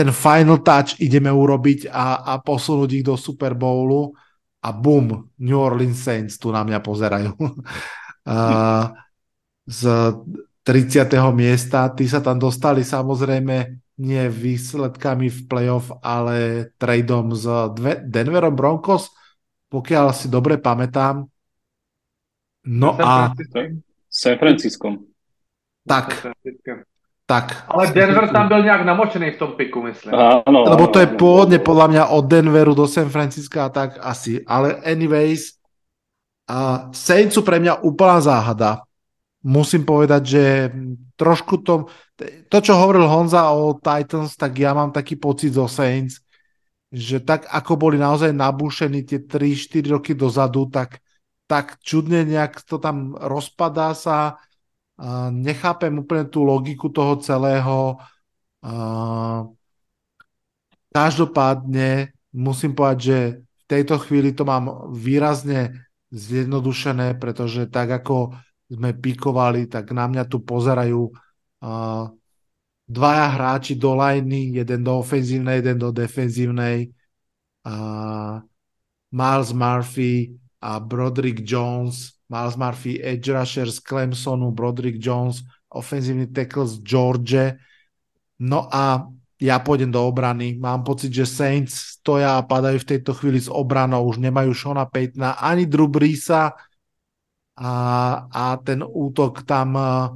ten 0.00 0.08
final 0.16 0.64
touch 0.64 0.96
ideme 1.04 1.28
urobiť 1.28 1.92
a, 1.92 2.24
a 2.24 2.32
posunúť 2.40 2.90
ich 2.96 3.04
do 3.04 3.20
Super 3.20 3.52
Bowlu 3.52 4.16
a 4.64 4.72
boom, 4.72 5.28
New 5.36 5.60
Orleans 5.60 6.00
Saints 6.00 6.40
tu 6.40 6.48
na 6.48 6.64
mňa 6.64 6.80
pozerajú. 6.80 7.36
uh, 8.32 8.84
z 9.68 9.80
30. 10.64 11.04
miesta, 11.36 11.92
tí 11.92 12.08
sa 12.08 12.24
tam 12.24 12.40
dostali 12.40 12.80
samozrejme 12.80 13.56
nie 14.00 14.24
výsledkami 14.32 15.28
v 15.28 15.40
playoff, 15.44 15.92
ale 16.00 16.72
tradeom 16.80 17.36
s 17.36 17.44
Denverom 18.08 18.56
Broncos, 18.56 19.12
pokiaľ 19.68 20.16
si 20.16 20.32
dobre 20.32 20.56
pamätám, 20.56 21.28
No 22.64 22.96
a... 23.00 23.32
San 24.08 24.38
Francisco. 24.38 24.96
Tak. 25.86 26.34
Tak. 27.30 27.70
Ale 27.70 27.94
Denver 27.94 28.26
tam 28.28 28.48
byl 28.48 28.62
nějak 28.62 28.82
namočený 28.84 29.30
v 29.30 29.38
tom 29.38 29.52
piku, 29.54 29.82
myslím. 29.82 30.14
Áno, 30.14 30.66
Lebo 30.66 30.90
to 30.90 30.98
je 30.98 31.14
pôvodne 31.14 31.62
podľa 31.62 31.86
mňa 31.86 32.04
od 32.10 32.24
Denveru 32.26 32.74
do 32.74 32.90
San 32.90 33.06
Francisca 33.06 33.66
a 33.66 33.70
tak 33.70 34.02
asi. 34.02 34.42
Ale 34.42 34.82
anyways, 34.82 35.54
a 36.50 36.90
Saints 36.90 37.38
sú 37.38 37.46
pre 37.46 37.62
mňa 37.62 37.86
úplná 37.86 38.18
záhada. 38.18 38.82
Musím 39.46 39.86
povedať, 39.86 40.22
že 40.26 40.44
trošku 41.14 41.62
to, 41.62 41.86
to, 42.50 42.58
čo 42.58 42.74
hovoril 42.74 43.06
Honza 43.06 43.46
o 43.54 43.78
Titans, 43.78 44.34
tak 44.34 44.58
ja 44.58 44.74
mám 44.74 44.90
taký 44.90 45.14
pocit 45.14 45.54
zo 45.54 45.70
Saints, 45.70 46.18
že 46.90 47.22
tak 47.22 47.46
ako 47.46 47.78
boli 47.78 47.94
naozaj 47.94 48.34
nabúšení 48.34 49.06
tie 49.06 49.22
3-4 49.22 49.94
roky 49.94 50.18
dozadu, 50.18 50.66
tak 50.66 50.98
tak 51.50 51.82
čudne 51.82 52.22
nejak 52.22 52.62
to 52.62 52.78
tam 52.78 53.18
rozpadá 53.18 53.90
sa. 53.90 54.38
Nechápem 55.32 55.96
úplne 55.96 56.28
tú 56.28 56.44
logiku 56.44 56.92
toho 56.92 57.16
celého. 57.24 57.96
Každopádne 60.92 62.12
musím 62.36 62.76
povedať, 62.76 62.98
že 63.00 63.18
v 63.40 63.64
tejto 63.64 63.96
chvíli 64.04 64.36
to 64.36 64.44
mám 64.44 64.92
výrazne 64.92 65.88
zjednodušené, 66.12 67.16
pretože 67.16 67.70
tak 67.72 68.02
ako 68.02 68.36
sme 68.68 68.92
pikovali, 68.92 69.66
tak 69.70 69.94
na 69.96 70.04
mňa 70.10 70.28
tu 70.28 70.44
pozerajú 70.44 71.08
dvaja 72.90 73.26
hráči 73.38 73.78
do 73.78 73.94
lajny, 73.94 74.58
jeden 74.58 74.82
do 74.82 74.98
ofenzívnej, 74.98 75.64
jeden 75.64 75.78
do 75.78 75.94
defenzívnej. 75.94 76.90
Miles 79.10 79.50
Murphy 79.54 80.34
a 80.60 80.76
Broderick 80.76 81.40
Jones, 81.46 82.19
Miles 82.30 82.54
Murphy, 82.54 83.02
edge 83.02 83.26
rusher 83.34 83.66
z 83.66 83.82
Clemsonu, 83.82 84.54
Broderick 84.54 85.02
Jones, 85.02 85.42
ofenzívny 85.66 86.30
tackle 86.30 86.66
z 86.66 86.78
George. 86.86 87.58
No 88.38 88.70
a 88.70 89.10
ja 89.42 89.56
pôjdem 89.58 89.90
do 89.90 89.98
obrany. 90.04 90.54
Mám 90.54 90.86
pocit, 90.86 91.10
že 91.10 91.26
Saints 91.26 91.98
stoja 91.98 92.38
a 92.38 92.46
padajú 92.46 92.78
v 92.86 92.90
tejto 92.96 93.16
chvíli 93.18 93.42
s 93.42 93.50
obranou. 93.50 94.06
Už 94.06 94.22
nemajú 94.22 94.54
Shona 94.54 94.86
Paytona 94.86 95.42
ani 95.42 95.66
Drew 95.66 95.90
Breesa 95.90 96.54
a, 97.58 97.72
a 98.30 98.44
ten 98.62 98.84
útok 98.84 99.42
tam 99.42 99.68
uh, 99.74 100.14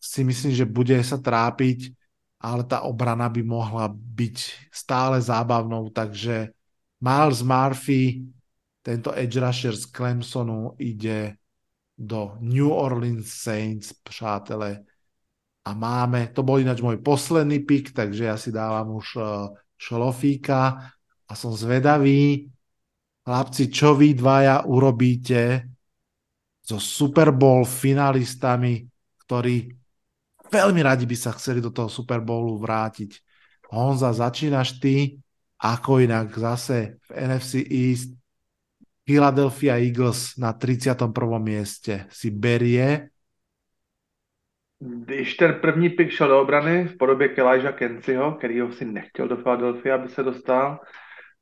si 0.00 0.26
myslím, 0.26 0.52
že 0.52 0.68
bude 0.68 0.96
sa 1.00 1.16
trápiť, 1.16 1.94
ale 2.42 2.66
tá 2.66 2.84
obrana 2.84 3.30
by 3.30 3.40
mohla 3.40 3.88
byť 3.88 4.68
stále 4.68 5.16
zábavnou, 5.16 5.88
takže 5.88 6.52
Miles 7.00 7.40
Murphy 7.40 8.28
tento 8.84 9.16
edge 9.16 9.40
rusher 9.40 9.72
z 9.72 9.88
Clemsonu 9.88 10.76
ide 10.76 11.40
do 11.98 12.36
New 12.40 12.70
Orleans 12.70 13.30
Saints, 13.30 13.92
přátelé. 13.92 14.82
A 15.64 15.74
máme, 15.74 16.28
to 16.34 16.44
bol 16.44 16.60
ináč 16.60 16.84
môj 16.84 17.00
posledný 17.00 17.64
pick, 17.64 17.96
takže 17.96 18.28
ja 18.28 18.36
si 18.36 18.52
dávam 18.52 19.00
už 19.00 19.06
uh, 19.16 19.24
šlofíka 19.80 20.92
a 21.24 21.32
som 21.32 21.56
zvedavý, 21.56 22.52
chlapci, 23.24 23.72
čo 23.72 23.96
vy 23.96 24.12
dvaja 24.12 24.68
urobíte 24.68 25.64
so 26.60 26.76
Super 26.76 27.32
Bowl 27.32 27.64
finalistami, 27.64 28.84
ktorí 29.24 29.72
veľmi 30.52 30.80
radi 30.84 31.08
by 31.08 31.16
sa 31.16 31.32
chceli 31.32 31.64
do 31.64 31.72
toho 31.72 31.88
Super 31.88 32.20
Bowlu 32.20 32.60
vrátiť. 32.60 33.16
Honza, 33.72 34.12
začínaš 34.12 34.76
ty, 34.76 35.16
ako 35.56 36.04
inak 36.04 36.28
zase 36.36 37.00
v 37.08 37.24
NFC 37.24 37.64
East 37.64 38.12
Philadelphia 39.04 39.76
Eagles 39.76 40.36
na 40.36 40.52
31. 40.52 41.38
mieste 41.38 42.06
si 42.08 42.30
berie. 42.30 43.08
Když 44.78 45.34
ten 45.34 45.54
první 45.60 45.88
pick 45.90 46.10
šel 46.10 46.28
do 46.28 46.40
obrany 46.40 46.84
v 46.84 46.96
podobě 46.96 47.28
Kelijah 47.28 47.74
Kenciho, 47.74 48.32
kterýho 48.32 48.72
si 48.72 48.84
nechtěl 48.84 49.28
do 49.28 49.36
Philadelphia, 49.36 49.94
aby 49.94 50.08
se 50.08 50.22
dostal, 50.22 50.80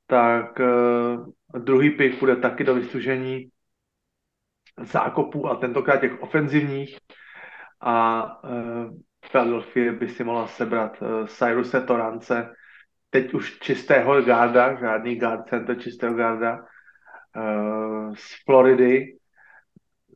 tak 0.06 0.60
uh, 0.60 1.62
druhý 1.62 1.90
pick 1.90 2.20
bude 2.20 2.36
taky 2.36 2.64
do 2.64 2.74
vyslužení 2.74 3.50
zákopů 4.82 5.48
a 5.48 5.56
tentokrát 5.56 6.00
těch 6.00 6.22
ofenzivních 6.22 6.98
a 7.80 8.24
uh, 8.44 8.50
Philadelphia 9.30 9.92
by 9.92 10.08
si 10.08 10.24
mohla 10.24 10.46
sebrat 10.46 11.02
uh, 11.02 11.26
Cyruse 11.26 11.80
Torance, 11.80 12.54
teď 13.10 13.34
už 13.34 13.58
čistého 13.58 14.22
garda, 14.22 14.80
žádný 14.80 15.16
guard 15.16 15.48
center 15.48 15.78
čistého 15.78 16.14
garda, 16.14 16.64
z 18.14 18.44
Floridy, 18.44 19.18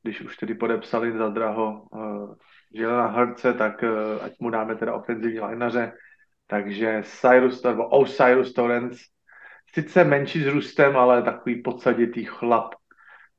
když 0.02 0.20
už 0.20 0.36
tedy 0.36 0.54
podepsali 0.54 1.12
za 1.12 1.28
draho 1.28 1.82
uh, 1.82 2.34
Jelena 2.72 3.06
Hrdce, 3.06 3.54
tak 3.54 3.82
uh, 3.82 4.24
ať 4.24 4.32
mu 4.40 4.50
dáme 4.50 4.76
teda 4.76 4.94
ofenzivní 4.94 5.40
lajnaře. 5.40 5.92
Takže 6.46 7.02
Cyrus, 7.04 7.62
nebo 7.62 7.88
Osiris 7.88 8.52
Torrance, 8.52 9.00
sice 9.74 10.04
menší 10.04 10.42
s 10.42 10.46
růstem, 10.46 10.96
ale 10.96 11.22
takový 11.22 11.62
podsaditý 11.62 12.24
chlap, 12.24 12.74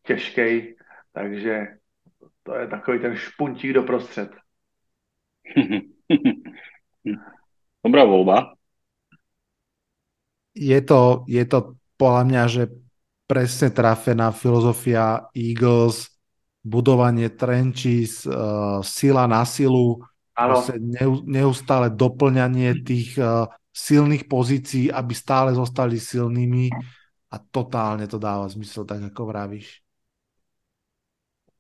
těžký, 0.04 0.76
takže 1.14 1.68
to 2.44 2.56
je 2.56 2.68
takový 2.68 3.00
ten 3.00 3.16
špuntík 3.16 3.74
do 3.74 3.84
prostřed. 3.84 4.32
Dobrá 7.84 8.04
voľba. 8.04 8.52
Je 10.52 10.80
to, 10.84 11.24
je 11.30 11.44
to 11.48 11.80
podľa 11.96 12.24
mňa, 12.28 12.44
že 12.52 12.64
presne 13.28 13.70
trafená 13.76 14.32
filozofia 14.32 15.28
Eagles, 15.36 16.08
budovanie 16.64 17.28
trenčís, 17.28 18.24
uh, 18.24 18.80
sila 18.80 19.28
na 19.28 19.44
silu, 19.44 20.00
neustále 21.28 21.92
doplňanie 21.92 22.88
tých 22.88 23.20
uh, 23.20 23.52
silných 23.76 24.26
pozícií, 24.26 24.88
aby 24.90 25.14
stále 25.14 25.54
zostali 25.54 26.00
silnými 26.00 26.72
a 27.28 27.36
totálne 27.38 28.08
to 28.08 28.16
dáva 28.16 28.48
zmysel, 28.48 28.88
tak 28.88 29.12
ako 29.12 29.28
vravíš. 29.28 29.84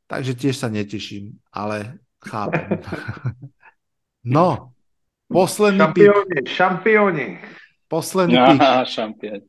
Takže 0.07 0.34
tiež 0.39 0.56
sa 0.56 0.72
neteším, 0.72 1.35
ale 1.52 1.99
chápem. 2.23 2.80
no, 4.35 4.72
posledný 5.27 5.84
šampióni, 5.84 6.39
pick. 6.39 6.48
Šampióni. 6.48 7.27
Posledný 7.91 8.35
pick. 8.39 8.64
šampión. 8.88 9.41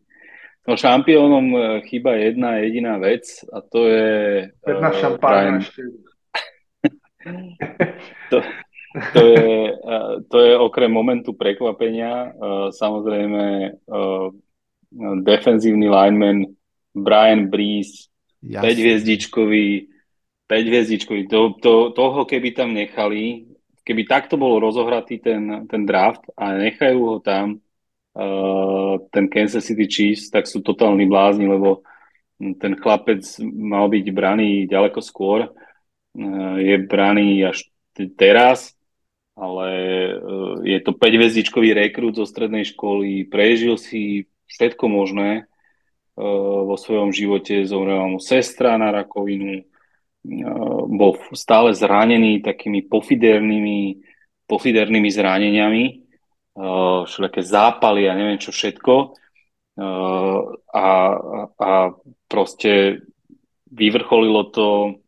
No 0.67 0.77
šampiónom 0.77 1.47
e, 1.55 1.61
chýba 1.87 2.19
jedna 2.19 2.59
jediná 2.61 2.99
vec 2.99 3.25
a 3.53 3.61
to 3.63 3.87
je... 3.87 4.09
Jedna 4.67 4.91
uh, 4.91 4.97
šampána 4.97 5.63
ešte. 5.63 5.81
to, 8.31 8.37
to, 9.13 9.23
je, 9.23 9.49
uh, 9.73 10.15
to 10.29 10.37
je 10.41 10.53
okrem 10.59 10.91
momentu 10.93 11.37
prekvapenia 11.37 12.33
samozrejme 12.73 13.77
defenzívny 15.25 15.89
lineman 15.89 16.49
Brian 16.97 17.53
Brees, 17.53 18.09
5 18.43 18.65
hviezdičkový, 18.65 19.89
5 20.47 20.71
hviezdičkový. 20.71 21.29
To, 21.29 21.55
to, 21.61 21.91
toho 21.93 22.25
keby 22.25 22.57
tam 22.57 22.73
nechali, 22.73 23.47
keby 23.85 24.09
takto 24.09 24.41
bol 24.41 24.61
rozohratý 24.61 25.21
ten, 25.21 25.69
ten 25.69 25.85
draft 25.85 26.25
a 26.37 26.57
nechajú 26.57 26.99
ho 27.05 27.17
tam, 27.21 27.61
ten 29.15 29.31
Kansas 29.31 29.63
City 29.63 29.87
Chiefs, 29.87 30.27
tak 30.35 30.51
sú 30.51 30.59
totálni 30.59 31.07
blázni, 31.07 31.47
lebo 31.47 31.87
ten 32.39 32.79
chlapec 32.79 33.23
mal 33.43 33.91
byť 33.91 34.07
braný 34.15 34.67
ďaleko 34.71 34.99
skôr. 35.03 35.51
Uh, 36.19 36.59
je 36.59 36.77
braný 36.83 37.47
až 37.47 37.71
teraz, 38.19 38.75
ale 39.39 39.69
uh, 40.19 40.59
je 40.67 40.79
to 40.83 40.95
5-hvezdičkový 40.95 41.75
rekrút 41.75 42.19
zo 42.19 42.27
strednej 42.27 42.67
školy, 42.67 43.27
prežil 43.27 43.79
si 43.79 44.27
všetko 44.51 44.87
možné 44.91 45.47
uh, 46.19 46.67
vo 46.67 46.75
svojom 46.75 47.15
živote, 47.15 47.67
zomrela 47.67 48.07
mu 48.11 48.19
sestra 48.19 48.79
na 48.79 48.91
rakovinu, 48.91 49.63
bol 50.91 51.17
stále 51.33 51.73
zranený 51.73 52.43
takými 52.43 52.85
pofidernými, 52.91 54.03
pofidernými 54.51 55.09
zraneniami, 55.09 55.85
všelijaké 57.07 57.43
zápaly 57.47 58.11
a 58.11 58.19
neviem 58.19 58.41
čo 58.43 58.51
všetko. 58.51 59.15
A, 60.75 60.89
a 61.55 61.71
proste 62.27 63.03
vyvrcholilo 63.71 64.51
to 64.51 64.99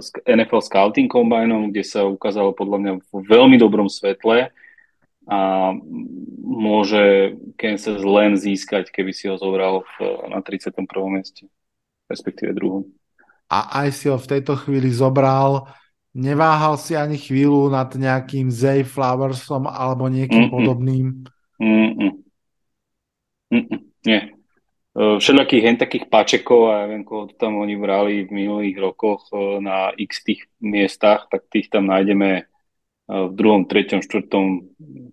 s 0.00 0.10
NFL 0.24 0.64
Scouting 0.64 1.12
Combineom, 1.12 1.70
kde 1.70 1.84
sa 1.84 2.08
ukázalo 2.08 2.56
podľa 2.56 2.78
mňa 2.80 2.92
v 2.98 3.10
veľmi 3.30 3.56
dobrom 3.60 3.86
svetle 3.86 4.50
a 5.28 5.70
môže 6.42 7.36
Kansas 7.54 8.02
len 8.02 8.34
získať, 8.34 8.90
keby 8.90 9.14
si 9.14 9.30
ho 9.30 9.38
zobral 9.38 9.86
v, 9.94 10.26
na 10.34 10.42
31. 10.42 10.82
mieste, 11.06 11.46
respektíve 12.10 12.50
druhom. 12.56 12.90
A 13.46 13.86
aj 13.86 13.88
si 13.94 14.10
ho 14.10 14.18
v 14.18 14.30
tejto 14.38 14.58
chvíli 14.58 14.90
zobral, 14.90 15.68
neváhal 16.14 16.76
si 16.76 16.96
ani 16.96 17.16
chvíľu 17.16 17.72
nad 17.72 17.88
nejakým 17.88 18.52
Zay 18.52 18.84
Flowersom 18.84 19.68
alebo 19.68 20.08
niekým 20.08 20.48
Mm-mm. 20.48 20.54
podobným? 20.54 21.06
Mm-mm. 21.60 22.12
Mm-mm. 23.52 23.80
Nie. 24.06 24.36
Všetkých 24.92 25.64
hen 25.64 25.76
takých 25.80 26.12
pačekov 26.12 26.68
a 26.68 26.84
ja 26.84 26.86
viem, 26.92 27.00
koho 27.00 27.24
tam 27.32 27.56
oni 27.56 27.80
brali 27.80 28.28
v 28.28 28.44
minulých 28.44 28.76
rokoch 28.76 29.32
na 29.60 29.88
x 29.96 30.20
tých 30.20 30.44
miestach, 30.60 31.32
tak 31.32 31.48
tých 31.48 31.72
tam 31.72 31.88
nájdeme 31.88 32.44
v 33.08 33.32
druhom, 33.32 33.64
treťom, 33.64 34.04
štvrtom 34.04 34.44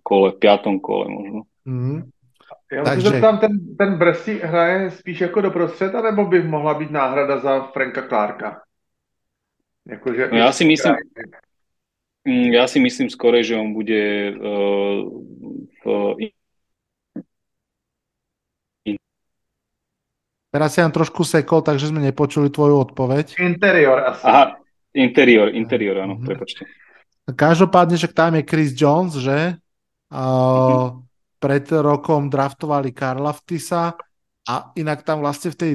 kole, 0.04 0.36
v 0.36 0.36
piatom 0.36 0.80
kole 0.80 1.08
možno. 1.08 1.48
Mm. 1.64 2.12
Já 2.72 2.84
Takže... 2.84 3.02
se 3.02 3.10
zeptám, 3.10 3.38
ten, 3.38 3.50
ten 3.78 3.98
Bresi 3.98 4.40
hraje 4.44 4.90
spíš 4.90 5.20
jako 5.20 5.40
doprostřed, 5.40 5.94
anebo 5.94 6.24
by 6.24 6.42
mohla 6.42 6.74
být 6.74 6.90
náhrada 6.90 7.38
za 7.38 7.60
Franka 7.60 8.02
Clarka? 8.08 8.60
Jakože 9.90 10.28
no 10.32 10.38
já 10.38 10.52
si 10.52 10.64
myslím, 10.64 10.94
ja 12.52 12.68
si 12.68 12.78
myslím 12.80 13.10
skore, 13.10 13.42
že 13.42 13.56
on 13.56 13.74
bude 13.74 14.30
uh, 14.38 15.02
v 15.82 16.14
Teraz 20.50 20.74
si 20.74 20.82
nám 20.82 20.90
trošku 20.90 21.22
sekol, 21.22 21.62
takže 21.62 21.94
sme 21.94 22.02
nepočuli 22.02 22.50
tvoju 22.50 22.82
odpoveď. 22.82 23.38
Interior 23.38 24.02
asi. 24.02 24.22
Aha, 24.26 24.58
interior, 24.98 25.46
interior, 25.54 26.02
áno, 26.02 26.18
mm-hmm. 26.18 26.26
prepačte. 26.26 26.66
Každopádne, 27.30 27.94
že 27.94 28.10
tam 28.10 28.34
je 28.34 28.42
Chris 28.42 28.74
Jones, 28.74 29.14
že? 29.14 29.54
Uh, 30.10 30.18
mm-hmm. 30.18 31.06
Pred 31.38 31.66
rokom 31.86 32.26
draftovali 32.26 32.90
Karla 32.90 33.30
Vtisa 33.30 33.94
a 34.42 34.54
inak 34.74 35.06
tam 35.06 35.22
vlastne 35.22 35.54
v 35.54 35.56
tej 35.56 35.72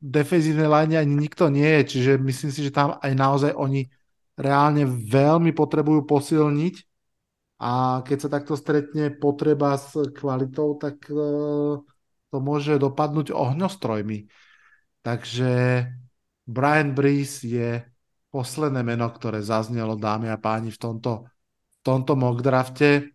defenzívnej 0.00 0.64
line 0.64 0.96
ani 0.96 1.14
nikto 1.14 1.52
nie 1.52 1.68
je, 1.80 1.82
čiže 1.96 2.12
myslím 2.16 2.50
si, 2.50 2.60
že 2.64 2.72
tam 2.72 2.96
aj 2.96 3.12
naozaj 3.12 3.52
oni 3.52 3.86
reálne 4.40 4.88
veľmi 4.88 5.52
potrebujú 5.52 6.08
posilniť 6.08 6.74
a 7.60 8.00
keď 8.00 8.16
sa 8.16 8.28
takto 8.32 8.56
stretne 8.56 9.12
potreba 9.12 9.76
s 9.76 9.92
kvalitou, 10.16 10.80
tak 10.80 11.04
uh, 11.12 11.76
to 12.32 12.36
môže 12.40 12.80
dopadnúť 12.80 13.36
ohňostrojmi. 13.36 14.32
Takže 15.04 15.84
Brian 16.48 16.96
Brees 16.96 17.44
je 17.44 17.84
posledné 18.32 18.80
meno, 18.80 19.12
ktoré 19.12 19.44
zaznelo, 19.44 20.00
dámy 20.00 20.32
a 20.32 20.40
páni, 20.40 20.72
v 20.72 20.80
tomto, 20.80 21.28
v 21.68 21.78
tomto 21.84 22.16
mock 22.16 22.40
drafte. 22.40 23.12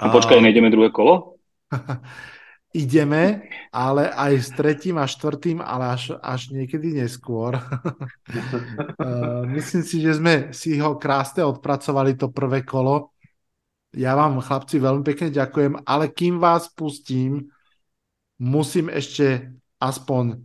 A 0.00 0.08
počkaj, 0.08 0.40
nejdeme 0.40 0.72
druhé 0.72 0.88
kolo? 0.88 1.36
Ideme, 2.74 3.46
ale 3.70 4.10
aj 4.10 4.32
s 4.34 4.48
tretím 4.50 4.98
a 4.98 5.06
štvrtým, 5.06 5.62
ale 5.62 5.94
až, 5.94 6.18
až 6.18 6.50
niekedy 6.50 6.98
neskôr. 6.98 7.54
Myslím 9.54 9.82
si, 9.86 10.02
že 10.02 10.18
sme 10.18 10.50
si 10.50 10.82
ho 10.82 10.98
krásne 10.98 11.46
odpracovali 11.46 12.18
to 12.18 12.34
prvé 12.34 12.66
kolo 12.66 13.14
ja 13.94 14.18
vám, 14.18 14.42
chlapci, 14.42 14.82
veľmi 14.82 15.06
pekne 15.06 15.30
ďakujem, 15.30 15.86
ale 15.86 16.10
kým 16.10 16.42
vás 16.42 16.66
pustím, 16.66 17.46
musím 18.42 18.90
ešte 18.90 19.54
aspoň 19.78 20.42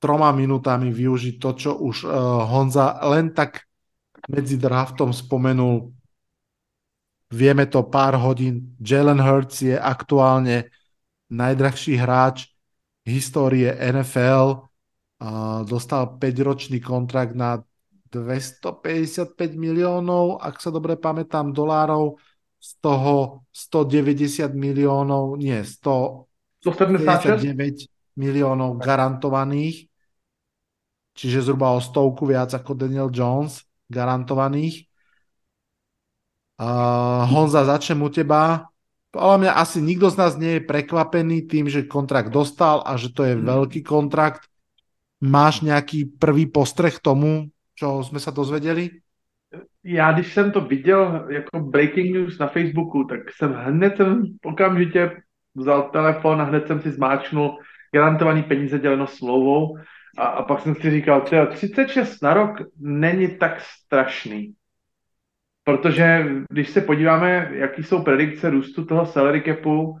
troma 0.00 0.32
minútami 0.32 0.88
využiť 0.88 1.36
to, 1.36 1.50
čo 1.52 1.70
už 1.76 2.08
uh, 2.08 2.48
Honza 2.48 2.96
len 3.04 3.36
tak 3.36 3.68
medzi 4.32 4.56
draftom 4.56 5.12
spomenul. 5.12 5.92
Vieme 7.30 7.68
to 7.68 7.84
pár 7.86 8.16
hodín. 8.16 8.74
Jalen 8.80 9.20
Hurts 9.20 9.62
je 9.62 9.76
aktuálne 9.76 10.72
najdrahší 11.30 11.96
hráč 11.96 12.46
histórie 13.06 13.72
NFL. 13.72 14.68
Uh, 15.20 15.68
dostal 15.68 16.16
5-ročný 16.16 16.80
kontrakt 16.80 17.36
na 17.36 17.60
255 18.10 19.38
miliónov, 19.54 20.42
ak 20.42 20.58
sa 20.58 20.74
dobre 20.74 20.98
pamätám, 20.98 21.54
dolárov 21.54 22.18
z 22.58 22.70
toho 22.82 23.46
190 23.54 24.50
miliónov, 24.56 25.38
nie, 25.38 25.62
179 25.62 27.86
miliónov 28.18 28.82
garantovaných, 28.82 29.86
čiže 31.14 31.46
zhruba 31.46 31.70
o 31.76 31.80
stovku 31.80 32.26
viac 32.26 32.50
ako 32.50 32.74
Daniel 32.74 33.10
Jones 33.14 33.62
garantovaných. 33.86 34.90
Uh, 36.60 37.24
Honza, 37.30 37.64
začnem 37.64 38.02
u 38.04 38.10
teba. 38.12 38.68
Podľa 39.10 39.36
mňa 39.42 39.52
asi 39.58 39.78
nikto 39.82 40.06
z 40.10 40.16
nás 40.16 40.32
nie 40.38 40.58
je 40.58 40.66
prekvapený 40.66 41.50
tým, 41.50 41.66
že 41.66 41.90
kontrakt 41.90 42.30
dostal 42.30 42.82
a 42.86 42.94
že 42.94 43.10
to 43.10 43.26
je 43.26 43.34
mm. 43.34 43.42
veľký 43.42 43.80
kontrakt. 43.82 44.46
Máš 45.20 45.66
nejaký 45.66 46.16
prvý 46.16 46.46
postreh 46.46 46.94
tomu, 47.02 47.50
čo 47.74 48.00
sme 48.06 48.22
sa 48.22 48.30
dozvedeli? 48.30 49.02
já 49.84 50.12
když 50.12 50.32
jsem 50.32 50.52
to 50.52 50.60
viděl 50.60 51.26
jako 51.30 51.60
breaking 51.60 52.14
news 52.14 52.38
na 52.38 52.46
Facebooku, 52.46 53.04
tak 53.04 53.20
jsem 53.32 53.52
hned 53.52 53.96
jsem 53.96 54.22
okamžitě 54.44 55.22
vzal 55.54 55.82
telefon 55.82 56.40
a 56.40 56.44
hned 56.44 56.66
jsem 56.66 56.80
si 56.80 56.90
zmáčknul 56.90 57.58
garantovaný 57.94 58.42
peníze 58.42 58.78
děleno 58.78 59.06
smlouvou 59.06 59.76
a, 60.18 60.24
a 60.24 60.42
pak 60.42 60.60
jsem 60.60 60.74
si 60.74 60.90
říkal, 60.90 61.24
že 61.30 61.46
36 61.46 62.22
na 62.22 62.34
rok 62.34 62.50
není 62.80 63.38
tak 63.38 63.60
strašný. 63.60 64.52
Protože 65.70 66.26
když 66.50 66.70
se 66.70 66.80
podíváme, 66.80 67.50
jaký 67.52 67.82
jsou 67.82 68.02
predikce 68.02 68.50
růstu 68.50 68.84
toho 68.84 69.06
salary 69.06 69.42
capu, 69.42 69.98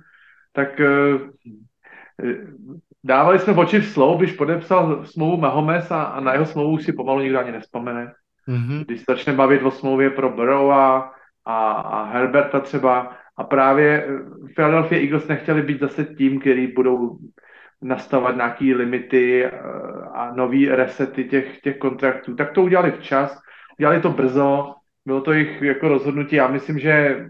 tak 0.52 0.80
uh, 0.80 1.20
dávali 3.04 3.38
jsme 3.38 3.52
oči 3.52 3.78
v 3.78 3.86
slou, 3.86 4.18
když 4.18 4.32
podepsal 4.32 5.06
smlouvu 5.06 5.36
Mahomes 5.36 5.90
a, 5.90 6.02
a 6.02 6.20
na 6.20 6.32
jeho 6.32 6.46
smlouvu 6.46 6.78
si 6.78 6.92
pomalu 6.92 7.20
nikdo 7.20 7.38
ani 7.38 7.52
nespomene. 7.52 8.12
Mm-hmm. 8.48 8.84
Když 8.86 9.04
začne 9.08 9.32
bavit 9.32 9.62
o 9.62 9.70
smlouvě 9.70 10.10
pro 10.10 10.30
Burrowa 10.30 11.12
a, 11.44 11.70
a 11.72 12.04
Herberta 12.04 12.60
třeba 12.60 13.16
a 13.36 13.44
právě 13.44 14.04
eh, 14.04 14.18
Philadelphia 14.54 15.00
Eagles 15.00 15.28
nechtěli 15.28 15.62
být 15.62 15.80
zase 15.80 16.04
tím, 16.04 16.40
který 16.40 16.66
budou 16.66 17.18
nastavovat 17.82 18.36
nějaké 18.36 18.64
limity 18.64 19.44
eh, 19.44 19.50
a 20.14 20.32
nový 20.34 20.68
resety 20.68 21.24
těch, 21.24 21.60
těch 21.60 21.78
kontraktů, 21.78 22.34
tak 22.34 22.52
to 22.52 22.62
udělali 22.62 22.90
včas, 22.90 23.38
udělali 23.78 24.00
to 24.00 24.10
brzo, 24.10 24.74
bylo 25.06 25.20
to 25.20 25.32
jich 25.32 25.62
jako 25.62 25.88
rozhodnutí. 25.88 26.36
Já 26.36 26.48
myslím, 26.48 26.78
že 26.78 27.26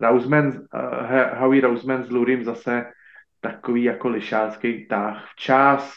Roseman, 0.00 0.46
uh, 0.46 1.38
Howie 1.38 1.62
Roseman 1.62 2.04
s 2.04 2.10
Lurim 2.10 2.44
zase 2.44 2.84
takový 3.40 3.84
jako 3.84 4.08
lišácký 4.08 4.86
tah 4.86 5.28
včas, 5.32 5.94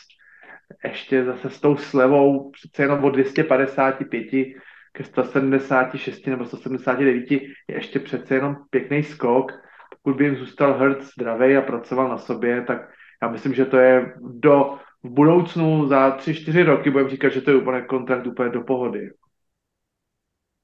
ještě 0.84 1.24
zase 1.24 1.50
s 1.50 1.62
tou 1.62 1.78
slevou 1.78 2.52
přece 2.52 2.84
jenom 2.84 3.04
od 3.04 3.10
255 3.10 4.56
ke 4.92 5.04
176 5.04 6.28
nebo 6.28 6.46
179 6.46 7.32
je 7.32 7.40
ještě 7.70 8.00
přece 8.00 8.36
jenom 8.36 8.56
pěkný 8.70 9.04
skok. 9.04 9.52
Pokud 9.90 10.18
by 10.18 10.26
jim 10.26 10.36
zůstal 10.36 10.78
Hertz 10.78 11.14
zdravý 11.14 11.58
a 11.58 11.62
pracoval 11.62 12.10
na 12.10 12.18
sobě, 12.18 12.62
tak 12.62 12.90
já 13.22 13.30
myslím, 13.30 13.54
že 13.54 13.66
to 13.66 13.78
je 13.78 14.14
do 14.22 14.80
v 15.04 15.10
budoucnu 15.10 15.88
za 15.88 16.18
3-4 16.18 16.64
roky 16.64 16.90
budeme 16.90 17.10
říkat, 17.10 17.30
že 17.30 17.42
to 17.42 17.52
je 17.52 17.58
úplně 17.58 17.82
kontrakt 17.82 18.28
úplně 18.28 18.50
do 18.50 18.62
pohody. 18.62 19.10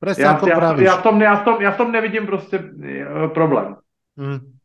Presne 0.04 0.28
ja, 0.28 0.36
ja, 0.36 0.76
ja, 0.76 0.96
v 1.00 1.04
tom, 1.08 1.16
ja, 1.24 1.34
v 1.40 1.44
tom, 1.48 1.56
ja 1.64 1.72
v 1.72 1.78
tom 1.80 1.90
nevidím 1.96 2.28
proste 2.28 2.60
e, 2.60 3.32
problém. 3.32 3.80
Hmm. 4.20 4.60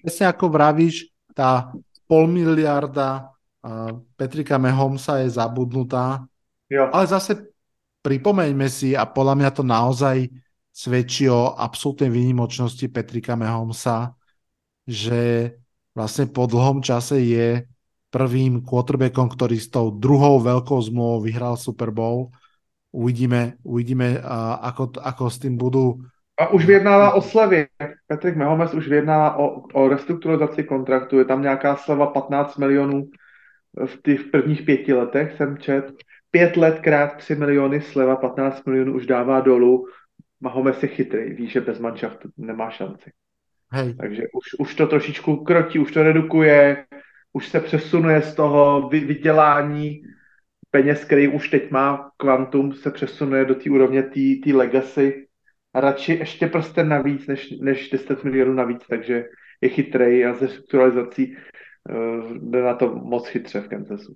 Presne 0.00 0.32
ako 0.32 0.48
vravíš, 0.48 1.12
tá 1.36 1.68
pol 2.08 2.24
miliarda 2.24 3.28
Petrika 4.16 4.56
Mehomsa 4.56 5.20
je 5.20 5.28
zabudnutá. 5.36 6.24
Jo. 6.72 6.88
Ale 6.88 7.04
zase 7.04 7.52
pripomeňme 8.00 8.66
si, 8.72 8.96
a 8.96 9.04
podľa 9.04 9.34
mňa 9.36 9.50
to 9.52 9.62
naozaj 9.66 10.16
svedčí 10.72 11.28
o 11.28 11.52
absolútnej 11.52 12.08
výnimočnosti 12.08 12.86
Petrika 12.88 13.36
Mehomsa, 13.36 14.16
že 14.88 15.52
vlastne 15.92 16.30
po 16.32 16.48
dlhom 16.48 16.80
čase 16.80 17.20
je 17.20 17.68
prvým 18.08 18.64
quarterbackom, 18.64 19.28
ktorý 19.28 19.60
s 19.60 19.68
tou 19.68 19.92
druhou 19.92 20.40
veľkou 20.40 20.80
zmluvou 20.80 21.20
vyhral 21.22 21.54
Super 21.60 21.92
Bowl. 21.92 22.32
Uvidíme, 22.90 23.54
uvidíme 23.62 24.18
ako, 24.60 24.98
ako 24.98 25.30
s 25.30 25.38
tým 25.38 25.54
budú. 25.54 26.02
A 26.40 26.48
už 26.50 26.66
vyjednává 26.66 27.14
o 27.14 27.22
slevě. 27.22 27.68
Patrick 28.06 28.36
Mahomes 28.36 28.74
už 28.74 28.88
vyjednává 28.88 29.36
o, 29.36 29.62
o 29.72 29.88
restrukturalizaci 29.88 30.64
kontraktu. 30.64 31.18
Je 31.18 31.24
tam 31.24 31.42
nějaká 31.42 31.76
sleva 31.76 32.06
15 32.06 32.56
milionů 32.56 33.06
v 33.86 34.02
těch 34.02 34.24
prvních 34.24 34.62
pěti 34.62 34.92
letech, 34.92 35.36
jsem 35.36 35.58
čet. 35.58 35.92
Pět 36.30 36.56
let 36.56 36.80
krát 36.80 37.16
3 37.16 37.34
miliony 37.34 37.80
sleva, 37.80 38.16
15 38.16 38.66
milionů 38.66 38.94
už 38.96 39.06
dává 39.06 39.40
dolů. 39.40 39.86
Mahomes 40.40 40.82
je 40.82 40.88
chytrý, 40.88 41.34
ví, 41.34 41.48
že 41.48 41.60
bez 41.60 41.78
manšaftu 41.78 42.28
nemá 42.36 42.70
šanci. 42.70 43.10
Hej. 43.72 43.94
Takže 43.94 44.22
už, 44.22 44.46
už 44.58 44.74
to 44.74 44.86
trošičku 44.86 45.44
krotí, 45.44 45.78
už 45.78 45.92
to 45.92 46.02
redukuje, 46.02 46.84
už 47.32 47.48
se 47.48 47.60
přesunuje 47.60 48.22
z 48.22 48.34
toho 48.34 48.88
vy, 48.88 49.00
vydělání 49.00 50.02
peněz, 50.70 51.04
který 51.04 51.28
už 51.28 51.48
teď 51.48 51.70
má 51.70 52.10
kvantum, 52.16 52.72
se 52.72 52.90
přesunuje 52.90 53.44
do 53.44 53.54
té 53.54 53.70
úrovně 53.70 54.02
té 54.44 54.52
legacy 54.54 55.26
a 55.74 55.80
radši 55.80 56.12
ještě 56.12 56.46
prsten 56.46 56.88
navíc, 56.88 57.26
než, 57.26 57.50
než 57.60 57.90
10 57.90 58.24
milionů 58.24 58.54
navíc, 58.54 58.82
takže 58.88 59.24
je 59.60 59.68
chytrej 59.68 60.26
a 60.26 60.34
ze 60.34 60.48
strukturalizací 60.48 61.36
uh, 61.36 62.36
jde 62.50 62.62
na 62.62 62.74
to 62.74 62.94
moc 62.94 63.28
chytře 63.28 63.60
v 63.60 63.68
Kansasu. 63.68 64.14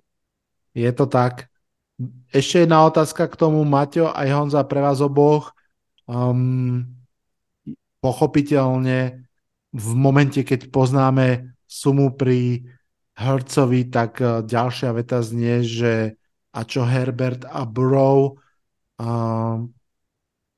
Je 0.75 0.91
to 0.91 1.05
tak. 1.05 1.47
Ešte 2.35 2.67
jedna 2.67 2.83
otázka 2.83 3.31
k 3.31 3.39
tomu, 3.39 3.63
Maťo 3.63 4.11
aj 4.11 4.27
Honza, 4.27 4.67
pre 4.67 4.83
vás 4.83 4.99
oboch. 4.99 5.55
Um, 6.03 6.83
pochopiteľne 8.03 9.23
v 9.71 9.87
momente, 9.95 10.43
keď 10.43 10.67
poznáme 10.67 11.55
sumu 11.63 12.11
pri 12.11 12.67
Hercovi, 13.15 13.87
tak 13.87 14.19
uh, 14.19 14.43
ďalšia 14.43 14.91
veta 14.91 15.23
znie, 15.23 15.63
že 15.63 16.19
a 16.55 16.63
čo 16.63 16.87
Herbert 16.87 17.43
a 17.43 17.67
Burrow 17.67 18.39
um, 18.95 19.67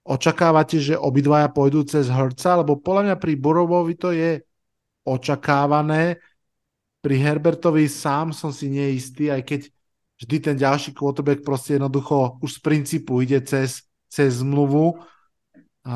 očakávate, 0.05 0.77
že 0.77 0.93
obidvaja 0.93 1.49
pôjdu 1.49 1.81
cez 1.89 2.05
Herca, 2.07 2.61
lebo 2.61 2.77
podľa 2.77 3.11
mňa 3.11 3.15
pri 3.17 3.33
Burrowovi 3.35 3.97
to 3.97 4.13
je 4.13 4.45
očakávané, 5.03 6.21
pri 7.01 7.15
Herbertovi 7.23 7.87
sám 7.89 8.35
som 8.35 8.53
si 8.53 8.67
neistý, 8.67 9.31
aj 9.31 9.41
keď 9.47 9.61
vždy 10.19 10.37
ten 10.43 10.55
ďalší 10.57 10.91
quarterback 10.91 11.45
proste 11.45 11.77
jednoducho 11.77 12.41
už 12.41 12.57
z 12.57 12.59
princípu 12.59 13.21
ide 13.21 13.39
cez, 13.45 13.85
cez 14.09 14.41
zmluvu. 14.41 14.97
A 15.87 15.95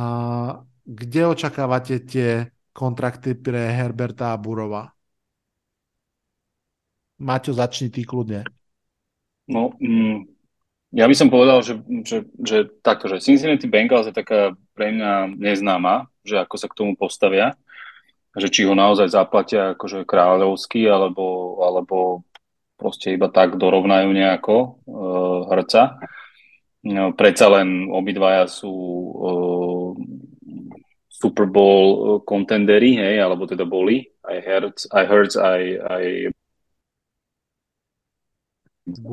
kde 0.88 1.22
očakávate 1.28 2.00
tie 2.08 2.48
kontrakty 2.72 3.36
pre 3.36 3.76
Herberta 3.76 4.32
a 4.32 4.40
Burova? 4.40 4.94
Maťo, 7.20 7.54
začni 7.54 7.92
ty 7.92 8.08
kľudne. 8.08 8.61
No, 9.52 9.76
mm, 9.76 10.32
ja 10.96 11.08
by 11.08 11.16
som 11.16 11.28
povedal, 11.28 11.60
že, 11.60 11.80
že, 12.08 12.24
že 12.40 12.58
takto, 12.80 13.12
že 13.12 13.24
Cincinnati 13.24 13.68
Bengals 13.68 14.08
je 14.08 14.16
taká 14.16 14.56
pre 14.76 14.96
mňa 14.96 15.36
neznáma, 15.36 16.08
že 16.24 16.40
ako 16.40 16.56
sa 16.56 16.68
k 16.72 16.78
tomu 16.80 16.96
postavia, 16.96 17.60
že 18.36 18.48
či 18.48 18.64
ho 18.64 18.72
naozaj 18.72 19.12
zaplatia 19.12 19.76
akože 19.76 20.08
kráľovský, 20.08 20.88
alebo, 20.88 21.60
alebo 21.64 22.24
proste 22.80 23.12
iba 23.12 23.28
tak 23.28 23.60
dorovnajú 23.60 24.08
nejako 24.12 24.56
uh, 24.88 25.40
hrca. 25.52 26.00
No, 26.82 27.14
predsa 27.14 27.52
len 27.52 27.92
obidvaja 27.92 28.48
sú 28.48 28.72
uh, 28.72 29.90
Super 31.12 31.46
Bowl 31.46 32.20
kontendery, 32.26 32.98
hej, 32.98 33.22
alebo 33.22 33.46
teda 33.46 33.68
boli, 33.68 34.10
aj 34.26 34.38
Hertz, 34.42 34.82
aj 34.90 35.04
Hertz, 35.06 35.36
aj, 35.38 35.62
aj 35.86 36.06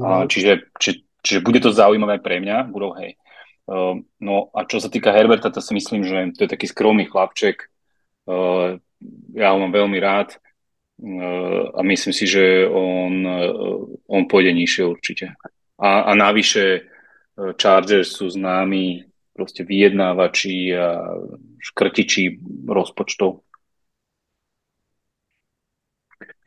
a 0.00 0.24
čiže, 0.24 0.72
či, 0.80 1.04
čiže 1.20 1.44
bude 1.44 1.60
to 1.60 1.74
zaujímavé 1.74 2.18
pre 2.18 2.40
mňa, 2.40 2.68
budou 2.72 2.96
hej. 2.96 3.16
Uh, 3.68 4.00
no 4.20 4.48
a 4.56 4.64
čo 4.64 4.80
sa 4.80 4.88
týka 4.88 5.12
Herberta, 5.12 5.52
to 5.52 5.60
si 5.60 5.76
myslím, 5.76 6.04
že 6.04 6.32
to 6.36 6.48
je 6.48 6.52
taký 6.56 6.66
skromný 6.68 7.04
chlapček. 7.04 7.68
Uh, 8.24 8.80
ja 9.36 9.52
ho 9.52 9.58
mám 9.60 9.70
veľmi 9.70 9.98
rád 10.00 10.36
a 11.78 11.80
myslím 11.86 12.10
si, 12.10 12.26
že 12.26 12.66
on, 12.66 13.22
on 14.10 14.22
pôjde 14.26 14.50
nižšie 14.50 14.82
určite. 14.82 15.26
A, 15.78 16.10
a 16.10 16.12
navyše 16.18 16.90
Chargers 17.54 18.18
sú 18.18 18.26
známi 18.26 19.06
proste 19.30 19.62
vyjednávači 19.62 20.74
a 20.74 21.14
škrtiči 21.62 22.42
rozpočtov. 22.66 23.46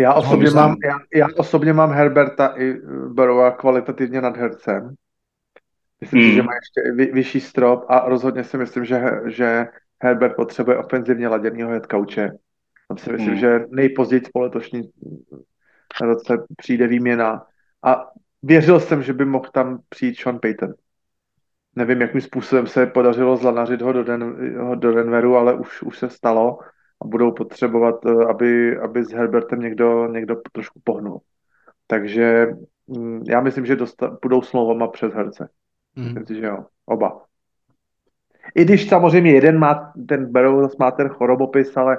Já 0.02 0.14
osobně, 0.14 0.50
mám, 0.50 0.76
já, 0.86 1.00
já 1.16 1.28
osobně 1.38 1.74
mám 1.74 1.92
Herberta 1.92 2.54
i 2.58 2.74
Barova 3.08 3.52
kvalitativně 3.52 4.22
nad 4.22 4.38
hercem. 4.38 4.96
Myslím 6.02 6.24
mm. 6.24 6.30
si, 6.30 6.36
že 6.36 6.44
má 6.44 6.52
ještě 6.56 6.92
vy, 6.92 7.06
vyšší 7.06 7.40
strop 7.40 7.86
a 7.88 8.10
rozhodně 8.10 8.44
si 8.44 8.58
myslím, 8.58 8.86
že, 8.86 9.12
že 9.26 9.68
Herbert 10.02 10.36
potřebuje 10.36 10.78
ofenzivně 10.78 11.28
laděného 11.28 11.72
headcoache 11.72 12.32
tam 12.92 12.98
si 12.98 13.12
myslím, 13.12 13.30
hmm. 13.30 13.40
že 13.40 13.66
nejpozději 13.70 14.22
po 14.34 14.40
letošní 14.40 14.92
roce 16.02 16.46
přijde 16.58 16.88
výměna. 16.88 17.46
A 17.84 18.08
věřil 18.44 18.80
jsem, 18.80 19.04
že 19.04 19.14
by 19.14 19.26
mohl 19.26 19.50
tam 19.54 19.80
přijít 19.90 20.20
Sean 20.20 20.40
Payton. 20.40 20.74
Nevím, 21.76 22.02
jakým 22.02 22.22
způsobem 22.22 22.68
se 22.68 22.86
podařilo 22.86 23.38
zlanařit 23.38 23.82
ho 23.82 23.94
do, 23.94 24.04
Den, 24.04 24.22
ho 24.60 24.76
do 24.76 24.94
Denveru, 24.94 25.36
ale 25.38 25.54
už, 25.54 25.84
už 25.84 25.98
se 25.98 26.10
stalo 26.10 26.60
a 27.02 27.08
budou 27.08 27.32
potřebovat, 27.32 28.06
eh, 28.06 28.26
aby, 28.30 28.78
aby 28.78 29.06
s 29.06 29.12
Herbertem 29.12 29.60
někdo, 29.60 30.08
někdo 30.08 30.36
trošku 30.52 30.82
pohnul. 30.84 31.22
Takže 31.88 32.48
mm, 32.88 33.24
já 33.28 33.42
myslím, 33.42 33.66
že 33.66 33.76
dosta, 33.76 34.18
budou 34.22 34.42
slovama 34.42 34.88
přes 34.88 35.14
herce. 35.14 35.50
Mm. 35.96 36.04
Myslím 36.04 36.26
si, 36.26 36.36
že 36.36 36.46
jo. 36.46 36.66
Oba. 36.86 37.26
I 38.56 38.64
když 38.64 38.90
samozřejmě 38.90 39.32
jeden 39.32 39.60
má, 39.60 39.94
ten 40.08 40.32
Barrow 40.32 40.70
má 40.80 40.92
ten 40.92 41.10
chorobopis, 41.10 41.78
ale 41.78 41.98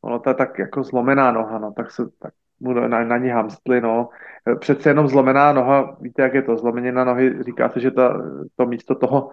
ono 0.00 0.18
to 0.18 0.30
je 0.30 0.34
tak 0.34 0.58
jako 0.58 0.82
zlomená 0.82 1.32
noha, 1.32 1.58
no, 1.58 1.72
tak 1.72 1.90
se 1.90 2.02
tak 2.18 2.34
mu 2.64 2.72
na, 2.72 3.04
na 3.04 3.18
ní 3.18 3.28
hamstli, 3.28 3.80
no. 3.80 4.08
Přece 4.58 4.90
jenom 4.90 5.08
zlomená 5.08 5.52
noha, 5.52 5.96
víte, 6.00 6.22
jak 6.22 6.34
je 6.34 6.42
to, 6.42 6.56
zlomenina 6.56 7.04
nohy, 7.04 7.42
říká 7.42 7.68
se, 7.68 7.80
že 7.80 7.90
ta, 7.90 8.22
to 8.56 8.66
místo 8.66 8.94
toho, 8.94 9.30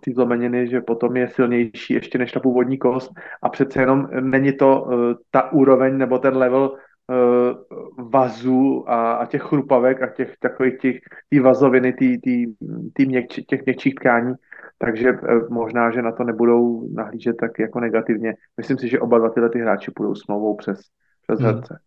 ty 0.00 0.12
zlomeniny, 0.12 0.68
že 0.68 0.80
potom 0.80 1.16
je 1.16 1.28
silnější 1.28 1.94
ještě 1.94 2.18
než 2.18 2.32
ta 2.32 2.40
původní 2.40 2.78
kost 2.78 3.12
a 3.42 3.48
přece 3.48 3.80
jenom 3.80 4.08
není 4.20 4.52
to 4.52 4.82
uh, 4.82 4.92
ta 5.30 5.52
úroveň 5.52 5.98
nebo 5.98 6.18
ten 6.18 6.36
level 6.36 6.70
uh, 6.70 8.08
vazů 8.10 8.84
a, 8.90 9.12
a 9.12 9.26
těch 9.26 9.42
chrupavek 9.42 10.02
a 10.02 10.06
těch 10.06 10.34
takových 10.40 10.78
těch, 10.78 10.96
tý 11.28 11.40
vazoviny, 11.40 11.92
tý, 11.92 12.20
tý, 12.20 12.46
tý 12.92 13.06
měkči, 13.06 13.42
těch 13.42 13.64
měkčích 13.64 13.94
tkání, 13.94 14.34
takže 14.78 15.08
eh, 15.08 15.40
možná, 15.50 15.90
že 15.90 16.02
na 16.02 16.12
to 16.12 16.24
nebudou 16.24 16.88
nahlížet 16.94 17.36
tak 17.36 17.58
jako 17.58 17.80
negativně. 17.80 18.34
Myslím 18.56 18.78
si, 18.78 18.88
že 18.88 19.00
oba 19.00 19.18
dva 19.18 19.28
tyhle 19.28 19.50
ty 19.50 19.58
hráči 19.58 19.90
půjdou 19.90 20.14
smlouvou 20.14 20.56
přes, 20.56 20.80
přes 21.26 21.40
hmm. 21.40 21.48
herce. 21.48 21.78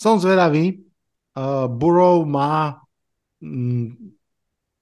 Som 0.00 0.16
zvedavý. 0.16 0.80
Uh, 1.36 1.68
Burrow 1.68 2.24
má 2.24 2.80
mm, 3.44 4.16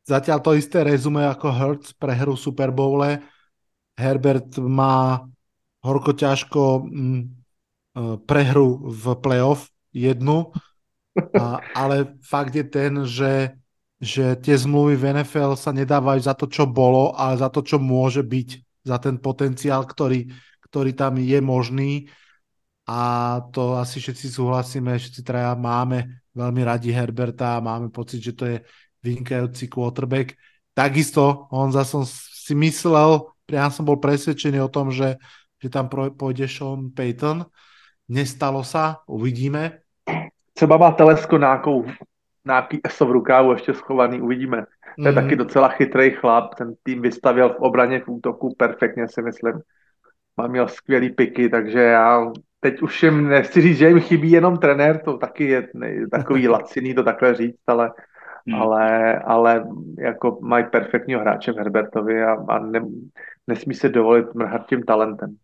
zatiaľ 0.06 0.38
to 0.38 0.54
isté 0.54 0.86
rezume 0.86 1.26
ako 1.26 1.46
Hertz 1.50 1.90
pre 1.98 2.14
hru 2.14 2.38
Super 2.38 2.70
Bowle. 2.70 3.18
Herbert 3.98 4.62
má 4.62 5.26
horko 5.82 6.14
ťažko 6.14 6.86
mm, 6.86 7.20
uh, 7.98 8.16
prehru 8.22 8.78
v 8.86 9.04
playoff 9.18 9.66
jednu, 9.90 10.54
a, 11.34 11.58
ale 11.74 12.14
fakt 12.22 12.54
je 12.54 12.62
ten, 12.62 13.02
že 13.02 13.58
že 13.98 14.38
tie 14.38 14.54
zmluvy 14.54 14.94
v 14.94 15.04
NFL 15.18 15.58
sa 15.58 15.74
nedávajú 15.74 16.22
za 16.22 16.34
to, 16.38 16.46
čo 16.46 16.70
bolo, 16.70 17.18
ale 17.18 17.34
za 17.34 17.50
to, 17.50 17.66
čo 17.66 17.82
môže 17.82 18.22
byť, 18.22 18.48
za 18.86 18.96
ten 19.02 19.18
potenciál, 19.18 19.82
ktorý, 19.82 20.30
ktorý 20.70 20.94
tam 20.94 21.18
je 21.18 21.38
možný. 21.42 22.06
A 22.88 23.00
to 23.52 23.76
asi 23.76 24.00
všetci 24.00 24.32
súhlasíme, 24.32 24.96
všetci 24.96 25.20
traja 25.20 25.52
máme 25.52 26.24
veľmi 26.32 26.64
radi 26.64 26.88
Herberta 26.88 27.60
a 27.60 27.64
máme 27.64 27.92
pocit, 27.92 28.24
že 28.24 28.32
to 28.32 28.48
je 28.48 28.56
vynikajúci 29.04 29.68
quarterback. 29.68 30.32
Takisto 30.72 31.52
on 31.52 31.68
som 31.84 32.08
si 32.08 32.56
myslel, 32.56 33.28
priam 33.44 33.68
som 33.68 33.84
bol 33.84 34.00
presvedčený 34.00 34.64
o 34.64 34.72
tom, 34.72 34.88
že, 34.88 35.20
že 35.60 35.68
tam 35.68 35.92
pôjde 35.92 36.48
Sean 36.48 36.88
Payton. 36.88 37.44
Nestalo 38.08 38.64
sa, 38.64 39.04
uvidíme. 39.04 39.84
Třeba 40.56 40.76
má 40.76 40.90
telesko 40.90 41.38
nějakou 41.38 41.84
nějaký 42.46 42.80
ESO 42.84 43.06
v 43.06 43.10
rukávu 43.10 43.52
ještě 43.52 43.74
schovaný, 43.74 44.20
uvidíme. 44.20 44.64
To 44.96 45.06
je 45.06 45.12
mm. 45.12 45.14
taky 45.14 45.36
docela 45.36 45.68
chytrý 45.68 46.10
chlap, 46.10 46.54
ten 46.54 46.74
tým 46.82 47.02
vystavil 47.02 47.48
v 47.48 47.60
obraně, 47.60 48.00
v 48.00 48.08
útoku 48.08 48.54
perfektně 48.58 49.08
si 49.08 49.22
myslím. 49.22 49.60
Má 50.36 50.46
měl 50.46 50.68
skvělý 50.68 51.10
piky, 51.10 51.48
takže 51.48 51.80
já 51.80 52.32
teď 52.60 52.82
už 52.82 53.02
jim 53.02 53.28
nechci 53.28 53.60
říct, 53.60 53.78
že 53.78 53.88
jim 53.88 54.00
chybí 54.00 54.30
jenom 54.30 54.58
trenér, 54.58 55.02
to 55.04 55.18
taky 55.18 55.44
je 55.44 55.68
takový 56.10 56.48
laciný 56.58 56.94
to 56.94 57.02
takhle 57.02 57.34
říct, 57.34 57.62
ale, 57.66 57.92
mm. 58.46 58.54
ale, 58.54 59.18
ale 59.18 59.64
jako 59.98 60.38
mají 60.42 60.64
perfektního 60.64 61.20
hráče 61.20 61.52
v 61.52 61.56
Herbertovi 61.56 62.22
a, 62.22 62.32
a 62.48 62.58
ne, 62.58 62.80
nesmí 63.46 63.74
se 63.74 63.88
dovolit 63.88 64.34
mrhat 64.34 64.66
tím 64.68 64.82
talentem. 64.82 65.36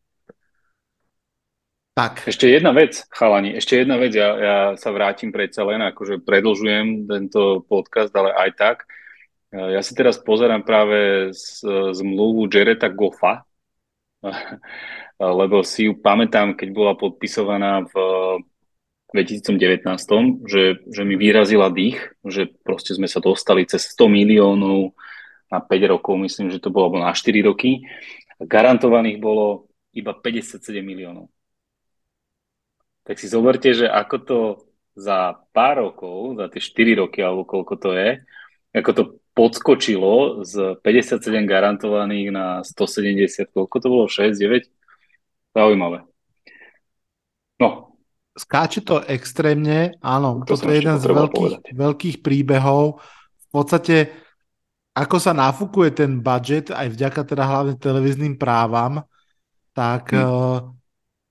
Tak. 1.95 2.27
Ešte 2.27 2.51
jedna 2.51 2.75
vec, 2.75 3.07
chalani, 3.07 3.55
ešte 3.55 3.79
jedna 3.79 3.95
vec, 3.95 4.11
ja, 4.19 4.35
ja 4.35 4.57
sa 4.75 4.91
vrátim 4.91 5.31
predsa 5.31 5.63
len, 5.63 5.79
akože 5.79 6.27
predlžujem 6.27 7.07
tento 7.07 7.63
podcast, 7.71 8.11
ale 8.19 8.35
aj 8.35 8.51
tak. 8.59 8.77
Ja 9.55 9.79
si 9.79 9.95
teraz 9.95 10.19
pozerám 10.19 10.67
práve 10.67 11.31
z, 11.31 11.63
zmluvu 11.95 12.51
Jareta 12.51 12.91
Goffa, 12.91 13.47
lebo 15.19 15.63
si 15.63 15.87
ju 15.87 15.99
pamätám, 15.99 16.59
keď 16.59 16.69
bola 16.75 16.93
podpisovaná 16.99 17.87
v 17.87 17.95
2019, 19.15 19.87
že, 20.51 20.83
že 20.91 21.03
mi 21.07 21.15
vyrazila 21.15 21.71
dých, 21.71 22.19
že 22.27 22.51
proste 22.67 22.99
sme 22.99 23.07
sa 23.07 23.23
dostali 23.23 23.63
cez 23.63 23.95
100 23.95 24.11
miliónov 24.11 24.99
na 25.55 25.63
5 25.63 25.93
rokov, 25.95 26.19
myslím, 26.19 26.51
že 26.51 26.59
to 26.59 26.75
bolo 26.75 26.99
na 26.99 27.15
4 27.15 27.31
roky. 27.47 27.87
Garantovaných 28.43 29.23
bolo 29.23 29.71
iba 29.95 30.11
57 30.11 30.83
miliónov. 30.83 31.31
Tak 33.07 33.23
si 33.23 33.31
zoberte, 33.31 33.71
že 33.71 33.87
ako 33.87 34.17
to 34.19 34.39
za 34.99 35.39
pár 35.55 35.79
rokov, 35.79 36.35
za 36.35 36.51
tie 36.51 36.59
4 36.59 37.07
roky 37.07 37.23
alebo 37.23 37.47
koľko 37.47 37.75
to 37.79 37.91
je, 37.95 38.19
ako 38.75 38.91
to 38.91 39.03
podskočilo 39.35 40.43
z 40.43 40.79
57 40.83 41.23
garantovaných 41.47 42.35
na 42.35 42.47
170, 42.67 43.51
koľko 43.51 43.77
to 43.79 43.87
bolo, 43.87 44.07
6, 44.11 44.35
9? 44.35 44.67
Zaujímavé. 45.55 46.03
No. 47.63 47.95
Skáče 48.35 48.83
to 48.83 48.99
extrémne, 49.07 49.95
áno, 50.03 50.43
to 50.43 50.59
toto 50.59 50.67
je 50.75 50.83
jeden 50.83 50.99
z 50.99 51.07
veľkých, 51.07 51.55
veľkých 51.71 52.17
príbehov. 52.19 52.99
V 53.39 53.47
podstate, 53.55 54.11
ako 54.91 55.17
sa 55.23 55.31
nafúkuje 55.31 55.95
ten 55.95 56.19
budget, 56.19 56.75
aj 56.75 56.91
vďaka 56.99 57.21
teda 57.23 57.47
hlavne 57.47 57.75
televíznym 57.79 58.35
právam, 58.35 59.07
tak 59.71 60.11
hmm. 60.11 60.75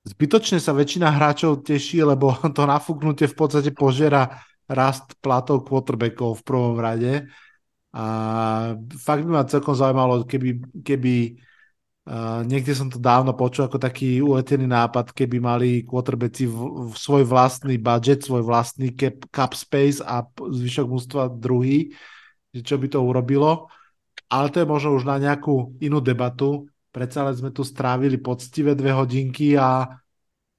zbytočne 0.07 0.63
sa 0.63 0.71
väčšina 0.71 1.11
hráčov 1.11 1.67
teší, 1.67 2.07
lebo 2.07 2.31
to 2.55 2.63
nafúknutie 2.63 3.27
v 3.27 3.35
podstate 3.35 3.75
požiera 3.75 4.39
rast 4.71 5.19
platov 5.19 5.67
quarterbackov 5.67 6.39
v 6.39 6.45
prvom 6.47 6.79
rade. 6.79 7.27
A 7.91 8.05
fakt 8.95 9.27
by 9.27 9.29
ma 9.29 9.43
celkom 9.43 9.75
zaujímalo, 9.75 10.23
keby, 10.23 10.81
keby 10.81 11.35
Uh, 12.03 12.43
niekde 12.43 12.75
som 12.75 12.91
to 12.91 12.99
dávno 12.99 13.31
počul 13.31 13.63
ako 13.63 13.79
taký 13.79 14.19
uletený 14.19 14.67
nápad, 14.67 15.15
keby 15.15 15.39
mali 15.39 15.69
quarterbacki 15.87 16.51
svoj 16.99 17.23
vlastný 17.23 17.79
budget, 17.79 18.27
svoj 18.27 18.43
vlastný 18.43 18.91
cap, 18.91 19.23
cap 19.31 19.55
space 19.55 20.03
a 20.03 20.27
zvyšok 20.35 20.83
mústva 20.83 21.31
druhý, 21.31 21.95
že 22.51 22.59
čo 22.59 22.75
by 22.75 22.91
to 22.91 22.99
urobilo. 22.99 23.71
Ale 24.27 24.51
to 24.51 24.59
je 24.59 24.67
možno 24.67 24.99
už 24.99 25.07
na 25.07 25.15
nejakú 25.15 25.79
inú 25.79 26.03
debatu. 26.03 26.67
Predsa 26.91 27.23
len 27.23 27.39
sme 27.39 27.55
tu 27.55 27.63
strávili 27.63 28.19
poctivé 28.19 28.75
dve 28.75 28.91
hodinky 28.91 29.55
a 29.55 29.87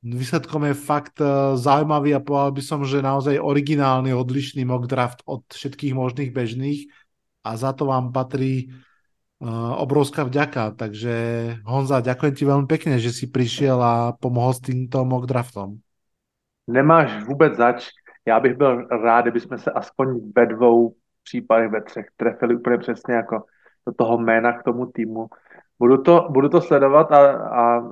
výsledkom 0.00 0.64
je 0.72 0.74
fakt 0.80 1.20
uh, 1.20 1.60
zaujímavý 1.60 2.16
a 2.16 2.24
povedal 2.24 2.56
by 2.56 2.62
som, 2.64 2.80
že 2.88 3.04
naozaj 3.04 3.36
originálny, 3.36 4.16
odlišný 4.16 4.64
mock 4.64 4.88
draft 4.88 5.20
od 5.28 5.44
všetkých 5.52 5.92
možných 5.92 6.32
bežných 6.32 6.88
a 7.44 7.60
za 7.60 7.76
to 7.76 7.84
vám 7.84 8.16
patrí 8.16 8.72
obrovská 9.76 10.24
vďaka. 10.24 10.72
Takže 10.76 11.14
Honza, 11.68 12.00
ďakujem 12.00 12.34
ti 12.34 12.44
veľmi 12.48 12.66
pekne, 12.66 12.96
že 12.96 13.12
si 13.12 13.28
prišiel 13.28 13.76
a 13.76 14.16
pomohol 14.16 14.56
s 14.56 14.64
týmto 14.64 15.04
mock 15.04 15.28
draftom. 15.28 15.78
Nemáš 16.66 17.24
vůbec 17.24 17.54
zač. 17.54 17.88
Já 18.26 18.40
bych 18.40 18.56
byl 18.56 18.88
rád, 18.88 19.20
kdyby 19.22 19.40
jsme 19.40 19.58
se 19.58 19.70
aspoň 19.70 20.32
ve 20.36 20.46
dvou 20.46 20.94
případech, 21.22 21.70
ve 21.70 21.80
třech 21.82 22.06
trefili 22.16 22.56
úplně 22.56 22.78
přesně 22.78 23.14
jako 23.14 23.44
do 23.86 23.92
toho 23.92 24.18
jména 24.18 24.52
k 24.52 24.62
tomu 24.62 24.86
týmu. 24.86 25.28
Budu 25.78 26.02
to, 26.02 26.28
budu 26.30 26.48
to 26.48 26.60
sledovat 26.60 27.12
a, 27.12 27.20
a 27.36 27.82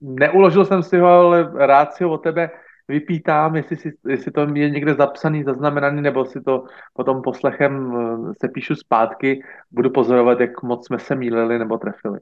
neuložil 0.00 0.64
jsem 0.64 0.82
si 0.82 0.98
ho, 0.98 1.08
ale 1.08 1.66
rád 1.66 1.94
si 1.94 2.04
ho 2.04 2.10
o 2.10 2.18
tebe 2.18 2.50
vypítám, 2.88 3.56
jestli, 3.56 3.76
si, 3.76 3.92
jestli 4.08 4.30
to 4.32 4.40
je 4.54 4.70
někde 4.70 4.94
zapsaný, 4.94 5.44
zaznamenaný, 5.44 6.02
nebo 6.02 6.24
si 6.24 6.40
to 6.40 6.64
potom 6.94 7.22
poslechem 7.22 7.94
eh, 7.96 8.32
se 8.40 8.48
píšu 8.48 8.74
zpátky, 8.74 9.42
budu 9.70 9.90
pozorovat, 9.90 10.40
jak 10.40 10.62
moc 10.62 10.86
jsme 10.86 10.98
se 10.98 11.14
mýlili 11.14 11.58
nebo 11.58 11.78
trefili. 11.78 12.18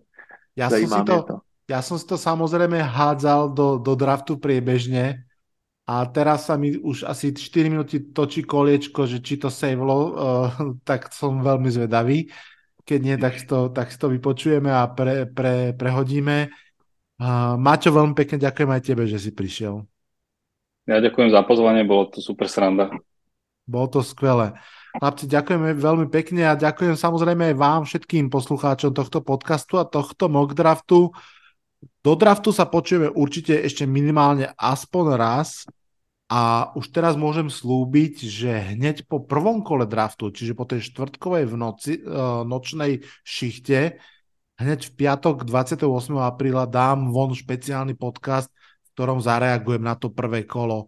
Ja 0.57 0.71
som, 0.71 0.87
si 0.87 1.03
to, 1.03 1.17
to. 1.23 1.37
ja 1.67 1.83
som 1.83 1.99
si 1.99 2.07
to 2.07 2.15
samozrejme 2.15 2.79
hádzal 2.79 3.51
do, 3.51 3.83
do 3.83 3.99
draftu 3.99 4.39
priebežne 4.39 5.27
a 5.83 6.07
teraz 6.07 6.47
sa 6.47 6.55
mi 6.55 6.79
už 6.79 7.03
asi 7.11 7.35
4 7.35 7.75
minúty 7.75 8.15
točí 8.15 8.47
koliečko, 8.47 9.03
že 9.03 9.19
či 9.19 9.35
to 9.35 9.51
savelo, 9.51 9.99
uh, 9.99 10.49
tak 10.89 11.11
som 11.11 11.43
veľmi 11.43 11.69
zvedavý. 11.75 12.31
Keď 12.87 13.01
nie, 13.03 13.17
tak 13.19 13.35
si 13.35 13.51
to, 13.51 13.75
tak 13.75 13.91
to 13.99 14.07
vypočujeme 14.15 14.71
a 14.71 14.87
pre, 14.87 15.27
pre, 15.27 15.75
prehodíme. 15.75 16.55
Uh, 17.19 17.59
Maťo, 17.59 17.91
veľmi 17.91 18.15
pekne 18.15 18.39
ďakujem 18.39 18.71
aj 18.71 18.83
tebe, 18.87 19.03
že 19.11 19.19
si 19.19 19.35
prišiel. 19.35 19.83
Ja 20.85 21.01
ďakujem 21.01 21.33
za 21.33 21.41
pozvanie, 21.49 21.89
bolo 21.89 22.13
to 22.13 22.21
super 22.21 22.45
sranda. 22.45 22.93
Bolo 23.65 23.89
to 23.89 24.01
skvelé. 24.05 24.53
Chlapci, 25.01 25.25
ďakujeme 25.27 25.75
veľmi 25.75 26.07
pekne 26.13 26.53
a 26.53 26.61
ďakujem 26.61 26.95
samozrejme 26.95 27.51
aj 27.51 27.57
vám, 27.57 27.81
všetkým 27.89 28.29
poslucháčom 28.29 28.93
tohto 28.93 29.25
podcastu 29.25 29.81
a 29.81 29.89
tohto 29.89 30.29
mock 30.29 30.53
draftu. 30.53 31.11
Do 32.05 32.13
draftu 32.15 32.53
sa 32.53 32.69
počujeme 32.69 33.09
určite 33.11 33.57
ešte 33.59 33.89
minimálne 33.89 34.53
aspoň 34.55 35.05
raz 35.17 35.65
a 36.29 36.73
už 36.77 36.93
teraz 36.93 37.17
môžem 37.17 37.49
slúbiť, 37.49 38.15
že 38.29 38.77
hneď 38.77 39.09
po 39.09 39.25
prvom 39.25 39.65
kole 39.65 39.89
draftu, 39.89 40.33
čiže 40.33 40.53
po 40.53 40.69
tej 40.69 40.85
štvrtkovej 40.85 41.45
v 41.49 41.55
noci, 41.57 41.93
uh, 42.01 42.45
nočnej 42.45 43.05
šichte, 43.25 43.97
hneď 44.61 44.81
v 44.89 44.93
piatok 44.95 45.49
28. 45.49 45.89
apríla 46.21 46.69
dám 46.69 47.09
von 47.09 47.33
špeciálny 47.33 47.97
podcast, 47.97 48.53
ktorom 48.95 49.19
zareagujem 49.19 49.83
na 49.83 49.99
to 49.99 50.15
prvé 50.15 50.47
kolo. 50.47 50.87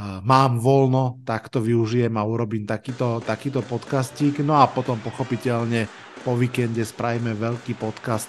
Mám 0.00 0.60
voľno, 0.60 1.20
tak 1.24 1.52
to 1.52 1.60
využijem 1.60 2.16
a 2.16 2.24
urobím 2.24 2.64
takýto, 2.64 3.20
takýto 3.20 3.60
podcastík. 3.60 4.40
No 4.40 4.60
a 4.60 4.68
potom 4.68 4.96
pochopiteľne 5.00 5.88
po 6.24 6.36
víkende 6.36 6.84
spravíme 6.84 7.36
veľký 7.36 7.76
podcast 7.76 8.28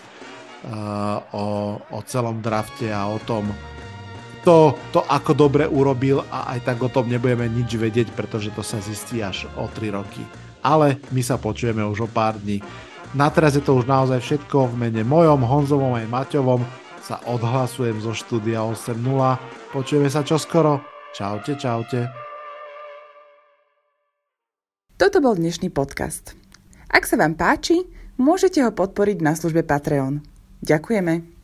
o, 1.31 1.79
o 1.79 1.99
celom 2.07 2.39
drafte 2.39 2.91
a 2.91 3.07
o 3.11 3.19
tom, 3.23 3.51
to, 4.47 4.79
to 4.95 5.03
ako 5.03 5.35
dobre 5.35 5.67
urobil 5.67 6.23
a 6.31 6.55
aj 6.55 6.71
tak 6.71 6.79
o 6.79 6.87
tom 6.87 7.11
nebudeme 7.11 7.51
nič 7.51 7.75
vedieť, 7.75 8.15
pretože 8.15 8.47
to 8.55 8.63
sa 8.63 8.79
zistí 8.79 9.19
až 9.19 9.51
o 9.59 9.67
3 9.67 9.91
roky. 9.91 10.23
Ale 10.63 11.03
my 11.11 11.19
sa 11.19 11.35
počujeme 11.35 11.83
už 11.83 12.07
o 12.07 12.09
pár 12.11 12.39
dní. 12.39 12.63
Na 13.11 13.27
teraz 13.27 13.59
je 13.59 13.63
to 13.63 13.75
už 13.75 13.87
naozaj 13.87 14.23
všetko 14.23 14.71
v 14.71 14.87
mene 14.87 15.03
mojom, 15.03 15.43
Honzovom 15.43 15.99
aj 15.99 16.07
Maťovom 16.07 16.86
sa 17.07 17.23
odhlasujem 17.23 18.03
zo 18.03 18.11
štúdia 18.11 18.67
8.0. 18.67 18.99
Počujeme 19.71 20.11
sa 20.11 20.27
čoskoro. 20.27 20.83
Čaute, 21.15 21.55
čaute. 21.55 22.11
Toto 24.99 25.23
bol 25.23 25.39
dnešný 25.39 25.71
podcast. 25.71 26.35
Ak 26.91 27.07
sa 27.07 27.15
vám 27.15 27.39
páči, 27.39 27.87
môžete 28.19 28.59
ho 28.59 28.75
podporiť 28.75 29.23
na 29.23 29.39
službe 29.39 29.63
Patreon. 29.63 30.19
Ďakujeme. 30.59 31.36